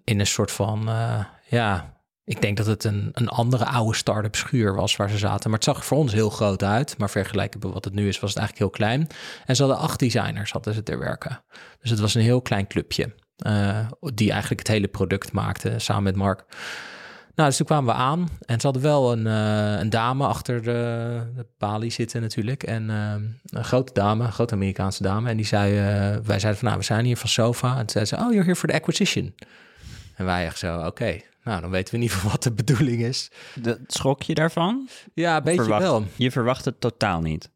In 0.03 0.19
een 0.19 0.27
soort 0.27 0.51
van, 0.51 0.89
ja 1.49 2.00
ik 2.31 2.41
denk 2.41 2.57
dat 2.57 2.65
het 2.65 2.83
een, 2.83 3.09
een 3.13 3.27
andere 3.27 3.65
oude 3.65 3.97
start-up 3.97 4.35
schuur 4.35 4.75
was 4.75 4.95
waar 4.95 5.09
ze 5.09 5.17
zaten. 5.17 5.49
Maar 5.49 5.59
het 5.59 5.67
zag 5.67 5.85
voor 5.85 5.97
ons 5.97 6.13
heel 6.13 6.29
groot 6.29 6.63
uit. 6.63 6.97
Maar 6.97 7.09
vergeleken 7.09 7.59
met 7.59 7.73
wat 7.73 7.85
het 7.85 7.93
nu 7.93 8.07
is, 8.07 8.19
was 8.19 8.29
het 8.29 8.39
eigenlijk 8.39 8.57
heel 8.57 8.85
klein. 8.85 9.07
En 9.45 9.55
ze 9.55 9.63
hadden 9.63 9.81
acht 9.81 9.99
designers, 9.99 10.51
hadden 10.51 10.73
ze 10.73 10.83
ter 10.83 10.99
werken. 10.99 11.43
Dus 11.81 11.89
het 11.89 11.99
was 11.99 12.15
een 12.15 12.21
heel 12.21 12.41
klein 12.41 12.67
clubje. 12.67 13.13
Uh, 13.47 13.79
die 14.13 14.31
eigenlijk 14.31 14.59
het 14.59 14.67
hele 14.67 14.87
product 14.87 15.31
maakte 15.31 15.73
samen 15.77 16.03
met 16.03 16.15
Mark. 16.15 16.45
Nou, 17.35 17.49
dus 17.49 17.57
toen 17.57 17.65
kwamen 17.65 17.93
we 17.93 17.99
aan 17.99 18.29
en 18.45 18.59
ze 18.59 18.65
hadden 18.65 18.83
wel 18.83 19.11
een, 19.11 19.27
eh, 19.27 19.79
een 19.79 19.89
dame 19.89 20.25
achter 20.25 20.63
de, 20.63 21.21
de 21.35 21.45
balie 21.57 21.91
zitten 21.91 22.21
natuurlijk. 22.21 22.63
En 22.63 22.89
eh, 22.89 23.13
een 23.45 23.63
grote 23.63 23.93
dame, 23.93 24.31
grote 24.31 24.53
Amerikaanse 24.53 25.03
dame. 25.03 25.29
En 25.29 25.37
die 25.37 25.45
zei, 25.45 25.77
eh, 25.77 25.83
wij 26.23 26.39
zeiden 26.39 26.55
van, 26.55 26.67
nou, 26.67 26.77
we 26.77 26.83
zijn 26.85 27.05
hier 27.05 27.17
van 27.17 27.29
Sofa. 27.29 27.69
En 27.69 27.85
toen 27.85 27.89
zei 27.89 28.05
ze, 28.05 28.15
oh, 28.15 28.21
you're 28.21 28.43
here 28.43 28.55
for 28.55 28.69
the 28.69 28.75
acquisition. 28.75 29.35
En 30.15 30.25
wij 30.25 30.45
echt 30.45 30.57
zo, 30.57 30.85
oké, 30.85 31.19
nou, 31.43 31.61
dan 31.61 31.69
weten 31.69 31.89
we 31.91 31.95
in 31.97 32.01
ieder 32.03 32.17
geval 32.17 32.31
wat 32.31 32.43
de 32.43 32.51
bedoeling 32.53 33.01
is. 33.01 33.31
De, 33.61 33.81
schrok 33.87 34.23
je 34.23 34.33
daarvan? 34.33 34.87
Ja, 35.13 35.37
een 35.37 35.43
beetje 35.43 35.61
Verwacht- 35.61 35.81
wel. 35.81 36.05
Je 36.15 36.31
verwacht 36.31 36.65
het 36.65 36.81
totaal 36.81 37.21
niet. 37.21 37.51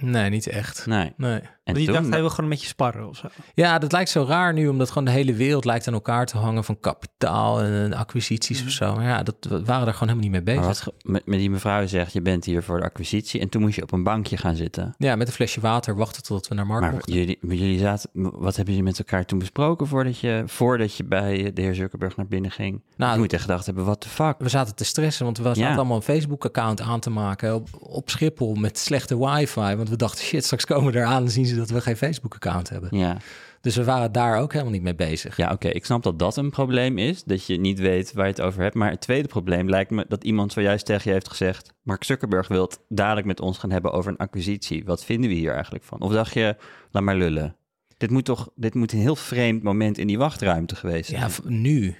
Nee, 0.00 0.30
niet 0.30 0.46
echt. 0.46 0.86
Nee. 0.86 1.12
Nee. 1.16 1.40
En 1.66 1.80
je 1.80 1.86
dacht, 1.92 2.08
hij 2.08 2.20
wil 2.20 2.28
gewoon 2.28 2.44
een 2.44 2.50
beetje 2.50 2.66
sparren 2.66 3.08
of 3.08 3.16
zo. 3.16 3.28
Ja, 3.54 3.78
dat 3.78 3.92
lijkt 3.92 4.10
zo 4.10 4.24
raar 4.28 4.52
nu, 4.52 4.68
omdat 4.68 4.88
gewoon 4.88 5.04
de 5.04 5.10
hele 5.10 5.34
wereld 5.34 5.64
lijkt 5.64 5.86
aan 5.88 5.94
elkaar 5.94 6.26
te 6.26 6.36
hangen 6.36 6.64
van 6.64 6.80
kapitaal 6.80 7.60
en 7.62 7.92
acquisities 7.92 8.64
of 8.64 8.70
zo. 8.70 8.94
Maar 8.94 9.04
ja, 9.04 9.22
dat 9.22 9.36
we 9.40 9.64
waren 9.64 9.86
er 9.86 9.92
gewoon 9.92 10.08
helemaal 10.08 10.30
niet 10.30 10.30
mee 10.30 10.56
bezig. 10.56 10.84
maar 10.84 10.92
wat, 10.94 11.12
met, 11.12 11.26
met 11.26 11.38
die 11.38 11.50
mevrouw 11.50 11.86
zegt, 11.86 12.12
je 12.12 12.22
bent 12.22 12.44
hier 12.44 12.62
voor 12.62 12.78
de 12.78 12.84
acquisitie. 12.84 13.40
En 13.40 13.48
toen 13.48 13.62
moest 13.62 13.74
je 13.76 13.82
op 13.82 13.92
een 13.92 14.02
bankje 14.02 14.36
gaan 14.36 14.56
zitten. 14.56 14.94
Ja, 14.98 15.16
met 15.16 15.26
een 15.26 15.32
flesje 15.32 15.60
water 15.60 15.96
wachten 15.96 16.22
tot 16.22 16.48
we 16.48 16.54
naar 16.54 16.66
Mark 16.66 16.80
Maar 16.80 16.92
mochten. 16.92 17.12
jullie, 17.12 17.38
maar 17.40 17.54
jullie 17.56 17.78
zaten, 17.78 18.10
wat 18.12 18.56
hebben 18.56 18.74
jullie 18.74 18.88
met 18.90 18.98
elkaar 18.98 19.24
toen 19.24 19.38
besproken 19.38 19.86
voordat 19.86 20.18
je, 20.18 20.42
voordat 20.46 20.96
je 20.96 21.04
bij 21.04 21.52
de 21.52 21.62
heer 21.62 21.74
Zuckerberg 21.74 22.16
naar 22.16 22.26
binnen 22.26 22.50
ging? 22.50 22.82
Nou, 22.96 23.12
je 23.12 23.18
moet 23.18 23.32
echt 23.32 23.42
gedacht 23.42 23.66
hebben, 23.66 23.84
what 23.84 24.00
the 24.00 24.08
fuck? 24.08 24.34
we 24.38 24.48
zaten 24.48 24.74
te 24.74 24.84
stressen, 24.84 25.24
want 25.24 25.38
we 25.38 25.44
zaten 25.44 25.62
Ja. 25.62 25.74
allemaal 25.74 25.96
een 25.96 26.02
Facebook-account 26.02 26.80
aan 26.80 27.00
te 27.00 27.10
maken 27.10 27.54
op, 27.54 27.68
op 27.80 28.10
Schiphol 28.10 28.54
met 28.54 28.78
slechte 28.78 29.18
wifi. 29.18 29.74
Want 29.76 29.88
we 29.88 29.96
dachten, 29.96 30.24
shit, 30.24 30.44
straks 30.44 30.64
komen 30.64 30.92
we 30.92 30.98
eraan 30.98 31.22
en 31.22 31.30
zien 31.30 31.46
ze 31.46 31.54
dat 31.56 31.70
we 31.70 31.80
geen 31.80 31.96
Facebook-account 31.96 32.68
hebben. 32.68 32.98
Ja, 32.98 33.16
Dus 33.60 33.76
we 33.76 33.84
waren 33.84 34.12
daar 34.12 34.38
ook 34.38 34.52
helemaal 34.52 34.72
niet 34.72 34.82
mee 34.82 34.94
bezig. 34.94 35.36
ja 35.36 35.52
oké, 35.52 35.68
ik 35.68 35.84
snap 35.84 36.02
dat 36.02 36.18
dat 36.18 36.36
een 36.36 36.50
probleem 36.50 36.98
is, 36.98 37.24
dat 37.24 37.46
je 37.46 37.56
niet 37.56 37.78
weet 37.78 38.12
waar 38.12 38.24
je 38.24 38.30
het 38.30 38.40
over 38.40 38.62
hebt. 38.62 38.74
Maar 38.74 38.90
het 38.90 39.00
tweede 39.00 39.28
probleem 39.28 39.68
lijkt 39.68 39.90
me 39.90 40.04
dat 40.08 40.24
iemand 40.24 40.52
zojuist 40.52 40.86
tegen 40.86 41.02
je 41.04 41.12
heeft 41.12 41.28
gezegd, 41.28 41.72
Mark 41.82 42.04
Zuckerberg 42.04 42.48
wil 42.48 42.62
het 42.62 42.80
dadelijk 42.88 43.26
met 43.26 43.40
ons 43.40 43.58
gaan 43.58 43.70
hebben 43.70 43.92
over 43.92 44.10
een 44.10 44.16
acquisitie. 44.16 44.84
Wat 44.84 45.04
vinden 45.04 45.30
we 45.30 45.36
hier 45.36 45.52
eigenlijk 45.52 45.84
van? 45.84 46.00
Of 46.00 46.12
dacht 46.12 46.34
je, 46.34 46.56
laat 46.90 47.02
maar 47.02 47.16
lullen. 47.16 47.56
Dit 47.96 48.10
moet 48.10 48.24
toch, 48.24 48.48
dit 48.54 48.74
moet 48.74 48.92
een 48.92 48.98
heel 48.98 49.16
vreemd 49.16 49.62
moment 49.62 49.98
in 49.98 50.06
die 50.06 50.18
wachtruimte 50.18 50.76
geweest 50.76 51.08
zijn. 51.10 51.20
Ja, 51.20 51.28
nu. 51.44 51.96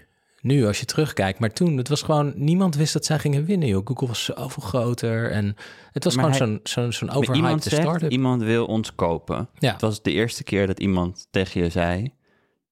Nu, 0.46 0.66
als 0.66 0.80
je 0.80 0.84
terugkijkt. 0.84 1.38
Maar 1.38 1.52
toen, 1.52 1.76
het 1.76 1.88
was 1.88 2.02
gewoon... 2.02 2.32
Niemand 2.36 2.74
wist 2.74 2.92
dat 2.92 3.04
zij 3.04 3.18
gingen 3.18 3.44
winnen, 3.44 3.68
joh. 3.68 3.86
Google 3.86 4.06
was 4.06 4.24
zoveel 4.24 4.62
groter. 4.62 5.30
En 5.30 5.56
het 5.92 6.04
was 6.04 6.16
Maar 6.16 6.34
gewoon 6.34 6.48
zo'n 6.48 6.60
zo'n 6.62 6.92
zo'n 6.92 7.10
overhyped 7.10 7.64
start-up. 7.64 8.10
iemand 8.10 8.42
wil 8.42 8.66
ons 8.66 8.94
kopen. 8.94 9.48
Ja. 9.58 9.72
Het 9.72 9.80
was 9.80 10.02
de 10.02 10.12
eerste 10.12 10.44
keer 10.44 10.66
dat 10.66 10.80
iemand 10.80 11.26
tegen 11.30 11.62
je 11.62 11.68
zei... 11.70 12.12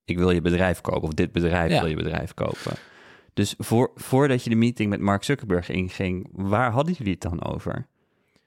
ik 0.05 0.19
wil 0.19 0.31
je 0.31 0.41
bedrijf 0.41 0.81
kopen, 0.81 1.03
of 1.03 1.15
dit 1.15 1.33
bedrijf 1.33 1.71
Ja. 1.71 1.81
wil 1.81 1.89
je 1.89 1.97
bedrijf 1.97 2.35
kopen. 2.35 2.73
Dus 3.33 3.55
voor, 3.59 3.91
voordat 3.95 4.45
je 4.45 4.51
de 4.51 4.57
meeting 4.57 4.91
met 4.91 5.01
Mark 5.01 5.25
Zuckerberg 5.25 5.69
inging... 5.69 6.29
waar 6.33 6.71
hadden 6.73 6.95
jullie 6.99 7.13
het 7.13 7.23
dan 7.23 7.45
over? 7.45 7.87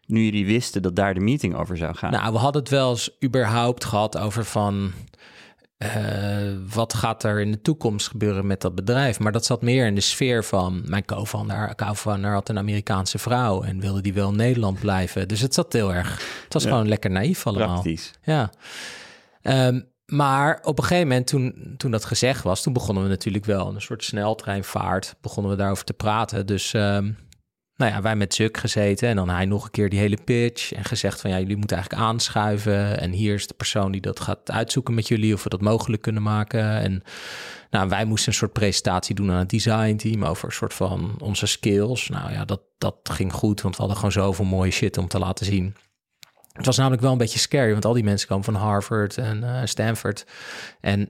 Nu 0.06 0.24
jullie 0.24 0.46
wisten 0.46 0.82
dat 0.82 0.96
daar 0.96 1.14
de 1.14 1.20
meeting 1.20 1.56
over 1.56 1.78
zou 1.78 1.96
gaan. 1.96 2.12
Nou, 2.12 2.32
we 2.32 2.38
hadden 2.40 2.62
het 2.62 2.72
wel 2.72 2.90
eens 2.90 3.18
überhaupt 3.24 3.86
gehad 3.86 4.18
over 4.18 4.46
van... 4.46 4.92
eh, 5.78 6.54
wat 6.74 6.94
gaat 6.94 7.24
er 7.24 7.40
in 7.40 7.52
de 7.52 7.62
toekomst 7.62 8.08
gebeuren 8.08 8.48
met 8.48 8.62
dat 8.62 8.76
bedrijf? 8.76 9.20
Maar 9.20 9.32
dat 9.32 9.46
zat 9.46 9.62
meer 9.62 9.86
in 9.86 9.96
de 9.96 10.02
sfeer 10.02 10.44
van... 10.44 10.84
mijn 10.86 11.06
co-founder, 11.06 11.76
co-founder 11.76 12.32
had 12.32 12.50
een 12.50 12.58
Amerikaanse 12.58 13.18
vrouw... 13.18 13.64
en 13.64 13.80
wilde 13.80 14.02
die 14.02 14.14
wel 14.14 14.30
in 14.30 14.36
Nederland 14.36 14.80
blijven. 14.80 15.28
Dus 15.28 15.42
het 15.42 15.54
zat 15.54 15.74
heel 15.74 15.94
erg... 15.94 16.10
Het 16.44 16.54
was 16.54 16.64
Ja. 16.64 16.70
gewoon 16.70 16.88
lekker 16.88 17.10
naïef 17.12 17.48
allemaal. 17.48 17.68
Praktisch. 17.82 18.12
Ja. 18.24 18.50
Ehm, 19.42 19.82
maar 20.06 20.60
op 20.64 20.78
een 20.78 20.84
gegeven 20.84 21.08
moment, 21.08 21.28
toen, 21.28 21.74
toen 21.78 21.92
dat 21.92 22.06
gezegd 22.06 22.44
was, 22.44 22.64
toen 22.64 22.74
begonnen 22.74 23.04
we 23.04 23.10
natuurlijk 23.10 23.46
wel 23.46 23.76
een 23.76 23.82
soort 23.82 24.04
sneltreinvaart. 24.04 25.16
Begonnen 25.22 25.52
we 25.52 25.58
daarover 25.58 25.84
te 25.84 25.94
praten. 25.94 26.46
Dus 26.46 26.74
ehm, 26.74 27.12
nou 27.78 27.92
ja, 27.92 28.02
wij 28.02 28.16
met 28.16 28.34
Zuck 28.34 28.58
gezeten 28.58 29.10
en 29.10 29.16
dan 29.16 29.30
hij 29.30 29.46
nog 29.46 29.64
een 29.64 29.72
keer 29.72 29.90
die 29.90 30.00
hele 30.00 30.18
pitch. 30.24 30.72
En 30.72 30.84
gezegd 30.84 31.22
van 31.22 31.30
ja, 31.30 31.40
jullie 31.40 31.58
moeten 31.58 31.78
eigenlijk 31.78 32.08
aanschuiven. 32.08 33.00
En 33.00 33.12
hier 33.12 33.34
is 33.34 33.48
de 33.48 33.54
persoon 33.54 33.92
die 33.92 34.02
dat 34.02 34.20
gaat 34.20 34.52
uitzoeken 34.52 34.94
met 34.94 35.08
jullie, 35.08 35.34
of 35.34 35.44
we 35.44 35.50
dat 35.50 35.62
mogelijk 35.62 36.02
kunnen 36.02 36.22
maken. 36.22 36.80
En 36.80 37.04
nou, 37.70 37.90
wij 37.90 38.06
moesten 38.06 38.32
een 38.32 38.38
soort 38.38 38.54
presentatie 38.54 39.16
doen 39.16 39.32
aan 39.32 39.38
het 39.38 39.50
designteam 39.50 40.26
over 40.26 40.46
een 40.46 40.54
soort 40.54 40.74
van 40.74 41.16
onze 41.20 41.46
skills. 41.46 42.10
Nou 42.10 42.32
ja, 42.32 42.46
dat, 42.46 42.62
dat 42.78 42.98
ging 43.04 43.34
goed, 43.34 43.62
want 43.62 43.76
we 43.76 43.82
hadden 43.82 43.98
gewoon 43.98 44.24
zoveel 44.24 44.46
mooie 44.46 44.72
shit 44.72 44.98
om 44.98 45.08
te 45.08 45.20
laten 45.20 45.46
zien. 45.46 45.76
Het 46.52 46.66
was 46.66 46.78
namelijk 46.78 47.02
wel 47.02 47.12
een 47.12 47.18
beetje 47.18 47.40
scary, 47.40 47.72
want 47.72 47.86
al 47.86 47.94
die 47.94 48.04
mensen 48.04 48.28
komen 48.28 48.44
van 48.44 48.56
Harvard 48.56 49.18
en 49.18 49.44
eh, 49.44 49.62
Stanford. 49.66 50.26
En 50.82 51.10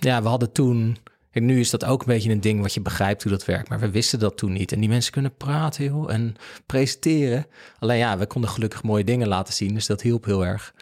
ja, 0.00 0.22
we 0.22 0.28
hadden 0.28 0.52
toen... 0.52 0.96
Kijk, 1.32 1.44
nu 1.44 1.60
is 1.60 1.70
dat 1.70 1.84
ook 1.84 2.00
een 2.00 2.06
beetje 2.06 2.30
een 2.30 2.40
ding 2.40 2.60
wat 2.60 2.74
je 2.74 2.80
begrijpt 2.80 3.22
hoe 3.22 3.32
dat 3.32 3.44
werkt. 3.44 3.68
Maar 3.68 3.80
we 3.80 3.90
wisten 3.90 4.18
dat 4.18 4.36
toen 4.36 4.52
niet. 4.52 4.72
En 4.72 4.80
die 4.80 4.88
mensen 4.88 5.12
kunnen 5.12 5.36
praten 5.36 5.84
joh, 5.84 6.12
en 6.12 6.34
presenteren. 6.66 7.46
Alleen 7.78 7.98
ja, 7.98 8.18
we 8.18 8.26
konden 8.26 8.50
gelukkig 8.50 8.82
mooie 8.82 9.04
dingen 9.04 9.28
laten 9.28 9.54
zien. 9.54 9.74
Dus 9.74 9.86
dat 9.86 10.02
hielp 10.02 10.24
heel 10.24 10.46
erg. 10.46 10.74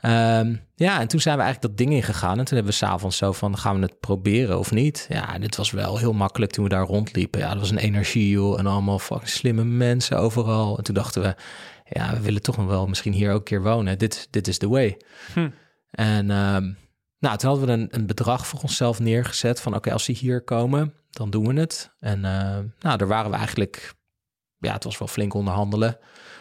Ehm, 0.00 0.54
ja, 0.74 1.00
en 1.00 1.08
toen 1.08 1.20
zijn 1.20 1.36
we 1.36 1.42
eigenlijk 1.42 1.60
dat 1.60 1.86
ding 1.86 1.96
ingegaan. 1.96 2.38
En 2.38 2.44
toen 2.44 2.56
hebben 2.56 2.72
we 2.72 2.78
s'avonds 2.78 3.16
zo 3.16 3.32
van, 3.32 3.58
gaan 3.58 3.76
we 3.76 3.82
het 3.82 4.00
proberen 4.00 4.58
of 4.58 4.70
niet? 4.70 5.06
Ja, 5.08 5.38
dit 5.38 5.56
was 5.56 5.70
wel 5.70 5.98
heel 5.98 6.12
makkelijk 6.12 6.52
toen 6.52 6.64
we 6.64 6.70
daar 6.70 6.86
rondliepen. 6.86 7.40
Ja, 7.40 7.48
dat 7.48 7.58
was 7.58 7.70
een 7.70 7.78
energie 7.78 8.30
joh. 8.30 8.58
En 8.58 8.66
allemaal 8.66 8.98
fucking 8.98 9.28
slimme 9.28 9.64
mensen 9.64 10.18
overal. 10.18 10.78
En 10.78 10.84
toen 10.84 10.94
dachten 10.94 11.22
we, 11.22 11.34
ja, 11.88 12.12
we 12.12 12.20
willen 12.20 12.42
toch 12.42 12.56
nog 12.56 12.66
wel 12.66 12.86
misschien 12.86 13.12
hier 13.12 13.30
ook 13.30 13.38
een 13.38 13.44
keer 13.44 13.62
wonen. 13.62 13.98
Dit, 13.98 14.28
dit 14.30 14.48
is 14.48 14.58
the 14.58 14.68
way. 14.68 14.96
Hm. 15.32 15.48
En 15.90 16.30
ehm, 16.30 16.72
nou, 17.24 17.36
toen 17.36 17.50
hadden 17.50 17.66
we 17.66 17.72
een, 17.72 17.88
een 17.90 18.06
bedrag 18.06 18.46
voor 18.46 18.60
onszelf 18.60 19.00
neergezet 19.00 19.60
van 19.60 19.74
oké, 19.74 19.92
als 19.92 20.04
ze 20.04 20.12
hier 20.12 20.42
komen, 20.42 20.94
dan 21.10 21.30
doen 21.30 21.46
we 21.46 21.60
het. 21.60 21.90
En 21.98 22.24
eh, 22.24 22.58
nou, 22.80 22.96
daar 22.98 23.06
waren 23.06 23.30
we 23.30 23.36
eigenlijk, 23.36 23.94
ja, 24.58 24.72
het 24.72 24.84
was 24.84 24.98
wel 24.98 25.08
flink 25.08 25.34
onderhandelen. 25.34 25.98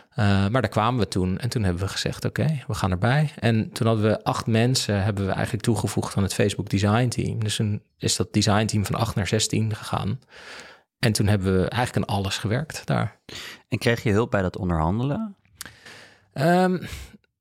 Eh, 0.10 0.48
maar 0.48 0.62
daar 0.62 0.70
kwamen 0.70 1.00
we 1.00 1.08
toen 1.08 1.38
en 1.38 1.50
toen 1.50 1.64
hebben 1.64 1.84
we 1.84 1.90
gezegd, 1.90 2.26
oké, 2.26 2.64
we 2.68 2.74
gaan 2.74 2.92
erbij. 2.92 3.32
En 3.40 3.72
toen 3.72 3.88
hadden 3.88 4.06
we 4.06 4.24
acht 4.24 4.46
mensen, 4.46 5.04
hebben 5.04 5.26
we 5.26 5.32
eigenlijk 5.32 5.64
toegevoegd 5.64 6.16
aan 6.16 6.24
het 6.24 6.34
Facebook 6.34 6.70
Design 6.70 7.08
Team. 7.08 7.44
Dus 7.44 7.56
toen 7.56 7.84
is 7.98 8.16
dat 8.16 8.34
design 8.34 8.66
team 8.66 8.86
van 8.86 8.96
acht 8.96 9.16
naar 9.16 9.28
16 9.28 9.76
gegaan. 9.76 10.20
En 11.00 11.12
toen 11.12 11.28
hebben 11.28 11.62
we 11.62 11.70
eigenlijk 11.70 12.10
aan 12.10 12.16
alles 12.16 12.38
gewerkt 12.38 12.86
daar. 12.86 13.20
En 13.68 13.78
kreeg 13.78 14.04
je 14.04 14.12
hulp 14.12 14.32
bij 14.32 14.42
dat 14.42 14.58
onderhandelen? 14.58 15.36
Ehm, 16.34 16.78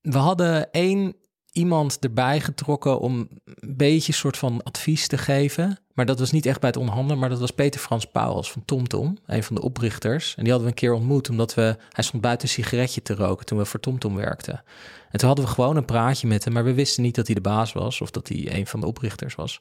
we 0.00 0.18
hadden 0.18 0.70
één 0.70 1.16
iemand 1.52 1.98
erbij 1.98 2.40
getrokken 2.40 3.00
om 3.00 3.28
een 3.44 3.76
beetje 3.76 4.12
soort 4.12 4.36
van 4.36 4.62
advies 4.62 5.06
te 5.06 5.18
geven. 5.18 5.78
Maar 5.94 6.06
dat 6.06 6.18
was 6.18 6.30
niet 6.30 6.46
echt 6.46 6.60
bij 6.60 6.68
het 6.68 6.78
onderhandelen, 6.78 7.18
maar 7.18 7.28
dat 7.28 7.40
was 7.40 7.50
Peter 7.50 7.80
Frans 7.80 8.04
Pauwels 8.04 8.52
van 8.52 8.64
TomTom, 8.64 9.18
een 9.26 9.42
van 9.42 9.54
de 9.54 9.62
oprichters. 9.62 10.34
En 10.36 10.42
die 10.42 10.52
hadden 10.52 10.70
we 10.70 10.74
een 10.74 10.80
keer 10.80 10.92
ontmoet, 10.92 11.30
omdat 11.30 11.54
we, 11.54 11.76
hij 11.90 12.04
stond 12.04 12.22
buiten 12.22 12.48
een 12.48 12.54
sigaretje 12.54 13.02
te 13.02 13.14
roken 13.14 13.46
toen 13.46 13.58
we 13.58 13.64
voor 13.64 13.80
TomTom 13.80 14.14
werkten. 14.14 14.62
En 15.10 15.18
toen 15.18 15.28
hadden 15.28 15.46
we 15.46 15.50
gewoon 15.50 15.76
een 15.76 15.84
praatje 15.84 16.26
met 16.26 16.44
hem, 16.44 16.52
maar 16.52 16.64
we 16.64 16.74
wisten 16.74 17.02
niet 17.02 17.14
dat 17.14 17.26
hij 17.26 17.34
de 17.34 17.40
baas 17.40 17.72
was 17.72 18.00
of 18.00 18.10
dat 18.10 18.28
hij 18.28 18.54
een 18.54 18.66
van 18.66 18.80
de 18.80 18.86
oprichters 18.86 19.34
was. 19.34 19.60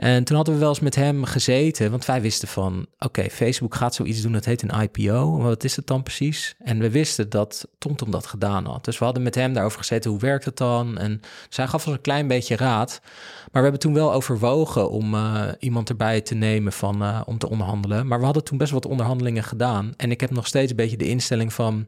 En 0.00 0.24
toen 0.24 0.36
hadden 0.36 0.54
we 0.54 0.60
wel 0.60 0.68
eens 0.68 0.80
met 0.80 0.94
hem 0.94 1.24
gezeten, 1.24 1.90
want 1.90 2.04
wij 2.04 2.20
wisten 2.20 2.48
van, 2.48 2.86
oké, 2.98 3.30
Facebook 3.30 3.74
gaat 3.74 3.94
zoiets 3.94 4.20
doen, 4.20 4.32
dat 4.32 4.44
heet 4.44 4.62
een 4.62 4.82
IPO. 4.82 5.38
Wat 5.38 5.64
is 5.64 5.76
het 5.76 5.86
dan 5.86 6.02
precies? 6.02 6.54
En 6.58 6.78
we 6.78 6.90
wisten 6.90 7.30
dat 7.30 7.68
TomTom 7.78 8.10
dat 8.10 8.26
gedaan 8.26 8.66
had. 8.66 8.84
Dus 8.84 8.98
we 8.98 9.04
hadden 9.04 9.22
met 9.22 9.34
hem 9.34 9.52
daarover 9.52 9.78
gezeten, 9.78 10.10
hoe 10.10 10.20
werkt 10.20 10.44
het 10.44 10.56
dan? 10.56 10.98
En 10.98 11.20
zij 11.48 11.66
gaf 11.66 11.86
ons 11.86 11.94
een 11.94 12.00
klein 12.00 12.28
beetje 12.28 12.56
raad. 12.56 13.00
Maar 13.40 13.48
we 13.52 13.60
hebben 13.60 13.80
toen 13.80 13.94
wel 13.94 14.12
overwogen 14.12 14.90
om 14.90 15.14
eh, 15.14 15.42
iemand 15.58 15.88
erbij 15.88 16.20
te 16.20 16.34
nemen 16.34 16.72
van, 16.72 17.02
eh, 17.02 17.20
om 17.24 17.38
te 17.38 17.50
onderhandelen. 17.50 18.06
Maar 18.06 18.18
we 18.18 18.24
hadden 18.24 18.44
toen 18.44 18.58
best 18.58 18.72
wat 18.72 18.86
onderhandelingen 18.86 19.44
gedaan. 19.44 19.92
En 19.96 20.10
ik 20.10 20.20
heb 20.20 20.30
nog 20.30 20.46
steeds 20.46 20.70
een 20.70 20.76
beetje 20.76 20.96
de 20.96 21.08
instelling 21.08 21.52
van 21.52 21.86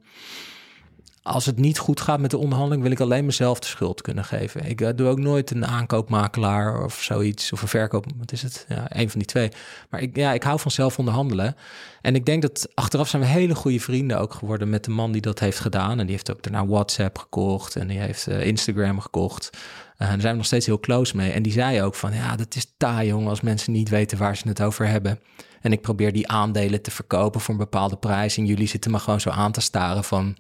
als 1.22 1.46
het 1.46 1.58
niet 1.58 1.78
goed 1.78 2.00
gaat 2.00 2.20
met 2.20 2.30
de 2.30 2.38
onderhandeling, 2.38 2.82
wil 2.82 2.92
ik 2.92 3.00
alleen 3.00 3.24
mezelf 3.24 3.58
de 3.58 3.66
schuld 3.66 4.00
kunnen 4.00 4.24
geven. 4.24 4.64
Ik 4.64 4.80
eh, 4.80 4.88
doe 4.96 5.08
ook 5.08 5.18
nooit 5.18 5.50
een 5.50 5.66
aankoopmakelaar 5.66 6.84
of 6.84 7.02
zoiets, 7.02 7.52
of 7.52 7.62
een 7.62 7.68
verkoop. 7.68 8.06
Wat 8.16 8.32
is 8.32 8.42
het? 8.42 8.64
Ja, 8.68 8.84
een 8.88 9.10
van 9.10 9.18
die 9.18 9.28
twee. 9.28 9.48
Maar 9.90 10.00
ik, 10.00 10.16
ja, 10.16 10.32
ik 10.32 10.42
hou 10.42 10.60
van 10.60 10.70
zelf 10.70 10.98
onderhandelen. 10.98 11.56
En 12.00 12.14
ik 12.14 12.26
denk 12.26 12.42
dat 12.42 12.68
achteraf 12.74 13.08
zijn 13.08 13.22
we 13.22 13.28
hele 13.28 13.54
goede 13.54 13.80
vrienden 13.80 14.18
ook 14.18 14.34
geworden 14.34 14.70
met 14.70 14.84
de 14.84 14.90
man 14.90 15.12
die 15.12 15.20
dat 15.20 15.38
heeft 15.38 15.60
gedaan. 15.60 15.98
En 15.98 16.06
die 16.06 16.14
heeft 16.14 16.30
ook 16.30 16.42
daarna 16.42 16.66
WhatsApp 16.66 17.18
gekocht 17.18 17.76
en 17.76 17.86
die 17.86 17.98
heeft 17.98 18.26
eh, 18.26 18.46
Instagram 18.46 19.00
gekocht. 19.00 19.50
Eh, 19.96 20.06
en 20.06 20.12
daar 20.12 20.20
zijn 20.20 20.32
we 20.32 20.38
nog 20.38 20.46
steeds 20.46 20.66
heel 20.66 20.80
close 20.80 21.16
mee. 21.16 21.30
En 21.30 21.42
die 21.42 21.52
zei 21.52 21.82
ook 21.82 21.94
van, 21.94 22.14
ja, 22.14 22.36
dat 22.36 22.54
is 22.54 22.72
taai, 22.76 23.08
jongen, 23.08 23.28
als 23.28 23.40
mensen 23.40 23.72
niet 23.72 23.88
weten 23.88 24.18
waar 24.18 24.36
ze 24.36 24.48
het 24.48 24.62
over 24.62 24.86
hebben. 24.86 25.20
En 25.60 25.72
ik 25.72 25.80
probeer 25.80 26.12
die 26.12 26.28
aandelen 26.28 26.82
te 26.82 26.90
verkopen 26.90 27.40
voor 27.40 27.54
een 27.54 27.60
bepaalde 27.60 27.96
prijs. 27.96 28.36
En 28.36 28.46
jullie 28.46 28.66
zitten 28.66 28.90
me 28.90 28.98
gewoon 28.98 29.20
zo 29.20 29.30
aan 29.30 29.52
te 29.52 29.60
staren 29.60 30.04
van, 30.04 30.36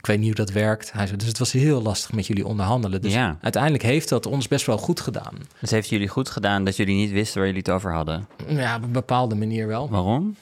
ik 0.00 0.06
weet 0.06 0.18
niet 0.18 0.26
hoe 0.26 0.46
dat 0.46 0.50
werkt. 0.50 0.92
Hij 0.92 1.06
zei, 1.06 1.18
dus 1.18 1.28
het 1.28 1.38
was 1.38 1.52
heel 1.52 1.82
lastig 1.82 2.12
met 2.12 2.26
jullie 2.26 2.46
onderhandelen. 2.46 3.02
Dus 3.02 3.12
Ja. 3.12 3.38
uiteindelijk 3.40 3.82
heeft 3.82 4.08
dat 4.08 4.26
ons 4.26 4.48
best 4.48 4.66
wel 4.66 4.78
goed 4.78 5.00
gedaan. 5.00 5.34
Dus 5.60 5.70
heeft 5.70 5.88
jullie 5.88 6.08
goed 6.08 6.28
gedaan 6.28 6.64
dat 6.64 6.76
jullie 6.76 6.94
niet 6.94 7.10
wisten 7.10 7.36
waar 7.38 7.46
jullie 7.46 7.62
het 7.62 7.70
over 7.70 7.92
hadden? 7.94 8.28
Ja, 8.48 8.76
op 8.76 8.82
een 8.82 8.92
bepaalde 8.92 9.34
manier 9.34 9.66
wel. 9.66 9.88
Waarom? 9.88 10.36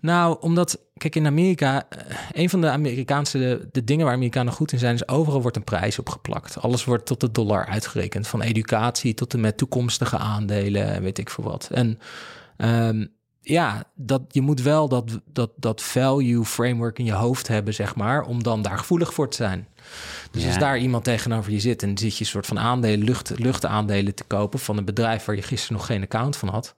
Nou, 0.00 0.36
omdat, 0.40 0.78
kijk, 0.96 1.16
in 1.16 1.26
Amerika, 1.26 1.86
eh, 1.88 2.16
een 2.32 2.50
van 2.50 2.60
de 2.60 2.68
Amerikaanse, 2.70 3.38
de, 3.38 3.68
de 3.72 3.84
dingen 3.84 4.04
waar 4.04 4.14
Amerikanen 4.14 4.52
goed 4.52 4.72
in 4.72 4.78
zijn, 4.78 4.94
is 4.94 5.08
overal 5.08 5.42
wordt 5.42 5.56
een 5.56 5.64
prijs 5.64 5.98
opgeplakt. 5.98 6.60
Alles 6.60 6.84
wordt 6.84 7.06
tot 7.06 7.20
de 7.20 7.30
dollar 7.30 7.66
uitgerekend, 7.66 8.26
van 8.28 8.42
educatie 8.42 9.14
tot 9.14 9.34
en 9.34 9.40
met 9.40 9.56
toekomstige 9.56 10.16
aandelen 10.18 10.84
en 10.94 11.02
weet 11.02 11.18
ik 11.18 11.30
veel 11.30 11.44
wat. 11.44 11.68
En 11.72 11.98
ehm, 12.56 13.06
ja, 13.48 13.84
dat, 13.94 14.22
je 14.28 14.40
moet 14.40 14.62
wel 14.62 14.88
dat, 14.88 15.20
dat, 15.32 15.50
dat 15.56 15.82
value 15.82 16.44
framework 16.44 16.98
in 16.98 17.04
je 17.04 17.12
hoofd 17.12 17.48
hebben, 17.48 17.74
zeg 17.74 17.94
maar, 17.94 18.22
om 18.22 18.42
dan 18.42 18.62
daar 18.62 18.78
gevoelig 18.78 19.14
voor 19.14 19.28
te 19.28 19.36
zijn. 19.36 19.68
Dus 20.30 20.42
Ja. 20.42 20.48
als 20.48 20.58
daar 20.58 20.78
iemand 20.78 21.04
tegenover 21.04 21.52
je 21.52 21.60
zit 21.60 21.82
en 21.82 21.98
zit 21.98 22.14
je 22.16 22.20
een 22.24 22.30
soort 22.30 22.46
van 22.46 22.58
aandelen, 22.58 23.04
lucht, 23.04 23.32
luchtaandelen 23.38 24.14
te 24.14 24.24
kopen 24.26 24.58
van 24.58 24.76
een 24.76 24.84
bedrijf 24.84 25.24
waar 25.24 25.36
je 25.36 25.42
gisteren 25.42 25.76
nog 25.76 25.86
geen 25.86 26.02
account 26.02 26.36
van 26.36 26.48
had. 26.48 26.74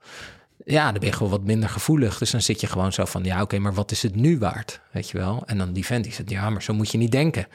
Ja, 0.65 0.85
dan 0.91 1.01
ben 1.01 1.09
je 1.09 1.15
gewoon 1.15 1.31
wat 1.31 1.45
minder 1.45 1.69
gevoelig. 1.69 2.19
Dus 2.19 2.31
dan 2.31 2.41
zit 2.41 2.61
je 2.61 2.67
gewoon 2.67 2.93
zo 2.93 3.05
van, 3.05 3.25
ja, 3.25 3.43
oké, 3.43 3.59
maar 3.59 3.75
wat 3.75 3.91
is 3.91 4.03
het 4.03 4.15
nu 4.15 4.39
waard? 4.39 4.81
Weet 4.93 5.11
je 5.11 5.19
wel? 5.19 5.43
En 5.47 5.59
dan 5.59 5.73
die 5.73 5.87
vent 5.87 6.05
die 6.05 6.13
zegt, 6.13 6.31
ja, 6.31 6.51
maar 6.51 6.63
zo 6.63 6.75
moet 6.75 6.91
je 6.91 6.99
niet 6.99 7.13
denken. 7.13 7.47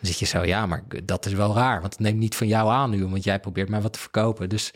Dan 0.00 0.10
zit 0.10 0.18
je 0.18 0.26
zo, 0.26 0.42
ja, 0.44 0.66
maar 0.66 0.82
dat 1.04 1.26
is 1.26 1.32
wel 1.32 1.54
raar, 1.54 1.80
want 1.80 1.92
het 1.92 2.02
neemt 2.02 2.18
niet 2.18 2.36
van 2.36 2.46
jou 2.46 2.70
aan 2.70 2.90
nu, 2.90 3.06
want 3.06 3.24
jij 3.24 3.40
probeert 3.40 3.68
mij 3.68 3.80
wat 3.80 3.92
te 3.92 3.98
verkopen. 3.98 4.48
Dus 4.48 4.66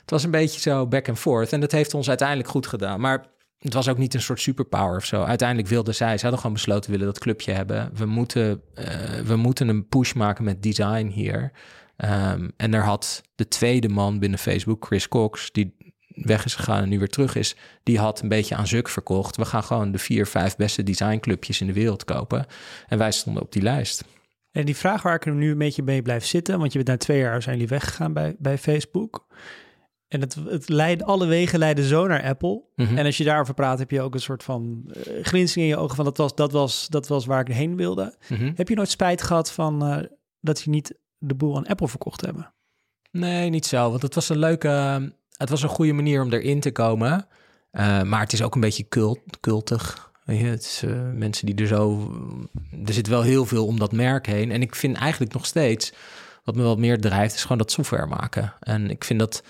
het 0.00 0.10
was 0.10 0.22
een 0.22 0.30
beetje 0.30 0.60
zo 0.60 0.86
back 0.86 1.08
and 1.08 1.18
forth. 1.18 1.52
En 1.52 1.60
dat 1.60 1.72
heeft 1.72 1.94
ons 1.94 2.08
uiteindelijk 2.08 2.48
goed 2.48 2.66
gedaan. 2.66 3.00
Maar 3.00 3.24
het 3.64 3.74
was 3.74 3.88
ook 3.88 3.98
niet 3.98 4.14
een 4.14 4.22
soort 4.22 4.40
superpower 4.40 4.96
of 4.96 5.04
zo. 5.04 5.22
Uiteindelijk 5.22 5.68
wilden 5.68 5.94
zij, 5.94 6.16
ze 6.16 6.22
hadden 6.22 6.40
gewoon 6.40 6.56
besloten, 6.56 6.90
willen 6.90 7.06
dat 7.06 7.18
clubje 7.18 7.52
hebben. 7.52 7.90
We 7.94 8.06
moeten, 8.06 8.62
eh, 8.74 8.86
we 9.24 9.36
moeten 9.36 9.68
een 9.68 9.88
push 9.88 10.12
maken 10.12 10.44
met 10.44 10.62
design 10.62 11.06
hier. 11.06 11.52
Ehm, 11.96 12.48
en 12.56 12.74
er 12.74 12.82
had 12.82 13.22
de 13.34 13.48
tweede 13.48 13.88
man 13.88 14.18
binnen 14.18 14.38
Facebook, 14.38 14.86
Chris 14.86 15.08
Cox, 15.08 15.52
die 15.52 15.76
weg 16.08 16.44
is 16.44 16.54
gegaan 16.54 16.82
en 16.82 16.88
nu 16.88 16.98
weer 16.98 17.08
terug 17.08 17.34
is, 17.34 17.56
die 17.82 17.98
had 17.98 18.20
een 18.20 18.28
beetje 18.28 18.54
aan 18.54 18.66
Zuk 18.66 18.88
verkocht. 18.88 19.36
We 19.36 19.44
gaan 19.44 19.64
gewoon 19.64 19.92
de 19.92 19.98
vier, 19.98 20.26
vijf 20.26 20.56
beste 20.56 20.82
designclubjes 20.82 21.60
in 21.60 21.66
de 21.66 21.72
wereld 21.72 22.04
kopen. 22.04 22.46
En 22.88 22.98
wij 22.98 23.12
stonden 23.12 23.42
op 23.42 23.52
die 23.52 23.62
lijst. 23.62 24.04
En 24.52 24.64
die 24.64 24.76
vraag 24.76 25.02
waar 25.02 25.14
ik 25.14 25.34
nu 25.34 25.50
een 25.50 25.58
beetje 25.58 25.82
mee 25.82 26.02
blijf 26.02 26.24
zitten, 26.24 26.58
want 26.58 26.72
je 26.72 26.78
bent 26.78 26.90
na 26.90 26.96
twee 26.96 27.18
jaar 27.18 27.42
zijn 27.42 27.54
jullie 27.54 27.70
weggegaan 27.70 28.12
bij, 28.12 28.34
bij 28.38 28.58
Facebook. 28.58 29.26
En 30.14 30.20
het, 30.20 30.36
het 30.48 30.68
leidde, 30.68 31.04
alle 31.04 31.26
wegen 31.26 31.58
leiden 31.58 31.84
zo 31.84 32.06
naar 32.06 32.22
Apple. 32.22 32.62
Mhm. 32.76 32.96
En 32.96 33.06
als 33.06 33.16
je 33.16 33.24
daarover 33.24 33.54
praat, 33.54 33.78
heb 33.78 33.90
je 33.90 34.00
ook 34.00 34.14
een 34.14 34.20
soort 34.20 34.42
van 34.42 34.84
uh, 34.86 34.94
glinstering 35.22 35.70
in 35.70 35.76
je 35.76 35.82
ogen 35.82 35.96
van 35.96 36.04
dat 36.04 36.16
was, 36.16 36.34
dat, 36.34 36.52
was, 36.52 36.88
dat 36.88 37.08
was 37.08 37.26
waar 37.26 37.40
ik 37.40 37.54
heen 37.54 37.76
wilde. 37.76 38.16
Mhm. 38.28 38.52
Heb 38.54 38.68
je 38.68 38.74
nooit 38.74 38.90
spijt 38.90 39.22
gehad 39.22 39.52
van 39.52 39.90
uh, 39.90 40.04
dat 40.40 40.60
je 40.60 40.70
niet 40.70 40.94
de 41.18 41.34
boel 41.34 41.56
aan 41.56 41.66
Apple 41.66 41.88
verkocht 41.88 42.20
hebben? 42.20 42.54
Nee, 43.10 43.50
niet 43.50 43.66
zo. 43.66 43.90
Want 43.90 44.02
het 44.02 44.14
was 44.14 44.28
een 44.28 44.38
leuke, 44.38 44.68
het 45.36 45.50
was 45.50 45.62
een 45.62 45.68
goede 45.68 45.92
manier 45.92 46.22
om 46.22 46.32
erin 46.32 46.60
te 46.60 46.72
komen. 46.72 47.26
Uh, 47.72 48.02
maar 48.02 48.20
het 48.20 48.32
is 48.32 48.42
ook 48.42 48.54
een 48.54 48.60
beetje 48.60 48.88
cult, 48.88 49.20
cultig. 49.40 50.12
Weet 50.24 50.40
je, 50.40 50.46
het 50.46 50.62
is 50.62 50.82
uh, 50.84 51.10
mensen 51.12 51.46
die 51.46 51.54
er 51.54 51.66
zo. 51.66 52.10
Er 52.86 52.92
zit 52.92 53.06
wel 53.06 53.22
heel 53.22 53.44
veel 53.44 53.66
om 53.66 53.78
dat 53.78 53.92
merk 53.92 54.26
heen. 54.26 54.50
En 54.50 54.62
ik 54.62 54.74
vind 54.74 54.96
eigenlijk 54.96 55.32
nog 55.32 55.46
steeds. 55.46 55.92
Wat 56.44 56.56
me 56.56 56.62
wat 56.62 56.78
meer 56.78 57.00
drijft, 57.00 57.34
is 57.34 57.42
gewoon 57.42 57.58
dat 57.58 57.70
software 57.70 58.06
maken. 58.06 58.52
En 58.60 58.90
ik 58.90 59.04
vind 59.04 59.18
dat. 59.18 59.42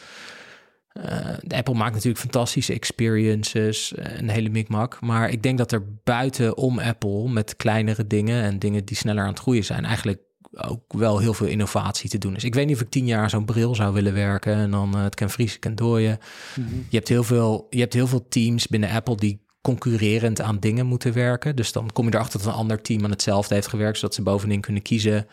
Uh, 0.95 1.59
Apple 1.59 1.75
maakt 1.75 1.95
natuurlijk 1.95 2.21
fantastische 2.21 2.73
experiences, 2.73 3.93
een 3.97 4.29
hele 4.29 4.49
mikmak. 4.49 5.01
Maar 5.01 5.31
ik 5.31 5.43
denk 5.43 5.59
dat 5.59 5.73
er 5.73 5.85
buiten 6.05 6.57
om 6.57 6.79
Apple 6.79 7.29
met 7.29 7.57
kleinere 7.57 8.07
dingen 8.07 8.43
en 8.43 8.59
dingen 8.59 8.85
die 8.85 8.97
sneller 8.97 9.23
aan 9.23 9.29
het 9.29 9.39
groeien 9.39 9.65
zijn, 9.65 9.85
eigenlijk 9.85 10.21
ook 10.57 10.93
wel 10.93 11.19
heel 11.19 11.35
veel 11.35 11.47
innovatie 11.47 12.11
te 12.11 12.19
doen 12.19 12.37
is. 12.37 12.45
Ik 12.45 12.55
weet 12.55 12.67
niet 12.67 12.75
of 12.75 12.83
ik 12.83 12.91
tien 12.91 13.07
jaar 13.07 13.31
zo'n 13.31 13.45
bril 13.45 13.75
zou 13.75 13.95
willen 13.95 14.15
werken 14.15 14.55
en 14.55 14.71
dan 14.71 14.97
uh, 14.97 15.03
het 15.03 15.15
kan 15.15 15.31
vriezen, 15.31 15.61
kan 15.61 15.75
dooien. 15.75 16.19
Mm 16.57 16.67
-hmm. 16.67 16.87
Je 16.89 16.97
hebt 16.97 17.09
heel 17.09 17.25
veel, 17.25 17.67
je 17.71 17.81
hebt 17.81 17.93
heel 17.93 18.07
veel 18.07 18.29
teams 18.29 18.67
binnen 18.67 18.91
Apple 18.91 19.17
die 19.17 19.43
concurrerend 19.61 20.41
aan 20.41 20.61
dingen 20.61 20.87
moeten 20.87 21.13
werken. 21.13 21.57
Dus 21.57 21.73
dan 21.73 21.93
kom 21.93 22.07
je 22.07 22.15
erachter 22.15 22.39
dat 22.39 22.49
een 22.49 22.55
ander 22.55 22.83
team 22.83 23.05
aan 23.05 23.11
hetzelfde 23.11 23.55
heeft 23.55 23.67
gewerkt, 23.67 23.99
zodat 23.99 24.15
ze 24.15 24.23
bovenin 24.23 24.61
kunnen 24.61 24.83
kiezen. 24.83 25.27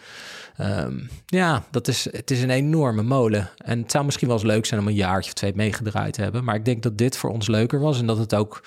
Um, 0.59 1.09
ja, 1.25 1.63
dat 1.71 1.87
is, 1.87 2.03
het 2.11 2.31
is 2.31 2.41
een 2.41 2.49
enorme 2.49 3.03
molen. 3.03 3.49
En 3.57 3.81
het 3.81 3.91
zou 3.91 4.05
misschien 4.05 4.27
wel 4.27 4.37
eens 4.37 4.45
leuk 4.45 4.65
zijn 4.65 4.79
om 4.79 4.87
een 4.87 4.93
jaartje 4.93 5.29
of 5.29 5.33
twee 5.33 5.55
meegedraaid 5.55 6.13
te 6.13 6.21
hebben. 6.21 6.43
Maar 6.43 6.55
ik 6.55 6.65
denk 6.65 6.83
dat 6.83 6.97
dit 6.97 7.17
voor 7.17 7.29
ons 7.29 7.47
leuker 7.47 7.79
was 7.79 7.99
en 7.99 8.05
dat 8.05 8.17
het 8.17 8.35
ook 8.35 8.63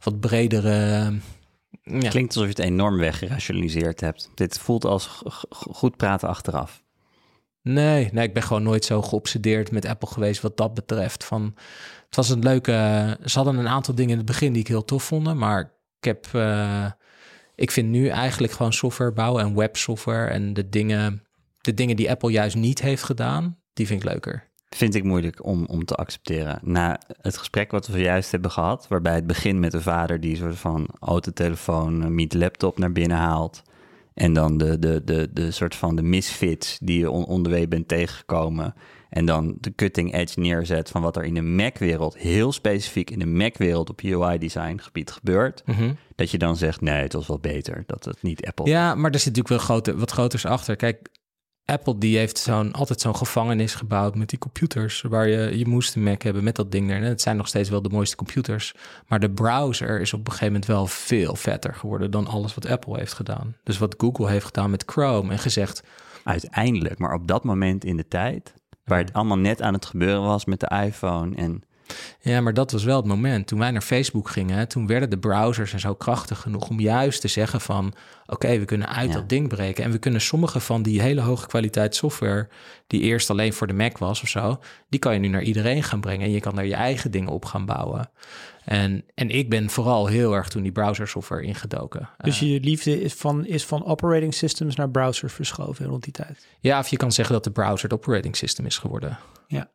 wat 0.00 0.20
bredere. 0.20 1.12
Ja. 1.82 2.08
Klinkt 2.08 2.36
alsof 2.36 2.42
je 2.42 2.62
het 2.62 2.70
enorm 2.70 2.98
weggerationaliseerd 2.98 4.00
hebt. 4.00 4.30
Dit 4.34 4.58
voelt 4.58 4.84
als 4.84 5.22
goed 5.50 5.96
praten 5.96 6.28
achteraf. 6.28 6.82
Nee, 7.62 8.08
nee, 8.12 8.26
ik 8.26 8.34
ben 8.34 8.42
gewoon 8.42 8.62
nooit 8.62 8.84
zo 8.84 9.02
geobsedeerd 9.02 9.70
met 9.70 9.86
Apple 9.86 10.08
geweest 10.08 10.40
wat 10.40 10.56
dat 10.56 10.74
betreft. 10.74 11.24
Van, 11.24 11.54
het 12.06 12.16
was 12.16 12.28
een 12.28 12.42
leuke. 12.42 12.72
Ze 13.24 13.36
hadden 13.38 13.56
een 13.56 13.68
aantal 13.68 13.94
dingen 13.94 14.10
in 14.10 14.16
het 14.16 14.26
begin 14.26 14.52
die 14.52 14.62
ik 14.62 14.68
heel 14.68 14.84
tof 14.84 15.02
vond, 15.02 15.34
maar 15.34 15.60
ik 16.00 16.04
heb. 16.04 16.26
Uh, 16.34 16.86
ik 17.54 17.70
vind 17.70 17.88
nu 17.88 18.08
eigenlijk 18.08 18.52
gewoon 18.52 18.72
software 18.72 19.12
bouwen 19.12 19.44
en 19.44 19.54
websoftware 19.54 20.30
en 20.30 20.54
de 20.54 20.68
dingen, 20.68 21.22
de 21.60 21.74
dingen 21.74 21.96
die 21.96 22.10
Apple 22.10 22.30
juist 22.30 22.56
niet 22.56 22.80
heeft 22.80 23.02
gedaan, 23.02 23.58
die 23.72 23.86
vind 23.86 24.02
ik 24.02 24.08
leuker. 24.08 24.46
Vind 24.68 24.94
ik 24.94 25.04
moeilijk 25.04 25.44
om, 25.44 25.64
om 25.64 25.84
te 25.84 25.94
accepteren. 25.94 26.58
Na 26.62 27.00
het 27.20 27.36
gesprek 27.36 27.70
wat 27.70 27.86
we 27.86 27.98
juist 27.98 28.30
hebben 28.30 28.50
gehad, 28.50 28.88
waarbij 28.88 29.14
het 29.14 29.26
begint 29.26 29.58
met 29.58 29.72
de 29.72 29.80
vader 29.80 30.20
die 30.20 30.36
soort 30.36 30.58
van 30.58 30.88
autotelefoon, 31.00 32.14
meet 32.14 32.34
laptop 32.34 32.78
naar 32.78 32.92
binnen 32.92 33.16
haalt. 33.16 33.62
En 34.14 34.32
dan 34.32 34.58
de, 34.58 34.78
de, 34.78 35.04
de, 35.04 35.28
de 35.32 35.50
soort 35.50 35.74
van 35.74 35.96
de 35.96 36.02
misfits 36.02 36.78
die 36.82 36.98
je 36.98 37.10
on, 37.10 37.24
onderweg 37.24 37.68
bent 37.68 37.88
tegengekomen. 37.88 38.74
En 39.08 39.24
dan 39.24 39.56
de 39.60 39.74
cutting 39.74 40.14
edge 40.14 40.40
neerzet 40.40 40.88
van 40.88 41.02
wat 41.02 41.16
er 41.16 41.24
in 41.24 41.34
de 41.34 41.42
Mac-wereld, 41.42 42.16
heel 42.16 42.52
specifiek 42.52 43.10
in 43.10 43.18
de 43.18 43.26
Mac-wereld 43.26 43.90
op 43.90 44.00
UI-design 44.00 44.78
gebied 44.78 45.10
gebeurt. 45.10 45.62
Mm 45.66 45.74
-hmm. 45.74 45.96
Dat 46.14 46.30
je 46.30 46.38
dan 46.38 46.56
zegt, 46.56 46.80
nee, 46.80 47.02
het 47.02 47.12
was 47.12 47.26
wel 47.26 47.38
beter 47.38 47.82
dat 47.86 48.04
het 48.04 48.22
niet 48.22 48.46
Apple 48.46 48.66
Ja, 48.66 48.94
maar 48.94 49.10
er 49.10 49.18
zit 49.18 49.36
natuurlijk 49.36 49.48
wel 49.48 49.58
grote, 49.58 49.96
wat 49.96 50.10
groters 50.10 50.44
achter. 50.44 50.76
Kijk, 50.76 51.08
Apple 51.70 51.98
die 51.98 52.18
heeft 52.18 52.38
zo'n, 52.38 52.72
altijd 52.72 53.00
zo'n 53.00 53.16
gevangenis 53.16 53.74
gebouwd 53.74 54.14
met 54.14 54.28
die 54.28 54.38
computers. 54.38 55.02
Waar 55.02 55.28
je, 55.28 55.58
je 55.58 55.66
moest 55.66 55.94
een 55.94 56.02
Mac 56.02 56.22
hebben 56.22 56.44
met 56.44 56.56
dat 56.56 56.72
ding 56.72 56.90
er. 56.90 56.96
En 56.96 57.02
het 57.02 57.20
zijn 57.20 57.36
nog 57.36 57.48
steeds 57.48 57.68
wel 57.68 57.82
de 57.82 57.88
mooiste 57.88 58.16
computers. 58.16 58.74
Maar 59.06 59.20
de 59.20 59.30
browser 59.30 60.00
is 60.00 60.12
op 60.12 60.20
een 60.20 60.32
gegeven 60.32 60.46
moment 60.46 60.66
wel 60.66 60.86
veel 60.86 61.36
vetter 61.36 61.74
geworden 61.74 62.10
dan 62.10 62.26
alles 62.26 62.54
wat 62.54 62.66
Apple 62.66 62.98
heeft 62.98 63.12
gedaan. 63.12 63.56
Dus 63.62 63.78
wat 63.78 63.94
Google 63.98 64.28
heeft 64.28 64.44
gedaan 64.44 64.70
met 64.70 64.82
Chrome 64.86 65.32
en 65.32 65.38
gezegd. 65.38 65.82
Uiteindelijk, 66.24 66.98
maar 66.98 67.14
op 67.14 67.26
dat 67.26 67.44
moment 67.44 67.84
in 67.84 67.96
de 67.96 68.08
tijd, 68.08 68.54
waar 68.84 68.98
het 68.98 69.12
allemaal 69.12 69.38
net 69.38 69.62
aan 69.62 69.74
het 69.74 69.86
gebeuren 69.86 70.22
was 70.22 70.44
met 70.44 70.60
de 70.60 70.82
iPhone 70.84 71.36
en 71.36 71.62
ja, 72.20 72.40
maar 72.40 72.54
dat 72.54 72.72
was 72.72 72.84
wel 72.84 72.96
het 72.96 73.06
moment. 73.06 73.46
Toen 73.46 73.58
wij 73.58 73.70
naar 73.70 73.82
Facebook 73.82 74.28
gingen, 74.28 74.68
toen 74.68 74.86
werden 74.86 75.10
de 75.10 75.18
browsers 75.18 75.72
en 75.72 75.80
zo 75.80 75.94
krachtig 75.94 76.40
genoeg 76.40 76.68
om 76.68 76.80
juist 76.80 77.20
te 77.20 77.28
zeggen 77.28 77.60
van... 77.60 77.86
oké, 77.86 78.34
okay, 78.34 78.58
we 78.58 78.64
kunnen 78.64 78.88
uit 78.88 79.08
ja. 79.08 79.14
dat 79.14 79.28
ding 79.28 79.48
breken. 79.48 79.84
En 79.84 79.90
we 79.90 79.98
kunnen 79.98 80.20
sommige 80.20 80.60
van 80.60 80.82
die 80.82 81.00
hele 81.00 81.20
hoge 81.20 81.46
kwaliteit 81.46 81.94
software... 81.94 82.48
die 82.86 83.00
eerst 83.00 83.30
alleen 83.30 83.52
voor 83.52 83.66
de 83.66 83.72
Mac 83.72 83.98
was 83.98 84.22
of 84.22 84.28
zo... 84.28 84.60
die 84.88 85.00
kan 85.00 85.12
je 85.12 85.20
nu 85.20 85.28
naar 85.28 85.42
iedereen 85.42 85.82
gaan 85.82 86.00
brengen. 86.00 86.26
En 86.26 86.32
je 86.32 86.40
kan 86.40 86.54
daar 86.54 86.66
je 86.66 86.74
eigen 86.74 87.10
dingen 87.10 87.32
op 87.32 87.44
gaan 87.44 87.66
bouwen. 87.66 88.10
En, 88.64 89.04
en 89.14 89.30
ik 89.30 89.50
ben 89.50 89.70
vooral 89.70 90.06
heel 90.06 90.34
erg 90.34 90.48
toen 90.48 90.62
die 90.62 90.72
browser 90.72 91.08
software 91.08 91.42
ingedoken. 91.42 92.08
Dus 92.18 92.38
je 92.38 92.60
liefde 92.60 93.02
is 93.02 93.14
van, 93.14 93.46
is 93.46 93.64
van 93.64 93.84
operating 93.84 94.34
systems 94.34 94.76
naar 94.76 94.90
browsers 94.90 95.32
verschoven 95.32 95.86
rond 95.86 96.04
die 96.04 96.12
tijd? 96.12 96.46
Ja, 96.60 96.78
of 96.78 96.88
je 96.88 96.96
kan 96.96 97.12
zeggen 97.12 97.34
dat 97.34 97.44
de 97.44 97.50
browser 97.50 97.90
het 97.90 97.98
operating 97.98 98.36
system 98.36 98.66
is 98.66 98.78
geworden. 98.78 99.18
Ja. 99.46 99.70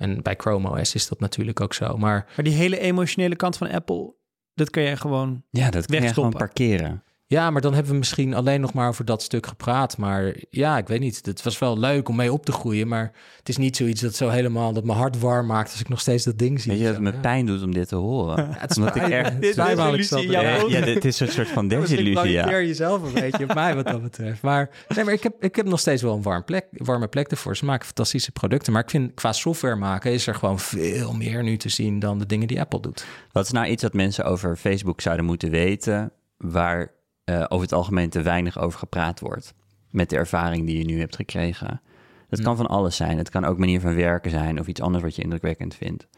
En 0.00 0.22
bij 0.22 0.34
Chrome 0.36 0.70
OS 0.70 0.94
is 0.94 1.08
dat 1.08 1.20
natuurlijk 1.20 1.60
ook 1.60 1.74
zo. 1.74 1.96
Maar, 1.96 2.32
maar 2.36 2.44
die 2.44 2.54
hele 2.54 2.78
emotionele 2.78 3.36
kant 3.36 3.56
van 3.56 3.70
Apple, 3.70 4.14
dat 4.54 4.70
kun 4.70 4.82
je 4.82 4.96
gewoon 4.96 5.42
Ja, 5.50 5.70
dat 5.70 5.86
kun 5.86 6.02
je 6.02 6.14
gewoon 6.14 6.30
parkeren. 6.30 7.04
Ja, 7.30 7.50
maar 7.50 7.60
dan 7.60 7.74
hebben 7.74 7.92
we 7.92 7.98
misschien 7.98 8.34
alleen 8.34 8.60
nog 8.60 8.72
maar 8.72 8.88
over 8.88 9.04
dat 9.04 9.22
stuk 9.22 9.46
gepraat. 9.46 9.96
Maar 9.96 10.34
ja, 10.48 10.78
ik 10.78 10.88
weet 10.88 11.00
niet. 11.00 11.26
Het 11.26 11.42
was 11.42 11.58
wel 11.58 11.78
leuk 11.78 12.08
om 12.08 12.16
mee 12.16 12.32
op 12.32 12.44
te 12.44 12.52
groeien. 12.52 12.88
Maar 12.88 13.12
het 13.38 13.48
is 13.48 13.56
niet 13.56 13.76
zoiets 13.76 14.00
dat 14.00 14.14
zo 14.14 14.28
helemaal 14.28 14.72
dat 14.72 14.84
mijn 14.84 14.98
hart 14.98 15.18
warm 15.18 15.46
maakt 15.46 15.70
als 15.70 15.80
ik 15.80 15.88
nog 15.88 16.00
steeds 16.00 16.24
dat 16.24 16.38
ding 16.38 16.60
zie. 16.60 16.70
Weet 16.70 16.80
je 16.80 16.86
dat 16.86 16.94
het 16.94 17.02
me 17.02 17.12
pijn 17.12 17.46
doet 17.46 17.62
om 17.62 17.72
dit 17.74 17.88
te 17.88 17.96
horen? 17.96 18.36
Ja, 18.36 18.56
het 18.58 18.70
is 18.70 18.76
Omdat 18.76 18.96
ik 18.96 19.02
dit 19.02 19.98
is. 19.98 20.22
Ja, 20.22 20.40
ja, 20.68 20.80
dit 20.80 21.04
is 21.04 21.20
een 21.20 21.28
soort 21.28 21.48
van 21.48 21.68
desillusie, 21.78 22.30
ja. 22.30 22.50
jezelf 22.50 23.02
een 23.02 23.20
beetje 23.20 23.44
op 23.44 23.54
mij 23.54 23.74
wat 23.74 23.86
dat 23.86 24.02
betreft. 24.02 24.42
Maar, 24.42 24.70
nee, 24.88 25.04
maar 25.04 25.14
ik, 25.14 25.22
heb, 25.22 25.44
ik 25.44 25.56
heb 25.56 25.66
nog 25.66 25.80
steeds 25.80 26.02
wel 26.02 26.14
een 26.14 26.22
warm 26.22 26.44
plek, 26.44 26.66
warme 26.70 27.08
plek 27.08 27.30
ervoor. 27.30 27.56
Ze 27.56 27.64
maken 27.64 27.86
fantastische 27.86 28.32
producten. 28.32 28.72
Maar 28.72 28.82
ik 28.82 28.90
vind 28.90 29.14
qua 29.14 29.32
software 29.32 29.76
maken 29.76 30.12
is 30.12 30.26
er 30.26 30.34
gewoon 30.34 30.58
veel 30.58 31.12
meer 31.12 31.42
nu 31.42 31.56
te 31.56 31.68
zien 31.68 31.98
dan 31.98 32.18
de 32.18 32.26
dingen 32.26 32.48
die 32.48 32.60
Apple 32.60 32.80
doet. 32.80 33.04
Wat 33.32 33.44
is 33.44 33.50
nou 33.50 33.66
iets 33.66 33.82
dat 33.82 33.92
mensen 33.92 34.24
over 34.24 34.56
Facebook 34.56 35.00
zouden 35.00 35.24
moeten 35.24 35.50
weten... 35.50 36.12
waar 36.36 36.98
uh, 37.30 37.44
over 37.48 37.64
het 37.64 37.72
algemeen 37.72 38.10
te 38.10 38.22
weinig 38.22 38.58
over 38.58 38.78
gepraat 38.78 39.20
wordt. 39.20 39.54
Met 39.90 40.10
de 40.10 40.16
ervaring 40.16 40.66
die 40.66 40.78
je 40.78 40.84
nu 40.84 40.98
hebt 40.98 41.16
gekregen. 41.16 41.80
Dat 42.28 42.38
Hm. 42.38 42.44
kan 42.44 42.56
van 42.56 42.66
alles 42.66 42.96
zijn. 42.96 43.18
Het 43.18 43.30
kan 43.30 43.44
ook 43.44 43.58
manier 43.58 43.80
van 43.80 43.94
werken 43.94 44.30
zijn 44.30 44.60
of 44.60 44.66
iets 44.66 44.80
anders 44.80 45.02
wat 45.04 45.16
je 45.16 45.22
indrukwekkend 45.22 45.74
vindt. 45.74 46.08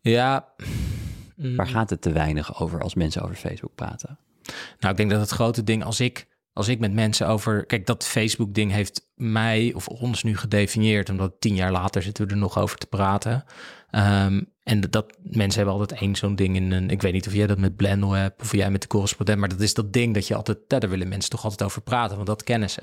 Ja. 0.00 0.48
Waar 1.36 1.66
gaat 1.66 1.90
het 1.90 2.00
te 2.02 2.12
weinig 2.12 2.60
over 2.60 2.82
als 2.82 2.94
mensen 2.94 3.22
over 3.22 3.36
Facebook 3.36 3.74
praten? 3.74 4.18
Nou, 4.78 4.92
ik 4.92 4.96
denk 4.96 5.10
dat 5.10 5.20
het 5.20 5.30
grote 5.30 5.64
ding 5.64 5.84
als 5.84 6.00
ik, 6.00 6.26
als 6.54 6.68
ik 6.68 6.78
met 6.78 6.92
mensen 6.92 7.28
over. 7.28 7.66
Kijk, 7.66 7.86
dat 7.86 8.06
Facebook-ding 8.06 8.72
heeft 8.72 9.08
mij 9.14 9.72
of 9.74 9.88
ons 9.88 10.22
nu 10.22 10.36
gedefinieerd, 10.36 11.10
omdat 11.10 11.34
tien 11.38 11.54
jaar 11.54 11.72
later 11.72 12.02
zitten 12.02 12.26
we 12.26 12.32
er 12.32 12.38
nog 12.38 12.58
over 12.58 12.78
te 12.78 12.86
praten. 12.86 13.44
Um, 13.90 14.52
en 14.62 14.80
dat 14.80 15.16
mensen 15.22 15.56
hebben 15.60 15.80
altijd 15.80 16.00
één 16.00 16.16
zo'n 16.16 16.36
ding 16.36 16.56
in 16.56 16.72
een. 16.72 16.90
Ik 16.90 17.02
weet 17.02 17.12
niet 17.12 17.26
of 17.26 17.32
jij 17.32 17.46
dat 17.46 17.58
met 17.58 17.76
Blendel 17.76 18.12
hebt 18.12 18.40
of 18.42 18.52
jij 18.52 18.70
met 18.70 18.80
de 18.82 18.88
correspondent, 18.88 19.38
maar 19.38 19.48
dat 19.48 19.60
is 19.60 19.74
dat 19.74 19.92
ding 19.92 20.14
dat 20.14 20.26
je 20.26 20.34
altijd. 20.34 20.58
Daar 20.66 20.88
willen 20.88 21.08
mensen 21.08 21.30
toch 21.30 21.44
altijd 21.44 21.62
over 21.62 21.82
praten, 21.82 22.16
want 22.16 22.28
dat 22.28 22.42
kennen 22.42 22.70
ze. 22.70 22.80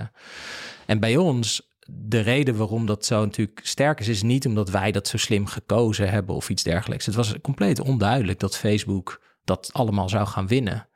En 0.86 1.00
bij 1.00 1.18
ons 1.18 1.70
de 1.88 2.20
reden 2.20 2.58
waarom 2.58 2.86
dat 2.86 3.06
zo 3.06 3.26
natuurlijk 3.26 3.60
sterk 3.64 4.00
is, 4.00 4.08
is 4.08 4.22
niet 4.22 4.46
omdat 4.46 4.70
wij 4.70 4.92
dat 4.92 5.08
zo 5.08 5.18
slim 5.18 5.46
gekozen 5.46 6.10
hebben 6.10 6.36
of 6.36 6.50
iets 6.50 6.64
dergelijks. 6.64 7.06
Het 7.06 7.16
was 7.16 7.36
compleet 7.42 7.80
onduidelijk 7.80 8.40
dat 8.40 8.58
Facebook 8.58 9.22
dat 9.44 9.70
allemaal 9.74 10.10
zou 10.10 10.28
gaan 10.28 10.48
winnen. 10.48 10.88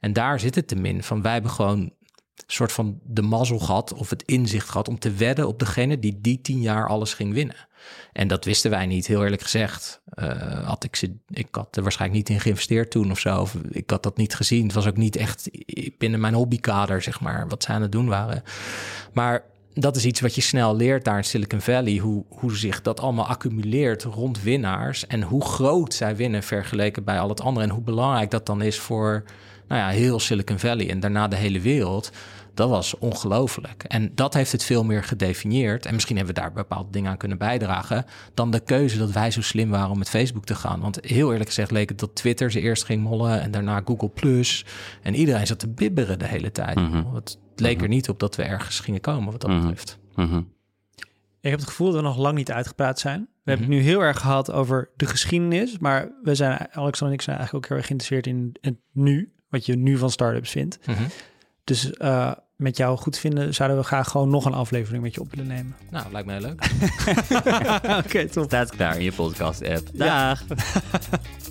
En 0.00 0.12
daar 0.12 0.40
zit 0.40 0.54
het 0.54 0.68
te 0.68 0.76
min 0.76 1.02
van. 1.02 1.22
Wij 1.22 1.32
hebben 1.32 1.50
gewoon 1.50 1.92
soort 2.46 2.72
van 2.72 3.00
de 3.04 3.22
mazzel 3.22 3.58
gehad 3.58 3.92
of 3.92 4.10
het 4.10 4.22
inzicht 4.22 4.68
gehad 4.68 4.88
om 4.88 4.98
te 4.98 5.12
wedden 5.12 5.48
op 5.48 5.58
degene 5.58 5.98
die 5.98 6.18
die 6.20 6.40
tien 6.40 6.60
jaar 6.60 6.88
alles 6.88 7.14
ging 7.14 7.34
winnen. 7.34 7.68
En 8.12 8.28
dat 8.28 8.44
wisten 8.44 8.70
wij 8.70 8.86
niet, 8.86 9.06
heel 9.06 9.22
eerlijk 9.22 9.42
gezegd. 9.42 10.02
Uh, 10.14 10.66
had 10.68 10.84
ik, 10.84 10.96
ze, 10.96 11.16
ik 11.28 11.48
had 11.50 11.76
er 11.76 11.82
waarschijnlijk 11.82 12.20
niet 12.20 12.36
in 12.36 12.42
geïnvesteerd 12.42 12.90
toen 12.90 13.10
of 13.10 13.18
zo. 13.18 13.40
Of 13.40 13.54
ik 13.70 13.90
had 13.90 14.02
dat 14.02 14.16
niet 14.16 14.34
gezien. 14.34 14.64
Het 14.64 14.74
was 14.74 14.86
ook 14.86 14.96
niet 14.96 15.16
echt 15.16 15.50
binnen 15.98 16.20
mijn 16.20 16.34
hobbykader, 16.34 17.02
zeg 17.02 17.20
maar, 17.20 17.48
wat 17.48 17.62
zij 17.62 17.74
aan 17.74 17.82
het 17.82 17.92
doen 17.92 18.08
waren. 18.08 18.42
Maar 19.12 19.44
dat 19.74 19.96
is 19.96 20.04
iets 20.04 20.20
wat 20.20 20.34
je 20.34 20.40
snel 20.40 20.76
leert 20.76 21.04
daar 21.04 21.16
in 21.16 21.24
Silicon 21.24 21.60
Valley. 21.60 21.96
Hoe, 21.96 22.24
hoe 22.28 22.56
zich 22.56 22.82
dat 22.82 23.00
allemaal 23.00 23.26
accumuleert 23.26 24.02
rond 24.02 24.42
winnaars. 24.42 25.06
En 25.06 25.22
hoe 25.22 25.44
groot 25.44 25.94
zij 25.94 26.16
winnen 26.16 26.42
vergeleken 26.42 27.04
bij 27.04 27.20
al 27.20 27.28
het 27.28 27.40
andere. 27.40 27.66
En 27.66 27.72
hoe 27.72 27.82
belangrijk 27.82 28.30
dat 28.30 28.46
dan 28.46 28.62
is 28.62 28.78
voor 28.78 29.24
nou 29.68 29.80
ja, 29.80 29.88
heel 29.88 30.20
Silicon 30.20 30.58
Valley 30.58 30.90
en 30.90 31.00
daarna 31.00 31.28
de 31.28 31.36
hele 31.36 31.60
wereld. 31.60 32.10
Dat 32.54 32.68
was 32.68 32.98
ongelooflijk. 32.98 33.82
En 33.82 34.14
dat 34.14 34.34
heeft 34.34 34.52
het 34.52 34.64
veel 34.64 34.84
meer 34.84 35.04
gedefinieerd. 35.04 35.86
En 35.86 35.94
misschien 35.94 36.16
hebben 36.16 36.34
we 36.34 36.40
daar 36.40 36.52
bepaalde 36.52 36.90
dingen 36.90 37.10
aan 37.10 37.16
kunnen 37.16 37.38
bijdragen. 37.38 38.04
dan 38.34 38.50
de 38.50 38.60
keuze 38.60 38.98
dat 38.98 39.10
wij 39.10 39.30
zo 39.30 39.40
slim 39.40 39.70
waren 39.70 39.90
om 39.90 39.98
met 39.98 40.08
Facebook 40.08 40.44
te 40.44 40.54
gaan. 40.54 40.80
Want 40.80 40.98
heel 41.00 41.30
eerlijk 41.30 41.48
gezegd 41.48 41.70
leek 41.70 41.88
het 41.88 41.98
dat 41.98 42.14
Twitter 42.14 42.50
ze 42.50 42.60
eerst 42.60 42.84
ging 42.84 43.02
mollen. 43.02 43.40
en 43.40 43.50
daarna 43.50 43.82
Google 43.84 44.08
Plus. 44.08 44.64
En 45.02 45.14
iedereen 45.14 45.46
zat 45.46 45.58
te 45.58 45.68
bibberen 45.68 46.18
de 46.18 46.26
hele 46.26 46.52
tijd. 46.52 46.76
Mhm. 46.76 47.14
Het 47.14 47.38
leek 47.56 47.76
er 47.76 47.82
mhm. 47.82 47.90
niet 47.90 48.08
op 48.08 48.18
dat 48.18 48.36
we 48.36 48.42
ergens 48.42 48.80
gingen 48.80 49.00
komen 49.00 49.32
wat 49.32 49.40
dat 49.40 49.50
mhm. 49.50 49.60
betreft. 49.60 49.98
Ik 51.40 51.50
heb 51.50 51.58
het 51.58 51.68
gevoel 51.68 51.86
dat 51.86 51.96
we 51.96 52.02
nog 52.02 52.16
lang 52.16 52.36
niet 52.36 52.52
uitgepraat 52.52 52.98
zijn. 52.98 53.20
We 53.20 53.50
hebben 53.50 53.66
het 53.66 53.76
nu 53.76 53.82
heel 53.82 54.00
erg 54.00 54.20
gehad 54.20 54.52
over 54.52 54.90
de 54.96 55.06
geschiedenis. 55.06 55.78
Maar 55.78 56.10
we 56.22 56.34
zijn, 56.34 56.52
Alexander 56.52 57.06
en 57.06 57.12
ik 57.12 57.22
zijn 57.22 57.36
eigenlijk 57.36 57.64
ook 57.64 57.68
heel 57.68 57.76
erg 57.76 57.86
geïnteresseerd 57.86 58.26
in 58.26 58.56
het 58.60 58.76
nu. 58.92 59.32
Wat 59.52 59.66
je 59.66 59.76
nu 59.76 59.98
van 59.98 60.10
startups 60.10 60.50
vindt. 60.50 60.78
Dus 61.64 61.90
uh, 61.98 62.32
met 62.56 62.76
jou 62.76 62.98
goed 62.98 63.18
vinden, 63.18 63.54
zouden 63.54 63.78
we 63.78 63.84
graag 63.84 64.08
gewoon 64.08 64.30
nog 64.30 64.44
een 64.44 64.52
aflevering 64.52 65.02
met 65.02 65.14
je 65.14 65.20
op 65.20 65.30
willen 65.30 65.46
nemen. 65.46 65.76
Nou, 65.90 66.12
lijkt 66.12 66.26
mij 66.26 66.40
leuk. 66.40 66.60
Oké, 67.82 67.96
okay, 67.96 68.26
top. 68.26 68.44
Staat 68.44 68.70
klaar 68.70 68.96
in 68.96 69.02
je 69.02 69.12
podcast-app. 69.12 69.88
Dag. 69.92 70.06
Ja. 70.06 70.36